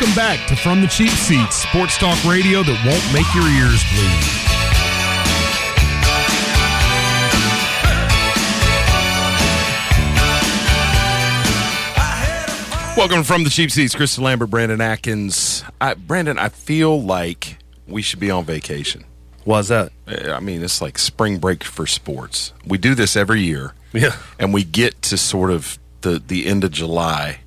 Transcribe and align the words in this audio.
Welcome 0.00 0.16
back 0.16 0.48
to 0.48 0.56
From 0.56 0.80
the 0.80 0.88
Cheap 0.88 1.10
Seats, 1.10 1.54
sports 1.54 1.96
talk 1.98 2.18
radio 2.24 2.64
that 2.64 2.84
won't 2.84 3.12
make 3.14 3.32
your 3.32 3.46
ears 3.46 3.80
bleed. 3.94 5.44
Welcome 12.96 13.24
from 13.24 13.42
the 13.42 13.50
cheap 13.50 13.72
seats, 13.72 13.94
Kristen 13.94 14.22
Lambert, 14.22 14.50
Brandon 14.50 14.80
Atkins. 14.80 15.64
I, 15.80 15.94
Brandon, 15.94 16.38
I 16.38 16.48
feel 16.48 17.02
like 17.02 17.58
we 17.88 18.02
should 18.02 18.20
be 18.20 18.30
on 18.30 18.44
vacation. 18.44 19.04
Why's 19.44 19.66
that? 19.68 19.90
Eh, 20.06 20.30
I 20.32 20.38
mean, 20.38 20.62
it's 20.62 20.80
like 20.80 20.96
spring 20.98 21.38
break 21.38 21.64
for 21.64 21.88
sports. 21.88 22.52
We 22.64 22.78
do 22.78 22.94
this 22.94 23.16
every 23.16 23.40
year, 23.42 23.74
Yeah. 23.92 24.14
and 24.38 24.54
we 24.54 24.62
get 24.62 25.02
to 25.02 25.18
sort 25.18 25.50
of 25.50 25.76
the 26.02 26.22
the 26.24 26.46
end 26.46 26.62
of 26.62 26.70
July, 26.70 27.40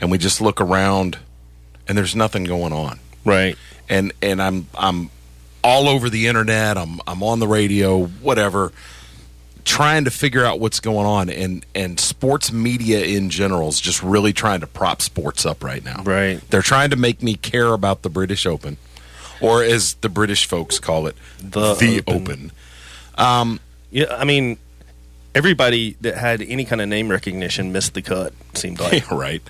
and 0.00 0.12
we 0.12 0.16
just 0.18 0.40
look 0.40 0.60
around, 0.60 1.18
and 1.88 1.96
there's 1.96 2.16
nothing 2.16 2.44
going 2.44 2.72
on. 2.72 2.98
Right. 3.24 3.56
And 3.88 4.12
and 4.22 4.40
I'm 4.42 4.68
I'm 4.74 5.10
all 5.62 5.88
over 5.88 6.10
the 6.10 6.26
internet. 6.26 6.76
I'm 6.76 7.00
I'm 7.06 7.22
on 7.22 7.40
the 7.40 7.48
radio, 7.48 8.04
whatever, 8.04 8.72
trying 9.64 10.04
to 10.04 10.10
figure 10.10 10.44
out 10.44 10.60
what's 10.60 10.80
going 10.80 11.06
on. 11.06 11.30
And 11.30 11.64
and 11.74 11.98
sports 11.98 12.52
media 12.52 13.04
in 13.04 13.30
general 13.30 13.68
is 13.68 13.80
just 13.80 14.02
really 14.02 14.32
trying 14.32 14.60
to 14.60 14.66
prop 14.66 15.02
sports 15.02 15.44
up 15.46 15.64
right 15.64 15.84
now. 15.84 16.02
Right. 16.02 16.40
They're 16.50 16.62
trying 16.62 16.90
to 16.90 16.96
make 16.96 17.22
me 17.22 17.34
care 17.34 17.72
about 17.72 18.02
the 18.02 18.10
British 18.10 18.46
Open, 18.46 18.76
or 19.40 19.62
as 19.62 19.94
the 19.94 20.08
British 20.08 20.46
folks 20.46 20.78
call 20.78 21.06
it, 21.06 21.16
The 21.40 22.02
Open. 22.06 22.14
Open. 22.14 22.52
Um, 23.16 23.60
yeah. 23.90 24.06
I 24.10 24.24
mean, 24.24 24.58
everybody 25.34 25.96
that 26.00 26.16
had 26.16 26.42
any 26.42 26.64
kind 26.64 26.80
of 26.80 26.88
name 26.88 27.08
recognition 27.08 27.72
missed 27.72 27.94
the 27.94 28.02
cut. 28.02 28.32
Seemed 28.54 28.80
like. 28.80 29.10
right. 29.10 29.42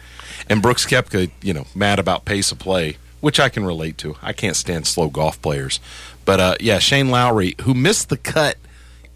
And 0.49 0.61
Brooks 0.63 0.85
Koepka, 0.87 1.31
you 1.43 1.55
know, 1.55 1.67
mad 1.75 1.99
about 1.99 2.25
pace 2.25 2.53
of 2.53 2.59
play, 2.59 2.99
which 3.21 3.41
I 3.41 3.49
can 3.49 3.65
relate 3.65 3.97
to. 3.99 4.17
I 4.23 4.33
can't 4.33 4.57
stand 4.57 4.87
slow 4.87 5.09
golf 5.09 5.41
players. 5.41 5.81
But 6.25 6.41
uh, 6.41 6.55
yeah, 6.61 6.79
Shane 6.79 7.11
Lowry, 7.11 7.55
who 7.63 7.75
missed 7.75 8.09
the 8.09 8.17
cut 8.17 8.57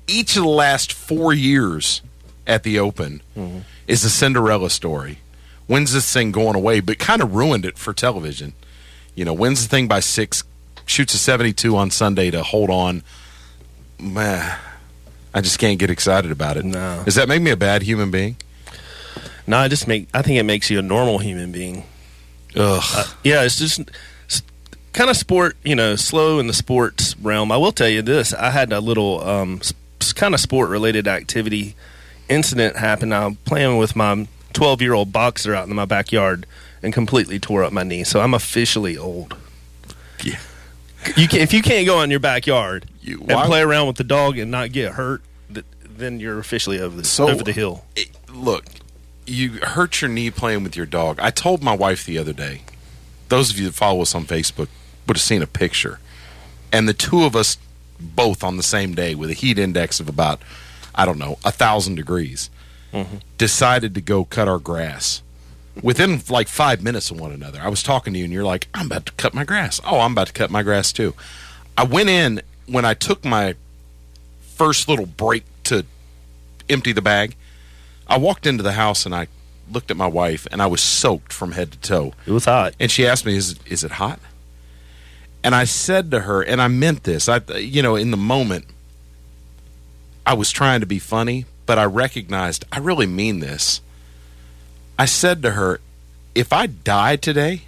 each 0.06 0.36
of 0.36 0.42
the 0.42 0.48
last 0.48 0.92
four 0.92 1.32
years 1.32 2.00
at 2.46 2.62
the 2.62 2.78
Open, 2.78 3.20
is 3.86 4.04
a 4.04 4.10
Cinderella 4.10 4.70
story. 4.70 5.18
When's 5.66 5.92
this 5.92 6.10
thing 6.10 6.32
going 6.32 6.56
away, 6.56 6.80
but 6.80 6.98
kind 6.98 7.20
of 7.20 7.34
ruined 7.34 7.66
it 7.66 7.76
for 7.76 7.92
television. 7.92 8.54
You 9.14 9.26
know, 9.26 9.34
wins 9.34 9.62
the 9.62 9.68
thing 9.68 9.86
by 9.86 10.00
six, 10.00 10.44
shoots 10.86 11.12
a 11.12 11.18
72 11.18 11.76
on 11.76 11.90
Sunday 11.90 12.30
to 12.30 12.42
hold 12.42 12.70
on. 12.70 13.02
Man, 14.00 14.56
I 15.34 15.40
just 15.42 15.58
can't 15.58 15.78
get 15.78 15.90
excited 15.90 16.30
about 16.30 16.56
it. 16.56 16.64
No. 16.64 17.02
Does 17.04 17.16
that 17.16 17.28
make 17.28 17.42
me 17.42 17.50
a 17.50 17.56
bad 17.56 17.82
human 17.82 18.10
being? 18.10 18.36
No, 19.48 19.58
I 19.58 19.68
just 19.68 19.88
make. 19.88 20.08
I 20.14 20.22
think 20.22 20.38
it 20.38 20.44
makes 20.44 20.70
you 20.70 20.78
a 20.78 20.82
normal 20.82 21.18
human 21.18 21.50
being. 21.52 21.84
Ugh. 22.56 22.82
Uh, 22.94 23.04
yeah, 23.24 23.42
it's 23.42 23.58
just 23.58 23.80
s- 24.28 24.42
kind 24.92 25.10
of 25.10 25.16
sport, 25.16 25.56
you 25.64 25.74
know, 25.74 25.96
slow 25.96 26.38
in 26.38 26.46
the 26.46 26.52
sports 26.52 27.16
realm. 27.20 27.50
I 27.50 27.56
will 27.56 27.72
tell 27.72 27.88
you 27.88 28.02
this: 28.02 28.32
I 28.34 28.50
had 28.50 28.72
a 28.72 28.80
little 28.80 29.20
um, 29.26 29.60
kind 30.14 30.34
of 30.34 30.40
sport 30.40 30.70
related 30.70 31.08
activity 31.08 31.74
incident 32.28 32.76
happen. 32.76 33.12
I'm 33.12 33.36
playing 33.36 33.78
with 33.78 33.96
my 33.96 34.28
12 34.52 34.82
year 34.82 34.92
old 34.94 35.12
boxer 35.12 35.54
out 35.54 35.66
in 35.68 35.74
my 35.74 35.84
backyard 35.86 36.46
and 36.82 36.92
completely 36.92 37.38
tore 37.38 37.64
up 37.64 37.72
my 37.72 37.82
knee. 37.82 38.04
So 38.04 38.20
I'm 38.20 38.34
officially 38.34 38.96
old. 38.96 39.36
Yeah. 40.22 40.38
You 41.16 41.26
can, 41.28 41.40
if 41.40 41.52
you 41.52 41.62
can't 41.62 41.86
go 41.86 42.02
in 42.02 42.10
your 42.10 42.20
backyard 42.20 42.86
You- 43.00 43.20
and 43.28 43.46
play 43.46 43.60
around 43.60 43.86
with 43.86 43.96
the 43.96 44.04
dog 44.04 44.36
and 44.36 44.50
not 44.50 44.72
get 44.72 44.92
hurt, 44.92 45.22
th- 45.52 45.64
then 45.88 46.18
you're 46.20 46.38
officially 46.38 46.80
over 46.80 46.96
the 46.96 47.04
So- 47.04 47.28
over 47.28 47.42
the 47.44 47.52
hill. 47.52 47.84
it- 47.96 48.10
look, 48.32 48.64
you 49.28 49.60
hurt 49.62 50.00
your 50.00 50.10
knee 50.10 50.30
playing 50.30 50.64
with 50.64 50.76
your 50.76 50.86
dog. 50.86 51.18
I 51.20 51.30
told 51.30 51.62
my 51.62 51.74
wife 51.74 52.04
the 52.04 52.18
other 52.18 52.32
day. 52.32 52.62
Those 53.28 53.50
of 53.50 53.58
you 53.58 53.66
that 53.66 53.74
follow 53.74 54.02
us 54.02 54.14
on 54.14 54.24
Facebook 54.24 54.68
would 55.06 55.16
have 55.16 55.22
seen 55.22 55.42
a 55.42 55.46
picture, 55.46 56.00
and 56.72 56.88
the 56.88 56.94
two 56.94 57.24
of 57.24 57.36
us 57.36 57.58
both 58.00 58.44
on 58.44 58.56
the 58.56 58.62
same 58.62 58.94
day 58.94 59.14
with 59.14 59.30
a 59.30 59.34
heat 59.34 59.58
index 59.58 60.00
of 60.00 60.08
about 60.08 60.40
I 60.94 61.04
don't 61.04 61.18
know 61.18 61.38
a 61.44 61.52
thousand 61.52 61.96
degrees, 61.96 62.50
mm-hmm. 62.92 63.16
decided 63.36 63.94
to 63.94 64.00
go 64.00 64.24
cut 64.24 64.48
our 64.48 64.58
grass. 64.58 65.22
Within 65.82 66.20
like 66.28 66.48
five 66.48 66.82
minutes 66.82 67.10
of 67.10 67.20
one 67.20 67.30
another, 67.30 67.60
I 67.60 67.68
was 67.68 67.82
talking 67.82 68.12
to 68.12 68.18
you, 68.18 68.24
and 68.24 68.32
you're 68.32 68.44
like, 68.44 68.68
"I'm 68.74 68.86
about 68.86 69.06
to 69.06 69.12
cut 69.12 69.34
my 69.34 69.44
grass." 69.44 69.80
Oh, 69.84 70.00
I'm 70.00 70.12
about 70.12 70.28
to 70.28 70.32
cut 70.32 70.50
my 70.50 70.62
grass 70.62 70.92
too. 70.92 71.14
I 71.76 71.84
went 71.84 72.08
in 72.08 72.42
when 72.66 72.84
I 72.84 72.94
took 72.94 73.24
my 73.24 73.54
first 74.40 74.88
little 74.88 75.06
break 75.06 75.44
to 75.64 75.84
empty 76.68 76.92
the 76.92 77.02
bag. 77.02 77.36
I 78.08 78.16
walked 78.16 78.46
into 78.46 78.62
the 78.62 78.72
house 78.72 79.04
and 79.04 79.14
I 79.14 79.28
looked 79.70 79.90
at 79.90 79.96
my 79.96 80.06
wife 80.06 80.46
and 80.50 80.62
I 80.62 80.66
was 80.66 80.80
soaked 80.80 81.32
from 81.32 81.52
head 81.52 81.72
to 81.72 81.78
toe. 81.78 82.14
It 82.26 82.32
was 82.32 82.46
hot. 82.46 82.74
And 82.80 82.90
she 82.90 83.06
asked 83.06 83.26
me, 83.26 83.36
"Is 83.36 83.52
it, 83.52 83.58
is 83.66 83.84
it 83.84 83.92
hot?" 83.92 84.18
And 85.44 85.54
I 85.54 85.64
said 85.64 86.10
to 86.10 86.20
her, 86.20 86.42
and 86.42 86.60
I 86.60 86.68
meant 86.68 87.04
this. 87.04 87.28
I, 87.28 87.40
you 87.58 87.82
know, 87.82 87.96
in 87.96 88.10
the 88.10 88.16
moment, 88.16 88.64
I 90.26 90.34
was 90.34 90.50
trying 90.50 90.80
to 90.80 90.86
be 90.86 90.98
funny, 90.98 91.46
but 91.64 91.78
I 91.78 91.84
recognized 91.84 92.64
I 92.72 92.78
really 92.78 93.06
mean 93.06 93.40
this. 93.40 93.80
I 94.98 95.04
said 95.04 95.42
to 95.42 95.52
her, 95.52 95.80
"If 96.34 96.52
I 96.52 96.66
die 96.66 97.16
today, 97.16 97.62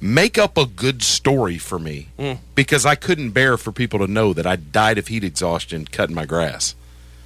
make 0.00 0.38
up 0.38 0.56
a 0.56 0.66
good 0.66 1.02
story 1.02 1.58
for 1.58 1.78
me, 1.78 2.08
mm. 2.18 2.38
because 2.54 2.86
I 2.86 2.94
couldn't 2.94 3.30
bear 3.30 3.56
for 3.56 3.72
people 3.72 3.98
to 3.98 4.06
know 4.06 4.32
that 4.32 4.46
I 4.46 4.56
died 4.56 4.98
of 4.98 5.08
heat 5.08 5.24
exhaustion 5.24 5.86
cutting 5.86 6.14
my 6.14 6.24
grass." 6.24 6.74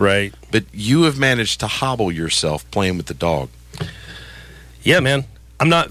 Right. 0.01 0.35
But 0.51 0.65
you 0.73 1.03
have 1.03 1.19
managed 1.19 1.61
to 1.61 1.67
hobble 1.67 2.11
yourself 2.11 2.69
playing 2.71 2.97
with 2.97 3.07
the 3.07 3.15
dog. 3.15 3.51
Yeah, 4.83 5.01
man. 5.01 5.25
I'm 5.61 5.69
not. 5.69 5.91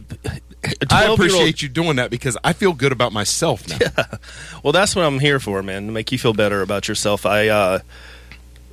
I 0.90 1.06
appreciate 1.06 1.62
you 1.62 1.70
doing 1.70 1.98
that 1.98 2.10
because 2.10 2.38
I 2.44 2.54
feel 2.54 2.74
good 2.74 2.92
about 2.92 3.14
myself 3.14 3.68
now. 3.68 3.78
Yeah. 3.80 4.18
Well, 4.64 4.74
that's 4.74 4.96
what 4.96 5.06
I'm 5.06 5.20
here 5.20 5.40
for, 5.40 5.64
man. 5.64 5.86
To 5.86 5.92
make 5.92 6.12
you 6.12 6.18
feel 6.18 6.34
better 6.34 6.62
about 6.62 6.88
yourself. 6.88 7.26
I, 7.26 7.48
uh, 7.48 7.80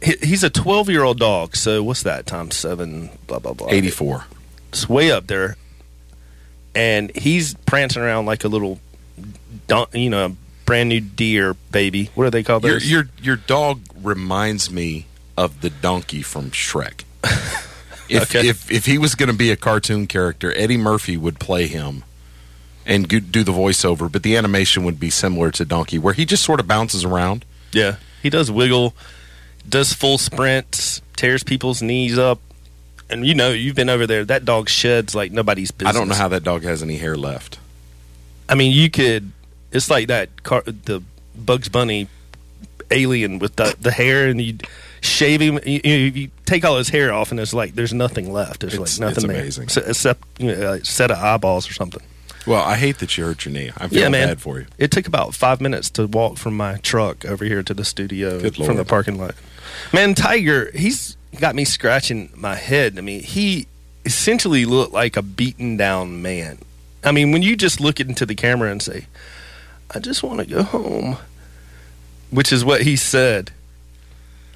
he's 0.03 0.43
a 0.43 0.51
12 0.51 0.89
year 0.89 1.05
old 1.05 1.19
dog, 1.19 1.55
so 1.55 1.83
what's 1.83 2.03
that 2.03 2.27
times 2.27 2.57
seven? 2.57 3.11
Blah 3.27 3.39
blah 3.39 3.53
blah. 3.53 3.69
84. 3.71 4.25
It's 4.71 4.89
way 4.89 5.13
up 5.13 5.29
there, 5.29 5.57
and 6.75 7.15
he's 7.17 7.55
prancing 7.67 8.03
around 8.03 8.27
like 8.27 8.43
a 8.43 8.49
little, 8.49 8.81
you 9.93 10.11
know, 10.11 10.37
brand 10.65 10.89
new 10.89 11.01
deer 11.01 11.55
baby. 11.71 12.11
What 12.15 12.25
do 12.25 12.31
they 12.31 12.43
call 12.43 12.61
Your, 12.63 12.79
your 12.79 13.09
your 13.23 13.37
dog 13.37 13.81
reminds 14.03 14.71
me 14.71 15.07
of 15.37 15.61
the 15.61 15.71
donkey 15.71 16.23
from 16.23 16.51
Shrek. 16.51 17.05
If 18.09 18.31
Okay. 18.37 18.47
if 18.49 18.71
if 18.71 18.87
he 18.87 18.99
was 18.99 19.17
going 19.17 19.31
to 19.33 19.37
be 19.37 19.51
a 19.51 19.57
cartoon 19.57 20.07
character, 20.07 20.53
Eddie 20.57 20.77
Murphy 20.77 21.17
would 21.17 21.41
play 21.41 21.67
him 21.67 22.05
and 22.87 23.09
do 23.09 23.21
the 23.43 23.51
voiceover, 23.51 24.11
but 24.11 24.23
the 24.23 24.37
animation 24.37 24.85
would 24.85 25.01
be 25.01 25.11
similar 25.11 25.51
to 25.51 25.65
Donkey, 25.65 25.99
where 25.99 26.15
he 26.15 26.25
just 26.25 26.45
sort 26.45 26.61
of 26.61 26.69
bounces 26.69 27.05
around. 27.05 27.45
yeah, 27.73 27.97
he 28.23 28.31
does 28.31 28.49
wiggle, 28.49 28.95
does 29.69 29.93
full 29.93 30.19
sprints, 30.19 31.03
tears 31.17 31.43
people's 31.43 31.83
knees 31.83 32.17
up, 32.17 32.39
and 33.11 33.27
you 33.27 33.35
know, 33.35 33.51
you've 33.51 33.75
been 33.75 33.91
over 33.91 34.07
there. 34.07 34.25
That 34.25 34.45
dog 34.45 34.69
sheds 34.69 35.13
like 35.17 35.33
nobody's 35.33 35.73
business. 35.73 35.97
I 35.97 35.99
don't 35.99 36.07
know 36.09 36.15
how 36.15 36.29
that 36.29 36.45
dog 36.45 36.63
has 36.63 36.85
any 36.85 36.99
hair 36.99 37.17
left. 37.17 37.59
I 38.49 38.55
mean, 38.55 38.71
you 38.71 38.89
could. 38.89 39.33
It's 39.73 39.91
like 39.91 40.07
that 40.07 40.45
car, 40.45 40.63
the 40.63 41.03
Bugs 41.35 41.69
Bunny 41.69 42.07
alien 42.93 43.41
with 43.41 43.57
the 43.57 43.75
the 43.81 43.91
hair, 43.91 44.29
and 44.29 44.41
you 44.41 44.59
shave 45.01 45.41
him. 45.41 45.59
You, 45.65 45.81
you, 45.85 46.31
take 46.45 46.65
all 46.65 46.77
his 46.79 46.89
hair 46.89 47.13
off, 47.13 47.31
and 47.31 47.41
it's 47.41 47.55
like 47.55 47.75
there's 47.75 47.93
nothing 47.93 48.33
left. 48.33 48.61
There's 48.61 48.75
It's- 48.75 48.99
like 48.99 49.09
nothing 49.09 49.31
it's 49.31 49.57
there, 49.59 49.65
amazing. 49.65 49.85
Except- 49.89 50.25
you 50.39 50.55
know, 50.55 50.73
a 50.75 50.85
set 50.85 51.11
of 51.11 51.19
eyeballs 51.19 51.69
or 51.69 51.73
something. 51.73 52.03
Well, 52.47 52.63
I 52.63 52.77
hate 52.77 52.99
that 52.99 53.19
you 53.19 53.25
hurt 53.25 53.45
your 53.45 53.53
knee. 53.53 53.73
I'm 53.77 53.89
feeling 53.89 54.03
yeah, 54.05 54.09
man. 54.09 54.29
bad 54.29 54.41
for 54.41 54.61
you. 54.61 54.67
It 54.79 54.93
took 54.93 55.09
about 55.09 55.35
five 55.35 55.61
minutes 55.61 55.91
to 55.91 56.07
walk 56.07 56.39
from 56.39 56.57
my 56.57 56.77
truck 56.77 57.25
over 57.25 57.45
here 57.45 57.63
to 57.65 57.75
the 57.75 57.85
studio 57.85 58.39
from 58.51 58.77
the 58.77 58.85
parking 58.85 59.19
lot. 59.19 59.35
Man, 59.93 60.15
Tiger, 60.15 60.71
he's 60.73 61.17
got 61.41 61.57
me 61.57 61.65
scratching 61.65 62.31
my 62.37 62.55
head. 62.55 62.99
I 62.99 63.01
mean, 63.01 63.21
he 63.23 63.67
essentially 64.05 64.65
looked 64.65 64.93
like 64.93 65.17
a 65.17 65.23
beaten 65.23 65.77
down 65.77 66.23
man. 66.23 66.59
I 67.03 67.11
mean, 67.11 67.33
when 67.33 67.43
you 67.43 67.57
just 67.57 67.81
look 67.81 67.99
into 67.99 68.25
the 68.25 68.37
camera 68.37 68.71
and 68.71 68.81
say, 68.81 69.07
I 69.93 69.99
just 69.99 70.23
want 70.23 70.39
to 70.39 70.47
go 70.47 70.63
home, 70.63 71.19
which 72.31 72.53
is 72.53 72.65
what 72.65 72.83
he 72.83 72.95
said. 72.97 73.51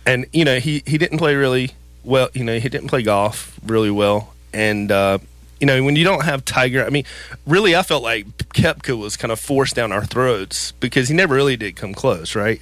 And, 0.06 0.26
you 0.32 0.44
know, 0.44 0.58
he, 0.58 0.82
he 0.86 0.98
didn't 0.98 1.18
play 1.18 1.34
really 1.34 1.70
well. 2.04 2.28
You 2.32 2.44
know, 2.44 2.58
he 2.58 2.68
didn't 2.68 2.88
play 2.88 3.02
golf 3.02 3.58
really 3.64 3.90
well. 3.90 4.32
And, 4.52 4.90
uh, 4.90 5.18
you 5.60 5.66
know, 5.66 5.82
when 5.84 5.94
you 5.96 6.04
don't 6.04 6.24
have 6.24 6.44
Tiger, 6.44 6.84
I 6.84 6.90
mean, 6.90 7.04
really, 7.46 7.76
I 7.76 7.82
felt 7.82 8.02
like 8.02 8.26
Koepka 8.54 8.98
was 8.98 9.16
kind 9.16 9.30
of 9.30 9.38
forced 9.38 9.76
down 9.76 9.92
our 9.92 10.04
throats 10.04 10.72
because 10.72 11.08
he 11.08 11.14
never 11.14 11.34
really 11.34 11.56
did 11.56 11.76
come 11.76 11.92
close, 11.94 12.34
right? 12.34 12.60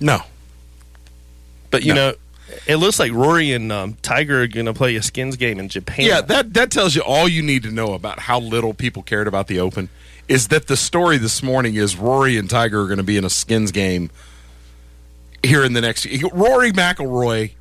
No. 0.00 0.22
But 1.70 1.84
you 1.84 1.94
No. 1.94 2.10
know, 2.10 2.16
it 2.66 2.76
looks 2.76 2.98
like 2.98 3.12
Rory 3.12 3.52
and 3.52 3.70
um, 3.70 3.96
Tiger 4.02 4.42
are 4.42 4.46
going 4.46 4.66
to 4.66 4.74
play 4.74 4.96
a 4.96 5.02
skins 5.02 5.36
game 5.36 5.60
in 5.60 5.68
Japan. 5.68 6.06
Yeah, 6.06 6.20
that 6.22 6.54
that 6.54 6.70
tells 6.70 6.94
you 6.96 7.02
all 7.02 7.28
you 7.28 7.42
need 7.42 7.62
to 7.64 7.70
know 7.70 7.92
about 7.92 8.18
how 8.20 8.40
little 8.40 8.72
people 8.74 9.02
cared 9.02 9.28
about 9.28 9.46
the 9.48 9.60
Open. 9.60 9.88
Is 10.28 10.48
that 10.48 10.66
the 10.66 10.76
story 10.76 11.18
this 11.18 11.42
morning? 11.42 11.74
Is 11.74 11.96
Rory 11.96 12.36
and 12.36 12.48
Tiger 12.48 12.80
are 12.82 12.86
going 12.86 12.96
to 12.98 13.02
be 13.04 13.16
in 13.18 13.24
a 13.24 13.30
skins 13.30 13.70
game 13.70 14.10
here 15.42 15.64
in 15.64 15.72
the 15.72 15.80
next? 15.80 16.04
year. 16.04 16.28
Rory 16.32 16.72
McIlroy, 16.72 17.52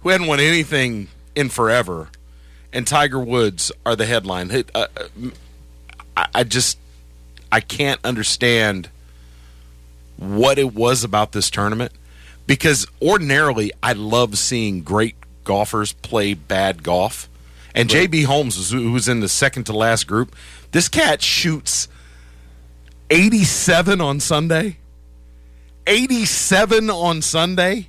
who 0.00 0.08
hadn't 0.08 0.26
won 0.26 0.40
anything 0.40 1.08
in 1.34 1.48
forever, 1.48 2.08
and 2.72 2.86
Tiger 2.86 3.20
Woods 3.20 3.72
are 3.84 3.96
the 3.96 4.06
headline. 4.06 4.50
Uh, 4.50 4.86
uh, 4.96 5.30
I, 6.34 6.44
just 6.44 6.78
I 7.50 7.60
can't 7.60 8.00
understand 8.04 8.88
what 10.16 10.58
it 10.58 10.74
was 10.74 11.04
about 11.04 11.32
this 11.32 11.50
tournament 11.50 11.92
because 12.46 12.86
ordinarily 13.00 13.72
I 13.82 13.92
love 13.92 14.38
seeing 14.38 14.82
great 14.82 15.16
golfers 15.44 15.92
play 15.92 16.34
bad 16.34 16.82
golf. 16.82 17.28
And 17.74 17.88
JB 17.88 18.26
Holmes, 18.26 18.70
who 18.70 18.92
was 18.92 19.08
in 19.08 19.20
the 19.20 19.28
second 19.28 19.64
to 19.64 19.72
last 19.72 20.06
group, 20.06 20.36
this 20.72 20.88
cat 20.88 21.22
shoots 21.22 21.88
87 23.10 24.00
on 24.00 24.20
Sunday. 24.20 24.76
87 25.86 26.90
on 26.90 27.22
Sunday. 27.22 27.88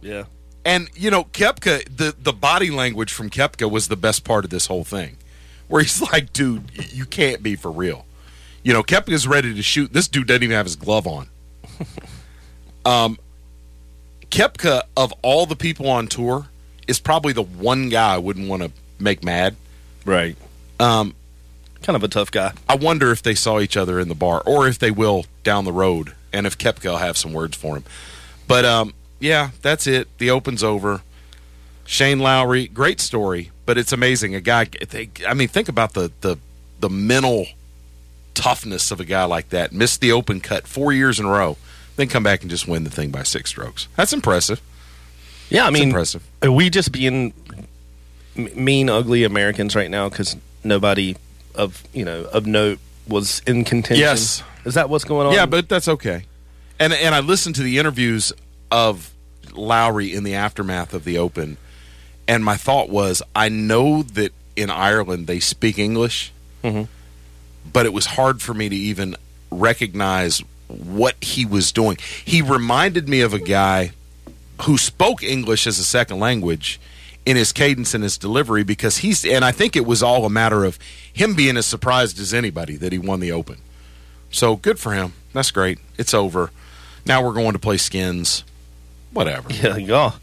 Yeah. 0.00 0.24
And 0.64 0.88
you 0.94 1.10
know, 1.10 1.24
Koepka, 1.24 1.96
the 1.96 2.14
the 2.18 2.32
body 2.32 2.70
language 2.70 3.12
from 3.12 3.30
Koepka 3.30 3.70
was 3.70 3.88
the 3.88 3.96
best 3.96 4.24
part 4.24 4.44
of 4.44 4.50
this 4.50 4.66
whole 4.66 4.84
thing, 4.84 5.16
where 5.68 5.82
he's 5.82 6.02
like, 6.12 6.32
"Dude, 6.32 6.70
you 6.92 7.06
can't 7.06 7.42
be 7.42 7.56
for 7.56 7.70
real." 7.70 8.04
You 8.62 8.72
know, 8.72 8.82
Koepka's 8.82 9.26
ready 9.26 9.54
to 9.54 9.62
shoot. 9.62 9.92
This 9.92 10.08
dude 10.08 10.26
doesn't 10.26 10.42
even 10.42 10.56
have 10.56 10.66
his 10.66 10.76
glove 10.76 11.06
on. 11.06 11.28
um, 12.84 13.18
Koepka, 14.30 14.82
of 14.96 15.14
all 15.22 15.46
the 15.46 15.56
people 15.56 15.88
on 15.88 16.06
tour, 16.06 16.48
is 16.86 17.00
probably 17.00 17.32
the 17.32 17.42
one 17.42 17.88
guy 17.88 18.14
I 18.14 18.18
wouldn't 18.18 18.48
want 18.48 18.62
to 18.62 18.70
make 18.98 19.24
mad. 19.24 19.56
Right. 20.04 20.36
Um, 20.80 21.14
Kind 21.82 21.96
of 21.96 22.02
a 22.02 22.08
tough 22.08 22.30
guy. 22.30 22.52
I 22.68 22.74
wonder 22.74 23.12
if 23.12 23.22
they 23.22 23.34
saw 23.34 23.60
each 23.60 23.76
other 23.76 24.00
in 24.00 24.08
the 24.08 24.14
bar, 24.14 24.42
or 24.44 24.66
if 24.66 24.78
they 24.78 24.90
will 24.90 25.26
down 25.44 25.64
the 25.64 25.72
road, 25.72 26.12
and 26.32 26.46
if 26.46 26.56
Koepka 26.58 26.84
will 26.84 26.96
have 26.98 27.16
some 27.16 27.32
words 27.32 27.56
for 27.56 27.76
him. 27.76 27.84
But 28.46 28.64
um, 28.64 28.94
yeah, 29.20 29.50
that's 29.62 29.86
it. 29.86 30.08
The 30.18 30.30
Open's 30.30 30.62
over. 30.62 31.02
Shane 31.84 32.18
Lowry, 32.18 32.66
great 32.68 33.00
story, 33.00 33.50
but 33.64 33.78
it's 33.78 33.92
amazing. 33.92 34.34
A 34.34 34.40
guy, 34.42 34.66
they, 34.90 35.08
I 35.26 35.32
mean, 35.34 35.48
think 35.48 35.68
about 35.68 35.94
the 35.94 36.10
the 36.20 36.36
the 36.80 36.90
mental 36.90 37.46
toughness 38.34 38.90
of 38.90 39.00
a 39.00 39.04
guy 39.04 39.24
like 39.24 39.48
that. 39.50 39.72
Missed 39.72 40.00
the 40.00 40.12
Open 40.12 40.40
cut 40.40 40.66
four 40.66 40.92
years 40.92 41.18
in 41.18 41.26
a 41.26 41.30
row, 41.30 41.56
then 41.96 42.08
come 42.08 42.22
back 42.22 42.42
and 42.42 42.50
just 42.50 42.68
win 42.68 42.84
the 42.84 42.90
thing 42.90 43.10
by 43.10 43.22
six 43.22 43.50
strokes. 43.50 43.88
That's 43.96 44.12
impressive. 44.12 44.60
Yeah, 45.48 45.64
I 45.64 45.68
It's 45.68 45.74
mean, 45.74 45.84
impressive. 45.88 46.22
are 46.42 46.52
we 46.52 46.68
just 46.68 46.92
being 46.92 47.32
mean, 48.36 48.90
ugly 48.90 49.24
Americans 49.24 49.74
right 49.74 49.90
now 49.90 50.08
because 50.08 50.36
nobody 50.62 51.16
of 51.54 51.82
you 51.94 52.04
know 52.04 52.24
of 52.24 52.46
note 52.46 52.78
was 53.08 53.40
in 53.46 53.64
contention? 53.64 54.00
Yes. 54.00 54.42
Is 54.68 54.74
that 54.74 54.88
what's 54.90 55.04
going 55.04 55.26
on? 55.26 55.32
Yeah, 55.32 55.46
but 55.46 55.68
that's 55.68 55.88
okay. 55.88 56.24
And 56.78 56.92
and 56.92 57.14
I 57.14 57.20
listened 57.20 57.56
to 57.56 57.62
the 57.62 57.78
interviews 57.78 58.32
of 58.70 59.10
Lowry 59.54 60.14
in 60.14 60.24
the 60.24 60.34
aftermath 60.34 60.92
of 60.94 61.04
the 61.04 61.18
Open, 61.18 61.56
and 62.28 62.44
my 62.44 62.56
thought 62.56 62.88
was, 62.90 63.22
I 63.34 63.48
know 63.48 64.02
that 64.02 64.32
in 64.56 64.70
Ireland 64.70 65.26
they 65.26 65.40
speak 65.40 65.78
English, 65.78 66.32
Mhm. 66.62 66.86
but 67.72 67.86
it 67.86 67.92
was 67.92 68.06
hard 68.06 68.42
for 68.42 68.54
me 68.54 68.68
to 68.68 68.76
even 68.76 69.16
recognize 69.50 70.42
what 70.68 71.16
he 71.22 71.46
was 71.46 71.72
doing. 71.72 71.96
He 72.24 72.42
reminded 72.42 73.08
me 73.08 73.22
of 73.22 73.32
a 73.32 73.38
guy 73.38 73.92
who 74.62 74.76
spoke 74.76 75.22
English 75.22 75.66
as 75.66 75.78
a 75.78 75.84
second 75.84 76.18
language 76.20 76.78
in 77.24 77.36
his 77.36 77.52
cadence 77.52 77.94
and 77.94 78.02
his 78.04 78.18
delivery 78.18 78.64
because 78.64 78.98
he's 78.98 79.24
and 79.24 79.44
I 79.44 79.52
think 79.52 79.76
it 79.76 79.86
was 79.86 80.02
all 80.02 80.24
a 80.26 80.30
matter 80.30 80.64
of 80.64 80.78
him 81.12 81.34
being 81.34 81.56
as 81.56 81.64
surprised 81.66 82.18
as 82.20 82.34
anybody 82.34 82.76
that 82.76 82.92
he 82.92 82.98
won 82.98 83.20
the 83.20 83.32
Open. 83.32 83.56
So 84.30 84.56
good 84.56 84.78
for 84.78 84.92
him. 84.92 85.12
That's 85.32 85.50
great. 85.50 85.78
It's 85.96 86.14
over. 86.14 86.50
Now 87.06 87.24
we're 87.24 87.32
going 87.34 87.52
to 87.52 87.58
play 87.58 87.76
skins. 87.78 88.44
Whatever. 89.12 89.50
yeah, 89.52 89.78
golf. 89.80 90.20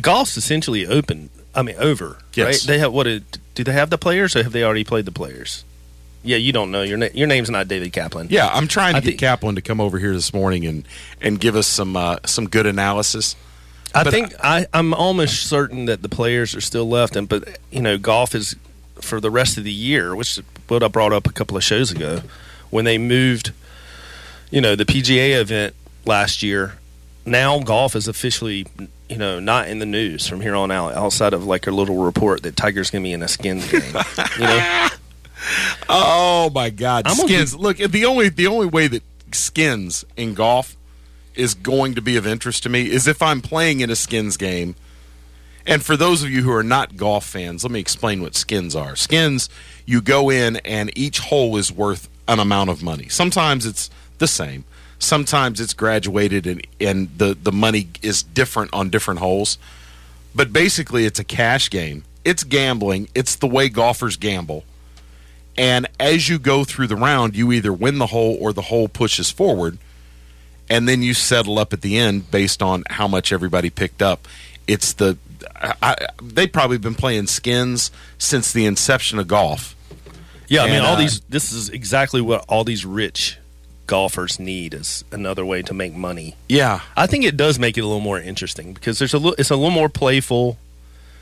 Golf's 0.00 0.36
essentially 0.36 0.86
open. 0.86 1.30
I 1.54 1.62
mean, 1.62 1.76
over. 1.78 2.18
Yes. 2.34 2.46
Right? 2.46 2.66
They 2.68 2.78
have 2.78 2.92
what? 2.92 3.06
Do 3.54 3.64
they 3.64 3.72
have 3.72 3.90
the 3.90 3.98
players, 3.98 4.36
or 4.36 4.42
have 4.42 4.52
they 4.52 4.62
already 4.62 4.84
played 4.84 5.06
the 5.06 5.12
players? 5.12 5.64
Yeah, 6.22 6.36
you 6.36 6.52
don't 6.52 6.70
know. 6.70 6.82
Your 6.82 6.98
na- 6.98 7.08
your 7.14 7.26
name's 7.26 7.48
not 7.50 7.68
David 7.68 7.92
Kaplan. 7.92 8.28
Yeah, 8.30 8.48
I'm 8.48 8.68
trying 8.68 8.92
to 8.94 8.98
I 8.98 9.00
get 9.00 9.06
think- 9.10 9.20
Kaplan 9.20 9.54
to 9.54 9.62
come 9.62 9.80
over 9.80 9.98
here 9.98 10.12
this 10.12 10.32
morning 10.34 10.66
and 10.66 10.84
and 11.20 11.40
give 11.40 11.56
us 11.56 11.66
some 11.66 11.96
uh, 11.96 12.18
some 12.26 12.48
good 12.48 12.66
analysis. 12.66 13.34
I 13.94 14.04
But 14.04 14.12
think 14.12 14.34
I, 14.44 14.66
I'm 14.74 14.92
almost 14.92 15.44
certain 15.48 15.86
that 15.86 16.02
the 16.02 16.08
players 16.10 16.54
are 16.54 16.60
still 16.60 16.88
left, 16.88 17.16
and 17.16 17.28
but 17.28 17.58
you 17.70 17.80
know, 17.80 17.96
golf 17.98 18.34
is 18.34 18.54
for 19.00 19.20
the 19.20 19.30
rest 19.30 19.56
of 19.58 19.64
the 19.64 19.72
year, 19.72 20.14
which 20.14 20.36
is 20.38 20.44
what 20.68 20.82
I 20.82 20.88
brought 20.88 21.12
up 21.14 21.26
a 21.26 21.32
couple 21.32 21.56
of 21.56 21.64
shows 21.64 21.90
ago 21.90 22.20
when 22.70 22.84
they 22.84 22.98
moved, 22.98 23.52
you 24.50 24.60
know, 24.60 24.76
the 24.76 24.84
PGA 24.84 25.40
event 25.40 25.74
last 26.04 26.42
year. 26.42 26.74
Now 27.24 27.58
golf 27.60 27.94
is 27.94 28.08
officially, 28.08 28.66
you 29.08 29.16
know, 29.18 29.38
not 29.38 29.68
in 29.68 29.80
the 29.80 29.86
news 29.86 30.26
from 30.26 30.40
here 30.40 30.54
on 30.54 30.70
out, 30.70 30.94
outside 30.94 31.34
of 31.34 31.44
like 31.44 31.66
a 31.66 31.70
little 31.70 32.02
report 32.02 32.42
that 32.42 32.56
Tiger's 32.56 32.90
going 32.90 33.02
to 33.02 33.08
be 33.08 33.12
in 33.12 33.22
a 33.22 33.28
skins 33.28 33.70
game. 33.70 33.82
you 34.38 34.44
know, 34.44 34.88
Oh 35.88 36.50
my 36.54 36.70
God, 36.70 37.06
I'm 37.06 37.14
skins! 37.16 37.54
Look, 37.54 37.76
the 37.78 38.04
only 38.04 38.28
the 38.28 38.46
only 38.46 38.66
way 38.66 38.88
that 38.88 39.02
skins 39.32 40.04
in 40.16 40.34
golf 40.34 40.76
is 41.34 41.54
going 41.54 41.94
to 41.94 42.02
be 42.02 42.16
of 42.16 42.26
interest 42.26 42.62
to 42.64 42.68
me 42.68 42.90
is 42.90 43.06
if 43.06 43.22
I'm 43.22 43.40
playing 43.40 43.80
in 43.80 43.90
a 43.90 43.96
skins 43.96 44.36
game. 44.36 44.74
And 45.66 45.84
for 45.84 45.98
those 45.98 46.22
of 46.22 46.30
you 46.30 46.42
who 46.42 46.52
are 46.52 46.62
not 46.62 46.96
golf 46.96 47.26
fans, 47.26 47.62
let 47.62 47.70
me 47.70 47.78
explain 47.78 48.22
what 48.22 48.34
skins 48.34 48.74
are. 48.74 48.96
Skins, 48.96 49.50
you 49.84 50.00
go 50.00 50.30
in 50.30 50.56
and 50.58 50.90
each 50.96 51.18
hole 51.18 51.58
is 51.58 51.70
worth 51.70 52.08
an 52.28 52.38
amount 52.38 52.70
of 52.70 52.82
money. 52.82 53.08
Sometimes 53.08 53.66
it's 53.66 53.90
the 54.18 54.28
same. 54.28 54.64
Sometimes 54.98 55.60
it's 55.60 55.74
graduated 55.74 56.46
and, 56.46 56.66
and 56.80 57.18
the, 57.18 57.36
the 57.40 57.52
money 57.52 57.88
is 58.02 58.22
different 58.22 58.72
on 58.74 58.90
different 58.90 59.20
holes. 59.20 59.58
But 60.34 60.52
basically, 60.52 61.06
it's 61.06 61.18
a 61.18 61.24
cash 61.24 61.70
game. 61.70 62.04
It's 62.24 62.44
gambling. 62.44 63.08
It's 63.14 63.34
the 63.34 63.46
way 63.46 63.68
golfers 63.68 64.16
gamble. 64.16 64.64
And 65.56 65.88
as 65.98 66.28
you 66.28 66.38
go 66.38 66.62
through 66.64 66.86
the 66.88 66.96
round, 66.96 67.34
you 67.34 67.50
either 67.52 67.72
win 67.72 67.98
the 67.98 68.06
hole 68.06 68.36
or 68.40 68.52
the 68.52 68.62
hole 68.62 68.88
pushes 68.88 69.30
forward. 69.30 69.78
And 70.70 70.86
then 70.86 71.02
you 71.02 71.14
settle 71.14 71.58
up 71.58 71.72
at 71.72 71.80
the 71.80 71.96
end 71.96 72.30
based 72.30 72.62
on 72.62 72.84
how 72.90 73.08
much 73.08 73.32
everybody 73.32 73.70
picked 73.70 74.02
up. 74.02 74.28
It's 74.66 74.92
the. 74.92 75.16
I, 75.56 75.96
they've 76.22 76.52
probably 76.52 76.78
been 76.78 76.94
playing 76.94 77.28
skins 77.28 77.90
since 78.18 78.52
the 78.52 78.66
inception 78.66 79.18
of 79.18 79.28
golf. 79.28 79.74
Yeah. 80.48 80.62
I 80.64 80.70
mean, 80.70 80.80
all 80.80 80.94
uh, 80.94 80.98
these. 80.98 81.20
This 81.28 81.52
is 81.52 81.68
exactly 81.70 82.20
what 82.20 82.44
all 82.48 82.64
these 82.64 82.84
rich 82.84 83.38
golfers 83.86 84.38
need 84.38 84.74
is 84.74 85.04
another 85.10 85.44
way 85.44 85.62
to 85.62 85.72
make 85.74 85.94
money. 85.94 86.36
Yeah. 86.48 86.80
I 86.96 87.06
think 87.06 87.24
it 87.24 87.36
does 87.36 87.58
make 87.58 87.78
it 87.78 87.80
a 87.80 87.86
little 87.86 88.00
more 88.00 88.20
interesting 88.20 88.74
because 88.74 88.98
there's 88.98 89.14
a 89.14 89.18
little, 89.18 89.34
it's 89.38 89.50
a 89.50 89.56
little 89.56 89.70
more 89.70 89.88
playful. 89.88 90.58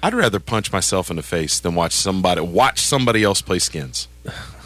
I'd 0.03 0.15
rather 0.15 0.41
punch 0.41 0.73
myself 0.73 1.09
in 1.09 1.17
the 1.17 1.23
face 1.23 1.59
than 1.59 1.75
watch 1.75 1.93
somebody 1.93 2.41
watch 2.41 2.81
somebody 2.81 3.23
else 3.25 3.41
play 3.41 3.59
skins. 3.61 4.09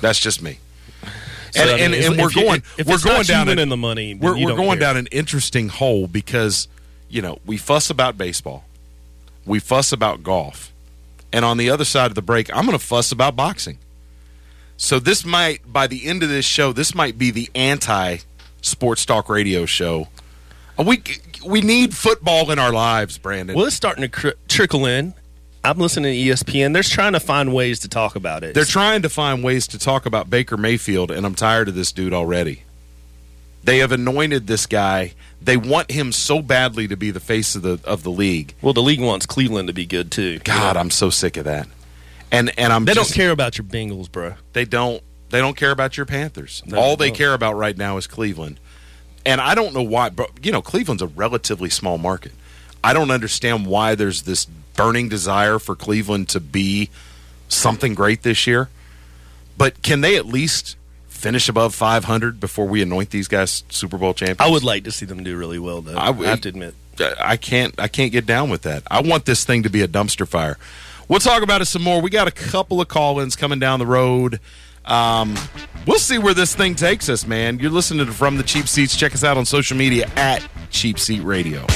That's 0.01 0.19
just 0.19 0.43
me. 0.43 0.59
So, 1.53 1.63
and 1.63 1.71
I 1.71 1.75
mean, 1.75 1.85
and, 1.95 1.95
and 1.95 2.17
we're 2.23 2.31
you- 2.31 2.43
going 2.47 2.63
if 2.79 2.87
we're 2.87 3.01
going 3.03 3.25
down 3.25 3.41
an- 3.43 3.57
winning 3.57 3.71
the 3.71 3.77
money. 3.77 4.15
we're, 4.15 4.37
we're 4.37 4.55
going 4.55 4.79
care. 4.79 4.93
down 4.93 4.97
an 4.97 5.09
interesting 5.11 5.69
hole 5.69 6.07
because 6.07 6.69
you 7.09 7.21
know 7.21 7.41
we 7.45 7.57
fuss 7.57 7.91
about 7.91 8.17
baseball 8.17 8.63
we 9.45 9.59
fuss 9.59 9.91
about 9.91 10.23
golf 10.23 10.73
and 11.33 11.45
on 11.45 11.57
the 11.57 11.69
other 11.69 11.85
side 11.85 12.07
of 12.07 12.15
the 12.15 12.23
break 12.23 12.55
i'm 12.55 12.67
going 12.67 12.79
to 12.79 12.85
fuss 12.85 13.11
about 13.11 13.35
boxing 13.35 13.79
so 14.83 14.99
this 14.99 15.27
might 15.27 15.71
by 15.71 15.87
the 15.87 16.07
end 16.07 16.23
of 16.23 16.31
this 16.31 16.47
show 16.47 16.73
this 16.73 16.95
might 16.95 17.19
be 17.19 17.31
the 17.31 17.51
anti 17.55 18.17
sports 18.63 19.05
talk 19.05 19.29
radio 19.29 19.67
show 19.67 20.09
Uh, 20.79 20.85
we 20.85 21.03
we 21.45 21.61
need 21.61 21.95
football 21.95 22.51
in 22.51 22.59
our 22.59 22.73
lives 22.73 23.19
brandon 23.19 23.55
Well, 23.55 23.67
it's 23.67 23.77
starting 23.77 24.03
to 24.03 24.09
cr- 24.09 24.39
trickle 24.49 24.87
in. 24.87 25.13
I'm 25.63 25.77
listening 25.79 26.15
to 26.15 26.31
ESPN. 26.31 26.73
They're 26.73 26.83
trying 26.83 27.13
to 27.13 27.21
find 27.21 27.53
ways 27.53 27.81
to 27.81 27.89
talk 27.89 28.17
about 28.17 28.43
it. 28.45 28.55
they're 28.55 28.65
trying 28.65 29.03
to 29.03 29.11
find 29.11 29.45
ways 29.45 29.67
to 29.69 29.79
talk 29.79 30.07
about 30.07 30.31
baker 30.31 30.57
mayfield 30.57 31.11
and 31.11 31.27
i'm 31.27 31.35
tired 31.35 31.69
of 31.69 31.75
this 31.75 31.93
dude 31.93 32.15
already 32.15 32.63
they 33.63 33.79
have 33.79 33.93
anointed 33.93 34.47
this 34.47 34.65
guy 34.65 35.13
they 35.43 35.59
want 35.59 35.91
him 35.91 36.13
so 36.13 36.41
badly 36.41 36.89
to 36.89 36.97
be 36.97 37.11
the 37.11 37.21
face 37.21 37.55
of 37.55 37.61
the 37.63 37.79
of 37.85 38.03
the 38.03 38.11
league 38.11 38.55
well, 38.63 38.73
the 38.73 38.83
league 38.83 39.01
wants 39.03 39.27
Cleveland 39.27 39.69
to 39.69 39.75
be 39.75 39.85
good 39.87 40.11
too. 40.11 40.39
God, 40.41 40.77
I'm 40.79 40.91
so 40.91 41.11
sick 41.11 41.37
of 41.37 41.45
that. 41.45 41.67
And 42.33 42.57
and 42.59 42.73
I'm 42.73 42.85
they 42.85 42.95
just, 42.95 43.11
don't 43.11 43.17
care 43.17 43.31
about 43.31 43.59
your 43.59 43.65
Bengals, 43.65 44.11
bro. 44.11 44.35
They 44.53 44.65
don't. 44.65 45.03
They 45.31 45.39
don't 45.39 45.57
care 45.57 45.71
about 45.71 45.97
your 45.97 46.07
Panthers. 46.07 46.63
No, 46.67 46.79
All 46.79 46.97
they 46.97 47.09
don't. 47.09 47.17
care 47.17 47.35
about 47.35 47.55
right 47.57 47.77
now 47.77 47.97
is 47.97 48.07
Cleveland. 48.09 48.59
And 49.25 49.41
I 49.41 49.55
don't 49.55 49.73
know 49.75 49.83
why. 49.83 50.11
But 50.11 50.45
you 50.45 50.53
know, 50.53 50.63
Cleveland's 50.63 51.03
a 51.03 51.07
relatively 51.07 51.71
small 51.71 51.99
market. 51.99 52.33
I 52.83 52.93
don't 52.93 53.11
understand 53.11 53.67
why 53.67 53.95
there's 53.95 54.23
this 54.23 54.45
burning 54.45 55.09
desire 55.09 55.59
for 55.59 55.77
Cleveland 55.77 56.29
to 56.31 56.41
be 56.41 56.89
something 57.49 57.95
great 57.95 58.23
this 58.23 58.47
year. 58.47 58.71
But 59.59 59.83
can 59.83 60.01
they 60.01 60.17
at 60.17 60.27
least 60.27 60.77
finish 61.09 61.49
above 61.51 61.75
500 61.75 62.41
before 62.41 62.67
we 62.67 62.81
anoint 62.81 63.11
these 63.11 63.29
guys 63.29 63.63
Super 63.69 63.99
Bowl 63.99 64.15
champions? 64.15 64.41
I 64.41 64.49
would 64.49 64.65
like 64.65 64.85
to 64.85 64.91
see 64.93 65.05
them 65.05 65.23
do 65.23 65.37
really 65.37 65.59
well, 65.59 65.83
though. 65.83 65.97
I 65.97 66.09
I, 66.09 66.27
have 66.27 66.41
to 66.43 66.49
admit. 66.49 66.75
I 67.21 67.37
can't 67.37 67.75
I 67.79 67.89
can't 67.89 68.13
get 68.13 68.25
down 68.27 68.51
with 68.51 68.63
that. 68.63 68.83
I 68.91 69.01
want 69.03 69.27
this 69.27 69.45
thing 69.45 69.63
to 69.65 69.71
be 69.71 69.83
a 69.83 69.89
dumpster 69.89 70.27
fire. 70.27 70.57
We'll 71.11 71.19
talk 71.19 71.43
about 71.43 71.61
it 71.61 71.65
some 71.65 71.83
more. 71.83 72.01
We 72.01 72.09
got 72.09 72.29
a 72.29 72.31
couple 72.31 72.81
of 72.81 72.87
call-ins 72.87 73.35
coming 73.35 73.59
down 73.59 73.81
the 73.81 73.87
road. 73.87 74.39
Um, 74.85 75.37
we'll 75.85 75.99
see 75.99 76.19
where 76.19 76.35
this 76.35 76.55
thing 76.55 76.77
takes 76.77 77.09
us, 77.09 77.27
man. 77.27 77.59
You're 77.59 77.73
listening 77.73 78.07
to 78.07 78.13
From 78.13 78.37
the 78.37 78.45
Cheap 78.45 78.69
Seats. 78.69 78.97
Check 78.97 79.13
us 79.13 79.25
out 79.25 79.37
on 79.37 79.45
social 79.45 79.77
media 79.77 80.09
at 80.15 80.49
Cheap 80.71 81.01
Seat 81.01 81.23
Radio. 81.23 81.67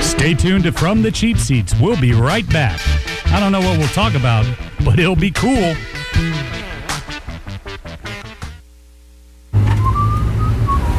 Stay 0.00 0.32
tuned 0.32 0.64
to 0.64 0.72
From 0.72 1.02
the 1.02 1.10
Cheap 1.12 1.36
Seats. 1.36 1.74
We'll 1.78 2.00
be 2.00 2.14
right 2.14 2.48
back. 2.48 2.80
I 3.26 3.40
don't 3.40 3.52
know 3.52 3.60
what 3.60 3.76
we'll 3.76 3.88
talk 3.88 4.14
about, 4.14 4.46
but 4.86 4.98
it'll 4.98 5.14
be 5.14 5.32
cool. 5.32 5.74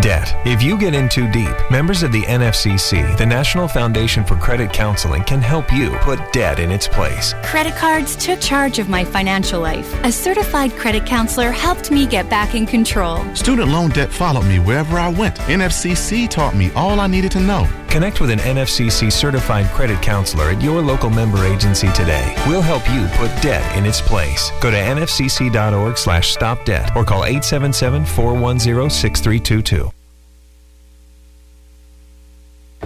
Debt. 0.00 0.34
If 0.46 0.62
you 0.62 0.78
get 0.78 0.94
in 0.94 1.08
too 1.08 1.30
deep, 1.30 1.54
members 1.70 2.02
of 2.02 2.12
the 2.12 2.22
NFCC, 2.22 3.16
the 3.16 3.24
National 3.24 3.66
Foundation 3.66 4.24
for 4.24 4.36
Credit 4.36 4.72
Counseling, 4.72 5.24
can 5.24 5.40
help 5.40 5.72
you 5.72 5.90
put 5.98 6.20
debt 6.32 6.58
in 6.58 6.70
its 6.70 6.86
place. 6.86 7.34
Credit 7.42 7.74
cards 7.76 8.14
took 8.16 8.40
charge 8.40 8.78
of 8.78 8.88
my 8.88 9.04
financial 9.04 9.60
life. 9.60 9.92
A 10.04 10.12
certified 10.12 10.72
credit 10.72 11.06
counselor 11.06 11.50
helped 11.50 11.90
me 11.90 12.06
get 12.06 12.28
back 12.28 12.54
in 12.54 12.66
control. 12.66 13.24
Student 13.34 13.70
loan 13.70 13.90
debt 13.90 14.10
followed 14.10 14.44
me 14.44 14.58
wherever 14.58 14.98
I 14.98 15.08
went. 15.08 15.36
NFCC 15.36 16.28
taught 16.28 16.54
me 16.54 16.70
all 16.72 17.00
I 17.00 17.06
needed 17.06 17.30
to 17.32 17.40
know. 17.40 17.66
Connect 17.88 18.20
with 18.20 18.30
an 18.30 18.40
NFCC 18.40 19.12
certified 19.12 19.66
credit 19.66 20.02
counselor 20.02 20.50
at 20.50 20.60
your 20.62 20.82
local 20.82 21.10
member 21.10 21.44
agency 21.44 21.90
today. 21.92 22.34
We'll 22.46 22.62
help 22.62 22.88
you 22.90 23.06
put 23.16 23.30
debt 23.42 23.76
in 23.76 23.86
its 23.86 24.00
place. 24.00 24.50
Go 24.60 24.70
to 24.70 24.76
nfcc.org 24.76 25.96
slash 25.96 26.32
stop 26.32 26.64
debt 26.64 26.94
or 26.96 27.04
call 27.04 27.22
877-410-6322. 27.22 29.92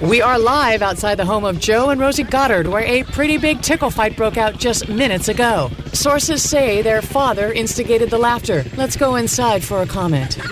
We 0.03 0.23
are 0.23 0.39
live 0.39 0.81
outside 0.81 1.17
the 1.17 1.27
home 1.27 1.45
of 1.45 1.61
Joe 1.61 1.91
and 1.91 2.01
Rosie 2.01 2.23
Goddard, 2.23 2.67
where 2.67 2.85
a 2.85 3.03
pretty 3.03 3.37
big 3.37 3.61
tickle 3.61 3.91
fight 3.91 4.17
broke 4.17 4.39
out 4.39 4.57
just 4.57 4.89
minutes 4.89 5.29
ago. 5.29 5.71
Sources 5.93 6.43
say 6.43 6.81
their 6.81 7.03
father 7.03 7.53
instigated 7.53 8.09
the 8.09 8.17
laughter. 8.17 8.65
Let's 8.79 8.97
go 8.97 9.17
inside 9.17 9.63
for 9.63 9.83
a 9.83 9.87
comment. 9.87 10.39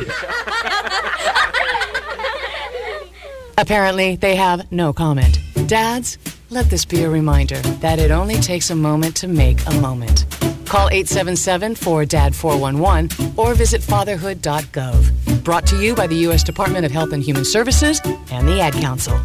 Apparently, 3.60 4.14
they 4.14 4.36
have 4.36 4.70
no 4.70 4.92
comment. 4.92 5.40
Dads, 5.66 6.16
let 6.48 6.70
this 6.70 6.84
be 6.84 7.02
a 7.02 7.10
reminder 7.10 7.58
that 7.82 7.98
it 7.98 8.12
only 8.12 8.36
takes 8.36 8.70
a 8.70 8.76
moment 8.76 9.16
to 9.16 9.26
make 9.26 9.58
a 9.66 9.80
moment. 9.80 10.26
Call 10.64 10.88
877 10.90 11.74
4DAD 11.74 12.36
411 12.36 13.32
or 13.36 13.54
visit 13.54 13.82
fatherhood.gov. 13.82 15.42
Brought 15.42 15.66
to 15.66 15.82
you 15.82 15.96
by 15.96 16.06
the 16.06 16.14
U.S. 16.28 16.44
Department 16.44 16.86
of 16.86 16.92
Health 16.92 17.12
and 17.12 17.20
Human 17.20 17.44
Services 17.44 18.00
and 18.30 18.46
the 18.46 18.60
Ad 18.60 18.74
Council. 18.74 19.18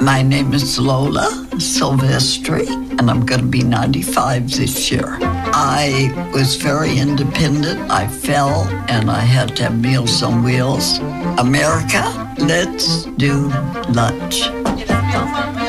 My 0.00 0.20
name 0.20 0.52
is 0.52 0.80
Lola 0.80 1.46
Silvestri, 1.52 2.66
and 2.98 3.08
I'm 3.08 3.24
going 3.24 3.42
to 3.42 3.46
be 3.46 3.62
95 3.62 4.50
this 4.50 4.90
year. 4.90 5.18
I 5.56 6.30
was 6.34 6.56
very 6.56 6.98
independent. 6.98 7.88
I 7.88 8.08
fell, 8.08 8.64
and 8.88 9.08
I 9.08 9.20
had 9.20 9.54
to 9.56 9.62
have 9.62 9.80
Meals 9.80 10.20
on 10.20 10.42
Wheels. 10.42 10.98
America, 11.38 12.34
let's 12.38 13.04
do 13.04 13.50
lunch. 13.90 14.48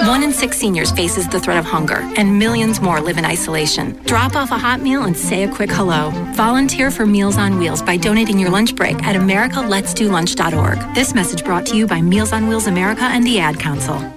One 0.08 0.24
in 0.24 0.34
six 0.34 0.58
seniors 0.58 0.92
faces 0.92 1.27
the 1.27 1.39
threat 1.39 1.58
of 1.58 1.65
hunger, 1.65 2.00
and 2.18 2.39
millions 2.39 2.82
more 2.82 3.00
live 3.00 3.20
in 3.20 3.25
isolation. 3.25 4.01
Drop 4.06 4.36
off 4.36 4.50
a 4.50 4.58
hot 4.58 4.82
meal 4.82 5.04
and 5.04 5.15
say 5.15 5.44
a 5.44 5.54
quick 5.54 5.70
hello. 5.70 6.10
Volunteer 6.34 6.89
for 6.89 7.06
Meals 7.06 7.38
on 7.38 7.60
Wheels 7.60 7.84
by 7.84 7.96
donating 7.96 8.39
your 8.39 8.50
lunch 8.50 8.75
break 8.75 9.04
at 9.04 9.15
americaletsdolunch.org. 9.15 10.96
This 10.96 11.13
message 11.13 11.46
brought 11.46 11.68
to 11.68 11.77
you 11.77 11.86
by 11.86 12.01
Meals 12.01 12.34
on 12.34 12.48
Wheels 12.48 12.65
America 12.65 13.04
and 13.04 13.24
the 13.24 13.38
Ad 13.38 13.60
Council. 13.60 14.15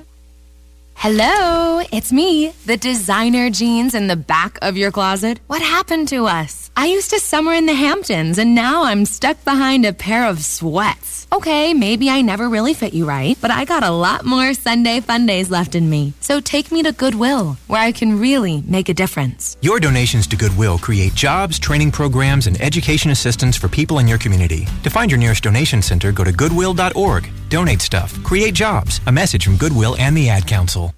Hello, 1.00 1.80
it's 1.92 2.12
me, 2.12 2.48
the 2.66 2.76
designer 2.76 3.50
jeans 3.50 3.94
in 3.94 4.08
the 4.08 4.16
back 4.16 4.58
of 4.62 4.76
your 4.76 4.90
closet. 4.90 5.38
What 5.46 5.62
happened 5.62 6.08
to 6.08 6.26
us? 6.26 6.67
I 6.78 6.86
used 6.86 7.10
to 7.10 7.18
summer 7.18 7.54
in 7.54 7.66
the 7.66 7.74
Hamptons, 7.74 8.38
and 8.38 8.54
now 8.54 8.84
I'm 8.84 9.04
stuck 9.04 9.44
behind 9.44 9.84
a 9.84 9.92
pair 9.92 10.24
of 10.26 10.44
sweats. 10.44 11.26
Okay, 11.32 11.74
maybe 11.74 12.08
I 12.08 12.22
never 12.22 12.48
really 12.48 12.72
fit 12.72 12.94
you 12.94 13.04
right, 13.04 13.36
but 13.40 13.50
I 13.50 13.64
got 13.64 13.82
a 13.82 13.90
lot 13.90 14.24
more 14.24 14.54
Sunday 14.54 15.00
fun 15.00 15.26
days 15.26 15.50
left 15.50 15.74
in 15.74 15.90
me. 15.90 16.12
So 16.20 16.38
take 16.38 16.70
me 16.70 16.84
to 16.84 16.92
Goodwill, 16.92 17.56
where 17.66 17.80
I 17.80 17.90
can 17.90 18.20
really 18.20 18.62
make 18.64 18.88
a 18.88 18.94
difference. 18.94 19.56
Your 19.60 19.80
donations 19.80 20.28
to 20.28 20.36
Goodwill 20.36 20.78
create 20.78 21.16
jobs, 21.16 21.58
training 21.58 21.90
programs, 21.90 22.46
and 22.46 22.60
education 22.60 23.10
assistance 23.10 23.56
for 23.56 23.66
people 23.66 23.98
in 23.98 24.06
your 24.06 24.18
community. 24.18 24.68
To 24.84 24.88
find 24.88 25.10
your 25.10 25.18
nearest 25.18 25.42
donation 25.42 25.82
center, 25.82 26.12
go 26.12 26.22
to 26.22 26.30
goodwill.org. 26.30 27.28
Donate 27.48 27.80
stuff, 27.80 28.22
create 28.22 28.54
jobs. 28.54 29.00
A 29.08 29.10
message 29.10 29.44
from 29.44 29.56
Goodwill 29.56 29.96
and 29.98 30.16
the 30.16 30.28
Ad 30.28 30.46
Council. 30.46 30.94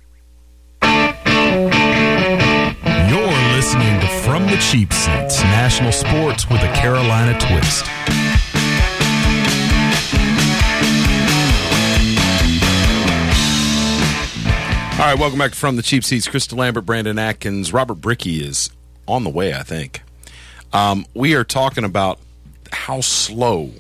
Listening 3.73 4.01
to 4.01 4.09
From 4.25 4.49
the 4.49 4.57
Cheap 4.57 4.93
Seats, 4.93 5.41
national 5.45 5.93
sports 5.93 6.51
with 6.51 6.61
a 6.61 6.73
Carolina 6.75 7.39
twist. 7.39 7.85
All 14.99 15.07
right, 15.07 15.17
welcome 15.17 15.39
back 15.39 15.55
from 15.55 15.77
the 15.77 15.83
cheap 15.83 16.03
seats. 16.03 16.27
Krista 16.27 16.57
Lambert, 16.57 16.85
Brandon 16.85 17.17
Atkins, 17.17 17.73
Robert 17.73 17.95
Bricky 17.95 18.43
is 18.45 18.71
on 19.07 19.23
the 19.23 19.31
way, 19.31 19.55
I 19.55 19.63
think. 19.63 20.03
Um, 20.73 21.07
we 21.15 21.37
are 21.37 21.45
talking 21.45 21.85
about 21.85 22.19
how 22.73 23.01
slow 23.01 23.71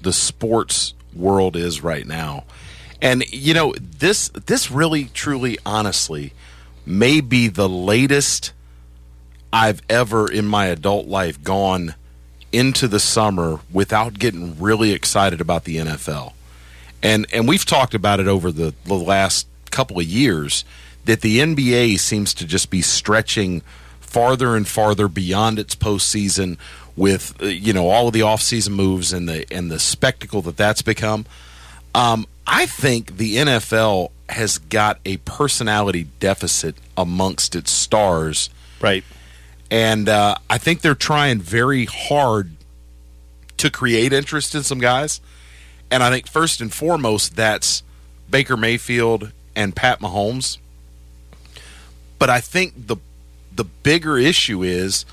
the 0.00 0.12
sports 0.12 0.94
world 1.14 1.54
is 1.54 1.80
right 1.80 2.08
now, 2.08 2.42
and 3.00 3.22
you 3.30 3.54
know 3.54 3.72
this. 3.78 4.30
This 4.30 4.68
really, 4.68 5.04
truly, 5.04 5.58
honestly, 5.64 6.32
may 6.84 7.20
be 7.20 7.46
the 7.46 7.68
latest 7.68 8.52
I've 9.52 9.82
ever 9.88 10.30
in 10.30 10.46
my 10.46 10.66
adult 10.66 11.06
life 11.06 11.42
gone 11.42 11.94
into 12.52 12.88
the 12.88 13.00
summer 13.00 13.60
without 13.72 14.18
getting 14.18 14.58
really 14.58 14.92
excited 14.92 15.40
about 15.40 15.64
the 15.64 15.76
NFL. 15.76 16.32
And 17.02 17.26
and 17.32 17.48
we've 17.48 17.64
talked 17.64 17.94
about 17.94 18.20
it 18.20 18.28
over 18.28 18.52
the, 18.52 18.74
the 18.84 18.94
last 18.94 19.46
couple 19.70 19.98
of 19.98 20.04
years 20.04 20.64
that 21.04 21.20
the 21.20 21.38
NBA 21.40 21.98
seems 21.98 22.32
to 22.34 22.46
just 22.46 22.70
be 22.70 22.82
stretching 22.82 23.62
farther 24.00 24.54
and 24.54 24.68
farther 24.68 25.08
beyond 25.08 25.58
its 25.58 25.74
postseason 25.74 26.58
with 26.94 27.34
uh, 27.42 27.46
you 27.46 27.72
know 27.72 27.88
all 27.88 28.08
of 28.08 28.12
the 28.12 28.20
offseason 28.20 28.70
moves 28.70 29.12
and 29.12 29.28
the 29.28 29.50
and 29.52 29.70
the 29.70 29.78
spectacle 29.78 30.42
that 30.42 30.56
that's 30.56 30.82
become. 30.82 31.26
Um, 31.94 32.26
I 32.46 32.66
think 32.66 33.18
the 33.18 33.36
NFL 33.36 34.10
has 34.28 34.58
got 34.58 34.98
a 35.04 35.18
personality 35.18 36.08
deficit 36.20 36.76
amongst 36.96 37.54
its 37.54 37.70
stars, 37.70 38.48
right? 38.80 39.04
And 39.72 40.06
uh, 40.06 40.34
I 40.50 40.58
think 40.58 40.82
they're 40.82 40.94
trying 40.94 41.38
very 41.40 41.86
hard 41.86 42.50
to 43.56 43.70
create 43.70 44.12
interest 44.12 44.54
in 44.54 44.62
some 44.62 44.78
guys. 44.78 45.22
And 45.90 46.02
I 46.02 46.10
think 46.10 46.28
first 46.28 46.60
and 46.60 46.70
foremost, 46.70 47.36
that's 47.36 47.82
Baker 48.28 48.58
Mayfield 48.58 49.32
and 49.56 49.74
Pat 49.74 50.00
Mahomes. 50.00 50.58
But 52.18 52.28
I 52.28 52.40
think 52.40 52.86
the 52.86 52.98
the 53.50 53.64
bigger 53.64 54.18
issue 54.18 54.62
is 54.62 55.06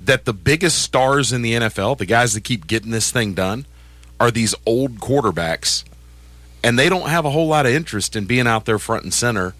that 0.00 0.24
the 0.24 0.32
biggest 0.32 0.80
stars 0.80 1.30
in 1.30 1.42
the 1.42 1.52
NFL, 1.52 1.98
the 1.98 2.06
guys 2.06 2.32
that 2.32 2.44
keep 2.44 2.66
getting 2.66 2.90
this 2.90 3.10
thing 3.10 3.34
done, 3.34 3.66
are 4.18 4.30
these 4.30 4.54
old 4.64 5.00
quarterbacks, 5.00 5.84
and 6.64 6.78
they 6.78 6.88
don't 6.88 7.10
have 7.10 7.26
a 7.26 7.30
whole 7.30 7.48
lot 7.48 7.66
of 7.66 7.72
interest 7.72 8.16
in 8.16 8.24
being 8.24 8.46
out 8.46 8.64
there 8.64 8.78
front 8.78 9.04
and 9.04 9.12
center 9.12 9.54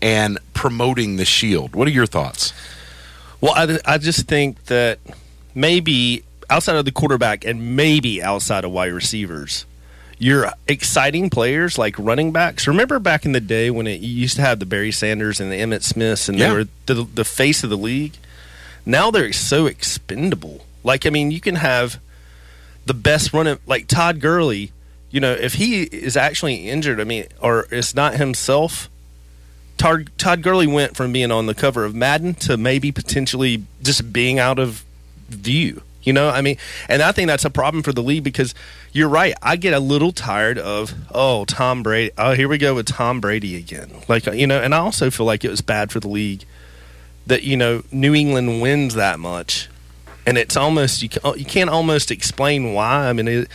and 0.00 0.38
promoting 0.54 1.16
the 1.16 1.26
shield. 1.26 1.74
What 1.74 1.86
are 1.88 1.92
your 1.92 2.06
thoughts? 2.06 2.54
Well, 3.40 3.52
I, 3.54 3.78
I 3.94 3.98
just 3.98 4.26
think 4.26 4.64
that 4.66 4.98
maybe 5.54 6.24
outside 6.48 6.76
of 6.76 6.84
the 6.84 6.92
quarterback 6.92 7.44
and 7.44 7.76
maybe 7.76 8.22
outside 8.22 8.64
of 8.64 8.70
wide 8.72 8.92
receivers, 8.92 9.64
your 10.18 10.52
exciting 10.68 11.30
players 11.30 11.78
like 11.78 11.94
running 11.98 12.32
backs. 12.32 12.66
Remember 12.68 12.98
back 12.98 13.24
in 13.24 13.32
the 13.32 13.40
day 13.40 13.70
when 13.70 13.86
it, 13.86 14.00
you 14.00 14.08
used 14.08 14.36
to 14.36 14.42
have 14.42 14.58
the 14.58 14.66
Barry 14.66 14.92
Sanders 14.92 15.40
and 15.40 15.50
the 15.50 15.56
Emmitt 15.56 15.82
Smiths, 15.82 16.28
and 16.28 16.38
Yeah. 16.38 16.48
they 16.48 16.54
were 16.54 16.64
the, 16.86 17.04
the 17.14 17.24
face 17.24 17.64
of 17.64 17.70
the 17.70 17.78
league. 17.78 18.12
Now 18.84 19.10
they're 19.10 19.32
so 19.32 19.66
expendable. 19.66 20.64
Like 20.84 21.06
I 21.06 21.10
mean, 21.10 21.30
you 21.30 21.40
can 21.40 21.56
have 21.56 22.00
the 22.86 22.94
best 22.94 23.32
running 23.32 23.58
like 23.66 23.86
Todd 23.86 24.20
Gurley. 24.20 24.72
You 25.10 25.20
know, 25.20 25.32
if 25.32 25.54
he 25.54 25.82
is 25.82 26.16
actually 26.16 26.68
injured, 26.68 27.00
I 27.00 27.04
mean, 27.04 27.26
or 27.40 27.66
it's 27.70 27.94
not 27.94 28.14
himself. 28.14 28.88
Todd, 29.80 30.10
Todd 30.18 30.42
Gurley 30.42 30.66
went 30.66 30.94
from 30.94 31.10
being 31.10 31.32
on 31.32 31.46
the 31.46 31.54
cover 31.54 31.86
of 31.86 31.94
Madden 31.94 32.34
to 32.34 32.58
maybe 32.58 32.92
potentially 32.92 33.64
just 33.82 34.12
being 34.12 34.38
out 34.38 34.58
of 34.58 34.84
view. 35.30 35.80
You 36.02 36.12
know, 36.12 36.28
I 36.28 36.42
mean, 36.42 36.58
and 36.86 37.00
I 37.00 37.12
think 37.12 37.28
that's 37.28 37.46
a 37.46 37.50
problem 37.50 37.82
for 37.82 37.92
the 37.92 38.02
league 38.02 38.22
because 38.22 38.54
you're 38.92 39.08
right. 39.08 39.32
I 39.42 39.56
get 39.56 39.72
a 39.72 39.80
little 39.80 40.12
tired 40.12 40.58
of 40.58 40.94
oh 41.14 41.46
Tom 41.46 41.82
Brady. 41.82 42.10
Oh, 42.18 42.34
here 42.34 42.46
we 42.46 42.58
go 42.58 42.74
with 42.74 42.86
Tom 42.86 43.20
Brady 43.20 43.56
again. 43.56 43.90
Like 44.06 44.26
you 44.26 44.46
know, 44.46 44.60
and 44.60 44.74
I 44.74 44.78
also 44.78 45.10
feel 45.10 45.24
like 45.24 45.44
it 45.44 45.50
was 45.50 45.62
bad 45.62 45.90
for 45.90 45.98
the 45.98 46.08
league 46.08 46.44
that 47.26 47.42
you 47.42 47.56
know 47.56 47.82
New 47.90 48.14
England 48.14 48.60
wins 48.60 48.94
that 48.94 49.18
much, 49.18 49.70
and 50.26 50.36
it's 50.36 50.56
almost 50.58 51.02
you 51.02 51.08
can, 51.08 51.38
you 51.38 51.44
can't 51.46 51.70
almost 51.70 52.10
explain 52.10 52.74
why. 52.74 53.08
I 53.08 53.14
mean, 53.14 53.28
it, 53.28 53.48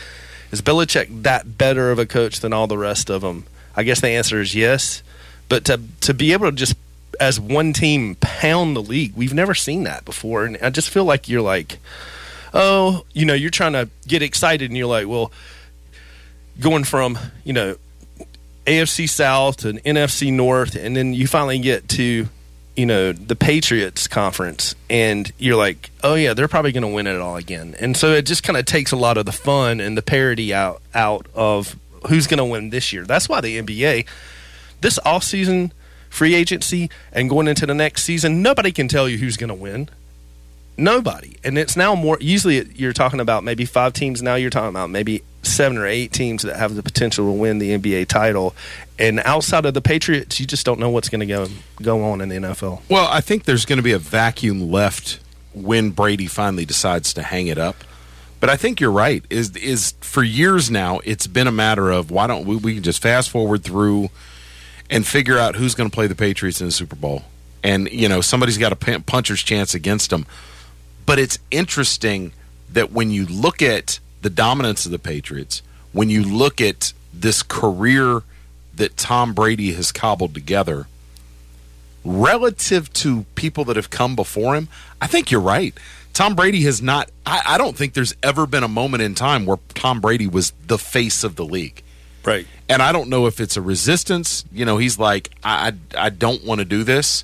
is 0.51 0.61
Belichick 0.61 1.23
that 1.23 1.57
better 1.59 1.91
of 1.91 1.99
a 1.99 2.05
coach 2.07 2.39
than 2.39 2.51
all 2.51 2.65
the 2.65 2.77
rest 2.79 3.11
of 3.11 3.21
them? 3.21 3.45
I 3.75 3.83
guess 3.83 4.01
the 4.01 4.09
answer 4.09 4.41
is 4.41 4.55
yes. 4.55 5.03
But 5.49 5.65
to 5.65 5.79
to 6.01 6.13
be 6.13 6.33
able 6.33 6.49
to 6.49 6.55
just 6.55 6.75
as 7.19 7.39
one 7.39 7.73
team 7.73 8.15
pound 8.15 8.75
the 8.75 8.81
league, 8.81 9.13
we've 9.15 9.33
never 9.33 9.53
seen 9.53 9.83
that 9.83 10.05
before, 10.05 10.45
and 10.45 10.57
I 10.61 10.69
just 10.69 10.89
feel 10.89 11.05
like 11.05 11.29
you're 11.29 11.41
like, 11.41 11.79
oh, 12.53 13.05
you 13.13 13.25
know, 13.25 13.33
you're 13.33 13.49
trying 13.49 13.73
to 13.73 13.89
get 14.07 14.21
excited, 14.21 14.69
and 14.69 14.77
you're 14.77 14.87
like, 14.87 15.07
well, 15.07 15.31
going 16.59 16.83
from 16.83 17.17
you 17.43 17.53
know 17.53 17.75
AFC 18.65 19.09
South 19.09 19.57
to 19.57 19.73
NFC 19.73 20.31
North, 20.31 20.75
and 20.75 20.95
then 20.95 21.13
you 21.13 21.27
finally 21.27 21.59
get 21.59 21.87
to 21.89 22.27
you 22.75 22.85
know 22.85 23.11
the 23.11 23.35
Patriots 23.35 24.07
conference, 24.07 24.75
and 24.89 25.31
you're 25.37 25.57
like, 25.57 25.91
oh 26.03 26.15
yeah, 26.15 26.33
they're 26.33 26.47
probably 26.47 26.71
going 26.71 26.83
to 26.83 26.87
win 26.87 27.07
it 27.07 27.19
all 27.19 27.35
again, 27.35 27.75
and 27.79 27.95
so 27.95 28.11
it 28.13 28.25
just 28.25 28.43
kind 28.43 28.57
of 28.57 28.65
takes 28.65 28.91
a 28.91 28.97
lot 28.97 29.17
of 29.17 29.25
the 29.25 29.31
fun 29.31 29.79
and 29.79 29.97
the 29.97 30.01
parody 30.01 30.53
out 30.53 30.81
out 30.93 31.27
of 31.35 31.75
who's 32.09 32.27
going 32.27 32.37
to 32.37 32.45
win 32.45 32.69
this 32.69 32.91
year. 32.93 33.03
That's 33.03 33.29
why 33.29 33.41
the 33.41 33.61
NBA 33.61 34.05
this 34.85 34.99
off 35.03 35.23
season 35.23 35.73
free 36.09 36.35
agency 36.35 36.91
and 37.11 37.27
going 37.27 37.47
into 37.47 37.65
the 37.65 37.73
next 37.73 38.03
season, 38.03 38.43
nobody 38.43 38.71
can 38.71 38.87
tell 38.87 39.09
you 39.09 39.17
who's 39.17 39.35
going 39.35 39.49
to 39.49 39.55
win. 39.55 39.89
Nobody, 40.77 41.37
and 41.43 41.57
it's 41.57 41.75
now 41.75 41.95
more. 41.95 42.17
Usually, 42.19 42.67
you're 42.75 42.93
talking 42.93 43.19
about 43.19 43.43
maybe 43.43 43.65
five 43.65 43.93
teams. 43.93 44.21
Now 44.21 44.35
you're 44.35 44.49
talking 44.49 44.69
about 44.69 44.89
maybe 44.89 45.23
seven 45.41 45.77
or 45.77 45.87
eight 45.87 46.11
teams 46.11 46.43
that 46.43 46.57
have 46.57 46.75
the 46.75 46.83
potential 46.83 47.25
to 47.25 47.31
win 47.31 47.59
the 47.59 47.71
NBA 47.77 48.07
title. 48.07 48.53
And 48.99 49.21
outside 49.21 49.65
of 49.65 49.73
the 49.73 49.81
Patriots, 49.81 50.39
you 50.39 50.45
just 50.45 50.65
don't 50.65 50.79
know 50.79 50.89
what's 50.89 51.07
going 51.07 51.21
to 51.21 51.25
go 51.25 51.47
go 51.81 52.03
on 52.03 52.19
in 52.19 52.27
the 52.27 52.35
NFL. 52.35 52.81
Well, 52.89 53.07
I 53.09 53.21
think 53.21 53.45
there's 53.45 53.65
going 53.65 53.77
to 53.77 53.83
be 53.83 53.93
a 53.93 53.99
vacuum 53.99 54.69
left 54.69 55.19
when 55.53 55.91
Brady 55.91 56.27
finally 56.27 56.65
decides 56.65 57.13
to 57.13 57.23
hang 57.23 57.47
it 57.47 57.57
up. 57.57 57.77
But 58.41 58.49
I 58.49 58.57
think 58.57 58.81
you're 58.81 58.91
right. 58.91 59.23
Is 59.29 59.55
is 59.55 59.93
for 60.01 60.23
years 60.23 60.69
now, 60.69 60.99
it's 61.05 61.25
been 61.25 61.47
a 61.47 61.53
matter 61.53 61.89
of 61.89 62.11
why 62.11 62.27
don't 62.27 62.45
we, 62.45 62.57
we 62.57 62.73
can 62.75 62.83
just 62.83 63.01
fast 63.01 63.29
forward 63.29 63.63
through 63.63 64.09
and 64.89 65.05
figure 65.05 65.37
out 65.37 65.55
who's 65.55 65.75
going 65.75 65.89
to 65.89 65.93
play 65.93 66.07
the 66.07 66.15
Patriots 66.15 66.61
in 66.61 66.67
the 66.67 66.71
Super 66.71 66.95
Bowl, 66.95 67.23
and 67.63 67.89
you 67.91 68.07
know 68.09 68.21
somebody's 68.21 68.57
got 68.57 68.71
a 68.71 68.99
puncher's 69.01 69.43
chance 69.43 69.73
against 69.73 70.09
them. 70.09 70.25
But 71.05 71.19
it's 71.19 71.39
interesting 71.51 72.33
that 72.71 72.91
when 72.91 73.11
you 73.11 73.25
look 73.25 73.61
at 73.61 73.99
the 74.21 74.29
dominance 74.29 74.85
of 74.85 74.91
the 74.91 74.99
Patriots, 74.99 75.61
when 75.91 76.09
you 76.09 76.23
look 76.23 76.59
at 76.59 76.93
this 77.13 77.43
career 77.43 78.23
that 78.75 78.97
Tom 78.97 79.33
Brady 79.33 79.73
has 79.73 79.91
cobbled 79.91 80.33
together, 80.33 80.87
relative 82.03 82.91
to 82.93 83.23
people 83.35 83.65
that 83.65 83.75
have 83.75 83.89
come 83.89 84.15
before 84.15 84.55
him, 84.55 84.67
I 85.01 85.07
think 85.07 85.31
you're 85.31 85.41
right. 85.41 85.77
Tom 86.13 86.35
Brady 86.35 86.61
has 86.61 86.81
not, 86.81 87.09
I, 87.25 87.41
I, 87.45 87.57
don't 87.57 87.75
think 87.75 87.93
there's 87.93 88.15
ever 88.23 88.47
been 88.47 88.63
a 88.63 88.69
moment 88.69 89.03
in 89.03 89.15
time 89.15 89.45
where 89.45 89.57
Tom 89.73 89.99
Brady 89.99 90.27
was 90.27 90.51
the 90.65 90.77
face 90.77 91.25
of 91.25 91.35
the 91.35 91.43
league. 91.43 91.83
Right. 92.25 92.47
And 92.67 92.81
I 92.81 92.91
don't 92.91 93.09
know 93.09 93.27
if 93.27 93.39
it's 93.39 93.57
a 93.57 93.61
resistance. 93.61 94.43
You 94.51 94.65
know, 94.65 94.77
he's 94.77 94.97
like, 94.97 95.31
I, 95.43 95.73
I, 95.95 96.05
I 96.05 96.09
don't 96.09 96.43
want 96.43 96.59
to 96.59 96.65
do 96.65 96.83
this. 96.83 97.23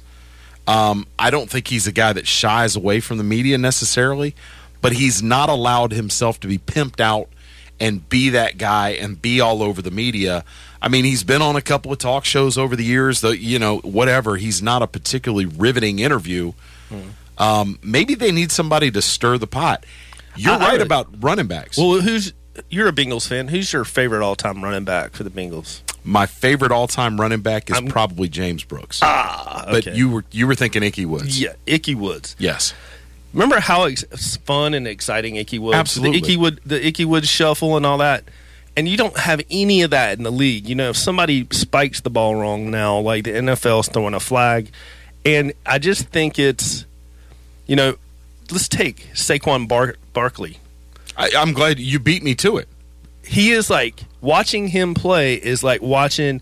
Um, 0.68 1.08
I 1.18 1.32
don't 1.32 1.50
think 1.50 1.68
he's 1.68 1.88
a 1.88 1.92
guy 1.92 2.14
that 2.14 2.28
shies 2.28 2.76
away 2.76 3.00
from 3.00 3.18
the 3.18 3.24
media 3.24 3.58
necessarily 3.58 4.36
but 4.82 4.94
he's 4.94 5.24
not 5.24 5.50
allowed 5.50 5.92
himself 5.94 6.40
to 6.42 6.48
be 6.48 6.58
pimped 6.58 7.00
out 7.00 7.30
and 7.80 8.08
be 8.10 8.30
that 8.30 8.58
guy 8.58 8.90
and 8.90 9.22
be 9.22 9.40
all 9.40 9.64
over 9.64 9.82
the 9.82 9.92
media. 9.92 10.44
I 10.82 10.88
mean, 10.88 11.06
he's 11.06 11.24
been 11.24 11.42
on 11.42 11.56
a 11.56 11.62
couple 11.62 11.92
of 11.92 12.00
talk 12.00 12.26
shows 12.26 12.58
over 12.58 12.76
the 12.76 12.84
years, 12.84 13.22
though, 13.22 13.32
you 13.32 13.60
know, 13.60 13.78
whatever. 13.80 14.38
He's 14.38 14.62
not 14.62 14.82
a 14.82 14.88
particularly 14.88 15.46
riveting 15.46 16.00
interview. 16.00 16.54
Hmm. 16.90 17.10
Um, 17.38 17.80
maybe 17.82 18.16
they 18.16 18.32
need 18.32 18.52
somebody 18.52 18.92
to 18.92 19.02
stir 19.02 19.38
the 19.38 19.48
pot. 19.48 19.86
You're 20.36 20.54
I, 20.54 20.60
right 20.60 20.80
I, 20.80 20.84
about 20.84 21.24
running 21.24 21.48
backs. 21.48 21.78
Well, 21.78 22.02
who's 22.02 22.34
you're 22.70 22.88
a 22.88 22.94
Bengals 22.94 23.28
fan. 23.28 23.48
Who's 23.48 23.72
your 23.74 23.84
favorite 23.84 24.24
all-time 24.24 24.64
running 24.64 24.84
back 24.86 25.12
for 25.12 25.24
the 25.24 25.30
Bengals? 25.30 25.82
My 26.04 26.26
favorite 26.26 26.72
all-time 26.72 27.20
running 27.20 27.42
back 27.42 27.70
is 27.70 27.78
I'm, 27.78 27.88
probably 27.88 28.28
James 28.28 28.64
Brooks. 28.64 29.00
Ah, 29.04 29.64
okay. 29.64 29.72
but 29.72 29.96
you 29.96 30.10
were 30.10 30.26
you 30.32 30.48
were 30.48 30.56
thinking 30.56 30.84
Ickey 30.84 31.06
Woods. 31.06 31.40
Yeah, 31.40 31.54
Ickey 31.66 31.96
Woods. 31.96 32.36
Yes. 32.40 32.74
Remember 33.34 33.60
how 33.60 33.84
ex- 33.86 34.38
fun 34.38 34.74
and 34.74 34.88
exciting 34.88 35.36
Ickey 35.38 35.60
was? 35.60 35.76
Absolutely. 35.76 36.20
The 36.20 36.26
Ickey 36.26 36.38
Wood, 36.38 36.60
the 36.66 36.86
Ickey 36.86 37.06
Wood 37.06 37.26
shuffle 37.28 37.78
and 37.78 37.86
all 37.86 38.00
that. 38.00 38.24
And 38.76 38.88
you 38.88 38.98
don't 38.98 39.18
have 39.18 39.42
any 39.50 39.82
of 39.82 39.92
that 39.92 40.18
in 40.18 40.24
the 40.24 40.32
league. 40.32 40.68
You 40.68 40.76
know, 40.76 40.90
if 40.90 40.98
somebody 40.98 41.48
spikes 41.52 42.02
the 42.02 42.10
ball 42.10 42.36
wrong 42.36 42.72
now, 42.72 43.00
like 43.00 43.26
the 43.26 43.32
NFL's 43.32 43.90
throwing 43.90 44.14
a 44.14 44.20
flag, 44.20 44.70
and 45.26 45.54
I 45.66 45.78
just 45.78 46.08
think 46.08 46.40
it's, 46.40 46.86
you 47.68 47.76
know, 47.76 47.96
let's 48.50 48.68
take 48.68 49.08
Saquon 49.14 49.68
Bar- 49.68 49.96
Barkley. 50.14 50.58
I, 51.22 51.30
I'm 51.38 51.54
glad 51.54 51.80
you 51.80 52.00
beat 52.00 52.24
me 52.24 52.34
to 52.36 52.58
it. 52.58 52.68
He 53.24 53.52
is 53.52 53.70
like 53.70 54.02
watching 54.22 54.68
him 54.68 54.96
play 54.96 55.36
is 55.36 55.64
like 55.64 55.82
watching, 55.82 56.42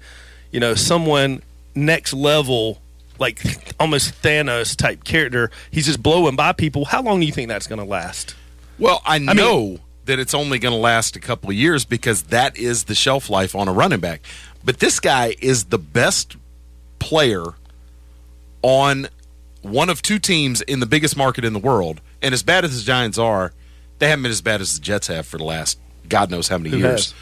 you 0.52 0.62
know, 0.62 0.74
someone 0.74 1.42
next 1.76 2.14
level 2.14 2.80
like 3.20 3.44
almost 3.80 4.22
Thanos 4.22 4.78
type 4.78 5.04
character. 5.04 5.52
He's 5.70 5.86
just 5.86 6.02
blowing 6.02 6.38
by 6.38 6.54
people. 6.54 6.86
How 6.86 7.02
long 7.02 7.20
do 7.20 7.26
you 7.26 7.34
think 7.34 7.50
that's 7.50 7.68
going 7.68 7.80
to 7.80 7.86
last? 7.86 8.36
Well, 8.78 9.02
I 9.06 9.20
know 9.20 9.32
I 9.60 9.66
mean, 9.66 9.80
that 10.06 10.18
it's 10.18 10.34
only 10.34 10.60
going 10.60 10.72
to 10.72 10.80
last 10.80 11.18
a 11.18 11.20
couple 11.20 11.50
of 11.50 11.58
years 11.58 11.84
because 11.84 12.24
that 12.24 12.58
is 12.58 12.86
the 12.86 12.96
shelf 12.96 13.30
life 13.30 13.56
on 13.56 13.68
a 13.68 13.74
running 13.74 14.00
back. 14.00 14.22
But 14.64 14.80
this 14.80 15.02
guy 15.02 15.36
is 15.42 15.66
the 15.66 15.78
best 15.78 16.38
player 17.00 17.44
on 18.62 19.10
one 19.62 19.90
of 19.90 20.02
two 20.02 20.20
teams 20.20 20.62
in 20.62 20.80
the 20.80 20.86
biggest 20.86 21.18
market 21.18 21.44
in 21.44 21.52
the 21.52 21.60
world. 21.60 22.00
And 22.22 22.34
as 22.34 22.44
bad 22.44 22.64
as 22.64 22.80
the 22.80 22.86
Giants 22.86 23.18
are, 23.18 23.52
they 24.00 24.10
haven't 24.10 24.24
been 24.24 24.32
as 24.32 24.42
bad 24.42 24.62
as 24.62 24.76
the 24.76 24.82
Jets 24.82 25.08
have 25.08 25.26
for 25.26 25.38
the 25.38 25.44
last 25.44 25.80
God 26.08 26.32
knows 26.32 26.48
how 26.48 26.58
many 26.58 26.76
years. 26.76 27.12
Has? 27.12 27.14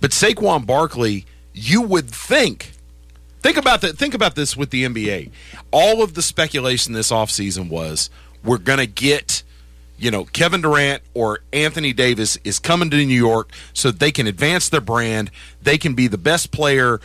But 0.00 0.10
Saquon 0.10 0.66
Barkley, 0.66 1.26
you 1.52 1.82
would 1.82 2.08
think 2.08 2.72
Think 3.42 3.56
about 3.56 3.80
that. 3.80 3.96
Think 3.96 4.14
about 4.14 4.34
this 4.34 4.56
with 4.56 4.70
the 4.70 4.84
NBA. 4.84 5.30
All 5.70 6.02
of 6.02 6.14
the 6.14 6.22
speculation 6.22 6.92
this 6.92 7.10
offseason 7.10 7.70
was 7.70 8.10
we're 8.44 8.58
going 8.58 8.78
to 8.78 8.86
get, 8.86 9.42
you 9.98 10.10
know, 10.10 10.24
Kevin 10.24 10.60
Durant 10.60 11.02
or 11.14 11.40
Anthony 11.52 11.92
Davis 11.92 12.38
is 12.44 12.58
coming 12.58 12.90
to 12.90 12.96
New 12.96 13.06
York 13.06 13.50
so 13.72 13.90
they 13.90 14.12
can 14.12 14.26
advance 14.26 14.68
their 14.68 14.82
brand. 14.82 15.30
They 15.62 15.78
can 15.78 15.94
be 15.94 16.06
the 16.06 16.18
best 16.18 16.50
player 16.50 17.00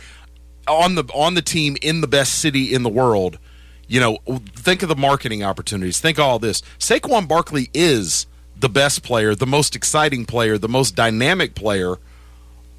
on 0.68 0.94
the 0.94 1.04
on 1.14 1.34
the 1.34 1.42
team 1.42 1.76
in 1.80 2.00
the 2.02 2.08
best 2.08 2.38
city 2.38 2.74
in 2.74 2.82
the 2.82 2.90
world. 2.90 3.38
You 3.88 4.00
know, 4.00 4.18
think 4.54 4.82
of 4.82 4.88
the 4.88 4.96
marketing 4.96 5.42
opportunities. 5.42 6.00
Think 6.00 6.18
all 6.18 6.38
this. 6.38 6.60
Saquon 6.78 7.28
Barkley 7.28 7.70
is 7.72 8.26
the 8.58 8.68
best 8.68 9.02
player, 9.02 9.34
the 9.34 9.46
most 9.46 9.76
exciting 9.76 10.24
player, 10.24 10.58
the 10.58 10.68
most 10.68 10.94
dynamic 10.94 11.54
player 11.54 11.96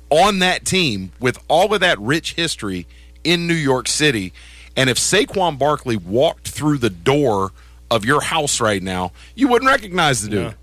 on 0.10 0.40
that 0.40 0.66
team 0.66 1.12
with 1.20 1.38
all 1.48 1.74
of 1.74 1.82
that 1.82 2.00
rich 2.00 2.34
history 2.34 2.88
in 3.24 3.48
New 3.48 3.54
York 3.54 3.88
City. 3.88 4.34
And 4.76 4.90
if 4.90 4.98
Saquon 4.98 5.58
Barkley 5.58 5.98
walked 5.98 6.48
through 6.48 6.78
the 6.78 6.90
door 6.90 7.52
of 7.92 8.06
your 8.06 8.22
house 8.22 8.60
right 8.60 8.82
now, 8.82 9.12
you 9.36 9.48
wouldn't 9.48 9.70
recognize 9.70 10.22
the 10.22 10.30
dude. 10.30 10.56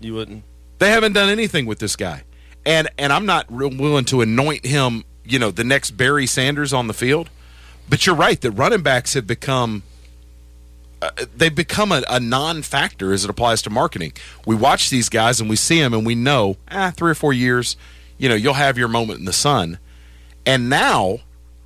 You 0.00 0.14
wouldn't. 0.14 0.44
They 0.78 0.90
haven't 0.90 1.12
done 1.12 1.28
anything 1.28 1.66
with 1.66 1.78
this 1.78 1.96
guy. 1.96 2.24
And 2.64 2.88
and 2.98 3.12
I'm 3.12 3.26
not 3.26 3.46
real 3.48 3.70
willing 3.70 4.04
to 4.06 4.20
anoint 4.20 4.66
him, 4.66 5.04
you 5.24 5.38
know, 5.38 5.50
the 5.50 5.64
next 5.64 5.92
Barry 5.92 6.26
Sanders 6.26 6.72
on 6.72 6.86
the 6.86 6.94
field. 6.94 7.30
But 7.88 8.06
you're 8.06 8.16
right 8.16 8.40
that 8.40 8.52
running 8.52 8.82
backs 8.82 9.14
have 9.14 9.26
become 9.26 9.82
uh, 11.02 11.10
they've 11.34 11.54
become 11.54 11.92
a, 11.92 12.02
a, 12.08 12.20
non-factor 12.20 13.12
as 13.12 13.24
it 13.24 13.30
applies 13.30 13.62
to 13.62 13.70
marketing. 13.70 14.12
We 14.46 14.54
watch 14.54 14.90
these 14.90 15.08
guys 15.08 15.40
and 15.40 15.48
we 15.48 15.56
see 15.56 15.80
them 15.80 15.94
and 15.94 16.04
we 16.04 16.14
know, 16.14 16.56
ah, 16.70 16.92
three 16.94 17.10
or 17.10 17.14
four 17.14 17.32
years, 17.32 17.76
you 18.18 18.28
know, 18.28 18.34
you'll 18.34 18.54
have 18.54 18.76
your 18.76 18.88
moment 18.88 19.18
in 19.18 19.24
the 19.24 19.32
sun. 19.32 19.78
And 20.44 20.68
now 20.68 21.20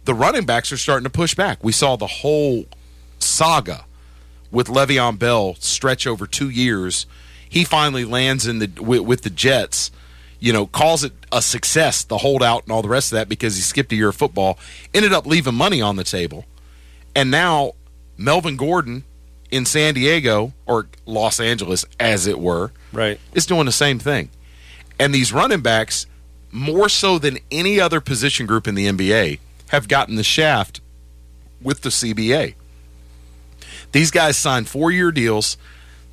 the 0.05 0.15
running 0.15 0.47
backs 0.47 0.71
are 0.71 0.77
starting 0.77 1.05
to 1.05 1.11
push 1.11 1.35
back. 1.35 1.65
We 1.65 1.73
saw 1.73 1.97
the 1.97 2.07
whole 2.07 2.67
saga 3.19 3.87
with 4.51 4.69
Le'Veon 4.69 5.19
Bell 5.19 5.57
stretch 5.57 6.07
over 6.07 6.27
two 6.27 6.49
years. 6.49 7.07
He 7.49 7.65
finally 7.65 8.05
lands 8.05 8.47
in 8.47 8.61
the 8.61 8.71
with, 8.81 9.01
with, 9.01 9.23
the 9.23 9.31
Jets. 9.31 9.91
You 10.39 10.53
know, 10.53 10.67
calls 10.67 11.03
it 11.03 11.13
a 11.33 11.41
success, 11.41 12.05
the 12.05 12.19
holdout 12.19 12.65
and 12.65 12.73
all 12.73 12.83
the 12.83 12.89
rest 12.89 13.13
of 13.13 13.17
that 13.17 13.29
because 13.29 13.57
he 13.57 13.63
skipped 13.63 13.93
a 13.93 13.97
year 13.97 14.11
of 14.11 14.17
football. 14.17 14.59
Ended 14.93 15.13
up 15.13 15.27
leaving 15.27 15.55
money 15.55 15.81
on 15.81 15.97
the 15.97 16.05
table, 16.05 16.45
and 17.17 17.31
now 17.31 17.73
Melvin 18.17 18.57
Gordon 18.57 19.05
in 19.55 19.65
San 19.65 19.95
Diego 19.95 20.53
or 20.67 20.89
Los 21.07 21.39
Angeles, 21.39 21.85
as 22.01 22.27
it 22.27 22.41
were, 22.41 22.73
right, 22.93 23.21
is 23.35 23.47
doing 23.47 23.67
the 23.67 23.73
same 23.73 24.01
thing. 24.01 24.29
And 24.99 25.15
these 25.15 25.33
running 25.33 25.61
backs, 25.61 26.07
more 26.51 26.89
so 26.89 27.21
than 27.21 27.39
any 27.53 27.79
other 27.79 28.01
position 28.01 28.47
group 28.47 28.67
in 28.67 28.75
the 28.75 28.89
NBA, 28.89 29.39
have 29.69 29.87
gotten 29.87 30.17
the 30.17 30.25
shaft 30.25 30.81
with 31.63 31.83
the 31.83 31.91
CBA. 31.91 32.55
These 33.93 34.11
guys 34.11 34.37
signed 34.37 34.69
four 34.69 34.91
year 34.91 35.13
deals. 35.13 35.57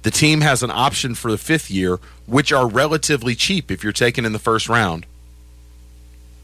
The 0.04 0.12
team 0.12 0.42
has 0.42 0.62
an 0.62 0.70
option 0.70 1.16
for 1.16 1.32
the 1.32 1.38
fifth 1.40 1.72
year, 1.72 2.00
which 2.28 2.52
are 2.52 2.68
relatively 2.68 3.34
cheap 3.34 3.72
if 3.72 3.84
you're 3.84 3.92
taken 3.92 4.24
in 4.24 4.34
the 4.34 4.40
first 4.40 4.70
round. 4.70 5.08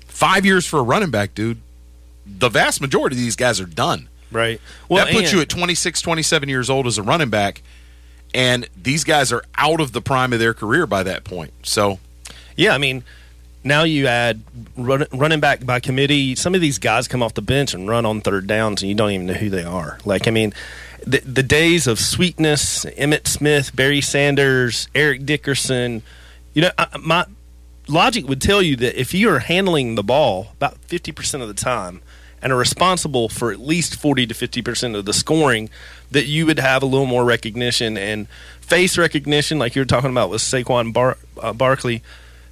Five 0.07 0.47
years 0.47 0.65
for 0.65 0.79
a 0.79 0.83
running 0.83 1.11
back, 1.11 1.35
dude. 1.35 1.61
The 2.25 2.49
vast 2.49 2.81
majority 2.81 3.15
of 3.15 3.21
these 3.21 3.35
guys 3.35 3.61
are 3.61 3.67
done. 3.67 4.09
Right. 4.31 4.59
that 4.89 5.07
puts 5.07 5.29
and- 5.29 5.33
you 5.33 5.41
at 5.41 5.49
26, 5.49 6.01
27 6.01 6.49
years 6.49 6.69
old 6.69 6.87
as 6.87 6.97
a 6.97 7.03
running 7.03 7.29
back, 7.29 7.61
and 8.33 8.67
these 8.81 9.03
guys 9.03 9.31
are 9.31 9.43
out 9.57 9.79
of 9.79 9.93
the 9.93 10.01
prime 10.01 10.33
of 10.33 10.39
their 10.39 10.53
career 10.53 10.85
by 10.85 11.03
that 11.03 11.23
point. 11.23 11.53
So, 11.63 11.99
Yeah, 12.55 12.73
I 12.73 12.79
mean, 12.79 13.03
now 13.63 13.83
you 13.83 14.07
add 14.07 14.41
run, 14.75 15.05
running 15.13 15.39
back 15.39 15.63
by 15.63 15.79
committee. 15.79 16.35
Some 16.35 16.55
of 16.55 16.61
these 16.61 16.79
guys 16.79 17.07
come 17.07 17.21
off 17.21 17.35
the 17.35 17.41
bench 17.41 17.73
and 17.75 17.87
run 17.87 18.03
on 18.05 18.21
third 18.21 18.47
downs, 18.47 18.81
and 18.81 18.89
you 18.89 18.95
don't 18.95 19.11
even 19.11 19.27
know 19.27 19.33
who 19.33 19.49
they 19.51 19.63
are. 19.63 19.99
Like, 20.05 20.27
I 20.27 20.31
mean, 20.31 20.53
the, 21.05 21.19
the 21.19 21.43
days 21.43 21.85
of 21.85 21.99
sweetness, 21.99 22.83
Emmitt 22.85 23.27
Smith, 23.27 23.75
Barry 23.75 24.01
Sanders, 24.01 24.87
Eric 24.95 25.25
Dickerson, 25.25 26.01
you 26.53 26.63
know, 26.63 26.71
I, 26.77 26.87
my 26.99 27.25
logic 27.87 28.27
would 28.27 28.41
tell 28.41 28.61
you 28.61 28.75
that 28.77 28.99
if 28.99 29.13
you 29.13 29.29
are 29.29 29.39
handling 29.39 29.95
the 29.95 30.03
ball 30.03 30.47
about 30.53 30.81
50% 30.87 31.41
of 31.41 31.47
the 31.47 31.53
time 31.53 32.01
and 32.47 32.53
are 32.53 32.57
responsible 32.57 33.27
for 33.27 33.51
at 33.51 33.59
least 33.59 33.99
40 33.99 34.25
to 34.27 34.33
50% 34.33 34.95
of 34.97 35.03
the 35.03 35.11
scoring, 35.11 35.69
that 36.11 36.27
you 36.27 36.45
would 36.45 36.59
have 36.59 36.81
a 36.81 36.85
little 36.85 37.05
more 37.05 37.25
recognition 37.25 37.97
and 37.97 38.29
face 38.61 38.97
recognition, 38.97 39.59
like 39.59 39.75
you 39.75 39.81
were 39.81 39.85
talking 39.85 40.09
about 40.09 40.29
with 40.29 40.39
Saquon 40.41 40.93
Bar- 40.93 41.17
uh, 41.41 41.51
Barkley. 41.51 42.01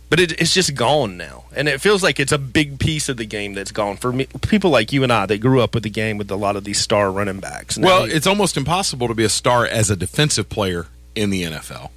But 0.10 0.20
it, 0.20 0.34
it's 0.34 0.54
just 0.54 0.76
gone 0.76 1.16
now, 1.16 1.46
and 1.56 1.70
it 1.70 1.80
feels 1.80 2.04
like 2.04 2.20
it's 2.20 2.34
a 2.34 2.38
big 2.38 2.78
piece 2.78 3.08
of 3.08 3.16
the 3.16 3.26
game 3.26 3.54
that's 3.54 3.72
gone 3.72 3.96
for 3.96 4.12
me, 4.12 4.28
people 4.42 4.70
like 4.70 4.92
you 4.92 5.02
and 5.04 5.14
I 5.14 5.26
that 5.28 5.38
grew 5.40 5.62
up 5.62 5.74
with 5.74 5.84
the 5.84 5.90
game 5.90 6.18
with 6.18 6.30
a 6.30 6.36
lot 6.36 6.58
of 6.58 6.66
these 6.66 6.80
star 6.80 7.10
running 7.10 7.40
backs. 7.40 7.78
Now 7.78 7.88
well, 7.88 8.08
you- 8.08 8.14
it's 8.16 8.28
almost 8.28 8.58
impossible 8.58 9.08
to 9.08 9.16
be 9.16 9.24
a 9.24 9.30
star 9.30 9.66
as 9.66 9.90
a 9.90 9.96
defensive 9.96 10.50
player 10.50 10.88
in 11.16 11.30
the 11.30 11.44
NFL. 11.44 11.90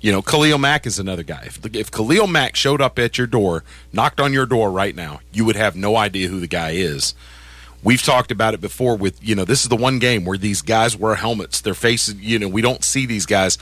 You 0.00 0.10
know, 0.12 0.22
Khalil 0.22 0.56
Mack 0.56 0.86
is 0.86 0.98
another 0.98 1.22
guy. 1.22 1.42
If, 1.44 1.58
if 1.76 1.90
Khalil 1.90 2.26
Mack 2.28 2.56
showed 2.56 2.80
up 2.80 2.98
at 2.98 3.18
your 3.18 3.26
door, 3.26 3.62
knocked 3.92 4.20
on 4.20 4.32
your 4.32 4.46
door 4.46 4.70
right 4.70 4.96
now, 4.96 5.20
you 5.30 5.44
would 5.44 5.56
have 5.56 5.76
no 5.76 5.96
idea 5.96 6.28
who 6.28 6.40
the 6.40 6.46
guy 6.46 6.70
is. 6.70 7.12
We've 7.82 8.02
talked 8.02 8.30
about 8.30 8.54
it 8.54 8.60
before 8.60 8.96
with, 8.96 9.22
you 9.26 9.34
know, 9.34 9.44
this 9.44 9.62
is 9.62 9.68
the 9.68 9.76
one 9.76 9.98
game 9.98 10.24
where 10.24 10.36
these 10.36 10.60
guys 10.62 10.96
wear 10.96 11.14
helmets. 11.14 11.60
Their 11.60 11.74
faces, 11.74 12.16
you 12.16 12.38
know, 12.38 12.48
we 12.48 12.60
don't 12.60 12.84
see 12.84 13.06
these 13.06 13.26
guys. 13.26 13.56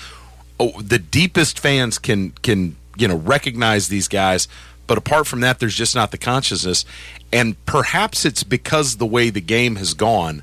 Oh, 0.59 0.81
the 0.81 0.99
deepest 0.99 1.61
fans 1.61 1.99
can 1.99 2.33
can, 2.43 2.77
you 2.97 3.07
know, 3.07 3.17
recognize 3.17 3.89
these 3.89 4.09
guys, 4.09 4.49
but 4.89 4.99
apart 4.99 5.29
from 5.29 5.41
that 5.41 5.61
there's 5.61 5.77
just 5.77 5.95
not 5.95 6.11
the 6.11 6.19
consciousness. 6.19 6.85
And 7.33 7.65
perhaps 7.65 8.25
it's 8.25 8.43
because 8.43 8.97
the 8.97 9.07
way 9.07 9.31
the 9.31 9.41
game 9.41 9.77
has 9.77 9.95
gone 9.95 10.43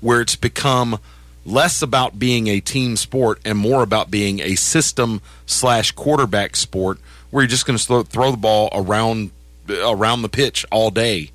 where 0.00 0.20
it's 0.20 0.36
become 0.36 1.00
less 1.44 1.82
about 1.82 2.18
being 2.18 2.48
a 2.48 2.60
team 2.60 2.96
sport 2.96 3.40
and 3.44 3.56
more 3.56 3.82
about 3.82 4.10
being 4.10 4.40
a 4.40 4.54
system 4.56 5.20
slash 5.46 5.92
quarterback 5.92 6.56
sport 6.56 6.98
where 7.30 7.42
you're 7.42 7.48
just 7.48 7.66
going 7.66 7.78
to 7.78 8.04
throw 8.04 8.30
the 8.30 8.36
ball 8.36 8.68
around 8.72 9.30
around 9.68 10.22
the 10.22 10.28
pitch 10.28 10.64
all 10.70 10.90
day. 10.90 11.30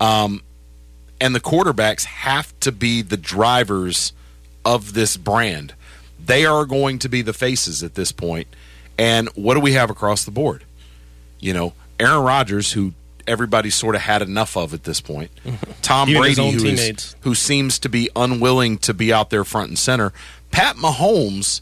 Um, 0.00 0.42
and 1.22 1.34
the 1.34 1.40
quarterbacks 1.40 2.04
have 2.04 2.52
to 2.60 2.72
be 2.72 3.00
the 3.00 3.16
drivers 3.16 4.12
of 4.64 4.92
this 4.92 5.16
brand. 5.16 5.72
They 6.24 6.44
are 6.44 6.66
going 6.66 6.98
to 7.00 7.08
be 7.08 7.22
the 7.22 7.32
faces 7.32 7.82
at 7.82 7.94
this 7.94 8.10
point. 8.12 8.48
And 8.98 9.28
what 9.30 9.54
do 9.54 9.60
we 9.60 9.72
have 9.72 9.88
across 9.88 10.24
the 10.24 10.30
board? 10.32 10.64
You 11.40 11.52
know, 11.54 11.72
Aaron 11.98 12.22
Rodgers, 12.24 12.72
who 12.72 12.92
everybody 13.26 13.70
sort 13.70 13.94
of 13.94 14.00
had 14.02 14.20
enough 14.20 14.56
of 14.56 14.74
at 14.74 14.82
this 14.84 15.00
point. 15.00 15.30
Tom 15.82 16.08
Even 16.08 16.20
Brady, 16.22 16.50
who, 16.50 16.66
is- 16.66 17.16
who 17.20 17.34
seems 17.36 17.78
to 17.80 17.88
be 17.88 18.10
unwilling 18.16 18.78
to 18.78 18.92
be 18.92 19.12
out 19.12 19.30
there 19.30 19.44
front 19.44 19.68
and 19.68 19.78
center. 19.78 20.12
Pat 20.50 20.76
Mahomes, 20.76 21.60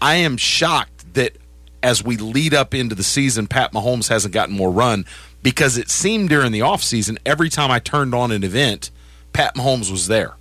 I 0.00 0.14
am 0.16 0.36
shocked 0.38 1.14
that 1.14 1.36
as 1.82 2.02
we 2.02 2.16
lead 2.16 2.54
up 2.54 2.72
into 2.74 2.94
the 2.94 3.02
season, 3.04 3.46
Pat 3.46 3.72
Mahomes 3.72 4.08
hasn't 4.08 4.32
gotten 4.32 4.56
more 4.56 4.70
run 4.70 5.04
because 5.42 5.76
it 5.76 5.90
seemed 5.90 6.30
during 6.30 6.52
the 6.52 6.60
offseason, 6.60 7.18
every 7.26 7.50
time 7.50 7.70
I 7.70 7.78
turned 7.78 8.14
on 8.14 8.32
an 8.32 8.42
event, 8.42 8.90
Pat 9.34 9.54
Mahomes 9.54 9.90
was 9.90 10.06
there. 10.06 10.32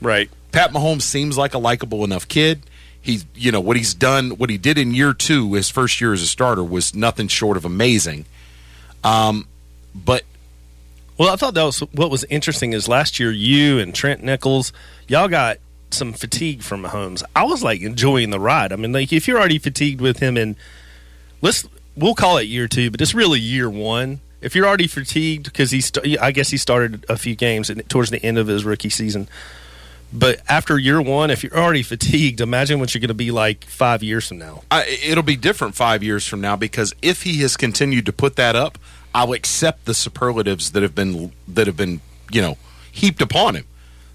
Right. 0.00 0.28
Pat 0.50 0.72
Mahomes 0.72 1.02
seems 1.02 1.38
like 1.38 1.54
a 1.54 1.58
likable 1.58 2.02
enough 2.02 2.26
kid. 2.26 2.62
He's, 3.00 3.24
you 3.34 3.52
know, 3.52 3.60
what 3.60 3.76
he's 3.76 3.94
done, 3.94 4.30
what 4.30 4.50
he 4.50 4.58
did 4.58 4.76
in 4.76 4.92
year 4.92 5.12
two, 5.14 5.54
his 5.54 5.68
first 5.68 6.00
year 6.00 6.12
as 6.12 6.22
a 6.22 6.26
starter, 6.26 6.64
was 6.64 6.94
nothing 6.94 7.28
short 7.28 7.56
of 7.56 7.64
amazing. 7.64 8.24
Um, 9.04 9.46
but 9.94 10.24
Well, 11.16 11.30
I 11.30 11.36
thought 11.36 11.54
that 11.54 11.62
was 11.62 11.80
what 11.92 12.10
was 12.10 12.24
interesting 12.24 12.72
is 12.72 12.88
last 12.88 13.20
year 13.20 13.30
you 13.30 13.78
and 13.78 13.94
Trent 13.94 14.22
Nichols, 14.22 14.72
y'all 15.06 15.28
got 15.28 15.58
some 15.90 16.12
fatigue 16.12 16.62
from 16.62 16.82
Mahomes. 16.82 17.22
I 17.34 17.44
was 17.44 17.62
like 17.62 17.80
enjoying 17.80 18.30
the 18.30 18.40
ride. 18.40 18.72
I 18.72 18.76
mean, 18.76 18.92
like 18.92 19.12
if 19.12 19.26
you're 19.28 19.38
already 19.38 19.58
fatigued 19.58 20.00
with 20.00 20.18
him, 20.18 20.36
and 20.36 20.56
let's 21.40 21.66
we'll 21.96 22.14
call 22.14 22.38
it 22.38 22.44
year 22.44 22.68
two, 22.68 22.90
but 22.90 23.00
it's 23.00 23.14
really 23.14 23.40
year 23.40 23.68
one. 23.70 24.20
If 24.40 24.54
you're 24.54 24.66
already 24.66 24.86
fatigued 24.86 25.44
because 25.44 25.70
he, 25.70 25.80
st- 25.80 26.20
I 26.20 26.30
guess 26.30 26.50
he 26.50 26.56
started 26.56 27.04
a 27.08 27.16
few 27.16 27.34
games 27.34 27.70
towards 27.88 28.10
the 28.10 28.22
end 28.22 28.38
of 28.38 28.46
his 28.46 28.64
rookie 28.64 28.90
season. 28.90 29.28
But 30.12 30.40
after 30.48 30.78
year 30.78 31.02
one, 31.02 31.30
if 31.30 31.42
you're 31.42 31.56
already 31.56 31.82
fatigued, 31.82 32.40
imagine 32.40 32.80
what 32.80 32.94
you're 32.94 33.00
going 33.00 33.08
to 33.08 33.14
be 33.14 33.30
like 33.30 33.64
five 33.64 34.02
years 34.02 34.28
from 34.28 34.38
now. 34.38 34.62
I, 34.70 34.98
it'll 35.04 35.22
be 35.22 35.36
different 35.36 35.74
five 35.74 36.02
years 36.02 36.26
from 36.26 36.40
now 36.40 36.56
because 36.56 36.94
if 37.02 37.22
he 37.22 37.42
has 37.42 37.56
continued 37.56 38.06
to 38.06 38.12
put 38.12 38.36
that 38.36 38.56
up, 38.56 38.78
I'll 39.14 39.32
accept 39.32 39.84
the 39.84 39.94
superlatives 39.94 40.72
that 40.72 40.82
have 40.82 40.94
been 40.94 41.32
that 41.46 41.66
have 41.66 41.76
been 41.76 42.00
you 42.30 42.40
know 42.40 42.56
heaped 42.90 43.20
upon 43.20 43.54
him. 43.56 43.64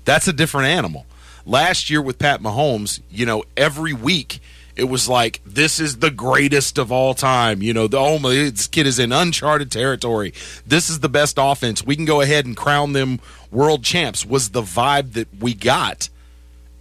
That's 0.05 0.27
a 0.27 0.33
different 0.33 0.67
animal. 0.67 1.05
Last 1.45 1.89
year 1.89 2.01
with 2.01 2.19
Pat 2.19 2.41
Mahomes, 2.41 3.01
you 3.11 3.25
know, 3.25 3.43
every 3.57 3.93
week 3.93 4.39
it 4.75 4.85
was 4.85 5.07
like 5.07 5.41
this 5.45 5.79
is 5.79 5.97
the 5.97 6.11
greatest 6.11 6.77
of 6.77 6.91
all 6.91 7.13
time. 7.13 7.61
You 7.61 7.73
know, 7.73 7.87
the 7.87 7.97
oh 7.97 8.19
my, 8.19 8.29
this 8.29 8.67
kid 8.67 8.87
is 8.87 8.99
in 8.99 9.11
uncharted 9.11 9.71
territory. 9.71 10.33
This 10.65 10.89
is 10.89 10.99
the 10.99 11.09
best 11.09 11.37
offense. 11.39 11.85
We 11.85 11.95
can 11.95 12.05
go 12.05 12.21
ahead 12.21 12.45
and 12.45 12.55
crown 12.57 12.93
them 12.93 13.19
world 13.51 13.83
champs. 13.83 14.25
Was 14.25 14.49
the 14.49 14.61
vibe 14.61 15.13
that 15.13 15.27
we 15.39 15.53
got, 15.53 16.09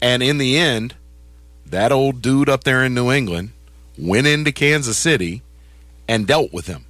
and 0.00 0.22
in 0.22 0.38
the 0.38 0.56
end, 0.58 0.94
that 1.66 1.92
old 1.92 2.22
dude 2.22 2.48
up 2.48 2.64
there 2.64 2.84
in 2.84 2.94
New 2.94 3.10
England 3.10 3.50
went 3.98 4.26
into 4.26 4.52
Kansas 4.52 4.98
City 4.98 5.42
and 6.08 6.26
dealt 6.26 6.52
with 6.52 6.66
him. 6.66 6.84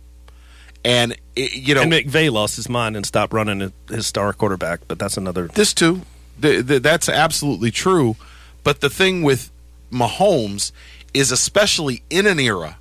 And 0.85 1.17
it, 1.37 1.53
you 1.55 1.75
know, 1.77 1.83
and 1.83 1.93
McVay 1.93 2.31
lost 2.31 2.57
his 2.57 2.69
mind 2.69 2.97
and 2.97 3.07
stopped 3.07 3.33
running 3.33 3.73
his- 3.89 4.07
star 4.07 4.33
quarterback. 4.33 4.81
But 4.89 4.99
that's 4.99 5.17
another. 5.17 5.47
this 5.47 5.73
too, 5.73 6.03
th- 6.41 6.67
th- 6.67 6.83
that's 6.83 7.09
absolutely 7.09 7.71
true. 7.71 8.17
But 8.65 8.81
the 8.81 8.91
thing 8.91 9.23
with 9.23 9.52
Mahomes 9.93 10.73
is, 11.15 11.31
especially 11.31 12.03
in 12.11 12.27
an 12.27 12.41
era 12.41 12.79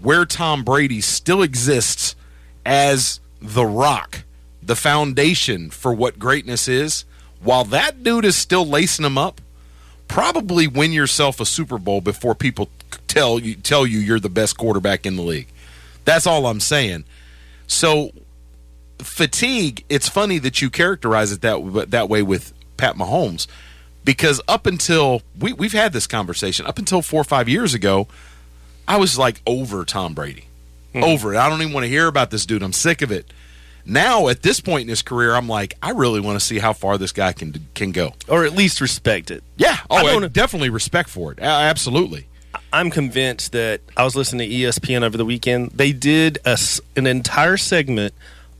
where 0.00 0.24
Tom 0.24 0.64
Brady 0.64 1.00
still 1.00 1.42
exists 1.42 2.14
as 2.64 3.20
the 3.40 3.64
rock, 3.64 4.22
the 4.62 4.76
foundation 4.76 5.70
for 5.70 5.92
what 5.92 6.18
greatness 6.18 6.68
is, 6.68 7.04
while 7.42 7.64
that 7.64 8.02
dude 8.02 8.24
is 8.24 8.36
still 8.36 8.66
lacing 8.66 9.04
him 9.04 9.18
up, 9.18 9.40
probably 10.08 10.66
win 10.66 10.92
yourself 10.92 11.40
a 11.40 11.46
Super 11.46 11.78
Bowl 11.78 12.00
before 12.00 12.34
people 12.34 12.68
tell 13.06 13.38
you 13.38 13.54
tell 13.54 13.86
you 13.86 13.98
you're 13.98 14.20
the 14.20 14.28
best 14.28 14.56
quarterback 14.56 15.06
in 15.06 15.16
the 15.16 15.22
league. 15.22 15.48
That's 16.04 16.26
all 16.26 16.46
I'm 16.46 16.60
saying. 16.60 17.04
So 17.66 18.10
fatigue, 18.98 19.84
it's 19.88 20.08
funny 20.08 20.38
that 20.38 20.60
you 20.60 20.70
characterize 20.70 21.32
it 21.32 21.40
that 21.42 21.90
that 21.90 22.08
way 22.08 22.22
with 22.22 22.52
Pat 22.76 22.96
Mahomes 22.96 23.46
because 24.04 24.40
up 24.48 24.66
until 24.66 25.22
we 25.38 25.52
we've 25.52 25.72
had 25.72 25.92
this 25.92 26.06
conversation 26.06 26.66
up 26.66 26.78
until 26.78 27.02
4 27.02 27.20
or 27.20 27.24
5 27.24 27.48
years 27.48 27.74
ago, 27.74 28.08
I 28.88 28.96
was 28.96 29.18
like 29.18 29.40
over 29.46 29.84
Tom 29.84 30.14
Brady. 30.14 30.44
Hmm. 30.92 31.04
Over 31.04 31.34
it. 31.34 31.36
I 31.38 31.48
don't 31.48 31.60
even 31.62 31.72
want 31.72 31.84
to 31.84 31.88
hear 31.88 32.06
about 32.08 32.30
this 32.30 32.44
dude. 32.46 32.62
I'm 32.62 32.72
sick 32.72 33.00
of 33.02 33.12
it. 33.12 33.26
Now 33.86 34.28
at 34.28 34.42
this 34.42 34.60
point 34.60 34.82
in 34.82 34.88
his 34.88 35.02
career, 35.02 35.34
I'm 35.34 35.48
like 35.48 35.74
I 35.82 35.90
really 35.90 36.20
want 36.20 36.38
to 36.38 36.44
see 36.44 36.58
how 36.58 36.72
far 36.72 36.98
this 36.98 37.12
guy 37.12 37.32
can 37.32 37.66
can 37.74 37.92
go. 37.92 38.14
or 38.28 38.44
at 38.44 38.52
least 38.52 38.80
respect 38.80 39.30
it. 39.30 39.42
Yeah. 39.56 39.78
Oh, 39.88 39.96
I 39.96 40.00
I 40.00 40.02
don't- 40.18 40.32
definitely 40.32 40.70
respect 40.70 41.08
for 41.08 41.32
it. 41.32 41.38
Absolutely. 41.40 42.26
I'm 42.72 42.90
convinced 42.90 43.52
that 43.52 43.80
I 43.96 44.04
was 44.04 44.14
listening 44.16 44.48
to 44.48 44.54
ESPN 44.54 45.02
over 45.02 45.16
the 45.16 45.24
weekend. 45.24 45.70
They 45.72 45.92
did 45.92 46.38
a 46.44 46.58
an 46.96 47.06
entire 47.06 47.56
segment 47.56 48.14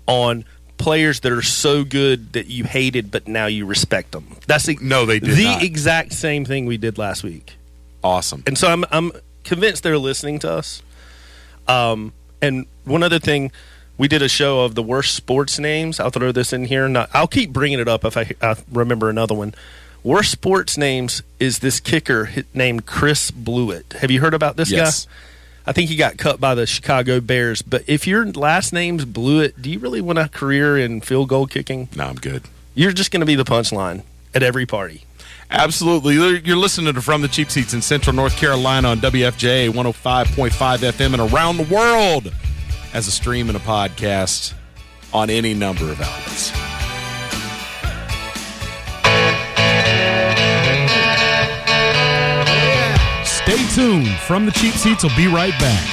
on 0.07 0.45
players 0.81 1.21
that 1.21 1.31
are 1.31 1.43
so 1.43 1.85
good 1.85 2.33
that 2.33 2.47
you 2.49 2.65
hated, 2.65 3.11
but 3.11 3.29
now 3.29 3.47
you 3.47 3.67
respect 3.67 4.13
them. 4.13 4.37
That's 4.49 4.67
the, 4.67 4.77
No, 4.81 5.07
they 5.07 5.21
did 5.21 5.37
the 5.37 5.45
not. 5.45 5.63
exact 5.63 6.13
same 6.13 6.45
thing 6.45 6.67
we 6.67 6.77
did 6.79 6.99
last 6.99 7.23
week. 7.23 7.55
Awesome. 8.03 8.43
And 8.47 8.57
so 8.59 8.67
I'm 8.69 8.85
I'm 8.91 9.13
convinced 9.45 9.83
they're 9.83 9.99
listening 9.99 10.39
to 10.41 10.51
us. 10.51 10.83
Um, 11.69 12.13
and 12.43 12.67
one 12.85 13.03
other 13.03 13.19
thing, 13.19 13.53
we 13.99 14.09
did 14.09 14.23
a 14.23 14.29
show 14.29 14.61
of 14.65 14.75
the 14.75 14.83
worst 14.83 15.15
sports 15.15 15.59
names. 15.59 16.01
I'll 16.01 16.11
throw 16.11 16.33
this 16.33 16.53
in 16.53 16.65
here. 16.65 16.89
Not, 16.89 17.11
I'll 17.13 17.29
keep 17.29 17.53
bringing 17.53 17.79
it 17.79 17.87
up 17.89 18.05
if 18.05 18.17
I, 18.17 18.31
I 18.41 18.57
remember 18.73 19.11
another 19.11 19.35
one. 19.35 19.55
Worst 20.03 20.31
sports 20.33 20.79
names 20.79 21.23
is 21.39 21.59
this 21.59 21.79
kicker 21.79 22.31
named 22.55 22.87
Chris 22.87 23.31
Blewitt. 23.31 23.93
Have 24.01 24.11
you 24.11 24.21
heard 24.21 24.33
about 24.35 24.57
this 24.57 24.71
Yes. 24.71 25.05
guy? 25.05 25.13
I 25.71 25.73
think 25.73 25.89
he 25.89 25.95
got 25.95 26.19
cut 26.19 26.41
by 26.41 26.57
the 26.57 26.67
Chicago 26.67 27.21
Bears. 27.21 27.63
But 27.63 27.85
if 27.87 28.05
your 28.05 28.27
last 28.27 28.73
name's 28.73 29.05
Blewitt, 29.05 29.63
do 29.63 29.71
you 29.71 29.79
really 29.79 30.01
want 30.01 30.19
a 30.19 30.29
career 30.29 30.77
in 30.77 31.01
field 31.01 31.29
goal 31.29 31.47
kicking? 31.47 31.89
No, 31.95 32.07
I'm 32.07 32.17
good. 32.17 32.43
You're 32.75 32.91
just 32.91 33.13
going 33.13 33.21
to 33.21 33.27
be 33.27 33.37
the 33.37 33.45
punchline 33.45 34.03
at 34.35 34.43
every 34.43 34.67
party. 34.67 35.05
Absolutely. 35.49 36.15
You're 36.15 36.57
listening 36.57 36.93
to 36.93 37.01
From 37.01 37.23
the 37.23 37.29
Cheap 37.29 37.53
Seats 37.53 37.73
in 37.73 37.83
Central 37.83 38.17
North 38.17 38.37
Carolina 38.37 38.89
on 38.89 38.99
WFJ 38.99 39.71
105.5 39.71 40.51
FM 40.51 41.13
and 41.21 41.33
around 41.33 41.57
the 41.57 41.73
world 41.73 42.35
as 42.93 43.07
a 43.07 43.13
stream 43.13 43.49
and 43.49 43.57
a 43.57 43.61
podcast 43.61 44.55
on 45.15 45.31
any 45.31 45.55
number 45.55 45.85
of 45.85 46.01
outlets. 46.01 46.70
Tuned. 53.75 54.09
From 54.27 54.47
the 54.47 54.53
Cheap 54.53 54.75
Seats 54.75 55.03
will 55.03 55.17
be 55.17 55.27
right 55.27 55.53
back. 55.61 55.87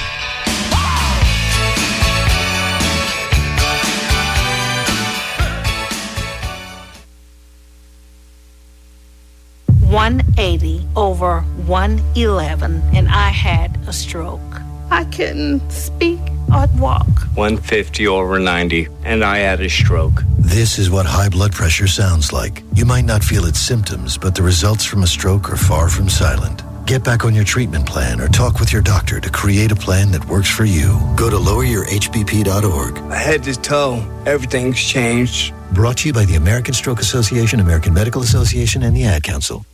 One 9.90 10.22
eighty 10.38 10.86
over 10.96 11.42
one 11.66 12.02
eleven, 12.16 12.82
and 12.94 13.08
I 13.08 13.30
had 13.30 13.78
a 13.88 13.94
stroke. 13.94 14.42
I 14.90 15.06
couldn't 15.06 15.72
speak 15.72 16.20
or 16.54 16.66
walk. 16.78 17.08
150 17.36 18.08
over 18.08 18.40
90, 18.40 18.88
and 19.04 19.24
I 19.24 19.40
had 19.40 19.60
a 19.60 19.70
stroke. 19.70 20.24
This 20.40 20.80
is 20.80 20.90
what 20.90 21.06
high 21.06 21.30
blood 21.30 21.52
pressure 21.52 21.88
sounds 21.88 22.32
like. 22.32 22.63
You 22.74 22.86
might 22.86 23.06
not 23.06 23.24
feel 23.24 23.46
its 23.46 23.60
symptoms, 23.60 24.18
but 24.18 24.34
the 24.34 24.44
results 24.44 24.86
from 24.86 25.04
a 25.04 25.08
stroke 25.08 25.52
are 25.52 25.58
far 25.58 25.90
from 25.90 26.08
silent. 26.10 26.63
Get 26.88 27.04
back 27.04 27.26
on 27.26 27.36
your 27.36 27.43
treatment 27.43 27.86
plan 27.86 28.21
or 28.21 28.30
talk 28.30 28.62
with 28.62 28.71
your 28.71 28.82
doctor 28.82 29.19
to 29.19 29.30
create 29.30 29.73
a 29.73 29.76
plan 29.76 30.10
that 30.12 30.26
works 30.30 30.50
for 30.50 30.63
you. 30.63 30.97
Go 31.17 31.30
to 31.30 31.36
loweryourhbp.org. 31.36 33.12
Head 33.12 33.43
to 33.43 33.56
toe, 33.56 34.23
everything's 34.26 34.80
changed. 34.80 35.54
Brought 35.73 35.97
to 35.97 36.08
you 36.08 36.13
by 36.13 36.23
the 36.23 36.36
American 36.36 36.73
Stroke 36.73 37.02
Association, 37.02 37.60
American 37.60 37.93
Medical 37.93 38.21
Association, 38.21 38.84
and 38.84 38.95
the 38.95 39.04
Ad 39.04 39.23
Council. 39.23 39.65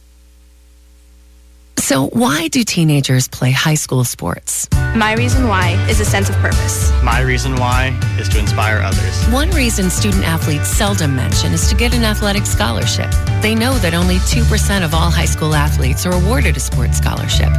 So, 1.84 2.08
why 2.08 2.48
do 2.48 2.64
teenagers 2.64 3.28
play 3.28 3.52
high 3.52 3.76
school 3.76 4.06
sports? 4.06 4.70
My 4.96 5.16
reason 5.16 5.50
why 5.50 5.72
is 5.90 6.00
a 6.00 6.06
sense 6.06 6.30
of 6.30 6.36
purpose. 6.38 6.94
My 7.04 7.20
reason 7.20 7.58
why 7.58 8.00
is 8.18 8.30
to 8.30 8.40
inspire 8.40 8.78
others. 8.78 9.26
One 9.34 9.50
reason 9.50 9.90
student 9.90 10.24
athletes 10.24 10.70
seldom 10.70 11.14
mention 11.14 11.52
is 11.52 11.68
to 11.68 11.76
get 11.76 11.94
an 11.94 12.06
athletic 12.06 12.46
scholarship. 12.46 13.12
They 13.42 13.54
know 13.54 13.74
that 13.80 13.94
only 13.94 14.16
2% 14.16 14.86
of 14.86 14.94
all 14.94 15.12
high 15.12 15.26
school 15.26 15.54
athletes 15.54 16.06
are 16.06 16.14
awarded 16.14 16.56
a 16.56 16.62
sports 16.62 17.00
scholarship. 17.00 17.52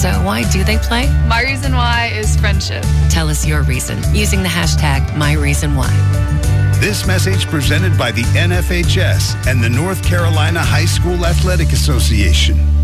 So, 0.00 0.08
why 0.22 0.48
do 0.52 0.62
they 0.62 0.78
play? 0.78 1.08
My 1.26 1.42
reason 1.42 1.72
why 1.74 2.12
is 2.14 2.36
friendship. 2.36 2.84
Tell 3.10 3.28
us 3.28 3.44
your 3.44 3.62
reason 3.64 3.98
using 4.14 4.44
the 4.44 4.48
hashtag 4.48 5.04
MyReasonWhy. 5.18 6.78
This 6.78 7.08
message 7.08 7.46
presented 7.46 7.98
by 7.98 8.12
the 8.12 8.22
NFHS 8.38 9.48
and 9.48 9.64
the 9.64 9.68
North 9.68 10.04
Carolina 10.04 10.60
High 10.60 10.84
School 10.84 11.26
Athletic 11.26 11.72
Association. 11.72 12.83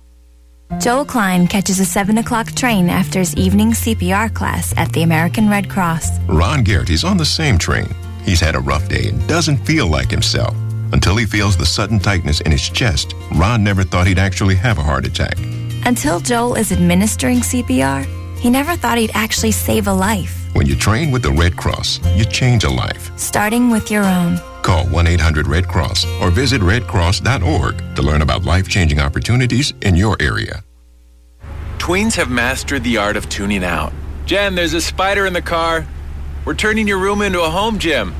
Joel 0.79 1.03
Klein 1.05 1.47
catches 1.47 1.79
a 1.79 1.85
7 1.85 2.17
o'clock 2.19 2.53
train 2.53 2.89
after 2.89 3.19
his 3.19 3.35
evening 3.35 3.71
CPR 3.71 4.33
class 4.33 4.73
at 4.77 4.91
the 4.93 5.03
American 5.03 5.49
Red 5.49 5.69
Cross. 5.69 6.17
Ron 6.27 6.63
Garrett 6.63 6.89
is 6.89 7.03
on 7.03 7.17
the 7.17 7.25
same 7.25 7.57
train. 7.57 7.93
He's 8.23 8.39
had 8.39 8.55
a 8.55 8.59
rough 8.59 8.87
day 8.87 9.09
and 9.09 9.27
doesn't 9.27 9.57
feel 9.57 9.87
like 9.87 10.09
himself. 10.09 10.55
Until 10.93 11.17
he 11.17 11.25
feels 11.25 11.57
the 11.57 11.65
sudden 11.65 11.99
tightness 11.99 12.39
in 12.41 12.51
his 12.51 12.69
chest, 12.69 13.15
Ron 13.35 13.63
never 13.63 13.83
thought 13.83 14.07
he'd 14.07 14.19
actually 14.19 14.55
have 14.55 14.77
a 14.77 14.83
heart 14.83 15.05
attack. 15.05 15.37
Until 15.85 16.19
Joel 16.19 16.55
is 16.55 16.71
administering 16.71 17.39
CPR, 17.39 18.05
he 18.39 18.49
never 18.49 18.75
thought 18.75 18.97
he'd 18.97 19.11
actually 19.13 19.51
save 19.51 19.87
a 19.87 19.93
life. 19.93 20.47
When 20.53 20.67
you 20.67 20.75
train 20.75 21.11
with 21.11 21.21
the 21.23 21.31
Red 21.31 21.57
Cross, 21.57 21.99
you 22.15 22.23
change 22.23 22.63
a 22.63 22.69
life. 22.69 23.11
Starting 23.17 23.69
with 23.69 23.91
your 23.91 24.03
own. 24.03 24.39
Call 24.61 24.85
1 24.87 25.07
800 25.07 25.47
Red 25.47 25.67
Cross 25.67 26.05
or 26.21 26.29
visit 26.29 26.61
redcross.org 26.61 27.95
to 27.95 28.01
learn 28.01 28.21
about 28.21 28.45
life 28.45 28.67
changing 28.67 28.99
opportunities 28.99 29.73
in 29.81 29.95
your 29.95 30.17
area. 30.19 30.63
Tweens 31.77 32.15
have 32.15 32.29
mastered 32.29 32.83
the 32.83 32.97
art 32.97 33.17
of 33.17 33.27
tuning 33.27 33.63
out. 33.63 33.91
Jen, 34.25 34.53
there's 34.55 34.73
a 34.73 34.81
spider 34.81 35.25
in 35.25 35.33
the 35.33 35.41
car. 35.41 35.85
We're 36.45 36.53
turning 36.53 36.87
your 36.87 36.99
room 36.99 37.21
into 37.21 37.41
a 37.41 37.49
home 37.49 37.79
gym. 37.79 38.13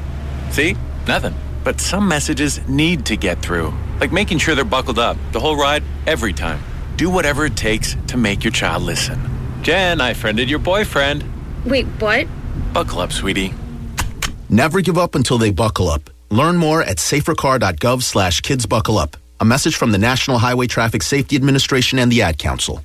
See? 0.49 0.75
Nothing. 1.07 1.35
But 1.63 1.79
some 1.79 2.07
messages 2.07 2.59
need 2.67 3.05
to 3.05 3.15
get 3.15 3.39
through, 3.41 3.73
like 3.99 4.11
making 4.11 4.39
sure 4.39 4.55
they're 4.55 4.65
buckled 4.65 4.97
up 4.97 5.15
the 5.31 5.39
whole 5.39 5.55
ride, 5.55 5.83
every 6.07 6.33
time. 6.33 6.59
Do 6.95 7.09
whatever 7.09 7.45
it 7.45 7.55
takes 7.55 7.95
to 8.07 8.17
make 8.17 8.43
your 8.43 8.51
child 8.51 8.83
listen. 8.83 9.19
Jen, 9.61 10.01
I 10.01 10.13
friended 10.13 10.49
your 10.49 10.59
boyfriend. 10.59 11.23
Wait, 11.65 11.85
what? 11.99 12.27
Buckle 12.73 12.99
up, 12.99 13.11
sweetie. 13.11 13.53
Never 14.49 14.81
give 14.81 14.97
up 14.97 15.15
until 15.15 15.37
they 15.37 15.51
buckle 15.51 15.87
up. 15.87 16.09
Learn 16.31 16.57
more 16.57 16.81
at 16.81 16.97
safercar.gov 16.97 18.01
slash 18.01 18.41
kidsbuckleup. 18.41 19.15
A 19.41 19.45
message 19.45 19.75
from 19.75 19.91
the 19.91 19.97
National 19.97 20.37
Highway 20.37 20.65
Traffic 20.67 21.03
Safety 21.03 21.35
Administration 21.35 21.99
and 21.99 22.11
the 22.11 22.21
Ad 22.21 22.37
Council. 22.39 22.83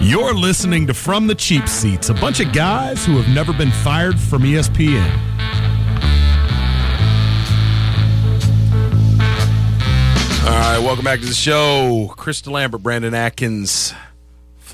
You're 0.00 0.34
listening 0.34 0.86
to 0.88 0.94
From 0.94 1.26
the 1.26 1.34
Cheap 1.34 1.66
Seats, 1.66 2.10
a 2.10 2.14
bunch 2.14 2.40
of 2.40 2.52
guys 2.52 3.06
who 3.06 3.16
have 3.16 3.34
never 3.34 3.54
been 3.54 3.70
fired 3.70 4.20
from 4.20 4.42
ESPN. 4.42 5.10
All 10.44 10.50
right, 10.50 10.78
welcome 10.78 11.04
back 11.04 11.20
to 11.20 11.26
the 11.26 11.32
show. 11.32 12.12
Krista 12.18 12.50
Lambert, 12.50 12.82
Brandon 12.82 13.14
Atkins, 13.14 13.94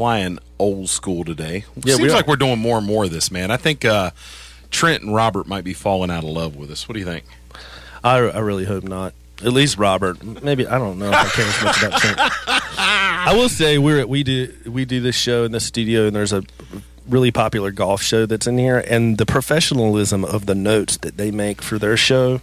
flying 0.01 0.39
old 0.59 0.89
school 0.89 1.25
today. 1.25 1.63
Yeah, 1.77 1.97
Seems 1.97 2.01
we 2.01 2.11
like 2.11 2.27
we're 2.27 2.37
doing 2.37 2.59
more 2.59 2.79
and 2.79 2.87
more 2.87 3.05
of 3.05 3.11
this, 3.11 3.31
man. 3.31 3.51
I 3.51 3.59
think 3.59 3.85
uh, 3.85 4.13
Trent 4.71 5.03
and 5.03 5.15
Robert 5.15 5.47
might 5.47 5.63
be 5.63 5.75
falling 5.75 6.11
out 6.11 6.25
of 6.25 6.31
love 6.31 6.57
with 6.57 6.71
us. 6.71 6.89
What 6.89 6.95
do 6.95 7.01
you 7.01 7.05
think? 7.05 7.27
I, 8.03 8.17
I 8.17 8.39
really 8.39 8.65
hope 8.65 8.83
not. 8.83 9.13
At 9.45 9.53
least 9.53 9.77
Robert. 9.77 10.25
Maybe 10.43 10.67
I 10.67 10.79
don't 10.79 10.99
know 10.99 11.11
if 11.11 11.15
I 11.15 11.29
care 11.29 11.45
as 11.47 11.63
much 11.63 11.83
about 11.83 12.01
Trent. 12.01 12.19
I 12.49 13.35
will 13.35 13.51
say 13.51 13.77
we're 13.77 14.07
we 14.07 14.23
do 14.23 14.51
we 14.65 14.87
do 14.87 15.03
this 15.03 15.17
show 15.17 15.45
in 15.45 15.53
the 15.53 15.61
studio, 15.61 16.07
and 16.07 16.17
there's 16.17 16.33
a 16.33 16.45
really 17.07 17.31
popular 17.31 17.71
golf 17.71 18.01
show 18.01 18.25
that's 18.25 18.47
in 18.47 18.57
here, 18.57 18.83
and 18.89 19.19
the 19.19 19.27
professionalism 19.27 20.25
of 20.25 20.47
the 20.47 20.55
notes 20.55 20.97
that 20.97 21.19
they 21.19 21.31
make 21.31 21.61
for 21.61 21.79
their 21.79 21.99
show 21.99 22.41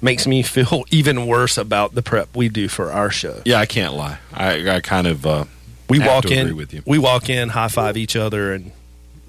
makes 0.00 0.28
me 0.28 0.44
feel 0.44 0.84
even 0.92 1.26
worse 1.26 1.58
about 1.58 1.96
the 1.96 2.02
prep 2.02 2.36
we 2.36 2.48
do 2.48 2.68
for 2.68 2.92
our 2.92 3.10
show. 3.10 3.42
Yeah, 3.44 3.58
I 3.58 3.66
can't 3.66 3.94
lie. 3.94 4.18
I, 4.32 4.76
I 4.76 4.80
kind 4.80 5.08
of 5.08 5.26
uh, 5.26 5.44
We 5.90 5.98
walk 5.98 6.30
in, 6.30 6.82
we 6.86 6.98
walk 6.98 7.28
in, 7.28 7.48
high 7.48 7.68
five 7.68 7.96
each 7.96 8.14
other, 8.14 8.52
and 8.52 8.70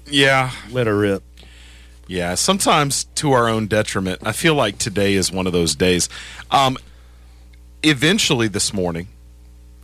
yeah, 0.06 0.52
let 0.70 0.86
her 0.86 0.96
rip. 0.96 1.22
Yeah, 2.06 2.34
sometimes 2.36 3.04
to 3.16 3.32
our 3.32 3.48
own 3.48 3.66
detriment. 3.66 4.20
I 4.24 4.32
feel 4.32 4.54
like 4.54 4.78
today 4.78 5.14
is 5.14 5.32
one 5.32 5.46
of 5.46 5.52
those 5.52 5.74
days. 5.74 6.08
Um, 6.50 6.78
eventually, 7.82 8.48
this 8.48 8.72
morning, 8.72 9.08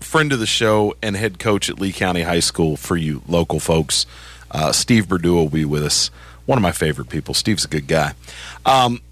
friend 0.01 0.33
of 0.33 0.39
the 0.39 0.47
show 0.47 0.95
and 1.03 1.17
head 1.17 1.39
coach 1.39 1.69
at 1.69 1.81
Lee 1.81 1.93
County 1.93 2.23
High 2.23 2.41
School 2.41 2.77
for 2.77 2.97
you 2.97 3.23
local 3.27 3.61
folks, 3.61 4.07
uh, 4.51 4.73
Steve 4.73 5.09
Berdue 5.09 5.35
will 5.35 5.49
be 5.49 5.65
with 5.65 5.83
us. 5.83 6.11
One 6.47 6.59
of 6.59 6.63
my 6.63 6.73
favorite 6.73 7.09
people. 7.09 7.35
Steve's 7.35 7.65
a 7.65 7.69
good 7.69 7.87
guy. 7.87 8.15
Um, 8.65 9.03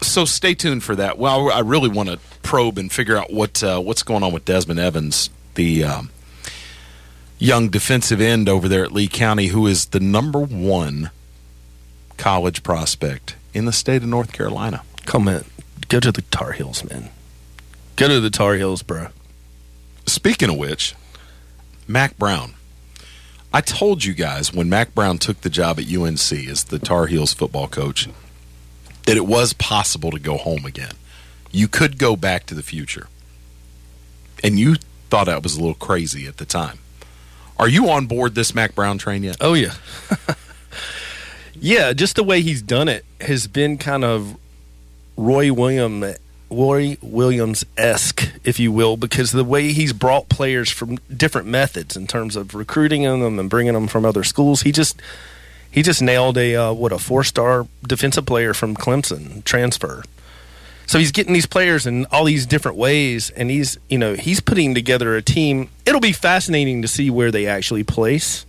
so 0.00 0.24
stay 0.24 0.54
tuned 0.54 0.82
for 0.82 0.96
that. 0.96 1.18
Well, 1.18 1.50
I 1.52 1.60
really 1.60 1.88
want 1.88 2.08
to 2.08 2.18
probe 2.42 2.78
and 2.78 2.90
figure 2.90 3.16
out 3.16 3.32
what 3.32 3.62
uh, 3.62 3.80
what's 3.80 4.02
going 4.02 4.22
on 4.22 4.32
with 4.32 4.44
Desmond 4.44 4.80
Evans, 4.80 5.30
the 5.54 5.84
um, 5.84 6.10
young 7.42 7.68
defensive 7.68 8.20
end 8.20 8.48
over 8.48 8.68
there 8.68 8.84
at 8.84 8.92
Lee 8.92 9.08
County, 9.08 9.48
who 9.48 9.66
is 9.66 9.86
the 9.86 9.98
number 9.98 10.38
one 10.38 11.10
college 12.16 12.62
prospect 12.62 13.34
in 13.52 13.64
the 13.64 13.72
state 13.72 14.02
of 14.02 14.08
North 14.08 14.32
Carolina. 14.32 14.84
Come 15.06 15.26
in, 15.26 15.44
go 15.88 15.98
to 15.98 16.12
the 16.12 16.22
Tar 16.22 16.52
Heels, 16.52 16.88
man. 16.88 17.10
Go 17.96 18.06
to 18.06 18.20
the 18.20 18.30
Tar 18.30 18.54
Heels, 18.54 18.84
bro. 18.84 19.08
Speaking 20.06 20.50
of 20.50 20.56
which, 20.56 20.94
Mack 21.88 22.16
Brown. 22.16 22.54
I 23.52 23.60
told 23.60 24.04
you 24.04 24.14
guys 24.14 24.54
when 24.54 24.68
Mack 24.68 24.94
Brown 24.94 25.18
took 25.18 25.40
the 25.40 25.50
job 25.50 25.80
at 25.80 25.92
UNC 25.92 26.32
as 26.48 26.64
the 26.64 26.78
Tar 26.78 27.06
Heels 27.06 27.34
football 27.34 27.66
coach 27.66 28.08
that 29.04 29.16
it 29.16 29.26
was 29.26 29.52
possible 29.52 30.12
to 30.12 30.20
go 30.20 30.36
home 30.36 30.64
again. 30.64 30.94
You 31.50 31.66
could 31.66 31.98
go 31.98 32.14
back 32.14 32.46
to 32.46 32.54
the 32.54 32.62
future. 32.62 33.08
And 34.44 34.60
you 34.60 34.76
thought 35.10 35.26
that 35.26 35.42
was 35.42 35.56
a 35.56 35.60
little 35.60 35.74
crazy 35.74 36.26
at 36.26 36.36
the 36.36 36.46
time. 36.46 36.78
Are 37.62 37.68
you 37.68 37.90
on 37.90 38.06
board 38.06 38.34
this 38.34 38.56
Mack 38.56 38.74
Brown 38.74 38.98
train 38.98 39.22
yet? 39.22 39.36
Oh 39.40 39.54
yeah. 39.54 39.74
yeah, 41.54 41.92
just 41.92 42.16
the 42.16 42.24
way 42.24 42.40
he's 42.40 42.60
done 42.60 42.88
it 42.88 43.04
has 43.20 43.46
been 43.46 43.78
kind 43.78 44.02
of 44.02 44.36
Roy 45.16 45.52
William 45.52 46.04
Roy 46.50 46.96
Williams 47.00 47.64
esque, 47.76 48.32
if 48.42 48.58
you 48.58 48.72
will, 48.72 48.96
because 48.96 49.30
the 49.30 49.44
way 49.44 49.70
he's 49.70 49.92
brought 49.92 50.28
players 50.28 50.70
from 50.70 50.96
different 51.16 51.46
methods 51.46 51.96
in 51.96 52.08
terms 52.08 52.34
of 52.34 52.52
recruiting 52.52 53.04
them 53.04 53.38
and 53.38 53.48
bringing 53.48 53.74
them 53.74 53.86
from 53.86 54.04
other 54.04 54.24
schools, 54.24 54.62
he 54.62 54.72
just 54.72 55.00
he 55.70 55.82
just 55.82 56.02
nailed 56.02 56.36
a 56.36 56.56
uh, 56.56 56.72
what 56.72 56.90
a 56.90 56.98
four 56.98 57.22
star 57.22 57.68
defensive 57.86 58.26
player 58.26 58.54
from 58.54 58.74
Clemson 58.74 59.44
transfer. 59.44 60.02
So 60.92 60.98
he's 60.98 61.10
getting 61.10 61.32
these 61.32 61.46
players 61.46 61.86
in 61.86 62.04
all 62.12 62.24
these 62.24 62.44
different 62.44 62.76
ways, 62.76 63.30
and 63.30 63.48
he's 63.48 63.78
you 63.88 63.96
know 63.96 64.12
he's 64.12 64.40
putting 64.40 64.74
together 64.74 65.16
a 65.16 65.22
team. 65.22 65.70
It'll 65.86 66.02
be 66.02 66.12
fascinating 66.12 66.82
to 66.82 66.88
see 66.88 67.08
where 67.08 67.30
they 67.30 67.46
actually 67.46 67.82
place, 67.82 68.44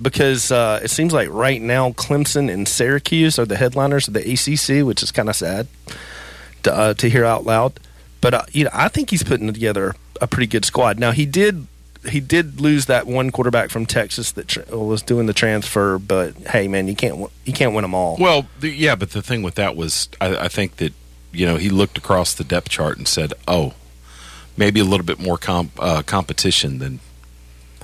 because 0.00 0.50
uh, 0.50 0.80
it 0.82 0.88
seems 0.88 1.12
like 1.12 1.28
right 1.28 1.60
now 1.60 1.90
Clemson 1.90 2.50
and 2.50 2.66
Syracuse 2.66 3.38
are 3.38 3.44
the 3.44 3.58
headliners 3.58 4.08
of 4.08 4.14
the 4.14 4.20
ACC, 4.20 4.82
which 4.86 5.02
is 5.02 5.12
kind 5.12 5.28
of 5.28 5.36
sad 5.36 5.68
to, 6.62 6.72
uh, 6.72 6.94
to 6.94 7.10
hear 7.10 7.26
out 7.26 7.44
loud. 7.44 7.78
But 8.22 8.32
uh, 8.32 8.44
you 8.52 8.64
know, 8.64 8.70
I 8.72 8.88
think 8.88 9.10
he's 9.10 9.22
putting 9.22 9.52
together 9.52 9.94
a 10.22 10.26
pretty 10.26 10.46
good 10.46 10.64
squad. 10.64 10.98
Now 10.98 11.10
he 11.10 11.26
did 11.26 11.66
he 12.08 12.20
did 12.20 12.62
lose 12.62 12.86
that 12.86 13.06
one 13.06 13.30
quarterback 13.30 13.68
from 13.68 13.84
Texas 13.84 14.32
that 14.32 14.48
tra- 14.48 14.74
was 14.74 15.02
doing 15.02 15.26
the 15.26 15.34
transfer, 15.34 15.98
but 15.98 16.34
hey, 16.48 16.66
man, 16.66 16.88
you 16.88 16.96
can't 16.96 17.30
you 17.44 17.52
can't 17.52 17.74
win 17.74 17.82
them 17.82 17.94
all. 17.94 18.16
Well, 18.18 18.46
the, 18.60 18.70
yeah, 18.70 18.94
but 18.94 19.10
the 19.10 19.20
thing 19.20 19.42
with 19.42 19.56
that 19.56 19.76
was, 19.76 20.08
I, 20.18 20.34
I 20.34 20.48
think 20.48 20.76
that 20.76 20.94
you 21.32 21.46
know 21.46 21.56
he 21.56 21.70
looked 21.70 21.98
across 21.98 22.34
the 22.34 22.44
depth 22.44 22.68
chart 22.68 22.98
and 22.98 23.08
said, 23.08 23.32
"Oh, 23.48 23.74
maybe 24.56 24.80
a 24.80 24.84
little 24.84 25.06
bit 25.06 25.18
more 25.18 25.38
comp, 25.38 25.72
uh, 25.78 26.02
competition 26.02 26.78
than 26.78 27.00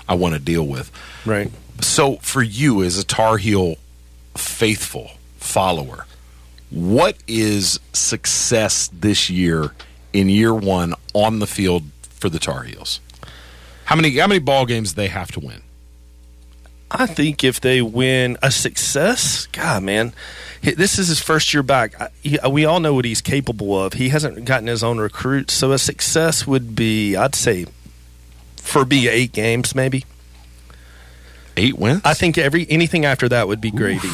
I 0.08 0.14
want 0.14 0.34
to 0.34 0.40
deal 0.40 0.66
with." 0.66 0.90
Right. 1.24 1.50
So, 1.80 2.16
for 2.16 2.42
you 2.42 2.82
as 2.82 2.98
a 2.98 3.04
Tar 3.04 3.38
Heel 3.38 3.76
faithful 4.34 5.12
follower, 5.38 6.06
what 6.70 7.16
is 7.26 7.80
success 7.92 8.90
this 8.92 9.30
year 9.30 9.72
in 10.12 10.28
year 10.28 10.54
one 10.54 10.94
on 11.14 11.38
the 11.38 11.46
field 11.46 11.84
for 12.02 12.28
the 12.28 12.38
Tar 12.38 12.64
Heels? 12.64 13.00
How 13.84 13.96
many 13.96 14.16
how 14.18 14.26
many 14.26 14.40
ball 14.40 14.66
games 14.66 14.92
do 14.92 14.96
they 14.96 15.08
have 15.08 15.32
to 15.32 15.40
win? 15.40 15.62
I 16.90 17.06
think 17.06 17.44
if 17.44 17.60
they 17.60 17.82
win 17.82 18.38
a 18.42 18.50
success, 18.50 19.46
God, 19.52 19.82
man, 19.82 20.12
this 20.62 20.98
is 20.98 21.08
his 21.08 21.20
first 21.20 21.52
year 21.54 21.62
back. 21.62 22.00
I- 22.00 22.08
he- 22.22 22.38
uh, 22.38 22.48
we 22.48 22.64
all 22.64 22.80
know 22.80 22.94
what 22.94 23.04
he's 23.04 23.20
capable 23.20 23.80
of. 23.80 23.94
He 23.94 24.08
hasn't 24.10 24.44
gotten 24.44 24.66
his 24.66 24.82
own 24.82 24.98
recruits, 24.98 25.54
so 25.54 25.72
a 25.72 25.78
success 25.78 26.46
would 26.46 26.74
be, 26.76 27.16
I'd 27.16 27.34
say, 27.34 27.66
for 28.56 28.84
be 28.84 29.08
eight 29.08 29.32
games 29.32 29.74
maybe. 29.74 30.04
Eight 31.56 31.78
wins. 31.78 32.02
I 32.04 32.14
think 32.14 32.38
every 32.38 32.66
anything 32.70 33.04
after 33.04 33.28
that 33.28 33.48
would 33.48 33.60
be 33.60 33.70
gravy. 33.70 34.10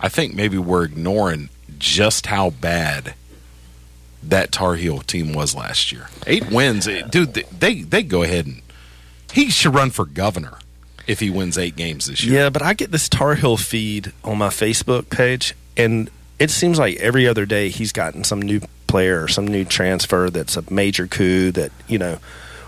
I 0.00 0.08
think 0.08 0.34
maybe 0.34 0.58
we're 0.58 0.84
ignoring 0.84 1.48
just 1.78 2.26
how 2.26 2.50
bad 2.50 3.14
that 4.22 4.52
Tar 4.52 4.74
Heel 4.74 4.98
team 5.00 5.32
was 5.32 5.54
last 5.54 5.92
year. 5.92 6.08
Eight 6.26 6.50
wins, 6.50 6.86
dude. 7.10 7.32
They, 7.34 7.82
they 7.82 8.02
go 8.02 8.22
ahead 8.22 8.46
and 8.46 8.62
he 9.32 9.48
should 9.50 9.74
run 9.74 9.90
for 9.90 10.04
governor 10.04 10.58
if 11.08 11.20
he 11.20 11.30
wins 11.30 11.58
eight 11.58 11.74
games 11.74 12.06
this 12.06 12.22
year. 12.22 12.42
Yeah, 12.42 12.50
but 12.50 12.62
I 12.62 12.74
get 12.74 12.92
this 12.92 13.08
Tar 13.08 13.34
Heel 13.34 13.56
feed 13.56 14.12
on 14.22 14.38
my 14.38 14.48
Facebook 14.48 15.08
page, 15.10 15.54
and 15.76 16.10
it 16.38 16.50
seems 16.50 16.78
like 16.78 16.96
every 16.98 17.26
other 17.26 17.46
day 17.46 17.70
he's 17.70 17.90
gotten 17.90 18.22
some 18.22 18.40
new 18.40 18.60
player 18.86 19.24
or 19.24 19.28
some 19.28 19.46
new 19.46 19.64
transfer 19.64 20.30
that's 20.30 20.56
a 20.56 20.72
major 20.72 21.06
coup 21.06 21.50
that 21.52 21.72
you 21.88 21.98
know 21.98 22.18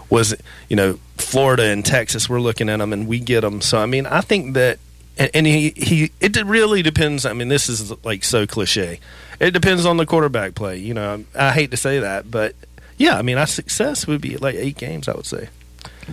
was 0.08 0.34
you 0.68 0.76
know 0.76 0.98
Florida 1.18 1.64
and 1.64 1.84
Texas. 1.84 2.28
We're 2.28 2.40
looking 2.40 2.68
at 2.68 2.78
them 2.78 2.92
and 2.92 3.06
we 3.06 3.20
get 3.20 3.42
them. 3.42 3.60
So 3.60 3.78
I 3.78 3.86
mean, 3.86 4.06
I 4.06 4.22
think 4.22 4.54
that. 4.54 4.78
And 5.18 5.30
and 5.34 5.46
he, 5.46 5.74
he 5.76 6.12
it 6.20 6.36
really 6.46 6.82
depends. 6.82 7.26
I 7.26 7.34
mean, 7.34 7.48
this 7.48 7.68
is 7.68 7.92
like 8.04 8.24
so 8.24 8.46
cliche. 8.46 9.00
It 9.38 9.50
depends 9.50 9.84
on 9.84 9.98
the 9.98 10.06
quarterback 10.06 10.54
play. 10.54 10.78
You 10.78 10.94
know, 10.94 11.24
I 11.34 11.50
hate 11.50 11.72
to 11.72 11.76
say 11.76 11.98
that, 11.98 12.30
but 12.30 12.54
yeah, 12.96 13.18
I 13.18 13.22
mean, 13.22 13.36
our 13.36 13.46
success 13.46 14.06
would 14.06 14.20
be 14.20 14.36
like 14.38 14.54
eight 14.54 14.78
games. 14.78 15.08
I 15.08 15.14
would 15.14 15.26
say. 15.26 15.48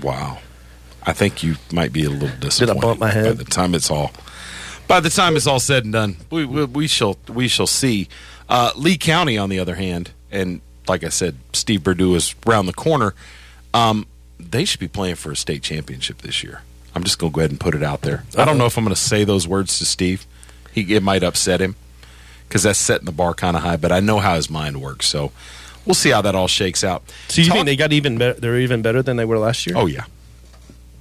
Wow. 0.02 0.40
I 1.08 1.14
think 1.14 1.42
you 1.42 1.56
might 1.72 1.94
be 1.94 2.04
a 2.04 2.10
little 2.10 2.38
disappointed. 2.40 2.82
bump 2.82 3.00
my 3.00 3.10
head? 3.10 3.26
By 3.38 3.44
the 3.44 3.50
time 3.50 3.74
it's 3.74 3.90
all, 3.90 4.12
by 4.88 5.00
the 5.00 5.10
time 5.10 5.36
it's 5.38 5.48
all 5.48 5.60
said 5.62 5.86
and 5.86 5.94
done, 5.94 6.18
we 6.30 6.46
we, 6.46 6.66
we 6.66 6.88
shall 6.88 7.18
we 7.30 7.48
shall 7.48 7.66
see. 7.66 8.10
Uh, 8.50 8.72
Lee 8.76 8.98
County, 8.98 9.38
on 9.38 9.50
the 9.50 9.58
other 9.58 9.76
hand, 9.76 10.12
and 10.32 10.62
like 10.88 11.04
I 11.04 11.10
said, 11.10 11.38
Steve 11.54 11.84
Purdue 11.84 12.14
is 12.16 12.36
round 12.46 12.68
the 12.68 12.74
corner. 12.74 13.14
Um, 13.74 14.06
they 14.40 14.66
should 14.66 14.80
be 14.80 14.88
playing 14.88 15.16
for 15.16 15.32
a 15.32 15.36
state 15.36 15.64
championship 15.64 16.22
this 16.22 16.44
year. 16.44 16.62
I'm 16.94 17.04
just 17.04 17.20
going 17.20 17.32
to 17.32 17.36
go 17.36 17.42
ahead 17.42 17.52
and 17.52 17.60
put 17.60 17.76
it 17.76 17.84
out 17.84 18.02
there. 18.02 18.24
I 18.38 18.46
don't 18.46 18.58
know 18.58 18.66
if 18.66 18.78
I'm 18.78 18.84
going 18.84 18.96
to 18.96 19.00
say 19.02 19.24
those 19.24 19.48
words 19.48 19.78
to 19.80 19.86
Steve. 19.86 20.26
He 20.72 20.94
it 20.96 21.04
might 21.04 21.24
upset 21.24 21.62
him 21.62 21.76
because 22.48 22.64
that's 22.64 22.80
setting 22.80 23.06
the 23.06 23.12
bar 23.12 23.34
kind 23.34 23.56
of 23.56 23.64
high. 23.64 23.78
But 23.78 23.92
I 23.92 24.00
know 24.02 24.20
how 24.20 24.36
his 24.36 24.50
mind 24.50 24.82
works, 24.82 25.08
so 25.08 25.32
we'll 25.86 25.94
see 25.96 26.10
how 26.10 26.22
that 26.22 26.36
all 26.36 26.48
shakes 26.48 26.84
out. 26.84 27.04
So 27.30 27.42
you 27.42 27.48
Talk- 27.48 27.56
think 27.56 27.66
they 27.66 27.76
got 27.78 27.94
even 27.94 28.18
better? 28.18 28.40
They're 28.40 28.60
even 28.60 28.82
better 28.82 29.02
than 29.02 29.16
they 29.18 29.26
were 29.26 29.38
last 29.40 29.66
year. 29.68 29.76
Oh 29.78 29.86
yeah. 29.86 30.06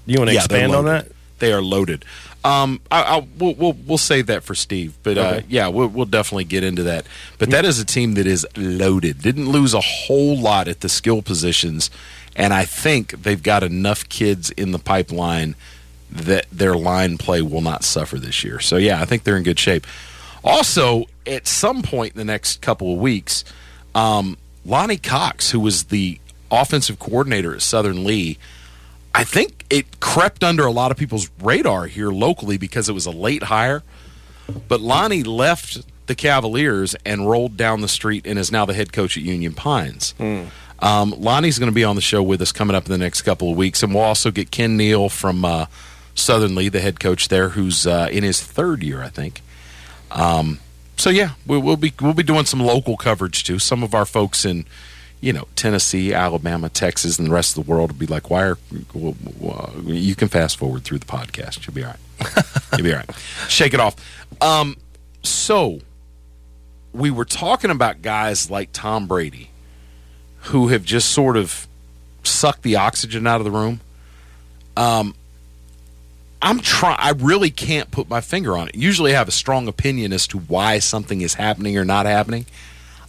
You 0.06 0.18
want 0.18 0.28
to 0.30 0.34
Yeah, 0.34 0.40
expand 0.40 0.74
on 0.74 0.84
that? 0.86 1.08
They 1.38 1.52
are 1.52 1.60
loaded. 1.60 2.04
Um, 2.44 2.80
I, 2.90 3.02
I, 3.18 3.28
we'll, 3.38 3.54
we'll 3.54 3.72
we'll 3.72 3.98
save 3.98 4.28
that 4.28 4.44
for 4.44 4.54
Steve, 4.54 4.96
but 5.02 5.18
uh, 5.18 5.40
yeah, 5.48 5.66
we'll, 5.68 5.88
we'll 5.88 6.06
definitely 6.06 6.44
get 6.44 6.62
into 6.62 6.84
that. 6.84 7.04
But 7.38 7.50
that 7.50 7.64
is 7.64 7.80
a 7.80 7.84
team 7.84 8.14
that 8.14 8.26
is 8.26 8.46
loaded. 8.56 9.20
Didn't 9.20 9.50
lose 9.50 9.74
a 9.74 9.80
whole 9.80 10.38
lot 10.38 10.68
at 10.68 10.80
the 10.80 10.88
skill 10.88 11.22
positions, 11.22 11.90
and 12.36 12.54
I 12.54 12.64
think 12.64 13.22
they've 13.22 13.42
got 13.42 13.64
enough 13.64 14.08
kids 14.08 14.50
in 14.50 14.70
the 14.70 14.78
pipeline 14.78 15.56
that 16.10 16.46
their 16.52 16.76
line 16.76 17.18
play 17.18 17.42
will 17.42 17.60
not 17.62 17.82
suffer 17.82 18.16
this 18.18 18.44
year. 18.44 18.60
So 18.60 18.76
yeah, 18.76 19.02
I 19.02 19.06
think 19.06 19.24
they're 19.24 19.36
in 19.36 19.42
good 19.42 19.58
shape. 19.58 19.84
Also, 20.44 21.06
at 21.26 21.48
some 21.48 21.82
point 21.82 22.12
in 22.12 22.18
the 22.18 22.24
next 22.24 22.62
couple 22.62 22.92
of 22.92 23.00
weeks, 23.00 23.44
um, 23.94 24.38
Lonnie 24.64 24.98
Cox, 24.98 25.50
who 25.50 25.58
was 25.58 25.84
the 25.84 26.20
offensive 26.50 27.00
coordinator 27.00 27.52
at 27.54 27.62
Southern 27.62 28.04
Lee, 28.04 28.38
I 29.16 29.24
think 29.24 29.64
it 29.70 29.98
crept 30.00 30.44
under 30.44 30.66
a 30.66 30.70
lot 30.70 30.90
of 30.90 30.98
people's 30.98 31.30
radar 31.40 31.86
here 31.86 32.10
locally 32.10 32.58
because 32.58 32.88
it 32.88 32.92
was 32.92 33.06
a 33.06 33.10
late 33.10 33.44
hire. 33.44 33.82
But 34.68 34.80
Lonnie 34.80 35.22
left 35.22 35.78
the 36.06 36.14
Cavaliers 36.14 36.94
and 37.04 37.28
rolled 37.28 37.56
down 37.56 37.80
the 37.80 37.88
street 37.88 38.26
and 38.26 38.38
is 38.38 38.52
now 38.52 38.66
the 38.66 38.74
head 38.74 38.92
coach 38.92 39.16
at 39.16 39.22
Union 39.22 39.54
Pines. 39.54 40.14
Um, 40.80 41.14
Lonnie's 41.16 41.58
going 41.58 41.70
to 41.70 41.74
be 41.74 41.82
on 41.84 41.96
the 41.96 42.02
show 42.02 42.22
with 42.22 42.42
us 42.42 42.52
coming 42.52 42.76
up 42.76 42.84
in 42.84 42.92
the 42.92 42.98
next 42.98 43.22
couple 43.22 43.50
of 43.50 43.56
weeks, 43.56 43.82
and 43.82 43.94
we'll 43.94 44.04
also 44.04 44.30
get 44.30 44.50
Ken 44.50 44.76
Neal 44.76 45.08
from 45.08 45.44
uh, 45.44 45.66
Southern 46.14 46.54
Lee, 46.54 46.68
the 46.68 46.80
head 46.80 47.00
coach 47.00 47.28
there, 47.28 47.48
who's 47.50 47.86
uh, 47.86 48.08
in 48.12 48.22
his 48.22 48.42
third 48.42 48.82
year, 48.82 49.02
I 49.02 49.08
think. 49.08 49.40
Um, 50.10 50.60
so 50.98 51.08
yeah, 51.08 51.30
we, 51.46 51.56
we'll 51.56 51.78
be 51.78 51.92
we'll 52.00 52.12
be 52.12 52.22
doing 52.22 52.44
some 52.44 52.60
local 52.60 52.98
coverage 52.98 53.44
too. 53.44 53.58
Some 53.58 53.82
of 53.82 53.94
our 53.94 54.04
folks 54.04 54.44
in, 54.44 54.66
you 55.20 55.32
know, 55.32 55.46
Tennessee, 55.56 56.12
Alabama, 56.12 56.68
Texas, 56.68 57.18
and 57.18 57.28
the 57.28 57.32
rest 57.32 57.56
of 57.56 57.64
the 57.64 57.70
world 57.70 57.92
will 57.92 57.98
be 57.98 58.06
like, 58.06 58.30
"Why 58.30 58.44
are 58.44 58.58
well, 58.92 59.72
you 59.84 60.14
can 60.14 60.28
fast 60.28 60.56
forward 60.58 60.84
through 60.84 60.98
the 60.98 61.06
podcast? 61.06 61.66
You'll 61.66 61.74
be 61.74 61.84
all 61.84 61.90
right. 61.90 62.44
You'll 62.76 62.84
be 62.84 62.92
all 62.92 62.98
right. 62.98 63.16
Shake 63.48 63.74
it 63.74 63.80
off." 63.80 63.96
Um, 64.40 64.76
so 65.22 65.80
we 66.92 67.10
were 67.10 67.24
talking 67.24 67.70
about 67.70 68.02
guys 68.02 68.50
like 68.50 68.70
Tom 68.72 69.06
Brady, 69.06 69.50
who 70.42 70.68
have 70.68 70.84
just 70.84 71.10
sort 71.10 71.36
of 71.36 71.66
sucked 72.22 72.62
the 72.62 72.76
oxygen 72.76 73.26
out 73.26 73.40
of 73.40 73.44
the 73.44 73.50
room. 73.50 73.80
Um, 74.76 75.14
I'm 76.42 76.60
trying. 76.60 76.98
I 76.98 77.10
really 77.10 77.50
can't 77.50 77.90
put 77.90 78.08
my 78.08 78.20
finger 78.20 78.56
on 78.56 78.68
it. 78.68 78.74
Usually, 78.74 79.14
I 79.14 79.18
have 79.18 79.28
a 79.28 79.32
strong 79.32 79.68
opinion 79.68 80.12
as 80.12 80.26
to 80.28 80.38
why 80.38 80.78
something 80.78 81.20
is 81.22 81.34
happening 81.34 81.76
or 81.78 81.84
not 81.84 82.06
happening. 82.06 82.46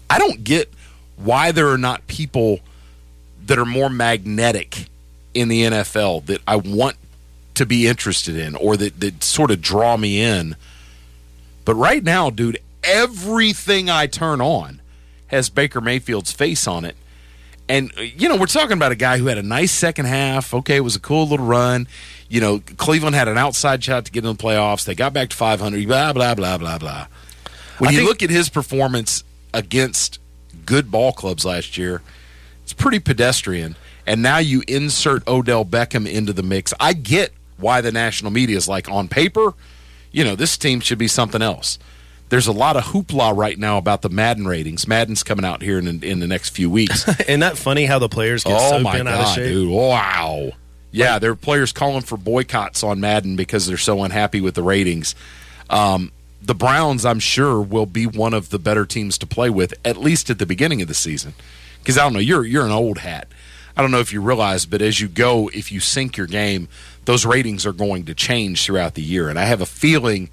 I 0.10 0.20
don't 0.20 0.44
get 0.44 0.74
why 1.18 1.52
there 1.52 1.68
are 1.70 1.78
not 1.78 2.08
people 2.08 2.60
that 3.46 3.58
are 3.60 3.66
more 3.66 3.90
magnetic 3.90 4.88
in 5.34 5.48
the 5.50 5.64
NFL 5.64 6.26
that 6.28 6.42
I 6.48 6.56
want 6.56 6.96
to 7.56 7.66
be 7.66 7.88
interested 7.88 8.36
in 8.36 8.56
or 8.56 8.78
that, 8.78 9.00
that 9.00 9.24
sort 9.24 9.52
of 9.52 9.62
draw 9.62 9.98
me 9.98 10.22
in. 10.22 10.56
But 11.66 11.76
right 11.76 12.04
now, 12.04 12.30
dude, 12.30 12.60
everything 12.84 13.90
I 13.90 14.08
turn 14.08 14.42
on 14.42 14.82
has 15.28 15.50
Baker 15.50 15.82
Mayfield's 15.82 16.32
face 16.32 16.68
on 16.68 16.86
it. 16.86 16.96
And, 17.70 17.92
uh, 17.98 18.02
you 18.02 18.30
know, 18.30 18.38
we're 18.38 18.46
talking 18.46 18.74
about 18.78 18.92
a 18.94 18.96
guy 18.96 19.18
who 19.18 19.26
had 19.28 19.38
a 19.38 19.44
nice 19.44 19.72
second 19.72 20.06
half. 20.06 20.54
Okay, 20.54 20.78
it 20.78 20.82
was 20.82 20.96
a 20.96 21.00
cool 21.02 21.28
little 21.28 21.46
run. 21.46 21.88
You 22.30 22.40
know, 22.40 22.60
Cleveland 22.78 23.16
had 23.16 23.28
an 23.28 23.38
outside 23.38 23.84
shot 23.84 24.06
to 24.06 24.12
get 24.12 24.24
in 24.24 24.36
the 24.36 24.42
playoffs. 24.42 24.86
They 24.86 24.96
got 24.96 25.12
back 25.14 25.30
to 25.30 25.36
500, 25.36 25.86
blah, 25.88 26.14
blah, 26.14 26.36
blah, 26.36 26.58
blah, 26.58 26.78
blah. 26.78 27.08
When 27.80 27.90
I 27.90 27.92
you 27.92 27.98
think- 28.00 28.10
look 28.10 28.24
at 28.24 28.30
his 28.30 28.50
performance 28.50 29.24
against 29.54 30.20
good 30.66 30.92
ball 30.92 31.14
clubs 31.14 31.46
last 31.46 31.78
year, 31.78 32.02
it's 32.64 32.74
pretty 32.74 33.00
pedestrian. 33.00 33.76
And 34.06 34.22
now 34.22 34.38
you 34.38 34.64
insert 34.68 35.28
Odell 35.28 35.66
Beckham 35.66 36.10
into 36.10 36.34
the 36.34 36.44
mix. 36.44 36.74
I 36.80 36.94
get 36.94 37.34
why 37.58 37.82
the 37.82 37.92
national 37.92 38.32
media 38.32 38.58
is 38.58 38.68
like, 38.68 38.90
on 38.90 39.08
paper, 39.08 39.54
you 40.12 40.24
know, 40.24 40.36
this 40.36 40.58
team 40.58 40.80
should 40.80 40.98
be 40.98 41.08
something 41.08 41.42
else. 41.42 41.78
There's 42.30 42.48
a 42.48 42.52
lot 42.52 42.76
of 42.76 42.84
hoopla 42.84 43.36
right 43.36 43.58
now 43.58 43.78
about 43.78 44.02
the 44.02 44.10
Madden 44.10 44.48
ratings. 44.48 44.88
Madden's 44.88 45.24
coming 45.24 45.46
out 45.46 45.62
here 45.62 45.80
in, 45.80 46.04
in 46.04 46.20
the 46.20 46.28
next 46.28 46.50
few 46.50 46.70
weeks. 46.70 47.08
Isn't 47.22 47.40
that 47.40 47.58
funny 47.58 47.86
how 47.86 48.00
the 48.00 48.10
players 48.10 48.44
get 48.44 48.58
oh 48.60 48.72
so 48.72 48.80
my 48.80 48.98
bent 48.98 49.08
out 49.08 49.22
of 49.22 49.34
shape? 49.36 49.46
dude! 49.46 49.70
Wow. 49.70 50.52
Yeah, 50.92 51.20
there 51.20 51.32
are 51.32 51.36
players 51.36 51.72
calling 51.72 52.02
for 52.02 52.18
boycotts 52.18 52.84
on 52.84 53.00
Madden 53.00 53.36
because 53.36 53.66
they're 53.68 53.78
so 53.78 54.04
unhappy 54.04 54.42
with 54.42 54.56
the 54.56 54.64
ratings. 54.64 55.16
Um, 55.70 56.12
the 56.48 56.56
Browns, 56.56 57.06
I'm 57.06 57.20
sure, 57.20 57.62
will 57.62 57.86
be 57.86 58.06
one 58.06 58.34
of 58.34 58.50
the 58.50 58.58
better 58.58 58.86
teams 58.86 59.18
to 59.18 59.28
play 59.28 59.50
with, 59.50 59.74
at 59.84 59.98
least 59.98 60.30
at 60.30 60.40
the 60.40 60.46
beginning 60.46 60.82
of 60.82 60.88
the 60.88 60.94
season. 60.94 61.34
Because 61.80 61.98
I 61.98 62.04
don't 62.04 62.14
know, 62.14 62.20
you're 62.20 62.46
you're 62.46 62.66
an 62.66 62.72
old 62.72 63.00
hat. 63.00 63.28
I 63.76 63.82
don't 63.82 63.92
know 63.92 64.00
if 64.00 64.12
you 64.12 64.22
realize, 64.22 64.66
but 64.66 64.82
as 64.82 65.00
you 65.00 65.08
go, 65.08 65.50
if 65.54 65.72
you 65.72 65.80
sink 65.80 66.18
your 66.18 66.26
game, 66.26 66.68
those 67.06 67.26
ratings 67.26 67.66
are 67.66 67.74
going 67.74 68.06
to 68.06 68.16
change 68.16 68.66
throughout 68.66 68.96
the 68.96 69.04
year. 69.04 69.30
And 69.30 69.38
I 69.38 69.44
have 69.44 69.62
a 69.62 69.68
feeling 69.68 70.30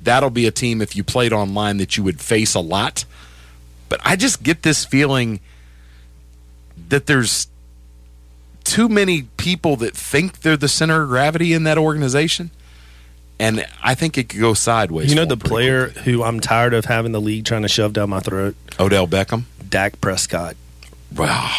that'll 0.00 0.30
be 0.30 0.46
a 0.46 0.52
team 0.52 0.80
if 0.80 0.94
you 0.94 1.02
played 1.02 1.32
online 1.32 1.78
that 1.78 1.96
you 1.96 2.04
would 2.04 2.20
face 2.20 2.54
a 2.54 2.60
lot. 2.60 3.04
But 3.88 4.00
I 4.04 4.16
just 4.16 4.42
get 4.42 4.62
this 4.62 4.84
feeling 4.84 5.40
that 6.88 7.06
there's 7.06 7.48
too 8.62 8.88
many 8.88 9.22
people 9.38 9.76
that 9.76 9.96
think 9.96 10.42
they're 10.42 10.56
the 10.56 10.68
center 10.68 11.02
of 11.02 11.08
gravity 11.08 11.52
in 11.52 11.64
that 11.64 11.78
organization. 11.78 12.50
And 13.38 13.66
I 13.82 13.94
think 13.94 14.16
it 14.16 14.28
could 14.28 14.40
go 14.40 14.54
sideways. 14.54 15.10
You 15.10 15.16
know 15.16 15.24
the 15.24 15.36
player 15.36 15.88
who 15.88 16.22
I'm 16.22 16.40
tired 16.40 16.72
of 16.72 16.84
having 16.84 17.12
the 17.12 17.20
league 17.20 17.44
trying 17.44 17.62
to 17.62 17.68
shove 17.68 17.92
down 17.92 18.10
my 18.10 18.20
throat? 18.20 18.54
Odell 18.78 19.08
Beckham? 19.08 19.44
Dak 19.68 20.00
Prescott. 20.00 20.56
Wow. 21.14 21.50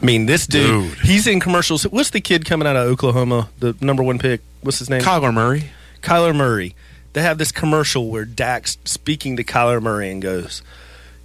I 0.00 0.04
mean, 0.04 0.26
this 0.26 0.46
dude, 0.46 0.90
Dude. 0.90 0.98
he's 1.00 1.26
in 1.26 1.40
commercials. 1.40 1.84
What's 1.84 2.10
the 2.10 2.20
kid 2.20 2.44
coming 2.44 2.68
out 2.68 2.76
of 2.76 2.86
Oklahoma, 2.86 3.48
the 3.60 3.74
number 3.80 4.02
one 4.02 4.18
pick? 4.18 4.42
What's 4.60 4.78
his 4.78 4.90
name? 4.90 5.00
Kyler 5.00 5.32
Murray. 5.32 5.70
Kyler 6.02 6.36
Murray. 6.36 6.74
They 7.14 7.22
have 7.22 7.38
this 7.38 7.52
commercial 7.52 8.10
where 8.10 8.24
Dak's 8.24 8.76
speaking 8.84 9.36
to 9.36 9.44
Kyler 9.44 9.80
Murray 9.80 10.10
and 10.10 10.20
goes, 10.20 10.62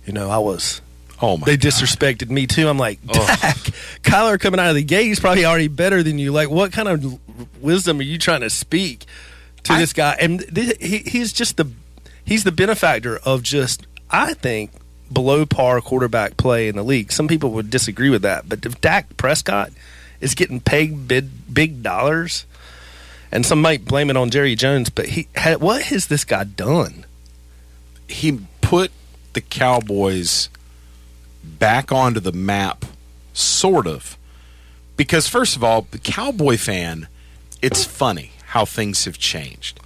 You 0.06 0.14
know, 0.14 0.30
I 0.30 0.38
was. 0.38 0.82
Oh 1.22 1.36
my 1.36 1.46
They 1.46 1.58
disrespected 1.58 2.30
me 2.30 2.48
too. 2.48 2.70
I'm 2.70 2.78
like, 2.78 3.00
oh. 3.10 3.26
Dak, 3.42 3.58
Kyler 4.04 4.40
coming 4.40 4.60
out 4.60 4.70
of 4.70 4.76
the 4.76 4.84
gate, 4.84 5.08
he's 5.08 5.20
probably 5.20 5.44
already 5.44 5.68
better 5.68 6.02
than 6.02 6.18
you. 6.18 6.32
Like, 6.32 6.50
what 6.50 6.72
kind 6.72 6.88
of 6.88 7.20
wisdom 7.62 8.00
are 8.00 8.04
you 8.04 8.18
trying 8.18 8.42
to 8.42 8.50
speak 8.50 9.06
to 9.64 9.74
this 9.76 9.94
guy? 9.94 10.16
And 10.20 10.40
th- 10.54 10.78
he, 10.80 11.00
he's 11.00 11.34
just 11.34 11.58
the 11.58 11.72
he's 12.24 12.44
the 12.44 12.52
benefactor 12.52 13.18
of 13.20 13.44
just 13.44 13.86
I 14.10 14.34
think 14.34 14.72
below 15.12 15.46
par 15.46 15.82
quarterback 15.82 16.38
play 16.38 16.68
in 16.68 16.76
the 16.76 16.84
league. 16.84 17.12
Some 17.12 17.28
people 17.28 17.52
would 17.52 17.70
disagree 17.70 18.10
with 18.10 18.22
that, 18.22 18.48
but 18.48 18.66
if 18.66 18.80
Dak 18.82 19.18
Prescott 19.18 19.72
is 20.22 20.36
getting 20.36 20.60
paid 20.60 21.08
big, 21.08 21.30
big 21.52 21.82
dollars, 21.82 22.46
and 23.32 23.46
some 23.46 23.62
might 23.62 23.86
blame 23.86 24.10
it 24.10 24.18
on 24.18 24.30
Jerry 24.30 24.56
Jones, 24.56 24.90
but 24.90 25.08
he 25.08 25.28
had, 25.36 25.62
what 25.62 25.84
has 25.84 26.08
this 26.08 26.24
guy 26.26 26.44
done? 26.44 27.06
he 28.10 28.40
put 28.62 28.92
the 29.34 29.42
Cowboys 29.42 30.50
back 31.44 31.92
onto 31.92 32.20
the 32.20 32.32
map, 32.32 32.86
sort 33.34 33.88
of. 33.88 34.18
Because, 34.98 35.28
first 35.28 35.56
of 35.56 35.64
all, 35.64 35.88
the 35.92 36.00
Cowboy 36.00 36.58
fan, 36.58 37.08
it's 37.62 37.86
funny 37.86 38.32
how 38.50 38.66
things 38.66 39.06
have 39.06 39.18
changed. 39.18 39.80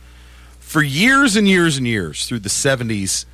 For 0.60 0.82
years 0.82 1.36
and 1.36 1.48
years 1.48 1.78
and 1.78 1.88
years, 1.88 2.26
through 2.26 2.40
the 2.40 2.50
70s, 2.50 3.26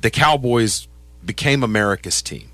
the 0.00 0.10
Cowboys 0.10 0.88
became 1.24 1.62
America's 1.62 2.22
team. 2.22 2.48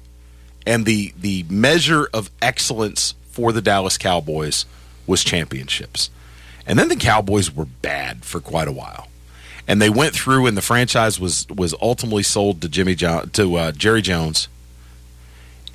And 0.66 0.84
the, 0.84 1.14
the 1.18 1.44
measure 1.48 2.08
of 2.12 2.30
excellence 2.42 3.14
for 3.30 3.52
the 3.52 3.62
Dallas 3.62 3.98
Cowboys 3.98 4.66
was 5.06 5.22
championships. 5.22 6.10
And 6.66 6.78
then 6.78 6.88
the 6.88 6.96
Cowboys 6.96 7.54
were 7.54 7.66
bad 7.66 8.24
for 8.24 8.40
quite 8.40 8.66
a 8.66 8.72
while 8.72 9.08
and 9.68 9.82
they 9.82 9.90
went 9.90 10.14
through 10.14 10.46
and 10.46 10.56
the 10.56 10.62
franchise 10.62 11.18
was 11.18 11.46
was 11.48 11.74
ultimately 11.80 12.22
sold 12.22 12.62
to 12.62 12.68
Jimmy 12.68 12.94
to 12.94 13.54
uh, 13.56 13.72
Jerry 13.72 14.02
Jones 14.02 14.48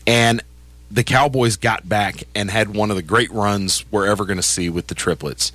and 0.07 0.41
the 0.89 1.03
Cowboys 1.03 1.55
got 1.55 1.87
back 1.87 2.23
and 2.35 2.49
had 2.51 2.73
one 2.75 2.89
of 2.89 2.97
the 2.97 3.03
great 3.03 3.31
runs 3.31 3.85
we're 3.91 4.07
ever 4.07 4.25
going 4.25 4.37
to 4.37 4.43
see 4.43 4.69
with 4.69 4.87
the 4.87 4.95
triplets 4.95 5.51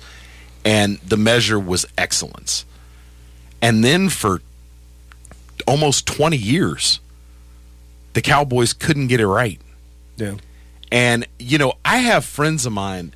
and 0.67 0.97
the 0.99 1.15
measure 1.17 1.57
was 1.59 1.85
excellence 1.97 2.65
and 3.61 3.83
then 3.83 4.09
for 4.09 4.41
almost 5.65 6.05
20 6.05 6.35
years 6.35 6.99
the 8.13 8.21
Cowboys 8.21 8.73
couldn't 8.73 9.07
get 9.07 9.19
it 9.19 9.27
right 9.27 9.59
Yeah. 10.17 10.35
and 10.91 11.25
you 11.39 11.57
know 11.57 11.73
I 11.85 11.97
have 11.99 12.25
friends 12.25 12.65
of 12.65 12.73
mine 12.73 13.13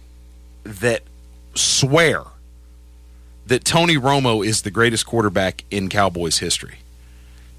that 0.64 1.02
swear 1.56 2.24
that 3.48 3.66
Tony 3.66 3.98
Romo 3.98 4.46
is 4.46 4.62
the 4.62 4.72
greatest 4.72 5.06
quarterback 5.06 5.66
in 5.72 5.90
Cowboys 5.90 6.38
history. 6.38 6.78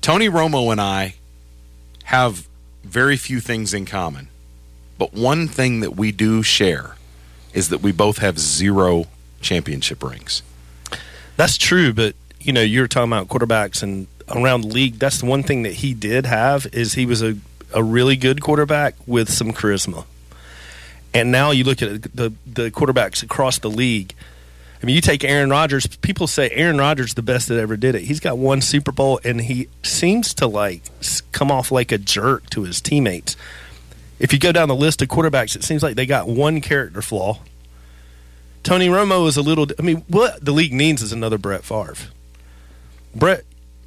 Tony 0.01 0.29
Romo 0.29 0.71
and 0.73 0.81
I 0.81 1.17
have 2.05 2.49
very 2.85 3.17
few 3.17 3.41
things 3.41 3.75
in 3.75 3.85
common, 3.85 4.29
but 4.97 5.13
one 5.13 5.49
thing 5.49 5.81
that 5.81 5.95
we 5.97 6.11
do 6.13 6.43
share 6.43 6.97
is 7.53 7.69
that 7.69 7.83
we 7.83 7.93
both 7.93 8.19
have 8.19 8.39
zero 8.39 9.07
championship 9.43 10.03
rings. 10.03 10.43
That's 11.37 11.57
true, 11.57 11.93
but 11.93 12.15
you 12.41 12.53
know, 12.53 12.63
you're 12.63 12.89
talking 12.89 13.13
about 13.13 13.29
quarterbacks 13.29 13.83
and 13.83 14.07
around 14.29 14.63
the 14.63 14.69
league. 14.69 14.99
That's 14.99 15.21
the 15.21 15.27
one 15.27 15.43
thing 15.43 15.63
that 15.63 15.75
he 15.75 15.95
did 15.95 16.27
have 16.27 16.67
is 16.73 16.95
he 16.95 17.07
was 17.07 17.23
a, 17.23 17.37
a 17.73 17.83
really 17.83 18.17
good 18.17 18.41
quarterback 18.41 18.95
with 19.07 19.31
some 19.31 19.53
charisma. 19.53 20.05
And 21.15 21.31
now 21.31 21.51
you 21.51 21.65
look 21.65 21.83
at 21.83 22.03
the 22.15 22.33
the 22.47 22.71
quarterbacks 22.71 23.23
across 23.23 23.59
the 23.59 23.71
league. 23.71 24.15
I 24.83 24.87
mean, 24.87 24.97
you 24.97 25.01
take 25.01 25.23
Aaron 25.23 25.51
Rodgers. 25.51 25.87
People 25.87 26.27
say 26.27 26.51
Aaron 26.51 26.79
Rodgers 26.79 27.15
the 27.15 27.23
best 27.23 27.49
that 27.49 27.59
ever 27.59 27.77
did 27.77 27.95
it. 27.95 28.03
He's 28.03 28.19
got 28.19 28.37
one 28.39 28.61
Super 28.61 28.91
Bowl, 28.91 29.21
and 29.23 29.43
he 29.43 29.69
seems 29.83 30.35
to 30.35 30.47
like 30.47 30.83
come 31.31 31.51
off 31.51 31.71
like 31.71 31.93
a 31.93 31.99
jerk 31.99 32.51
to 32.51 32.63
his 32.63 32.81
teammates. 32.81 33.37
If 34.19 34.33
you 34.33 34.39
go 34.39 34.53
down 34.53 34.69
the 34.69 34.75
list 34.75 35.03
of 35.03 35.09
quarterbacks, 35.09 35.55
it 35.55 35.65
seems 35.65 35.83
like 35.83 35.97
they 35.97 36.07
got 36.07 36.29
one 36.29 36.61
character 36.61 37.03
flaw. 37.03 37.41
Tony 38.63 38.89
Romo 38.89 39.27
is 39.27 39.37
a 39.37 39.43
little. 39.43 39.67
I 39.79 39.83
mean, 39.83 40.05
what 40.09 40.45
the 40.45 40.53
league 40.53 40.73
needs 40.73 41.03
is 41.03 41.13
another 41.13 41.39
Brett 41.39 41.65
Favre. 41.65 41.95
Brett. 43.15 43.45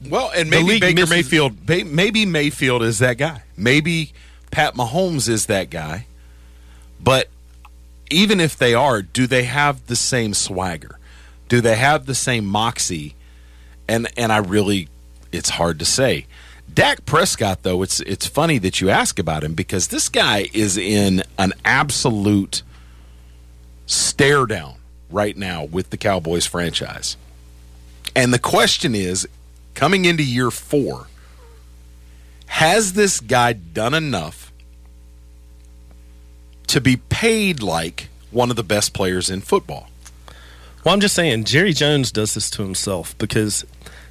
Well, 0.08 0.32
and 0.36 0.50
maybe 0.50 0.80
Baker 0.80 1.02
misses- 1.02 1.10
Mayfield, 1.10 1.68
maybe 1.68 2.26
Mayfield 2.26 2.84
is 2.84 3.00
that 3.00 3.18
guy. 3.18 3.42
Maybe 3.58 4.12
Pat 4.52 4.76
Mahomes 4.76 5.28
is 5.30 5.48
that 5.48 5.70
guy. 5.70 6.06
But 7.02 7.30
even 8.12 8.40
if 8.40 8.56
they 8.58 8.74
are, 8.74 9.02
do 9.02 9.26
they 9.26 9.44
have 9.46 9.88
the 9.88 9.96
same 9.96 10.34
swagger? 10.34 11.00
Do 11.48 11.62
they 11.62 11.76
have 11.76 12.06
the 12.06 12.16
same 12.16 12.46
moxie? 12.46 13.16
And 13.88 14.08
and 14.18 14.32
I 14.32 14.38
really, 14.38 14.90
it's 15.32 15.50
hard 15.52 15.80
to 15.80 15.86
say. 15.86 16.26
Dak 16.72 17.06
Prescott, 17.06 17.64
though, 17.64 17.82
it's 17.84 18.00
it's 18.02 18.28
funny 18.28 18.58
that 18.60 18.82
you 18.82 18.90
ask 18.90 19.18
about 19.18 19.44
him 19.44 19.54
because 19.54 19.88
this 19.88 20.10
guy 20.10 20.50
is 20.54 20.78
in 20.78 21.24
an 21.40 21.54
absolute 21.64 22.64
stare 23.86 24.46
down 24.46 24.76
right 25.10 25.38
now 25.38 25.64
with 25.64 25.90
the 25.90 25.98
Cowboys 25.98 26.46
franchise. 26.46 27.18
And 28.16 28.34
the 28.34 28.40
question 28.40 28.96
is, 28.96 29.28
coming 29.74 30.06
into 30.06 30.24
year 30.24 30.52
four, 30.52 31.08
has 32.48 32.94
this 32.94 33.20
guy 33.20 33.54
done 33.54 33.94
enough 33.94 34.52
to 36.68 36.80
be 36.82 36.98
paid 36.98 37.62
like 37.62 38.10
one 38.32 38.50
of 38.50 38.56
the 38.56 38.64
best 38.64 38.94
players 38.94 39.30
in 39.30 39.42
football? 39.42 39.90
Well, 40.84 40.94
I'm 40.94 41.02
just 41.02 41.16
saying, 41.16 41.46
Jerry 41.46 41.74
Jones 41.74 42.12
does 42.12 42.36
this 42.36 42.50
to 42.52 42.62
himself 42.62 43.18
because 43.18 43.66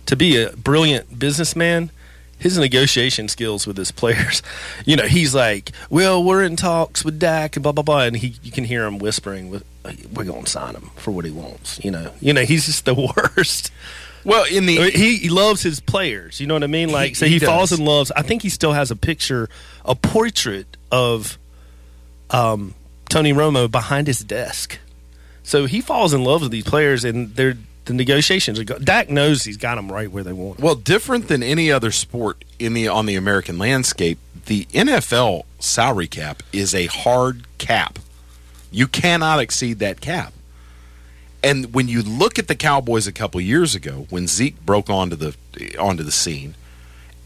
to 0.07 0.17
be 0.17 0.43
a 0.43 0.51
brilliant 0.53 1.19
businessman, 1.19 1.91
his 2.39 2.59
negotiation 2.59 3.29
skills 3.29 3.67
with 3.67 3.77
his 3.77 3.91
players, 3.91 4.43
you 4.85 4.97
know, 4.97 5.07
he's 5.07 5.35
like, 5.35 5.71
"Well, 5.91 6.23
we're 6.23 6.43
in 6.43 6.57
talks 6.57 7.05
with 7.05 7.19
Dak 7.19 7.57
and 7.57 7.63
blah 7.63 7.73
blah 7.73 7.83
blah," 7.85 8.03
and 8.03 8.17
he 8.17 8.35
you 8.43 8.53
can 8.53 8.65
hear 8.65 8.85
him 8.85 8.99
whispering, 8.99 9.51
"With 9.51 9.65
we're 10.13 10.25
gonna 10.25 10.47
sign 10.47 10.75
him 10.75 10.91
for 10.97 11.11
what 11.11 11.25
he 11.25 11.31
wants," 11.31 11.83
you 11.85 11.91
know. 11.91 12.11
You 12.21 12.33
know, 12.33 12.43
he's 12.45 12.67
just 12.67 12.85
the 12.85 12.95
worst. 13.37 13.71
Well, 14.25 14.45
in 14.51 14.65
the 14.67 14.91
he, 14.91 15.17
he 15.17 15.29
loves 15.29 15.63
his 15.63 15.81
players. 15.81 16.41
You 16.41 16.47
know 16.47 16.55
what 16.55 16.65
I 16.65 16.69
mean? 16.69 16.91
Like, 16.91 17.11
He- 17.11 17.15
so 17.15 17.27
he 17.27 17.39
he, 17.39 17.45
falls 17.45 17.73
in 17.73 17.85
love. 17.85 18.11
I 18.17 18.23
think 18.23 18.41
he 18.43 18.49
still 18.49 18.73
has 18.73 18.91
a 18.91 18.97
picture, 18.97 19.49
a 19.85 19.95
portrait 19.95 20.67
of 20.91 21.39
um, 22.31 22.75
Tony 23.11 23.33
Romo 23.35 23.71
behind 23.71 24.07
his 24.07 24.21
desk. 24.21 24.79
So 25.43 25.67
he 25.67 25.83
falls 25.83 26.15
in 26.15 26.25
love 26.25 26.41
with 26.41 26.51
these 26.53 26.65
players, 26.65 27.05
and 27.05 27.35
they're 27.37 27.59
the 27.87 27.95
negotiations 27.95 28.59
are. 28.59 28.65
Go- 28.65 28.79
Dak 28.79 29.11
knows 29.11 29.45
he's 29.45 29.57
got 29.57 29.75
them 29.77 29.91
right 29.93 30.11
where 30.11 30.25
they 30.25 30.33
want. 30.33 30.59
'em. 30.59 30.65
Well, 30.65 30.75
different 30.75 31.29
than 31.29 31.43
any 31.43 31.71
other 31.71 31.91
sport 31.91 32.45
in 32.59 32.75
the 32.75 32.89
on 32.89 33.07
the 33.07 33.15
American 33.17 33.59
landscape, 33.59 34.19
the 34.47 34.67
NFL 34.73 35.45
salary 35.59 36.07
cap 36.07 36.43
is 36.53 36.75
a 36.75 36.87
hard 36.87 37.45
cap. 37.59 37.99
You 38.71 38.87
cannot 38.87 39.39
exceed 39.41 39.79
that 39.79 40.01
cap. 40.01 40.33
And 41.43 41.75
when 41.75 41.89
you 41.89 42.03
look 42.03 42.39
at 42.39 42.49
the 42.49 42.55
Cowboys 42.55 43.07
a 43.07 43.13
couple 43.13 43.41
years 43.41 43.75
ago, 43.75 44.07
when 44.11 44.27
Zeke 44.27 44.65
broke 44.65 44.89
onto 44.89 45.15
the 45.17 45.35
onto 45.79 46.03
the 46.03 46.13
scene, 46.13 46.55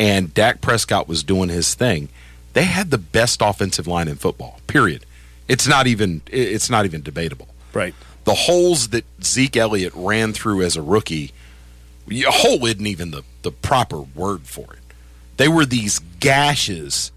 and 0.01 0.35
Dak 0.35 0.61
Prescott 0.61 1.09
was 1.09 1.23
doing 1.23 1.49
his 1.49 1.75
thing, 1.75 2.09
they 2.53 2.65
had 2.65 2.91
the 2.91 2.99
best 2.99 3.41
offensive 3.43 3.87
line 3.87 4.09
in 4.09 4.17
football. 4.17 4.61
Period. 4.67 5.05
It's 5.47 5.67
not 5.69 5.87
even 5.87 6.21
it's 6.31 6.69
not 6.69 6.85
even 6.85 7.03
debatable. 7.03 7.49
Right. 7.73 7.95
The 8.29 8.35
holes 8.35 8.89
that 8.89 9.07
Zeke 9.25 9.57
Elliott 9.57 9.95
ran 9.95 10.35
through 10.35 10.61
as 10.61 10.77
a 10.77 10.83
rookie, 10.83 11.33
a 12.11 12.25
hole 12.25 12.63
isn't 12.67 12.87
even 12.87 13.11
the, 13.11 13.23
the 13.41 13.51
proper 13.51 14.01
word 14.03 14.43
for 14.43 14.75
it. 14.75 14.81
They 15.39 15.49
were 15.49 15.65
these 15.65 16.01
gashes, 16.21 17.11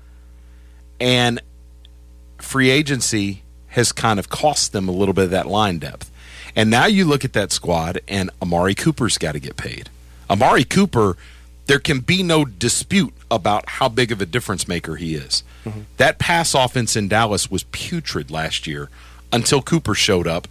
and 1.01 1.41
free 2.37 2.69
agency 2.69 3.41
has 3.71 3.91
kind 3.91 4.19
of 4.19 4.29
cost 4.29 4.71
them 4.71 4.87
a 4.87 4.93
little 4.93 5.13
bit 5.13 5.25
of 5.25 5.31
that 5.31 5.47
line 5.47 5.79
depth. 5.79 6.09
And 6.55 6.69
now 6.69 6.85
you 6.85 7.03
look 7.03 7.25
at 7.25 7.33
that 7.33 7.51
squad, 7.51 7.99
and 8.07 8.29
Amari 8.41 8.73
Cooper's 8.73 9.17
got 9.17 9.33
to 9.33 9.39
get 9.41 9.57
paid. 9.57 9.89
Amari 10.29 10.63
Cooper, 10.63 11.17
there 11.65 11.79
can 11.79 11.99
be 11.99 12.23
no 12.23 12.45
dispute 12.45 13.13
about 13.29 13.67
how 13.67 13.89
big 13.89 14.13
of 14.13 14.21
a 14.21 14.25
difference 14.25 14.65
maker 14.65 14.95
he 14.95 15.15
is. 15.15 15.43
Mm-hmm. 15.65 15.81
That 15.97 16.19
pass 16.19 16.53
offense 16.53 16.95
in 16.95 17.09
Dallas 17.09 17.51
was 17.51 17.63
putrid 17.63 18.31
last 18.31 18.65
year 18.65 18.89
until 19.33 19.61
Cooper 19.61 19.93
showed 19.93 20.25
up 20.25 20.47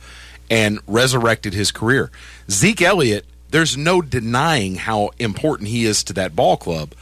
and 0.51 0.80
resurrected 0.86 1.55
his 1.55 1.70
career. 1.70 2.11
Zeke 2.51 2.82
Elliott, 2.82 3.24
there's 3.51 3.76
no 3.76 4.03
denying 4.03 4.74
how 4.74 5.11
important 5.18 5.68
he 5.68 5.86
is 5.86 6.05
to 6.05 6.12
that 6.14 6.36
ball 6.36 6.57
club. 6.57 6.92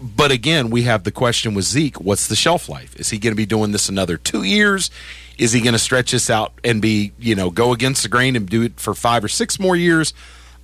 But 0.00 0.30
again, 0.30 0.70
we 0.70 0.82
have 0.82 1.04
the 1.04 1.10
question 1.10 1.54
with 1.54 1.64
Zeke 1.64 2.00
what's 2.00 2.26
the 2.26 2.36
shelf 2.36 2.68
life? 2.68 2.94
Is 2.96 3.10
he 3.10 3.18
going 3.18 3.32
to 3.32 3.36
be 3.36 3.46
doing 3.46 3.72
this 3.72 3.88
another 3.88 4.16
two 4.16 4.42
years? 4.42 4.90
Is 5.38 5.52
he 5.52 5.60
going 5.60 5.72
to 5.72 5.78
stretch 5.78 6.10
this 6.10 6.30
out 6.30 6.52
and 6.64 6.82
be, 6.82 7.12
you 7.18 7.34
know, 7.34 7.50
go 7.50 7.72
against 7.72 8.02
the 8.02 8.08
grain 8.08 8.34
and 8.34 8.48
do 8.48 8.62
it 8.62 8.78
for 8.78 8.92
five 8.94 9.22
or 9.22 9.28
six 9.28 9.58
more 9.58 9.76
years? 9.76 10.12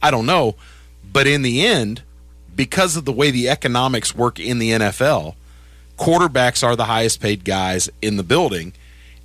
I 0.03 0.11
don't 0.11 0.27
know. 0.27 0.57
But 1.13 1.27
in 1.29 1.43
the 1.43 1.65
end, 1.65 2.03
because 2.55 2.97
of 2.97 3.05
the 3.05 3.13
way 3.13 3.31
the 3.31 3.49
economics 3.49 4.15
work 4.15 4.41
in 4.41 4.59
the 4.59 4.71
NFL, 4.71 5.35
quarterbacks 5.97 6.65
are 6.65 6.77
the 6.77 6.87
highest 6.87 7.21
paid 7.21 7.45
guys 7.45 7.89
in 8.03 8.17
the 8.17 8.23
building, 8.23 8.73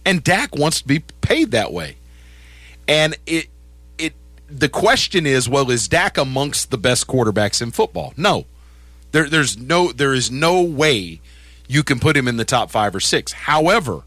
and 0.05 0.24
Dak 0.24 0.55
wants 0.55 0.82
to 0.82 0.88
be 0.88 0.99
paid 1.22 1.51
that 1.51 1.74
way. 1.74 1.97
And 2.89 3.15
it 3.27 3.47
it 3.99 4.15
the 4.47 4.67
question 4.67 5.27
is, 5.27 5.47
well, 5.47 5.69
is 5.69 5.87
Dak 5.87 6.17
amongst 6.17 6.71
the 6.71 6.77
best 6.77 7.05
quarterbacks 7.05 7.61
in 7.61 7.69
football? 7.69 8.13
No. 8.17 8.45
There 9.11 9.29
there's 9.29 9.57
no 9.57 9.91
there 9.91 10.13
is 10.13 10.31
no 10.31 10.63
way 10.63 11.21
you 11.67 11.83
can 11.83 11.99
put 11.99 12.17
him 12.17 12.27
in 12.27 12.37
the 12.37 12.45
top 12.45 12.71
5 12.71 12.95
or 12.95 12.99
6. 12.99 13.31
However, 13.31 14.01